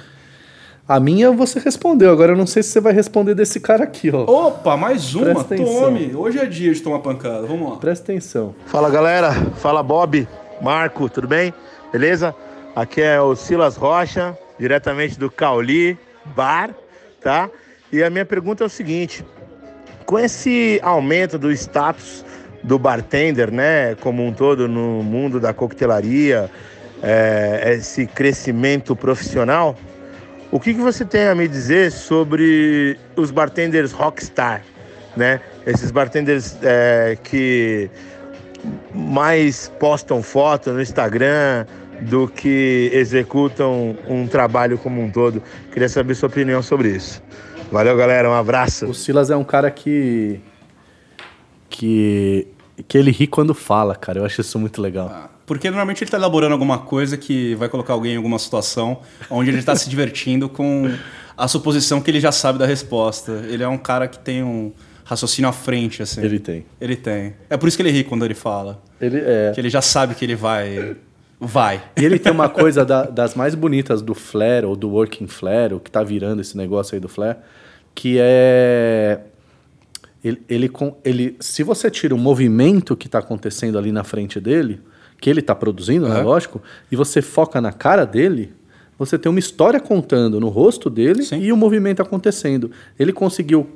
A 0.87 1.01
minha 1.01 1.29
você 1.31 1.59
respondeu, 1.59 2.09
agora 2.09 2.31
eu 2.31 2.37
não 2.37 2.47
sei 2.47 2.63
se 2.63 2.69
você 2.69 2.79
vai 2.79 2.93
responder 2.93 3.35
desse 3.35 3.59
cara 3.59 3.83
aqui, 3.83 4.09
ó. 4.09 4.23
Opa, 4.23 4.77
mais 4.77 5.13
uma, 5.15 5.43
tome. 5.43 6.15
Hoje 6.15 6.39
é 6.39 6.45
dia 6.45 6.73
de 6.73 6.79
tomar 6.79 6.99
pancada, 6.99 7.45
vamos 7.45 7.71
lá. 7.71 7.75
Presta 7.75 8.05
atenção. 8.05 8.55
Fala 8.67 8.89
galera, 8.89 9.33
fala 9.57 9.83
Bob, 9.83 10.25
Marco, 10.61 11.09
tudo 11.09 11.27
bem? 11.27 11.53
Beleza? 11.91 12.33
Aqui 12.73 13.01
é 13.01 13.19
o 13.19 13.35
Silas 13.35 13.75
Rocha, 13.75 14.37
diretamente 14.57 15.19
do 15.19 15.29
Cauli 15.29 15.99
Bar, 16.23 16.73
tá? 17.19 17.49
E 17.91 18.01
a 18.01 18.09
minha 18.09 18.25
pergunta 18.25 18.63
é 18.63 18.67
o 18.67 18.69
seguinte: 18.69 19.25
com 20.07 20.17
esse 20.17 20.79
aumento 20.81 21.37
do 21.37 21.51
status 21.51 22.25
do 22.63 22.79
bartender, 22.79 23.51
né, 23.51 23.93
como 23.95 24.25
um 24.25 24.33
todo 24.33 24.67
no 24.67 25.03
mundo 25.03 25.37
da 25.37 25.53
coquetelaria, 25.53 26.49
é, 27.03 27.75
esse 27.77 28.07
crescimento 28.07 28.95
profissional, 28.95 29.75
o 30.49 30.61
que, 30.61 30.73
que 30.73 30.79
você 30.79 31.03
tem 31.03 31.27
a 31.27 31.35
me 31.35 31.45
dizer 31.45 31.91
sobre 31.91 32.97
os 33.17 33.31
bartenders 33.31 33.91
rockstar, 33.91 34.63
né? 35.15 35.41
Esses 35.65 35.91
bartenders 35.91 36.57
é, 36.63 37.17
que 37.21 37.89
mais 38.95 39.69
postam 39.77 40.23
foto 40.23 40.71
no 40.71 40.81
Instagram 40.81 41.65
do 42.01 42.29
que 42.29 42.89
executam 42.93 43.97
um 44.07 44.25
trabalho 44.25 44.77
como 44.77 45.01
um 45.01 45.11
todo. 45.11 45.43
Queria 45.73 45.89
saber 45.89 46.15
sua 46.15 46.29
opinião 46.29 46.63
sobre 46.63 46.89
isso. 46.89 47.21
Valeu, 47.71 47.95
galera. 47.97 48.29
Um 48.29 48.33
abraço. 48.33 48.85
O 48.85 48.93
Silas 48.93 49.29
é 49.29 49.35
um 49.35 49.43
cara 49.43 49.69
que. 49.69 50.39
que. 51.69 52.47
que 52.87 52.97
ele 52.97 53.11
ri 53.11 53.27
quando 53.27 53.53
fala, 53.53 53.95
cara. 53.95 54.19
Eu 54.19 54.25
acho 54.25 54.41
isso 54.41 54.57
muito 54.57 54.81
legal. 54.81 55.09
Ah, 55.11 55.29
porque 55.45 55.69
normalmente 55.69 56.03
ele 56.03 56.07
está 56.07 56.17
elaborando 56.17 56.53
alguma 56.53 56.79
coisa 56.79 57.17
que 57.17 57.55
vai 57.55 57.69
colocar 57.69 57.93
alguém 57.93 58.13
em 58.13 58.17
alguma 58.17 58.39
situação 58.39 59.01
onde 59.29 59.49
ele 59.49 59.59
está 59.59 59.75
se 59.75 59.89
divertindo 59.89 60.47
com 60.49 60.91
a 61.35 61.47
suposição 61.47 62.01
que 62.01 62.09
ele 62.09 62.19
já 62.19 62.31
sabe 62.31 62.57
da 62.57 62.65
resposta. 62.65 63.43
Ele 63.47 63.63
é 63.63 63.67
um 63.67 63.77
cara 63.77 64.07
que 64.07 64.19
tem 64.19 64.43
um 64.43 64.71
raciocínio 65.03 65.49
à 65.49 65.53
frente, 65.53 66.01
assim. 66.01 66.21
Ele 66.21 66.39
tem. 66.39 66.65
Ele 66.79 66.95
tem. 66.95 67.35
É 67.49 67.55
por 67.57 67.67
isso 67.67 67.77
que 67.77 67.83
ele 67.83 67.91
ri 67.91 68.03
quando 68.03 68.25
ele 68.25 68.33
fala. 68.33 68.81
Ele 68.99 69.19
é. 69.19 69.51
Que 69.53 69.61
ele 69.61 69.69
já 69.69 69.81
sabe 69.81 70.15
que 70.15 70.25
ele 70.25 70.35
vai. 70.35 70.95
Vai. 71.39 71.83
E 71.95 72.03
ele 72.03 72.17
tem 72.17 72.31
uma 72.31 72.49
coisa 72.49 72.83
da, 72.83 73.03
das 73.03 73.35
mais 73.35 73.53
bonitas 73.53 74.01
do 74.01 74.15
Flare, 74.15 74.65
ou 74.65 74.75
do 74.75 74.89
Working 74.89 75.27
Flare, 75.27 75.75
o 75.75 75.79
que 75.79 75.89
está 75.89 76.03
virando 76.03 76.41
esse 76.41 76.57
negócio 76.57 76.95
aí 76.95 76.99
do 76.99 77.07
Flare, 77.07 77.37
que 77.93 78.17
é. 78.19 79.21
Ele, 80.23 80.41
ele, 80.49 80.71
ele, 81.05 81.37
se 81.39 81.61
você 81.61 81.91
tira 81.91 82.13
o 82.13 82.17
movimento 82.17 82.97
que 82.97 83.05
está 83.07 83.19
acontecendo 83.19 83.77
ali 83.77 83.91
na 83.91 84.03
frente 84.03 84.39
dele, 84.39 84.81
que 85.21 85.29
ele 85.29 85.39
está 85.39 85.53
produzindo, 85.53 86.05
uhum. 86.05 86.13
né, 86.13 86.21
lógico, 86.21 86.61
e 86.91 86.95
você 86.95 87.21
foca 87.21 87.61
na 87.61 87.71
cara 87.71 88.03
dele, 88.03 88.51
você 88.97 89.17
tem 89.17 89.29
uma 89.29 89.39
história 89.39 89.79
contando 89.79 90.39
no 90.39 90.49
rosto 90.49 90.89
dele 90.89 91.23
Sim. 91.23 91.39
e 91.39 91.51
o 91.51 91.57
movimento 91.57 92.01
acontecendo. 92.01 92.71
Ele 92.97 93.13
conseguiu 93.13 93.69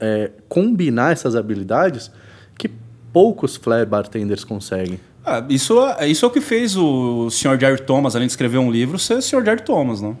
é, 0.00 0.32
combinar 0.48 1.12
essas 1.12 1.36
habilidades 1.36 2.10
que 2.56 2.68
poucos 3.12 3.56
flare 3.56 3.86
bartenders 3.86 4.44
conseguem. 4.44 4.98
Ah, 5.28 5.44
isso, 5.50 5.76
isso 6.06 6.24
é 6.24 6.28
o 6.28 6.30
que 6.30 6.40
fez 6.40 6.74
o 6.76 7.28
Sr. 7.30 7.60
Jerry 7.60 7.82
Thomas, 7.82 8.16
além 8.16 8.26
de 8.26 8.32
escrever 8.32 8.56
um 8.56 8.70
livro, 8.70 8.98
ser 8.98 9.18
o 9.18 9.22
Sr. 9.22 9.44
Jerry 9.44 9.62
Thomas, 9.62 10.00
não? 10.00 10.16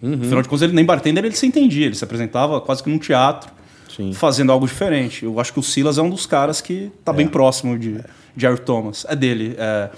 Uhum. 0.00 0.14
Afinal 0.14 0.42
de 0.42 0.48
contas, 0.48 0.62
ele 0.62 0.72
nem 0.72 0.84
bartender, 0.84 1.24
ele 1.24 1.34
se 1.34 1.46
entendia. 1.46 1.86
Ele 1.86 1.94
se 1.96 2.04
apresentava 2.04 2.60
quase 2.60 2.82
que 2.82 2.88
num 2.88 2.98
teatro, 2.98 3.50
Sim. 3.94 4.12
fazendo 4.12 4.52
algo 4.52 4.66
diferente. 4.66 5.24
Eu 5.24 5.40
acho 5.40 5.52
que 5.52 5.58
o 5.58 5.62
Silas 5.62 5.98
é 5.98 6.02
um 6.02 6.10
dos 6.10 6.26
caras 6.26 6.60
que 6.60 6.92
está 6.98 7.12
é. 7.12 7.16
bem 7.16 7.26
próximo 7.26 7.76
de 7.78 7.96
é. 7.96 8.04
Jerry 8.36 8.60
Thomas. 8.60 9.04
É 9.08 9.16
dele. 9.16 9.54
É... 9.58 9.90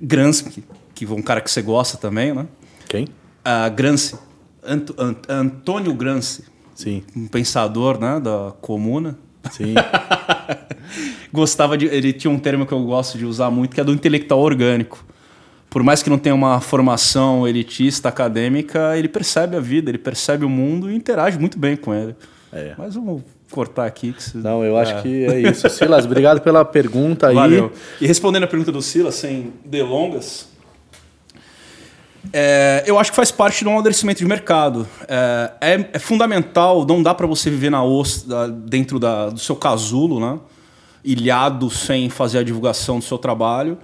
Gramsci, 0.00 0.64
que 0.94 1.04
é 1.04 1.08
um 1.08 1.22
cara 1.22 1.40
que 1.40 1.50
você 1.50 1.62
gosta 1.62 1.96
também, 1.96 2.32
né? 2.32 2.46
Quem? 2.88 3.04
Uh, 3.04 3.74
Gramsci. 3.74 4.16
Ant 4.64 4.90
Ant 4.98 5.18
Antônio 5.28 5.94
Gramsci. 5.94 6.44
Sim. 6.74 7.02
Um 7.16 7.26
pensador 7.26 7.98
né, 7.98 8.20
da 8.20 8.52
comuna. 8.60 9.18
Sim. 9.50 9.74
Gostava 11.32 11.76
de. 11.76 11.86
Ele 11.86 12.12
tinha 12.12 12.30
um 12.30 12.38
termo 12.38 12.66
que 12.66 12.72
eu 12.72 12.82
gosto 12.84 13.18
de 13.18 13.24
usar 13.24 13.50
muito, 13.50 13.74
que 13.74 13.80
é 13.80 13.84
do 13.84 13.92
intelectual 13.92 14.40
orgânico 14.40 15.04
por 15.70 15.82
mais 15.82 16.02
que 16.02 16.08
não 16.08 16.18
tenha 16.18 16.34
uma 16.34 16.60
formação 16.60 17.46
elitista 17.46 18.08
acadêmica, 18.08 18.96
ele 18.96 19.08
percebe 19.08 19.56
a 19.56 19.60
vida, 19.60 19.90
ele 19.90 19.98
percebe 19.98 20.44
o 20.44 20.48
mundo 20.48 20.90
e 20.90 20.94
interage 20.94 21.38
muito 21.38 21.58
bem 21.58 21.76
com 21.76 21.94
ele. 21.94 22.16
É. 22.52 22.74
Mas 22.78 22.94
vamos 22.94 23.22
cortar 23.50 23.84
aqui. 23.84 24.12
Que 24.12 24.22
você... 24.22 24.38
Não, 24.38 24.64
eu 24.64 24.76
acho 24.78 24.94
é. 24.94 25.02
que 25.02 25.24
é 25.26 25.40
isso. 25.40 25.68
Silas, 25.68 26.06
obrigado 26.06 26.40
pela 26.40 26.64
pergunta 26.64 27.28
aí. 27.28 27.34
Valeu. 27.34 27.72
E 28.00 28.06
respondendo 28.06 28.44
a 28.44 28.46
pergunta 28.46 28.72
do 28.72 28.80
Silas, 28.80 29.16
sem 29.16 29.52
delongas, 29.64 30.47
é, 32.32 32.84
eu 32.86 32.98
acho 32.98 33.10
que 33.10 33.16
faz 33.16 33.30
parte 33.30 33.64
de 33.64 33.68
um 33.68 33.72
amadurecimento 33.72 34.18
de 34.18 34.26
mercado. 34.26 34.86
É, 35.06 35.52
é, 35.60 35.90
é 35.94 35.98
fundamental, 35.98 36.84
não 36.86 37.02
dá 37.02 37.14
para 37.14 37.26
você 37.26 37.50
viver 37.50 37.70
na 37.70 37.82
ostra, 37.82 38.48
dentro 38.48 38.98
da, 38.98 39.30
do 39.30 39.38
seu 39.38 39.56
casulo, 39.56 40.20
né? 40.20 40.38
ilhado 41.04 41.70
sem 41.70 42.10
fazer 42.10 42.38
a 42.38 42.42
divulgação 42.42 42.98
do 42.98 43.04
seu 43.04 43.18
trabalho 43.18 43.78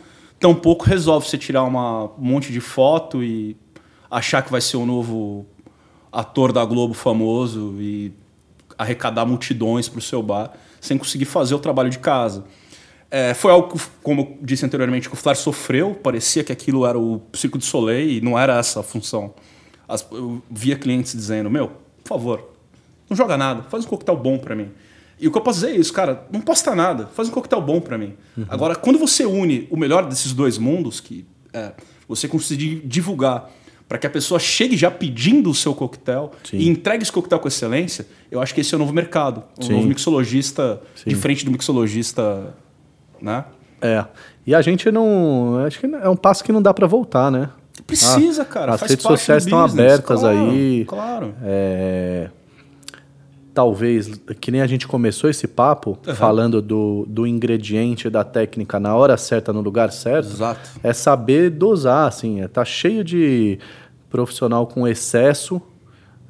tampouco 0.45 0.85
resolve 0.85 1.27
você 1.27 1.39
tirar 1.39 1.63
uma, 1.63 2.05
um 2.05 2.13
monte 2.19 2.53
de 2.53 2.61
foto 2.61 3.25
e 3.25 3.57
achar 4.11 4.43
que 4.43 4.51
vai 4.51 4.61
ser 4.61 4.77
o 4.77 4.85
novo 4.85 5.47
ator 6.13 6.53
da 6.53 6.63
Globo 6.67 6.93
famoso 6.93 7.77
e 7.81 8.13
arrecadar 8.77 9.25
multidões 9.25 9.89
para 9.89 10.01
o 10.01 10.03
seu 10.03 10.23
bar 10.23 10.53
sem 10.83 10.99
conseguir 10.99 11.25
fazer 11.25 11.55
o 11.55 11.59
trabalho 11.59 11.89
de 11.89 11.99
casa. 11.99 12.45
É, 13.11 13.33
foi 13.35 13.53
algo 13.53 13.69
que, 13.69 13.85
como 14.03 14.39
disse 14.43 14.65
anteriormente, 14.65 15.09
que 15.09 15.15
o 15.15 15.17
Flair 15.17 15.37
sofreu, 15.37 15.95
parecia 15.95 16.43
que 16.43 16.51
aquilo 16.51 16.85
era 16.85 16.99
o 16.99 17.23
Circo 17.33 17.59
de 17.59 17.65
Soleil 17.65 18.11
e 18.11 18.21
não 18.21 18.39
era 18.39 18.59
essa 18.59 18.81
a 18.81 18.83
função. 18.83 19.35
As, 19.89 20.07
eu 20.11 20.43
via 20.51 20.77
clientes 20.77 21.13
dizendo, 21.13 21.51
meu, 21.51 21.69
por 22.03 22.09
favor, 22.09 22.51
não 23.09 23.17
joga 23.17 23.37
nada, 23.37 23.63
faz 23.65 23.85
um 23.85 23.89
coquetel 23.89 24.17
bom 24.17 24.39
para 24.39 24.57
mim. 24.57 24.71
E 25.21 25.29
o 25.29 25.31
que 25.31 25.39
eu 25.39 25.43
posso 25.43 25.61
dizer 25.61 25.73
é 25.73 25.77
isso, 25.79 25.93
cara, 25.93 26.27
não 26.33 26.41
posta 26.41 26.75
nada, 26.75 27.07
faz 27.07 27.29
um 27.29 27.31
coquetel 27.31 27.61
bom 27.61 27.81
para 27.81 27.97
mim. 27.97 28.15
Uhum. 28.37 28.47
Agora, 28.49 28.75
quando 28.75 28.99
você 28.99 29.25
une 29.25 29.69
o 29.71 29.77
melhor 29.77 30.07
desses 30.07 30.33
dois 30.33 30.59
mundos, 30.59 31.01
que 31.01 31.25
é, 31.53 31.73
você 32.09 32.27
conseguir 32.27 32.83
divulgar 32.85 33.51
para 33.89 33.99
que 33.99 34.07
a 34.07 34.11
pessoa 34.11 34.41
chegue 34.41 34.77
já 34.77 34.91
pedindo 34.91 35.51
o 35.51 35.55
seu 35.55 35.75
coquetel 35.75 36.33
Sim. 36.43 36.57
e 36.57 36.69
entregue 36.69 37.03
esse 37.03 37.13
coquetel 37.13 37.39
com 37.39 37.47
excelência, 37.47 38.07
eu 38.31 38.41
acho 38.41 38.55
que 38.55 38.61
esse 38.61 38.75
é 38.75 38.77
o 38.77 38.79
novo 38.79 38.93
mercado. 38.93 39.45
O 39.59 39.65
Sim. 39.65 39.75
novo 39.75 39.87
mixologista, 39.87 40.83
Sim. 40.97 41.11
diferente 41.11 41.45
do 41.45 41.51
mixologista, 41.51 42.55
né? 43.25 43.45
É. 43.81 44.05
E 44.47 44.55
a 44.55 44.61
gente 44.63 44.91
não. 44.91 45.65
Acho 45.67 45.81
que 45.81 45.87
é 45.87 46.09
um 46.09 46.17
passo 46.17 46.45
que 46.45 46.53
não 46.53 46.61
dá 46.63 46.73
para 46.73 46.87
voltar, 46.87 47.31
né? 47.31 47.51
Precisa, 47.87 48.45
cara. 48.45 48.75
As 48.75 48.83
redes 48.83 49.03
sociais 49.03 49.45
estão 49.45 49.63
business, 49.63 49.85
abertas 49.87 50.21
claro, 50.21 50.39
aí. 50.51 50.85
Claro. 50.87 51.35
É, 51.43 52.31
talvez, 53.53 54.21
que 54.41 54.51
nem 54.51 54.61
a 54.61 54.67
gente 54.67 54.87
começou 54.87 55.29
esse 55.29 55.47
papo, 55.47 55.99
falando 56.15 56.63
do, 56.63 57.05
do 57.09 57.27
ingrediente 57.27 58.09
da 58.09 58.23
técnica 58.25 58.79
na 58.79 58.95
hora 58.95 59.17
certa, 59.17 59.53
no 59.53 59.61
lugar 59.61 59.91
certo. 59.93 60.29
Exato. 60.29 60.71
É 60.83 60.93
saber 60.93 61.51
dosar, 61.51 62.07
assim. 62.07 62.43
é- 62.43 62.49
Tá 62.49 62.65
cheio 62.65 63.03
de 63.03 63.59
profissional 64.09 64.67
com 64.67 64.87
excesso 64.87 65.61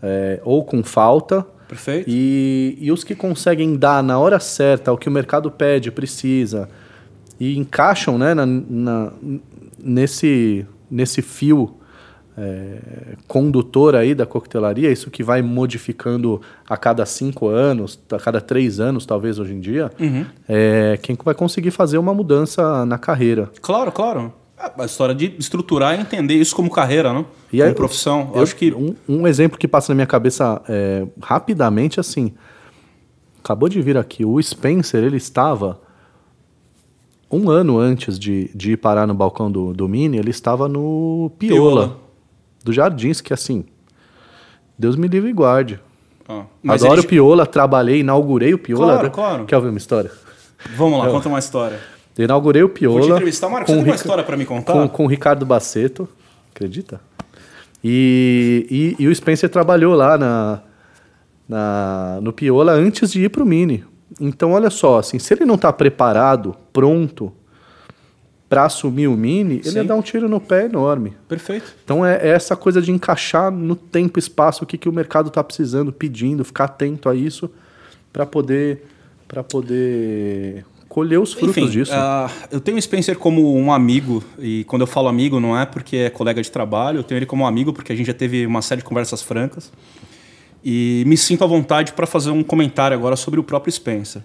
é, 0.03 0.41
ou 0.45 0.65
com 0.65 0.83
falta. 0.83 1.47
Perfeito. 1.69 2.09
E, 2.09 2.77
e 2.81 2.93
os 2.93 3.05
que 3.05 3.15
conseguem 3.15 3.77
dar 3.77 4.03
na 4.03 4.19
hora 4.19 4.39
certa 4.39 4.93
o 4.93 4.99
que 4.99 5.09
o 5.09 5.12
mercado 5.12 5.51
pede, 5.51 5.91
precisa, 5.91 6.69
e 7.39 7.56
encaixam 7.59 8.16
né, 8.19 8.35
na- 8.35 8.47
na- 8.47 9.12
nesse, 9.78 10.65
nesse 10.90 11.23
fio 11.23 11.74
é, 12.36 13.16
condutor 13.28 13.94
aí 13.94 14.12
da 14.12 14.27
coquetelaria, 14.27 14.90
isso 14.90 15.09
que 15.09 15.23
vai 15.23 15.40
modificando 15.40 16.40
a 16.69 16.77
cada 16.77 17.06
cinco 17.06 17.47
anos, 17.47 17.97
a 18.11 18.19
cada 18.19 18.40
três 18.40 18.81
anos, 18.81 19.06
talvez 19.06 19.39
hoje 19.39 19.55
em 19.55 19.61
dia, 19.61 19.89
Uhum. 20.01 20.27
é 20.48 20.98
quem 21.01 21.16
vai 21.24 21.32
conseguir 21.35 21.70
fazer 21.70 21.97
uma 21.97 22.12
mudança 22.12 22.85
na 22.86 22.98
carreira. 22.98 23.51
Claro, 23.62 23.93
claro. 23.93 24.32
A 24.78 24.85
história 24.85 25.15
de 25.15 25.35
estruturar 25.39 25.97
e 25.97 26.01
entender 26.01 26.35
isso 26.35 26.56
como 26.56 26.70
carreira, 26.70 27.12
não? 27.12 27.27
E 27.52 27.61
aí, 27.62 27.69
como 27.69 27.77
profissão. 27.77 28.31
Eu, 28.32 28.39
Eu- 28.39 28.43
acho 28.43 28.56
que. 28.56 28.73
um, 28.73 28.94
um 29.09 29.27
exemplo 29.28 29.56
que 29.59 29.69
passa 29.69 29.93
na 29.93 29.97
minha 29.97 30.06
cabeça 30.06 30.61
é, 30.69 31.06
rapidamente 31.23 32.01
assim. 32.01 32.32
Acabou 33.43 33.69
de 33.69 33.81
vir 33.82 33.97
aqui. 33.98 34.24
O 34.24 34.43
Spencer, 34.43 35.05
ele 35.05 35.19
estava. 35.19 35.81
Um 37.30 37.51
ano 37.51 37.78
antes 37.78 38.18
de, 38.18 38.51
de 38.55 38.72
ir 38.72 38.76
parar 38.76 39.06
no 39.06 39.14
balcão 39.14 39.51
do, 39.51 39.72
do 39.72 39.88
Mini, 39.88 40.18
ele 40.18 40.30
estava 40.30 40.68
no 40.68 41.32
Piola, 41.38 41.59
Piola. 41.82 41.96
do 42.62 42.72
Jardins, 42.72 43.20
que 43.20 43.32
assim. 43.32 43.64
Deus 44.78 44.94
me 44.96 45.09
livre 45.09 45.30
e 45.30 45.32
guarde. 45.32 45.80
Ah, 46.28 46.44
mas 46.62 46.82
Adoro 46.82 47.01
ele- 47.01 47.06
o 47.06 47.09
Piola, 47.09 47.46
trabalhei, 47.46 48.01
inaugurei 48.01 48.55
o 48.55 48.59
Piola. 48.59 48.86
Claro, 48.86 49.02
né? 49.05 49.10
claro. 49.10 49.44
Quer 49.46 49.56
ouvir 49.56 49.68
uma 49.68 49.78
história? 49.78 50.10
Vamos 50.76 50.98
lá, 50.98 51.10
conta 51.10 51.28
uma 51.28 51.38
história. 51.38 51.78
Eu 52.16 52.24
inaugurei 52.24 52.62
o 52.62 52.66
Vou 52.68 52.74
te 52.74 52.78
Piola. 52.80 53.06
entrevistar, 53.10 53.48
Marcos. 53.48 53.68
Você 53.68 53.74
tem 53.74 53.82
uma 53.82 53.92
Rica- 53.92 53.96
história 53.96 54.24
pra 54.24 54.36
me 54.36 54.44
contar? 54.46 54.72
com, 54.72 54.88
com 54.88 55.05
o 55.05 55.06
Ricardo 55.09 55.44
Baceto, 55.44 56.09
acredita? 56.55 57.01
E, 57.82 58.94
e, 58.98 59.02
e 59.02 59.09
o 59.09 59.14
Spencer 59.14 59.48
trabalhou 59.51 59.94
lá 59.94 60.16
na, 60.16 60.60
na, 61.48 62.18
no 62.22 62.32
Piola 62.32 62.72
antes 62.72 63.10
de 63.10 63.24
ir 63.24 63.28
para 63.28 63.42
o 63.42 63.46
Mini. 63.46 63.84
Então, 64.20 64.53
olha 64.53 64.70
só, 64.70 64.99
assim, 64.99 65.19
se 65.19 65.35
ele 65.35 65.45
não 65.45 65.57
está 65.57 65.73
preparado, 65.73 66.57
pronto 66.73 67.32
para 68.49 68.66
assumir 68.66 69.09
o 69.09 69.16
Mini, 69.16 69.55
ele 69.55 69.70
Sim. 69.70 69.77
ia 69.78 69.85
dar 69.85 69.97
um 69.97 70.03
tiro 70.03 70.28
no 70.28 70.41
pé 70.41 70.66
enorme. 70.66 71.16
Perfeito. 71.27 71.74
Então, 71.85 72.07
é, 72.07 72.16
é 72.16 72.28
essa 72.28 72.55
coisa 72.55 72.81
de 72.81 72.93
encaixar 72.93 73.51
no 73.51 73.74
tempo 73.74 74.19
e 74.19 74.20
espaço 74.20 74.62
o 74.62 74.66
que, 74.66 74.78
que 74.78 74.89
o 74.89 74.93
mercado 74.93 75.28
está 75.28 75.43
precisando, 75.43 75.93
pedindo, 75.93 76.45
ficar 76.45 76.65
atento 76.65 77.09
a 77.09 77.15
isso 77.16 77.51
para 78.12 78.24
poder, 78.24 78.86
pra 79.27 79.43
poder 79.43 80.65
colher 80.89 81.19
os 81.19 81.32
frutos 81.32 81.57
Enfim, 81.57 81.69
disso. 81.69 81.91
ah, 81.93 82.31
eu 82.53 82.61
tenho 82.61 82.78
o 82.78 82.81
Spencer 82.81 83.19
como 83.19 83.57
um 83.57 83.73
amigo, 83.73 84.23
e 84.39 84.62
quando 84.65 84.82
eu 84.82 84.86
falo 84.86 85.09
amigo 85.09 85.41
não 85.41 85.59
é 85.59 85.66
porque 85.66 85.97
é 85.97 86.11
colega 86.11 86.41
de 86.41 86.49
trabalho, 86.49 87.01
eu 87.01 87.03
tenho 87.03 87.19
ele 87.19 87.27
como 87.27 87.43
um 87.43 87.47
amigo 87.49 87.73
porque 87.73 87.93
a 87.93 87.97
gente 87.97 88.07
já 88.07 88.15
teve 88.15 88.47
uma 88.47 88.62
série 88.62 88.81
de 88.81 88.85
conversas 88.85 89.20
francas. 89.20 89.73
E 90.65 91.05
me 91.07 91.16
sinto 91.16 91.45
à 91.45 91.47
vontade 91.47 91.93
para 91.93 92.07
fazer 92.07 92.31
um 92.31 92.43
comentário 92.43 92.97
agora 92.97 93.16
sobre 93.16 93.39
o 93.39 93.43
próprio 93.45 93.70
Spencer. 93.73 94.23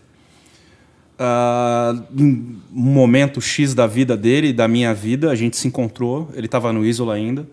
Em 2.17 2.23
um 2.23 2.59
momento 2.73 3.41
X 3.41 3.73
da 3.73 3.85
vida 3.85 4.15
dele, 4.15 4.53
da 4.53 4.67
minha 4.67 4.93
vida, 4.93 5.29
a 5.31 5.35
gente 5.35 5.57
se 5.57 5.67
encontrou, 5.67 6.29
ele 6.33 6.45
estava 6.45 6.71
no 6.71 6.85
Isola 6.85 7.13
ainda. 7.13 7.45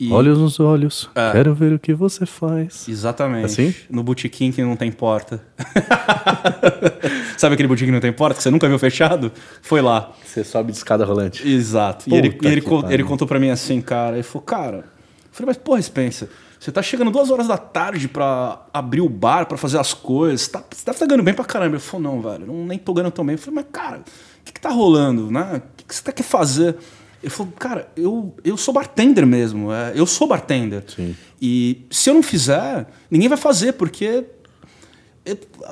E- 0.00 0.10
Olhos 0.10 0.36
nos 0.36 0.58
olhos, 0.58 1.08
É. 1.14 1.30
quero 1.30 1.54
ver 1.54 1.72
o 1.74 1.78
que 1.78 1.94
você 1.94 2.26
faz. 2.26 2.88
Exatamente. 2.88 3.44
Assim? 3.44 3.72
No 3.88 4.02
botequim 4.02 4.50
que 4.50 4.60
não 4.62 4.74
tem 4.74 4.90
porta. 4.90 5.40
Sabe 7.38 7.54
aquele 7.54 7.68
botequim 7.68 7.86
que 7.86 7.92
não 7.92 8.00
tem 8.00 8.12
porta, 8.12 8.36
que 8.36 8.42
você 8.42 8.50
nunca 8.50 8.66
viu 8.68 8.78
fechado? 8.80 9.30
Foi 9.60 9.80
lá. 9.80 10.12
Você 10.24 10.42
sobe 10.42 10.72
de 10.72 10.78
escada 10.78 11.04
rolante. 11.04 11.46
Exato. 11.48 12.06
E 12.08 12.10
Puta 12.10 12.16
ele, 12.26 12.38
e 12.42 12.46
ele, 12.48 12.60
con- 12.62 12.80
pariu. 12.82 12.94
ele 12.94 13.04
contou 13.04 13.28
pra 13.28 13.38
mim 13.38 13.50
assim, 13.50 13.80
cara. 13.80 14.16
Ele 14.16 14.24
falou, 14.24 14.42
cara. 14.44 14.76
Eu 14.78 14.84
falei, 15.30 15.46
mas 15.48 15.56
porra, 15.56 15.80
Spencer, 15.80 16.28
você 16.64 16.70
tá 16.70 16.80
chegando 16.80 17.10
duas 17.10 17.28
horas 17.30 17.48
da 17.48 17.58
tarde 17.58 18.06
pra 18.06 18.66
abrir 18.72 19.00
o 19.00 19.08
bar, 19.08 19.46
pra 19.46 19.58
fazer 19.58 19.78
as 19.78 19.92
coisas. 19.92 20.46
Tá, 20.46 20.60
você 20.70 20.84
deve 20.84 20.94
estar 20.96 21.06
ganhando 21.06 21.24
bem 21.24 21.34
pra 21.34 21.44
caramba. 21.44 21.74
Ele 21.76 21.82
falou, 21.82 22.12
não, 22.12 22.22
velho, 22.22 22.46
não, 22.46 22.64
nem 22.66 22.78
tô 22.78 22.94
ganhando 22.94 23.10
tão 23.12 23.26
bem. 23.26 23.34
Eu 23.34 23.38
falei, 23.38 23.56
mas 23.56 23.66
cara, 23.72 23.98
o 23.98 24.44
que, 24.44 24.52
que 24.52 24.60
tá 24.60 24.70
rolando, 24.70 25.28
né? 25.30 25.56
O 25.56 25.76
que, 25.76 25.84
que 25.84 25.94
você 25.94 26.02
tá 26.02 26.12
quer 26.12 26.22
fazer? 26.22 26.76
Ele 27.20 27.30
falou, 27.30 27.52
cara, 27.58 27.88
eu, 27.96 28.34
eu 28.44 28.56
sou 28.56 28.72
bartender 28.72 29.26
mesmo. 29.26 29.72
é, 29.72 29.92
eu 29.96 30.06
sou 30.06 30.28
bartender. 30.28 30.84
Sim. 30.88 31.16
E 31.40 31.84
se 31.90 32.08
eu 32.10 32.14
não 32.14 32.22
fizer, 32.22 32.86
ninguém 33.10 33.28
vai 33.28 33.38
fazer, 33.38 33.72
porque 33.72 34.24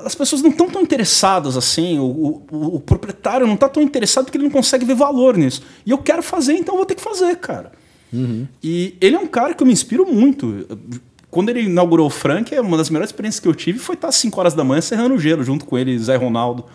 as 0.05 0.15
pessoas 0.15 0.41
não 0.41 0.49
estão 0.49 0.69
tão 0.69 0.81
interessadas 0.81 1.57
assim, 1.57 1.99
o, 1.99 2.03
o- 2.05 2.45
o- 2.51 2.75
o 2.75 2.79
proprietário 2.79 3.45
não 3.45 3.55
está 3.55 3.67
tão 3.67 3.83
interessado 3.83 4.25
porque 4.25 4.37
ele 4.37 4.45
não 4.45 4.51
consegue 4.51 4.85
ver 4.85 4.95
valor 4.95 5.35
nisso. 5.37 5.61
E 5.85 5.91
eu 5.91 5.97
quero 5.97 6.23
fazer, 6.23 6.53
então 6.53 6.73
eu 6.73 6.77
vou 6.77 6.85
ter 6.85 6.95
que 6.95 7.01
fazer, 7.01 7.35
cara. 7.37 7.71
E 8.61 8.95
ele 8.99 9.15
é 9.15 9.19
um 9.19 9.27
cara 9.27 9.53
que 9.53 9.63
eu 9.63 9.67
me 9.67 9.73
inspiro 9.73 10.05
muito. 10.05 10.67
Quando 11.29 11.49
ele 11.49 11.63
inaugurou 11.63 12.07
o 12.07 12.09
Frank, 12.09 12.57
uma 12.59 12.77
das 12.77 12.89
melhores 12.89 13.09
experiências 13.09 13.39
que 13.39 13.47
eu 13.47 13.55
tive 13.55 13.79
foi 13.79 13.95
estar 13.95 14.09
às 14.09 14.15
5 14.15 14.39
horas 14.39 14.53
da 14.53 14.63
manhã 14.63 14.81
serrando 14.81 15.17
gelo 15.17 15.43
junto 15.43 15.65
com 15.65 15.77
ele, 15.77 15.97
Zé 15.97 16.15
Ronaldo. 16.15 16.65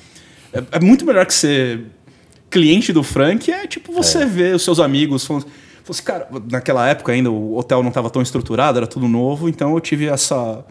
É, 0.53 0.63
é 0.73 0.81
muito 0.81 1.05
melhor 1.05 1.27
que 1.27 1.35
ser 1.35 1.85
cliente 2.49 2.93
do 2.93 3.03
Frank, 3.03 3.51
é 3.51 3.67
tipo 3.67 3.93
você 3.93 4.25
ver 4.25 4.55
os 4.55 4.63
seus 4.63 4.81
amigos 4.81 5.25
falando. 5.25 5.43
falando 5.43 5.91
assim, 5.91 6.03
cara, 6.03 6.29
naquela 6.51 6.89
época 6.89 7.13
ainda 7.13 7.31
o 7.31 7.57
hotel 7.57 7.83
não 7.83 7.89
estava 7.89 8.09
tão 8.09 8.23
estruturado, 8.23 8.79
era 8.79 8.87
tudo 8.87 9.07
novo, 9.07 9.49
então 9.49 9.75
eu 9.75 9.81
tive 9.81 10.07
essa 10.07 10.65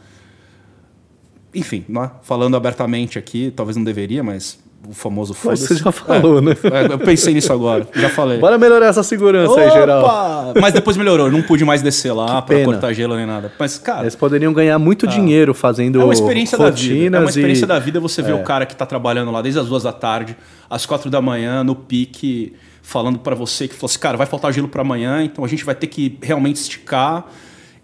enfim, 1.56 1.86
né? 1.88 2.12
falando 2.22 2.58
abertamente 2.58 3.18
aqui, 3.18 3.52
talvez 3.56 3.78
não 3.78 3.84
deveria, 3.84 4.22
mas 4.22 4.60
o 4.90 4.94
famoso 4.94 5.34
Mas 5.34 5.42
foda-se. 5.42 5.68
você 5.68 5.76
já 5.84 5.92
falou, 5.92 6.38
É, 6.40 6.42
né? 6.42 6.52
é, 6.64 6.94
eu 6.94 7.00
pensei 7.00 7.34
nisso 7.34 7.52
agora, 7.52 7.88
já 7.94 8.10
falei. 8.10 8.38
Bora 8.40 8.58
melhorar 8.58 8.88
essa 8.88 9.04
segurança 9.04 9.60
aí, 9.60 9.72
geral. 9.72 10.04
Opa! 10.04 10.54
Mas 10.62 10.74
depois 10.74 10.96
melhorou, 10.98 11.28
eu 11.28 11.32
não 11.32 11.42
pude 11.42 11.64
mais 11.66 11.82
descer 11.82 12.12
lá 12.14 12.42
pena. 12.42 12.66
cortar 12.66 12.94
gelo 12.94 13.16
nem 13.16 13.26
nada. 13.26 13.52
Mas, 13.60 13.78
cara, 13.78 14.02
Eles 14.04 14.16
poderiam 14.16 14.54
ganhar 14.54 14.78
muito 14.80 15.08
dinheiro 15.08 15.54
fazendo 15.54 16.00
é 16.00 16.04
uma 16.04 16.14
experiência 16.14 16.58
da 16.58 16.70
vida. 16.70 17.18
É 17.18 17.20
uma 17.20 17.30
experiência 17.30 17.66
e- 17.66 17.68
da 17.68 17.80
vida 17.80 18.00
você 18.00 18.22
ver 18.22 18.32
É. 18.32 18.36
o 18.36 18.44
cara 18.44 18.66
que 18.66 18.76
tá 18.76 18.86
trabalhando 18.86 19.32
lá 19.32 19.42
desde 19.42 19.60
as 19.60 19.68
duas 19.68 19.84
da 19.84 19.92
tarde, 19.94 20.36
às 20.70 20.86
quatro 20.86 21.10
da 21.10 21.22
manhã, 21.22 21.64
no 21.64 21.76
pique, 21.76 22.54
falando 22.82 23.18
pra 23.20 23.34
você 23.36 23.68
que 23.68 23.74
falou 23.74 23.86
assim, 23.90 24.00
cara, 24.00 24.16
vai 24.18 24.28
faltar 24.28 24.54
gelo 24.54 24.68
pra 24.68 24.82
amanhã, 24.82 25.24
então 25.24 25.44
a 25.44 25.48
gente 25.48 25.64
vai 25.66 25.74
ter 25.76 25.88
que 25.88 26.18
realmente 26.22 26.58
esticar. 26.58 27.26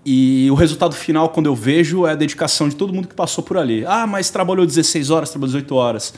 E 0.04 0.48
o 0.50 0.56
resultado 0.56 0.96
final, 0.96 1.30
quando 1.30 1.46
eu 1.46 1.54
vejo, 1.56 2.08
é 2.08 2.12
a 2.12 2.16
dedicação 2.16 2.68
de 2.68 2.76
todo 2.76 2.92
mundo 2.92 3.08
que 3.08 3.14
passou 3.14 3.44
por 3.44 3.56
ali. 3.58 3.86
Ah, 3.86 4.08
mas 4.08 4.32
trabalhou 4.32 4.66
16 4.66 5.12
horas, 5.12 5.30
trabalhou 5.30 5.50
18 5.50 5.76
horas. 5.76 6.14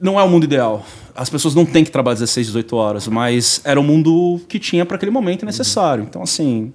Não 0.00 0.18
é 0.18 0.22
o 0.22 0.28
mundo 0.28 0.44
ideal. 0.44 0.84
As 1.14 1.30
pessoas 1.30 1.54
não 1.54 1.64
têm 1.64 1.84
que 1.84 1.90
trabalhar 1.90 2.14
16, 2.14 2.48
18 2.48 2.76
horas, 2.76 3.06
mas 3.08 3.60
era 3.64 3.78
o 3.78 3.82
mundo 3.82 4.40
que 4.48 4.58
tinha 4.58 4.84
para 4.84 4.96
aquele 4.96 5.10
momento 5.12 5.46
necessário. 5.46 6.02
Então, 6.04 6.22
assim, 6.22 6.72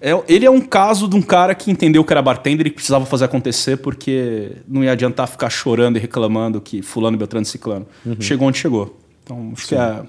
é- 0.00 0.18
ele 0.26 0.46
é 0.46 0.50
um 0.50 0.60
caso 0.60 1.06
de 1.06 1.14
um 1.16 1.22
cara 1.22 1.54
que 1.54 1.70
entendeu 1.70 2.02
que 2.04 2.12
era 2.12 2.22
bartender 2.22 2.66
e 2.66 2.70
que 2.70 2.76
precisava 2.76 3.04
fazer 3.04 3.26
acontecer 3.26 3.76
porque 3.76 4.52
não 4.66 4.82
ia 4.82 4.92
adiantar 4.92 5.28
ficar 5.28 5.50
chorando 5.50 5.96
e 5.96 6.00
reclamando 6.00 6.60
que 6.60 6.80
fulano, 6.82 7.16
beltrano 7.18 7.44
ciclano. 7.44 7.86
Chegou 8.20 8.48
onde 8.48 8.58
chegou. 8.58 8.98
Então, 9.22 9.52
acho 9.54 9.66
que 9.68 9.74
é, 9.74 10.02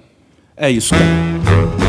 é 0.55 0.71
isso, 0.71 0.93
cara. 0.95 1.84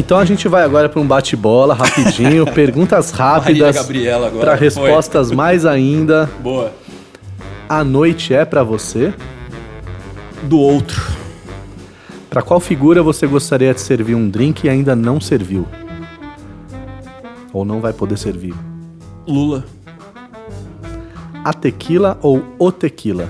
Então 0.00 0.18
a 0.18 0.24
gente 0.24 0.48
vai 0.48 0.62
agora 0.64 0.88
para 0.88 0.98
um 0.98 1.06
bate-bola 1.06 1.74
rapidinho, 1.74 2.46
perguntas 2.54 3.10
rápidas 3.10 3.76
para 4.40 4.56
foi. 4.56 4.64
respostas 4.66 5.30
mais 5.30 5.66
ainda. 5.66 6.24
Boa. 6.40 6.72
A 7.68 7.84
noite 7.84 8.32
é 8.32 8.46
para 8.46 8.62
você? 8.62 9.12
Do 10.44 10.58
outro. 10.58 11.12
Para 12.30 12.40
qual 12.40 12.58
figura 12.60 13.02
você 13.02 13.26
gostaria 13.26 13.74
de 13.74 13.80
servir 13.82 14.14
um 14.14 14.26
drink 14.26 14.64
e 14.64 14.70
ainda 14.70 14.96
não 14.96 15.20
serviu? 15.20 15.68
Ou 17.52 17.62
não 17.62 17.78
vai 17.82 17.92
poder 17.92 18.16
servir? 18.16 18.54
Lula. 19.28 19.66
A 21.44 21.52
tequila 21.52 22.18
ou 22.22 22.42
o 22.58 22.72
tequila? 22.72 23.28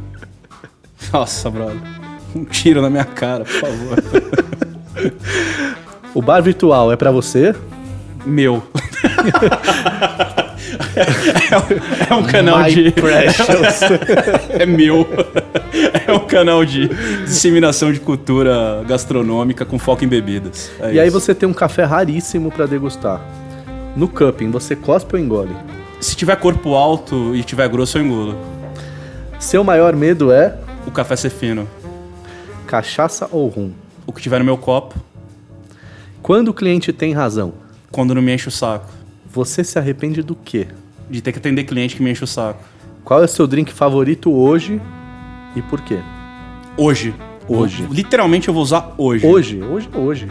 Nossa, 1.12 1.50
brother. 1.50 1.76
Um 2.34 2.42
tiro 2.46 2.80
na 2.80 2.88
minha 2.88 3.04
cara, 3.04 3.44
por 3.44 3.52
favor. 3.52 4.50
O 6.14 6.20
bar 6.20 6.40
virtual 6.42 6.90
é 6.90 6.96
para 6.96 7.10
você? 7.12 7.54
Meu. 8.26 8.62
é, 10.96 11.56
um, 12.12 12.14
é 12.14 12.14
um 12.18 12.22
canal 12.24 12.58
My 12.62 12.74
de. 12.74 12.90
precious. 12.90 13.80
É 14.50 14.66
meu. 14.66 15.06
É 16.06 16.12
um 16.12 16.26
canal 16.26 16.64
de 16.64 16.88
disseminação 17.24 17.92
de 17.92 18.00
cultura 18.00 18.84
gastronômica 18.88 19.64
com 19.64 19.78
foco 19.78 20.04
em 20.04 20.08
bebidas. 20.08 20.70
É 20.80 20.94
E 20.94 21.00
aí 21.00 21.08
isso. 21.08 21.20
você 21.20 21.34
tem 21.34 21.48
um 21.48 21.52
café 21.54 21.84
raríssimo 21.84 22.50
para 22.50 22.66
degustar. 22.66 23.20
No 23.96 24.08
cupping, 24.08 24.50
você 24.50 24.74
cospe 24.76 25.14
ou 25.16 25.22
engole? 25.22 25.54
Se 26.00 26.16
tiver 26.16 26.34
corpo 26.36 26.74
alto 26.74 27.34
e 27.36 27.42
tiver 27.44 27.68
grosso, 27.68 27.98
eu 27.98 28.02
engulo. 28.02 28.36
Seu 29.38 29.62
maior 29.62 29.94
medo 29.94 30.32
é 30.32 30.56
O 30.86 30.90
café 30.90 31.14
ser 31.16 31.30
fino. 31.30 31.68
Cachaça 32.66 33.28
ou 33.30 33.48
rum? 33.48 33.70
O 34.10 34.12
que 34.12 34.20
tiver 34.20 34.40
no 34.40 34.44
meu 34.44 34.58
copo, 34.58 34.96
Quando 36.20 36.48
o 36.48 36.54
cliente 36.54 36.92
tem 36.92 37.12
razão, 37.12 37.54
quando 37.92 38.12
não 38.12 38.20
me 38.20 38.34
enche 38.34 38.48
o 38.48 38.50
saco. 38.50 38.90
você 39.24 39.62
se 39.62 39.78
arrepende 39.78 40.20
do 40.20 40.34
quê? 40.34 40.66
De 41.08 41.22
ter 41.22 41.30
que 41.30 41.38
atender 41.38 41.62
cliente 41.62 41.94
que 41.94 42.02
me 42.02 42.10
enche 42.10 42.24
o 42.24 42.26
saco. 42.26 42.60
Qual 43.04 43.22
é 43.22 43.26
o 43.26 43.28
seu 43.28 43.46
drink 43.46 43.72
favorito 43.72 44.32
hoje 44.32 44.82
e 45.54 45.62
por 45.62 45.80
quê? 45.82 46.00
Hoje. 46.76 47.14
Hoje. 47.46 47.86
Literalmente 47.88 48.48
eu 48.48 48.54
vou 48.54 48.64
usar 48.64 48.92
hoje. 48.98 49.24
Hoje, 49.24 49.62
hoje, 49.62 49.88
hoje. 49.94 50.28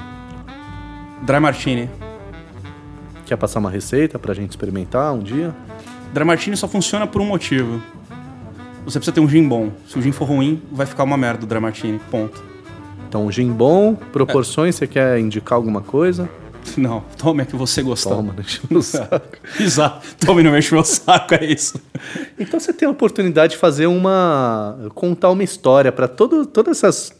Dry 1.21 1.39
Martini. 1.39 1.89
Quer 3.25 3.37
passar 3.37 3.59
uma 3.59 3.71
receita 3.71 4.19
pra 4.19 4.33
gente 4.33 4.49
experimentar 4.49 5.13
um 5.13 5.19
dia? 5.19 5.55
Dry 6.13 6.25
Martini 6.25 6.57
só 6.57 6.67
funciona 6.67 7.07
por 7.07 7.21
um 7.21 7.25
motivo. 7.25 7.81
Você 8.83 8.99
precisa 8.99 9.13
ter 9.13 9.21
um 9.21 9.29
gin 9.29 9.47
bom. 9.47 9.71
Se 9.87 9.97
o 9.97 10.01
gin 10.01 10.11
for 10.11 10.25
ruim, 10.27 10.61
vai 10.69 10.85
ficar 10.85 11.05
uma 11.05 11.15
merda 11.15 11.45
o 11.45 11.47
Dry 11.47 11.61
Martini. 11.61 11.97
Ponto. 12.11 12.49
Então, 13.09 13.31
gin 13.31 13.51
bom, 13.51 13.95
proporções, 13.95 14.75
você 14.75 14.85
quer 14.85 15.19
indicar 15.19 15.55
alguma 15.55 15.81
coisa? 15.81 16.29
Não, 16.77 17.03
tome 17.17 17.41
a 17.41 17.45
que 17.45 17.55
você 17.55 17.81
gostar. 17.81 18.11
Toma, 18.11 18.33
deixa 18.33 18.61
no 18.69 18.83
saco. 18.83 19.35
Exato. 19.59 20.15
Tome 20.23 20.43
não 20.43 20.51
mexe 20.51 20.71
meu 20.71 20.83
saco, 20.83 21.33
é 21.33 21.45
isso. 21.45 21.81
Então 22.37 22.59
você 22.59 22.71
tem 22.71 22.87
a 22.87 22.91
oportunidade 22.91 23.53
de 23.53 23.57
fazer 23.57 23.87
uma. 23.87 24.77
contar 24.93 25.31
uma 25.31 25.43
história 25.43 25.91
para 25.91 26.07
todas 26.07 26.77
essas 26.77 27.11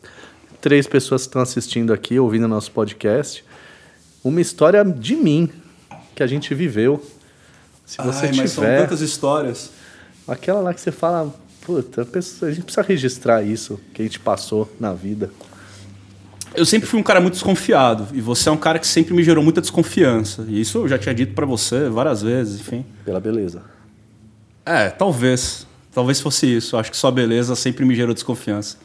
três 0.61 0.85
pessoas 0.85 1.23
que 1.23 1.29
estão 1.29 1.41
assistindo 1.41 1.91
aqui, 1.91 2.19
ouvindo 2.19 2.47
nosso 2.47 2.71
podcast. 2.71 3.43
Uma 4.23 4.41
história 4.41 4.85
de 4.85 5.15
mim, 5.15 5.49
que 6.13 6.21
a 6.21 6.27
gente 6.27 6.53
viveu. 6.53 7.03
Se 7.83 7.97
você 7.97 8.27
Ai, 8.27 8.33
mas 8.35 8.51
são 8.51 8.63
tiver. 8.63 8.81
tantas 8.81 9.01
histórias. 9.01 9.71
Aquela 10.27 10.59
lá 10.59 10.71
que 10.71 10.81
você 10.81 10.91
fala, 10.91 11.33
puta, 11.65 12.01
a 12.01 12.51
gente 12.51 12.61
precisa 12.61 12.83
registrar 12.83 13.41
isso 13.41 13.79
que 13.91 14.03
a 14.03 14.05
gente 14.05 14.19
passou 14.19 14.71
na 14.79 14.93
vida. 14.93 15.31
Eu 16.55 16.65
sempre 16.65 16.87
fui 16.87 16.99
um 16.99 17.03
cara 17.03 17.21
muito 17.21 17.33
desconfiado. 17.33 18.07
E 18.13 18.21
você 18.21 18.49
é 18.49 18.51
um 18.51 18.57
cara 18.57 18.79
que 18.79 18.87
sempre 18.87 19.13
me 19.13 19.23
gerou 19.23 19.43
muita 19.43 19.61
desconfiança. 19.61 20.45
E 20.47 20.59
isso 20.61 20.79
eu 20.79 20.87
já 20.87 20.97
tinha 20.97 21.13
dito 21.13 21.33
pra 21.33 21.45
você 21.45 21.89
várias 21.89 22.21
vezes, 22.21 22.59
enfim. 22.59 22.85
Pela 23.05 23.19
beleza. 23.19 23.63
É, 24.65 24.89
talvez. 24.89 25.67
Talvez 25.93 26.19
fosse 26.19 26.45
isso. 26.57 26.75
Eu 26.75 26.79
acho 26.79 26.91
que 26.91 26.97
sua 26.97 27.11
beleza 27.11 27.55
sempre 27.55 27.85
me 27.85 27.95
gerou 27.95 28.13
desconfiança. 28.13 28.77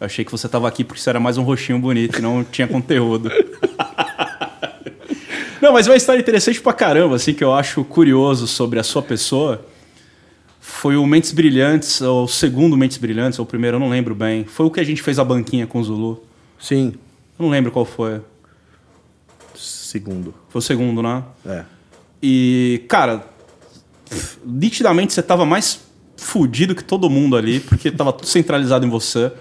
Eu 0.00 0.06
achei 0.06 0.24
que 0.24 0.32
você 0.32 0.48
tava 0.48 0.66
aqui 0.66 0.82
porque 0.84 1.00
você 1.00 1.10
era 1.10 1.20
mais 1.20 1.38
um 1.38 1.42
roxinho 1.42 1.78
bonito 1.78 2.18
e 2.18 2.22
não 2.22 2.42
tinha 2.50 2.66
conteúdo. 2.66 3.30
não, 5.60 5.72
mas 5.72 5.86
uma 5.86 5.96
história 5.96 6.20
interessante 6.20 6.60
pra 6.60 6.72
caramba, 6.72 7.16
assim, 7.16 7.32
que 7.32 7.44
eu 7.44 7.52
acho 7.52 7.84
curioso 7.84 8.46
sobre 8.46 8.78
a 8.78 8.82
sua 8.82 9.02
pessoa. 9.02 9.64
Foi 10.60 10.96
o 10.96 11.06
Mentes 11.06 11.32
Brilhantes, 11.32 12.00
ou 12.00 12.24
o 12.24 12.28
segundo 12.28 12.76
Mentes 12.76 12.96
Brilhantes, 12.96 13.38
ou 13.38 13.44
o 13.44 13.46
primeiro, 13.46 13.76
eu 13.76 13.80
não 13.80 13.88
lembro 13.88 14.14
bem. 14.14 14.44
Foi 14.44 14.66
o 14.66 14.70
que 14.70 14.80
a 14.80 14.84
gente 14.84 15.02
fez 15.02 15.18
a 15.18 15.24
banquinha 15.24 15.66
com 15.66 15.80
o 15.80 15.84
Zulu. 15.84 16.22
Sim, 16.58 16.94
não 17.42 17.50
lembro 17.50 17.70
qual 17.70 17.84
foi. 17.84 18.20
segundo. 19.54 20.34
Foi 20.48 20.60
o 20.60 20.62
segundo, 20.62 21.02
né? 21.02 21.22
É. 21.44 21.64
E, 22.22 22.84
cara, 22.88 23.26
nitidamente 24.44 25.12
você 25.12 25.22
tava 25.22 25.44
mais 25.44 25.80
fudido 26.16 26.74
que 26.74 26.84
todo 26.84 27.10
mundo 27.10 27.36
ali, 27.36 27.60
porque 27.60 27.90
tava 27.90 28.12
tudo 28.12 28.26
centralizado 28.26 28.86
em 28.86 28.88
você. 28.88 29.32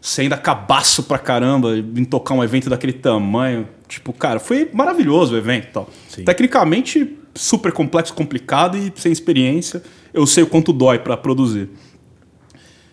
Você 0.00 0.22
ainda 0.22 0.36
cabaço 0.36 1.04
pra 1.04 1.18
caramba 1.18 1.76
em 1.76 2.04
tocar 2.04 2.34
um 2.34 2.42
evento 2.42 2.68
daquele 2.68 2.92
tamanho. 2.92 3.68
Tipo, 3.86 4.12
cara, 4.12 4.40
foi 4.40 4.68
maravilhoso 4.72 5.34
o 5.34 5.38
evento 5.38 5.68
tal. 5.72 5.90
Sim. 6.08 6.24
Tecnicamente, 6.24 7.16
super 7.34 7.70
complexo, 7.70 8.12
complicado 8.12 8.76
e 8.76 8.92
sem 8.96 9.12
experiência. 9.12 9.82
Eu 10.12 10.26
sei 10.26 10.42
o 10.42 10.46
quanto 10.46 10.72
dói 10.72 10.98
pra 10.98 11.16
produzir. 11.16 11.68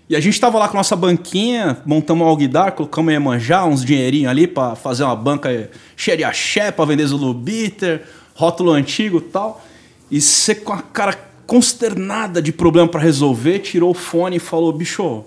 E 0.09 0.15
a 0.15 0.19
gente 0.19 0.41
tava 0.41 0.57
lá 0.57 0.67
com 0.67 0.75
a 0.75 0.79
nossa 0.79 0.95
banquinha, 0.95 1.77
montamos 1.85 2.25
um 2.25 2.27
alguidar, 2.27 2.71
colocamos 2.71 3.13
Iemanjá, 3.13 3.63
uns 3.65 3.85
dinheirinhos 3.85 4.31
ali 4.31 4.47
pra 4.47 4.75
fazer 4.75 5.03
uma 5.03 5.15
banca 5.15 5.69
cheia 5.95 6.17
de 6.17 6.23
axé 6.23 6.71
pra 6.71 6.83
vender 6.83 7.05
Zulu 7.05 7.31
Bitter, 7.31 8.01
rótulo 8.33 8.71
antigo 8.71 9.21
tal. 9.21 9.63
E 10.09 10.19
você 10.19 10.55
com 10.55 10.73
a 10.73 10.81
cara 10.81 11.15
consternada 11.45 12.41
de 12.41 12.51
problema 12.51 12.87
pra 12.87 12.99
resolver, 12.99 13.59
tirou 13.59 13.91
o 13.91 13.93
fone 13.93 14.37
e 14.37 14.39
falou, 14.39 14.73
bicho, 14.73 15.23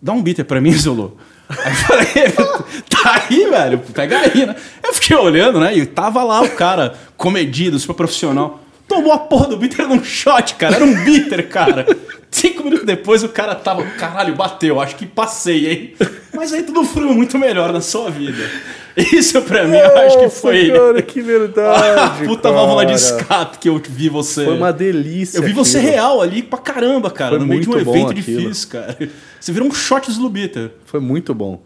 dá 0.00 0.14
um 0.14 0.22
bitter 0.22 0.46
pra 0.46 0.62
mim, 0.62 0.72
Zulu. 0.78 1.18
Aí 1.46 1.70
eu 1.70 1.76
falei, 1.76 2.06
tá 2.88 3.26
aí, 3.28 3.50
velho, 3.50 3.78
pega 3.92 4.18
aí, 4.18 4.46
né? 4.46 4.56
Eu 4.82 4.94
fiquei 4.94 5.14
olhando, 5.14 5.60
né? 5.60 5.76
E 5.76 5.84
tava 5.84 6.24
lá 6.24 6.40
o 6.40 6.48
cara, 6.48 6.94
comedido, 7.18 7.78
super 7.78 7.92
profissional. 7.92 8.63
Tomou 8.86 9.12
a 9.12 9.18
porra 9.18 9.48
do 9.48 9.56
bitter 9.56 9.88
num 9.88 10.02
shot, 10.04 10.54
cara. 10.56 10.76
Era 10.76 10.84
um 10.84 11.04
bitter, 11.04 11.48
cara. 11.48 11.86
Cinco 12.30 12.64
minutos 12.64 12.84
depois 12.84 13.22
o 13.22 13.28
cara 13.28 13.54
tava, 13.54 13.82
caralho, 13.82 14.34
bateu. 14.34 14.80
Acho 14.80 14.96
que 14.96 15.06
passei, 15.06 15.66
hein? 15.70 15.94
Mas 16.34 16.52
aí 16.52 16.62
tudo 16.64 16.84
flui 16.84 17.14
muito 17.14 17.38
melhor 17.38 17.72
na 17.72 17.80
sua 17.80 18.10
vida. 18.10 18.48
Isso 18.96 19.40
pra 19.42 19.64
mim, 19.64 19.76
eu 19.76 19.96
acho 19.98 20.18
que 20.18 20.28
foi 20.28 20.70
Cara, 20.70 21.02
que 21.02 21.20
verdade. 21.20 21.98
a 21.98 22.08
puta 22.26 22.52
válvula 22.52 22.84
de 22.84 22.92
cara. 22.92 22.96
escape 23.20 23.58
que 23.58 23.68
eu 23.68 23.80
vi 23.88 24.08
você. 24.08 24.44
Foi 24.44 24.56
uma 24.56 24.72
delícia. 24.72 25.38
Eu 25.38 25.42
vi 25.42 25.52
você 25.52 25.78
aquilo. 25.78 25.92
real 25.92 26.20
ali 26.20 26.42
pra 26.42 26.58
caramba, 26.58 27.10
cara, 27.10 27.30
Foi 27.30 27.38
no 27.40 27.46
meio 27.46 27.60
de 27.62 27.70
um 27.70 27.78
evento 27.78 28.10
aquilo. 28.10 28.40
difícil, 28.42 28.68
cara. 28.68 28.96
Você 29.40 29.50
virou 29.52 29.68
um 29.68 29.72
shot 29.74 30.06
de 30.08 30.12
Zlubita. 30.14 30.72
Foi 30.84 31.00
muito 31.00 31.34
bom. 31.34 31.60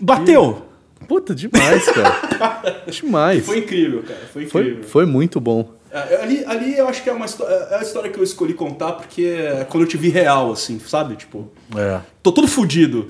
Bateu! 0.00 0.66
Puta, 1.06 1.34
demais, 1.34 1.84
cara. 1.86 2.82
demais. 2.90 3.44
Foi 3.46 3.58
incrível, 3.58 4.02
cara. 4.02 4.20
Foi 4.32 4.46
Foi, 4.46 4.62
incrível. 4.62 4.84
foi 4.84 5.06
muito 5.06 5.40
bom. 5.40 5.70
É, 5.90 6.22
Ali, 6.22 6.44
ali 6.46 6.76
eu 6.76 6.86
acho 6.88 7.02
que 7.02 7.08
é 7.08 7.12
uma 7.12 7.24
histó- 7.26 7.48
é 7.48 7.76
a 7.76 7.82
história 7.82 8.10
que 8.10 8.18
eu 8.18 8.24
escolhi 8.24 8.52
contar 8.54 8.92
porque 8.92 9.22
é 9.24 9.64
quando 9.68 9.84
eu 9.84 9.88
te 9.88 9.96
vi 9.96 10.08
real, 10.08 10.52
assim, 10.52 10.78
sabe? 10.78 11.16
Tipo, 11.16 11.50
É. 11.76 12.00
tô 12.22 12.30
todo 12.32 12.46
fudido. 12.48 13.06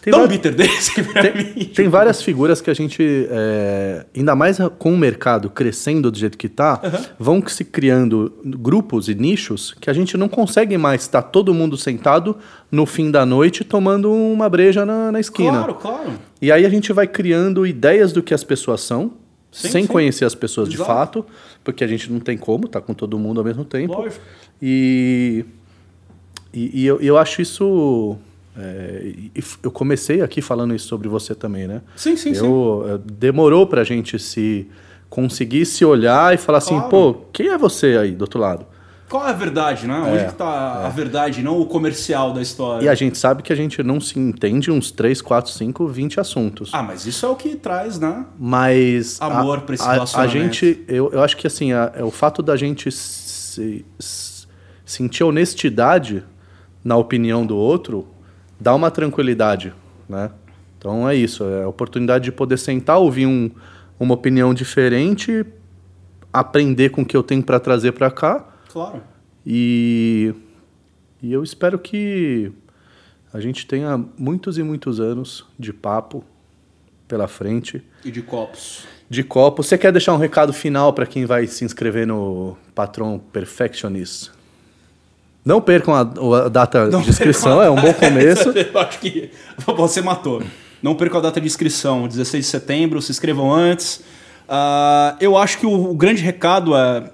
Tem 0.00 0.10
Dá 0.10 0.16
um 0.16 0.22
vários- 0.22 0.36
bitter 0.36 0.54
desse 0.56 1.00
pra 1.04 1.22
mim. 1.32 1.44
Tem, 1.54 1.64
tem 1.66 1.88
várias 1.88 2.20
figuras 2.20 2.60
que 2.60 2.68
a 2.68 2.74
gente, 2.74 3.28
é, 3.30 4.04
ainda 4.16 4.34
mais 4.34 4.58
com 4.76 4.92
o 4.92 4.98
mercado 4.98 5.48
crescendo 5.48 6.10
do 6.10 6.18
jeito 6.18 6.36
que 6.36 6.48
tá, 6.48 6.80
vão 7.20 7.40
se 7.46 7.64
criando 7.64 8.32
grupos 8.44 9.08
e 9.08 9.14
nichos 9.14 9.76
que 9.80 9.88
a 9.88 9.92
gente 9.92 10.16
não 10.16 10.28
consegue 10.28 10.76
mais 10.76 11.02
estar 11.02 11.22
todo 11.22 11.54
mundo 11.54 11.76
sentado 11.76 12.36
no 12.68 12.84
fim 12.84 13.12
da 13.12 13.24
noite 13.24 13.62
tomando 13.62 14.12
uma 14.12 14.48
breja 14.48 14.84
na, 14.84 15.12
na 15.12 15.20
esquina. 15.20 15.58
Claro, 15.58 15.74
claro. 15.74 16.12
E 16.40 16.50
aí 16.50 16.66
a 16.66 16.68
gente 16.68 16.92
vai 16.92 17.06
criando 17.06 17.64
ideias 17.64 18.12
do 18.12 18.24
que 18.24 18.34
as 18.34 18.42
pessoas 18.42 18.80
são, 18.80 19.12
Sim, 19.52 19.68
sem 19.68 19.82
sim. 19.82 19.88
conhecer 19.88 20.24
as 20.24 20.34
pessoas 20.34 20.66
de 20.68 20.76
Exato. 20.76 20.90
fato, 20.90 21.26
porque 21.62 21.84
a 21.84 21.86
gente 21.86 22.10
não 22.10 22.18
tem 22.18 22.38
como, 22.38 22.66
tá 22.66 22.80
com 22.80 22.94
todo 22.94 23.18
mundo 23.18 23.38
ao 23.38 23.44
mesmo 23.44 23.64
tempo. 23.66 23.92
Lógico. 23.92 24.24
E, 24.60 25.44
e, 26.52 26.82
e 26.82 26.86
eu, 26.86 26.98
eu 27.00 27.18
acho 27.18 27.42
isso. 27.42 28.16
é, 28.56 29.12
eu 29.62 29.70
comecei 29.70 30.22
aqui 30.22 30.40
falando 30.40 30.74
isso 30.74 30.88
sobre 30.88 31.06
você 31.08 31.34
também, 31.34 31.68
né? 31.68 31.82
Sim, 31.96 32.16
sim, 32.16 32.32
sim. 32.34 32.44
eu, 32.44 32.84
é, 32.88 32.98
Demorou 33.12 33.66
pra 33.66 33.84
gente 33.84 34.18
se 34.18 34.66
conseguir 35.10 35.66
se 35.66 35.84
olhar 35.84 36.32
e 36.34 36.38
falar 36.38 36.58
assim, 36.58 36.74
Claro. 36.76 36.88
pô, 36.88 37.14
quem 37.32 37.48
é 37.48 37.58
você 37.58 37.98
aí 37.98 38.12
do 38.12 38.22
outro 38.22 38.40
lado? 38.40 38.64
Qual 39.12 39.26
é 39.26 39.28
a 39.28 39.34
verdade, 39.34 39.86
né? 39.86 39.94
Onde 40.00 40.24
que 40.24 40.32
tá 40.36 40.86
a 40.86 40.88
verdade, 40.88 41.42
não 41.42 41.60
o 41.60 41.66
comercial 41.66 42.32
da 42.32 42.40
história? 42.40 42.86
E 42.86 42.88
a 42.88 42.94
gente 42.94 43.18
sabe 43.18 43.42
que 43.42 43.52
a 43.52 43.56
gente 43.56 43.82
não 43.82 44.00
se 44.00 44.18
entende 44.18 44.70
uns 44.70 44.90
3, 44.90 45.20
4, 45.20 45.52
5, 45.52 45.86
20 45.86 46.18
assuntos. 46.18 46.70
Ah, 46.72 46.82
mas 46.82 47.04
isso 47.04 47.26
é 47.26 47.28
o 47.28 47.36
que 47.36 47.54
traz, 47.54 47.98
né? 48.00 48.24
Mas. 48.38 49.20
Amor 49.20 49.58
a- 49.58 49.60
pra 49.60 49.74
esse 49.74 49.84
a, 49.84 49.90
a 49.90 49.92
relacionamento. 49.92 50.34
gente. 50.54 50.82
Eu, 50.88 51.10
eu 51.12 51.22
acho 51.22 51.36
que 51.36 51.46
assim, 51.46 51.74
a- 51.74 51.92
é 51.94 52.02
o 52.02 52.10
fato 52.10 52.42
da 52.42 52.56
gente 52.56 52.90
se- 52.90 53.84
s- 53.98 54.46
sentir 54.82 55.24
honestidade 55.24 56.24
na 56.82 56.96
opinião 56.96 57.44
do 57.44 57.54
outro 57.54 58.08
dá 58.58 58.74
uma 58.74 58.90
tranquilidade, 58.90 59.74
né? 60.08 60.30
Então 60.78 61.06
é 61.06 61.14
isso, 61.14 61.44
é 61.44 61.64
a 61.64 61.68
oportunidade 61.68 62.24
de 62.24 62.32
poder 62.32 62.56
sentar, 62.56 62.96
ouvir 62.96 63.26
um, 63.26 63.50
uma 64.00 64.14
opinião 64.14 64.54
diferente, 64.54 65.44
aprender 66.32 66.88
com 66.88 67.02
o 67.02 67.04
que 67.04 67.14
eu 67.14 67.22
tenho 67.22 67.42
para 67.42 67.60
trazer 67.60 67.92
para 67.92 68.10
cá 68.10 68.46
Claro. 68.72 69.02
e, 69.46 70.34
e 71.22 71.32
eu 71.32 71.42
espero 71.42 71.78
que 71.78 72.50
a 73.32 73.40
gente 73.40 73.66
tenha 73.66 74.02
muitos 74.18 74.58
e 74.58 74.62
muitos 74.62 74.98
anos 75.00 75.44
de 75.58 75.72
papo 75.72 76.24
pela 77.08 77.28
frente 77.28 77.82
E 78.04 78.10
de 78.10 78.22
copos. 78.22 78.84
de 79.10 79.22
copo. 79.22 79.62
Você 79.62 79.76
quer 79.76 79.92
deixar 79.92 80.14
um 80.14 80.18
recado 80.18 80.52
final 80.52 80.92
para 80.92 81.04
quem 81.06 81.26
vai 81.26 81.46
se 81.46 81.64
inscrever 81.64 82.06
no 82.06 82.56
Patron 82.74 83.18
Perfectionist? 83.18 84.30
Não 85.44 85.60
percam 85.60 85.92
a, 85.94 86.00
a 86.44 86.48
data 86.48 86.88
de 86.88 86.96
inscrição, 87.10 87.60
é 87.62 87.68
um 87.68 87.74
bom 87.74 87.92
começo. 87.94 88.50
Eu 88.56 88.78
acho 88.80 88.98
que 89.00 89.30
você 89.76 90.00
matou. 90.00 90.42
Não 90.82 90.94
perca 90.94 91.18
a 91.18 91.20
data 91.20 91.40
de 91.40 91.46
inscrição, 91.46 92.06
16 92.08 92.44
de 92.44 92.50
setembro, 92.50 93.02
se 93.02 93.10
inscrevam 93.12 93.52
antes. 93.52 94.02
Ah, 94.48 95.16
eu 95.20 95.36
acho 95.36 95.58
que 95.58 95.64
o, 95.66 95.90
o 95.90 95.94
grande 95.94 96.20
recado 96.22 96.76
é, 96.76 97.10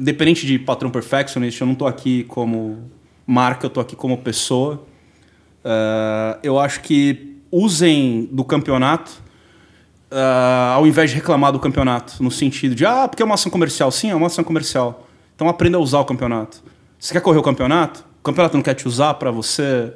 independente 0.00 0.46
de 0.46 0.58
patrão 0.58 0.90
perfectionist, 0.90 1.60
eu 1.60 1.66
não 1.66 1.74
estou 1.74 1.86
aqui 1.86 2.24
como 2.24 2.90
marca, 3.26 3.66
eu 3.66 3.68
estou 3.68 3.80
aqui 3.82 3.94
como 3.94 4.16
pessoa. 4.18 4.82
Ah, 5.64 6.38
eu 6.42 6.58
acho 6.58 6.80
que 6.80 7.36
usem 7.52 8.28
do 8.32 8.44
campeonato 8.44 9.22
ah, 10.10 10.72
ao 10.74 10.86
invés 10.86 11.10
de 11.10 11.16
reclamar 11.16 11.52
do 11.52 11.60
campeonato, 11.60 12.22
no 12.22 12.30
sentido 12.30 12.74
de, 12.74 12.84
ah, 12.84 13.06
porque 13.06 13.22
é 13.22 13.26
uma 13.26 13.34
ação 13.34 13.50
comercial. 13.50 13.90
Sim, 13.90 14.10
é 14.10 14.14
uma 14.14 14.26
ação 14.26 14.42
comercial. 14.42 15.06
Então 15.36 15.48
aprenda 15.48 15.76
a 15.76 15.80
usar 15.80 16.00
o 16.00 16.04
campeonato. 16.04 16.62
Você 16.98 17.12
quer 17.12 17.20
correr 17.20 17.38
o 17.38 17.42
campeonato? 17.42 18.04
O 18.20 18.22
campeonato 18.22 18.56
não 18.56 18.62
quer 18.62 18.74
te 18.74 18.86
usar 18.86 19.14
para 19.14 19.30
você 19.30 19.94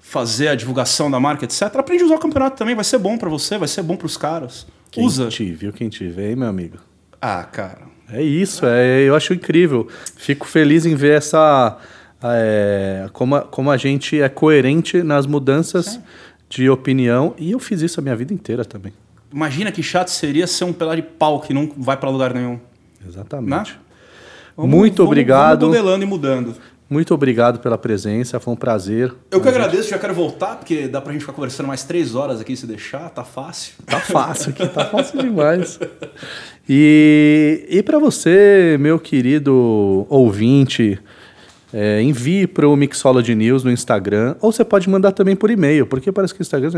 fazer 0.00 0.48
a 0.48 0.54
divulgação 0.54 1.10
da 1.10 1.20
marca, 1.20 1.44
etc. 1.44 1.62
Aprende 1.76 2.02
a 2.02 2.06
usar 2.06 2.16
o 2.16 2.18
campeonato 2.18 2.56
também, 2.56 2.74
vai 2.74 2.84
ser 2.84 2.98
bom 2.98 3.16
para 3.16 3.28
você, 3.28 3.56
vai 3.58 3.68
ser 3.68 3.82
bom 3.82 3.96
para 3.96 4.06
os 4.06 4.16
caras. 4.16 4.66
Quem 4.90 5.04
Usa. 5.04 5.28
te 5.28 5.44
viu, 5.52 5.72
quem 5.72 5.88
te 5.88 6.08
vê, 6.08 6.30
hein, 6.30 6.36
meu 6.36 6.48
amigo? 6.48 6.78
Ah, 7.20 7.44
cara. 7.44 7.82
É 8.10 8.22
isso, 8.22 8.64
é, 8.64 9.02
eu 9.02 9.14
acho 9.14 9.34
incrível. 9.34 9.86
Fico 10.16 10.46
feliz 10.46 10.86
em 10.86 10.94
ver 10.94 11.18
essa. 11.18 11.76
é, 12.22 13.08
como, 13.12 13.36
a, 13.36 13.42
como 13.42 13.70
a 13.70 13.76
gente 13.76 14.20
é 14.20 14.28
coerente 14.28 15.02
nas 15.02 15.26
mudanças 15.26 16.00
de 16.48 16.70
opinião. 16.70 17.34
E 17.38 17.52
eu 17.52 17.58
fiz 17.58 17.82
isso 17.82 18.00
a 18.00 18.02
minha 18.02 18.16
vida 18.16 18.32
inteira 18.32 18.64
também. 18.64 18.92
Imagina 19.32 19.70
que 19.70 19.82
chato 19.82 20.08
seria 20.08 20.46
ser 20.46 20.64
um 20.64 20.72
pedaço 20.72 20.96
de 20.96 21.02
pau 21.02 21.40
que 21.40 21.52
não 21.52 21.70
vai 21.76 21.96
para 21.96 22.08
lugar 22.08 22.32
nenhum. 22.32 22.58
Exatamente. 23.06 23.72
Né? 23.72 23.78
Muito 24.56 25.04
obrigado. 25.04 25.60
Vamos 25.60 25.76
modelando 25.76 26.04
e 26.04 26.08
mudando. 26.08 26.54
Muito 26.90 27.12
obrigado 27.12 27.58
pela 27.58 27.76
presença, 27.76 28.40
foi 28.40 28.54
um 28.54 28.56
prazer. 28.56 29.14
Eu 29.30 29.42
que 29.42 29.48
agradeço, 29.48 29.90
já 29.90 29.98
quero 29.98 30.14
voltar, 30.14 30.56
porque 30.56 30.88
dá 30.88 31.02
pra 31.02 31.12
gente 31.12 31.20
ficar 31.20 31.34
conversando 31.34 31.66
mais 31.66 31.84
três 31.84 32.14
horas 32.14 32.40
aqui 32.40 32.56
se 32.56 32.66
deixar, 32.66 33.10
tá 33.10 33.22
fácil. 33.22 33.74
Tá 33.84 34.00
fácil 34.00 34.50
aqui, 34.50 34.66
tá 34.66 34.86
fácil 34.86 35.20
demais. 35.20 35.78
E, 36.66 37.66
e 37.68 37.82
para 37.82 37.98
você, 37.98 38.78
meu 38.80 38.98
querido 38.98 40.06
ouvinte, 40.08 40.98
é, 41.72 42.00
envie 42.00 42.46
para 42.46 42.66
o 42.66 42.74
Mixology 42.74 43.34
News 43.34 43.64
no 43.64 43.70
Instagram, 43.70 44.36
ou 44.40 44.50
você 44.50 44.64
pode 44.64 44.88
mandar 44.88 45.12
também 45.12 45.36
por 45.36 45.50
e-mail, 45.50 45.86
porque 45.86 46.10
parece 46.10 46.34
que 46.34 46.40
o 46.40 46.42
Instagram. 46.42 46.70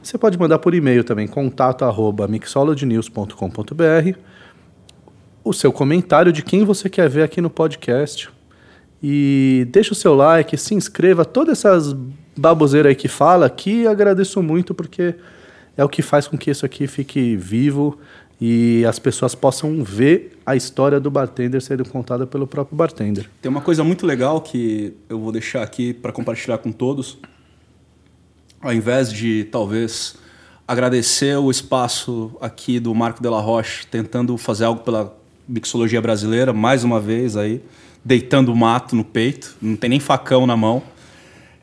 Você 0.00 0.16
pode 0.16 0.38
mandar 0.38 0.60
por 0.60 0.74
e-mail 0.74 1.02
também, 1.02 1.26
contato 1.26 1.84
arroba 1.84 2.28
mixologynews.com.br, 2.28 4.18
o 5.42 5.52
seu 5.52 5.72
comentário 5.72 6.32
de 6.32 6.42
quem 6.42 6.64
você 6.64 6.88
quer 6.88 7.08
ver 7.08 7.22
aqui 7.22 7.40
no 7.40 7.50
podcast. 7.50 8.37
E 9.02 9.66
deixa 9.70 9.92
o 9.92 9.96
seu 9.96 10.14
like, 10.14 10.56
se 10.56 10.74
inscreva, 10.74 11.24
todas 11.24 11.58
essas 11.58 11.94
baboseiras 12.36 12.90
aí 12.90 12.96
que 12.96 13.08
fala 13.08 13.46
aqui, 13.46 13.86
agradeço 13.86 14.42
muito, 14.42 14.74
porque 14.74 15.14
é 15.76 15.84
o 15.84 15.88
que 15.88 16.02
faz 16.02 16.26
com 16.26 16.36
que 16.36 16.50
isso 16.50 16.66
aqui 16.66 16.86
fique 16.86 17.36
vivo 17.36 17.98
e 18.40 18.84
as 18.86 18.98
pessoas 18.98 19.34
possam 19.34 19.82
ver 19.82 20.38
a 20.46 20.54
história 20.54 21.00
do 21.00 21.10
bartender 21.10 21.60
sendo 21.60 21.88
contada 21.88 22.26
pelo 22.26 22.46
próprio 22.46 22.76
bartender. 22.76 23.28
Tem 23.42 23.50
uma 23.50 23.60
coisa 23.60 23.82
muito 23.82 24.06
legal 24.06 24.40
que 24.40 24.94
eu 25.08 25.18
vou 25.18 25.32
deixar 25.32 25.62
aqui 25.62 25.92
para 25.92 26.12
compartilhar 26.12 26.58
com 26.58 26.70
todos. 26.70 27.18
Ao 28.60 28.72
invés 28.72 29.12
de 29.12 29.44
talvez 29.50 30.16
agradecer 30.66 31.36
o 31.36 31.50
espaço 31.50 32.32
aqui 32.40 32.78
do 32.78 32.94
Marco 32.94 33.22
de 33.22 33.28
la 33.28 33.40
Roche, 33.40 33.86
tentando 33.86 34.36
fazer 34.36 34.64
algo 34.64 34.82
pela 34.82 35.16
mixologia 35.48 36.00
brasileira, 36.00 36.52
mais 36.52 36.84
uma 36.84 37.00
vez 37.00 37.36
aí, 37.36 37.62
deitando 38.04 38.52
o 38.52 38.56
mato 38.56 38.96
no 38.96 39.04
peito, 39.04 39.56
não 39.60 39.76
tem 39.76 39.90
nem 39.90 40.00
facão 40.00 40.46
na 40.46 40.56
mão. 40.56 40.82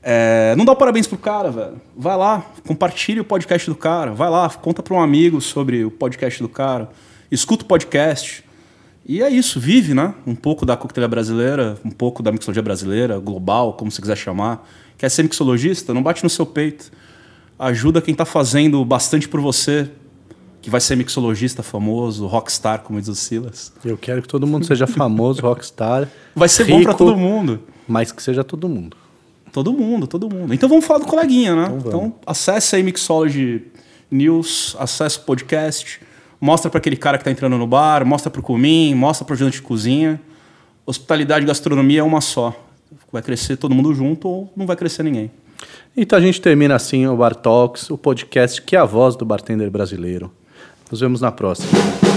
É, 0.07 0.53
não 0.55 0.63
dá 0.63 0.71
o 0.71 0.75
parabéns 0.75 1.07
pro 1.07 1.17
cara, 1.17 1.49
velho. 1.49 1.81
Vai 1.97 2.15
lá, 2.15 2.45
compartilhe 2.67 3.19
o 3.19 3.23
podcast 3.23 3.67
do 3.67 3.75
cara. 3.75 4.13
Vai 4.13 4.29
lá, 4.29 4.47
conta 4.49 4.83
para 4.83 4.93
um 4.93 5.01
amigo 5.01 5.41
sobre 5.41 5.83
o 5.83 5.89
podcast 5.89 6.41
do 6.43 6.49
cara. 6.49 6.89
Escuta 7.31 7.63
o 7.63 7.67
podcast. 7.67 8.43
E 9.07 9.21
é 9.21 9.29
isso, 9.29 9.59
vive, 9.59 9.93
né? 9.93 10.13
Um 10.25 10.35
pouco 10.35 10.65
da 10.65 10.77
coquetelaria 10.77 11.09
brasileira, 11.09 11.77
um 11.83 11.89
pouco 11.91 12.21
da 12.21 12.31
mixologia 12.31 12.61
brasileira, 12.61 13.19
global, 13.19 13.73
como 13.73 13.89
você 13.89 14.01
quiser 14.01 14.15
chamar. 14.15 14.67
Quer 14.97 15.09
ser 15.09 15.23
mixologista? 15.23 15.93
Não 15.93 16.03
bate 16.03 16.23
no 16.23 16.29
seu 16.29 16.45
peito. 16.45 16.91
Ajuda 17.57 18.01
quem 18.01 18.13
tá 18.13 18.25
fazendo 18.25 18.83
bastante 18.85 19.27
por 19.27 19.39
você, 19.41 19.89
que 20.65 20.69
vai 20.71 20.81
ser 20.81 20.95
mixologista 20.95 21.61
famoso, 21.61 22.25
rockstar, 22.25 22.79
como 22.79 22.99
diz 22.99 23.07
o 23.07 23.13
Silas. 23.13 23.71
Eu 23.85 23.95
quero 23.95 24.23
que 24.23 24.27
todo 24.27 24.47
mundo 24.47 24.65
seja 24.65 24.87
famoso, 24.87 25.39
rockstar. 25.45 26.09
Vai 26.35 26.49
ser 26.49 26.63
rico, 26.63 26.79
bom 26.79 26.83
para 26.85 26.93
todo 26.95 27.15
mundo. 27.15 27.59
Mas 27.87 28.11
que 28.11 28.23
seja 28.23 28.43
todo 28.43 28.67
mundo. 28.67 28.97
Todo 29.51 29.71
mundo, 29.71 30.07
todo 30.07 30.27
mundo. 30.27 30.55
Então 30.55 30.67
vamos 30.67 30.83
falar 30.83 31.01
do 31.01 31.05
coleguinha, 31.05 31.55
né? 31.55 31.65
Então 31.65 31.77
Então, 31.77 32.15
acesse 32.25 32.75
aí 32.75 32.81
Mixology 32.81 33.61
News, 34.09 34.75
acesse 34.79 35.19
o 35.19 35.21
podcast, 35.21 36.01
mostra 36.41 36.71
para 36.71 36.79
aquele 36.79 36.97
cara 36.97 37.19
que 37.19 37.23
tá 37.23 37.29
entrando 37.29 37.59
no 37.59 37.67
bar, 37.67 38.03
mostra 38.03 38.31
pro 38.31 38.41
Comim, 38.41 38.95
mostra 38.95 39.23
pro 39.23 39.35
ajudante 39.35 39.57
de 39.57 39.61
cozinha. 39.61 40.19
Hospitalidade 40.83 41.45
e 41.45 41.47
gastronomia 41.47 41.99
é 41.99 42.03
uma 42.03 42.21
só. 42.21 42.59
Vai 43.11 43.21
crescer 43.21 43.55
todo 43.55 43.75
mundo 43.75 43.93
junto 43.93 44.27
ou 44.27 44.51
não 44.57 44.65
vai 44.65 44.75
crescer 44.75 45.03
ninguém. 45.03 45.29
Então 45.95 46.17
a 46.17 46.21
gente 46.23 46.41
termina 46.41 46.73
assim 46.73 47.05
o 47.05 47.15
Bar 47.15 47.35
Talks, 47.35 47.91
o 47.91 47.99
podcast 47.99 48.63
que 48.63 48.75
é 48.75 48.79
a 48.79 48.85
voz 48.85 49.15
do 49.15 49.23
bartender 49.23 49.69
brasileiro. 49.69 50.31
Nos 50.91 50.99
vemos 50.99 51.21
na 51.21 51.31
próxima. 51.31 52.14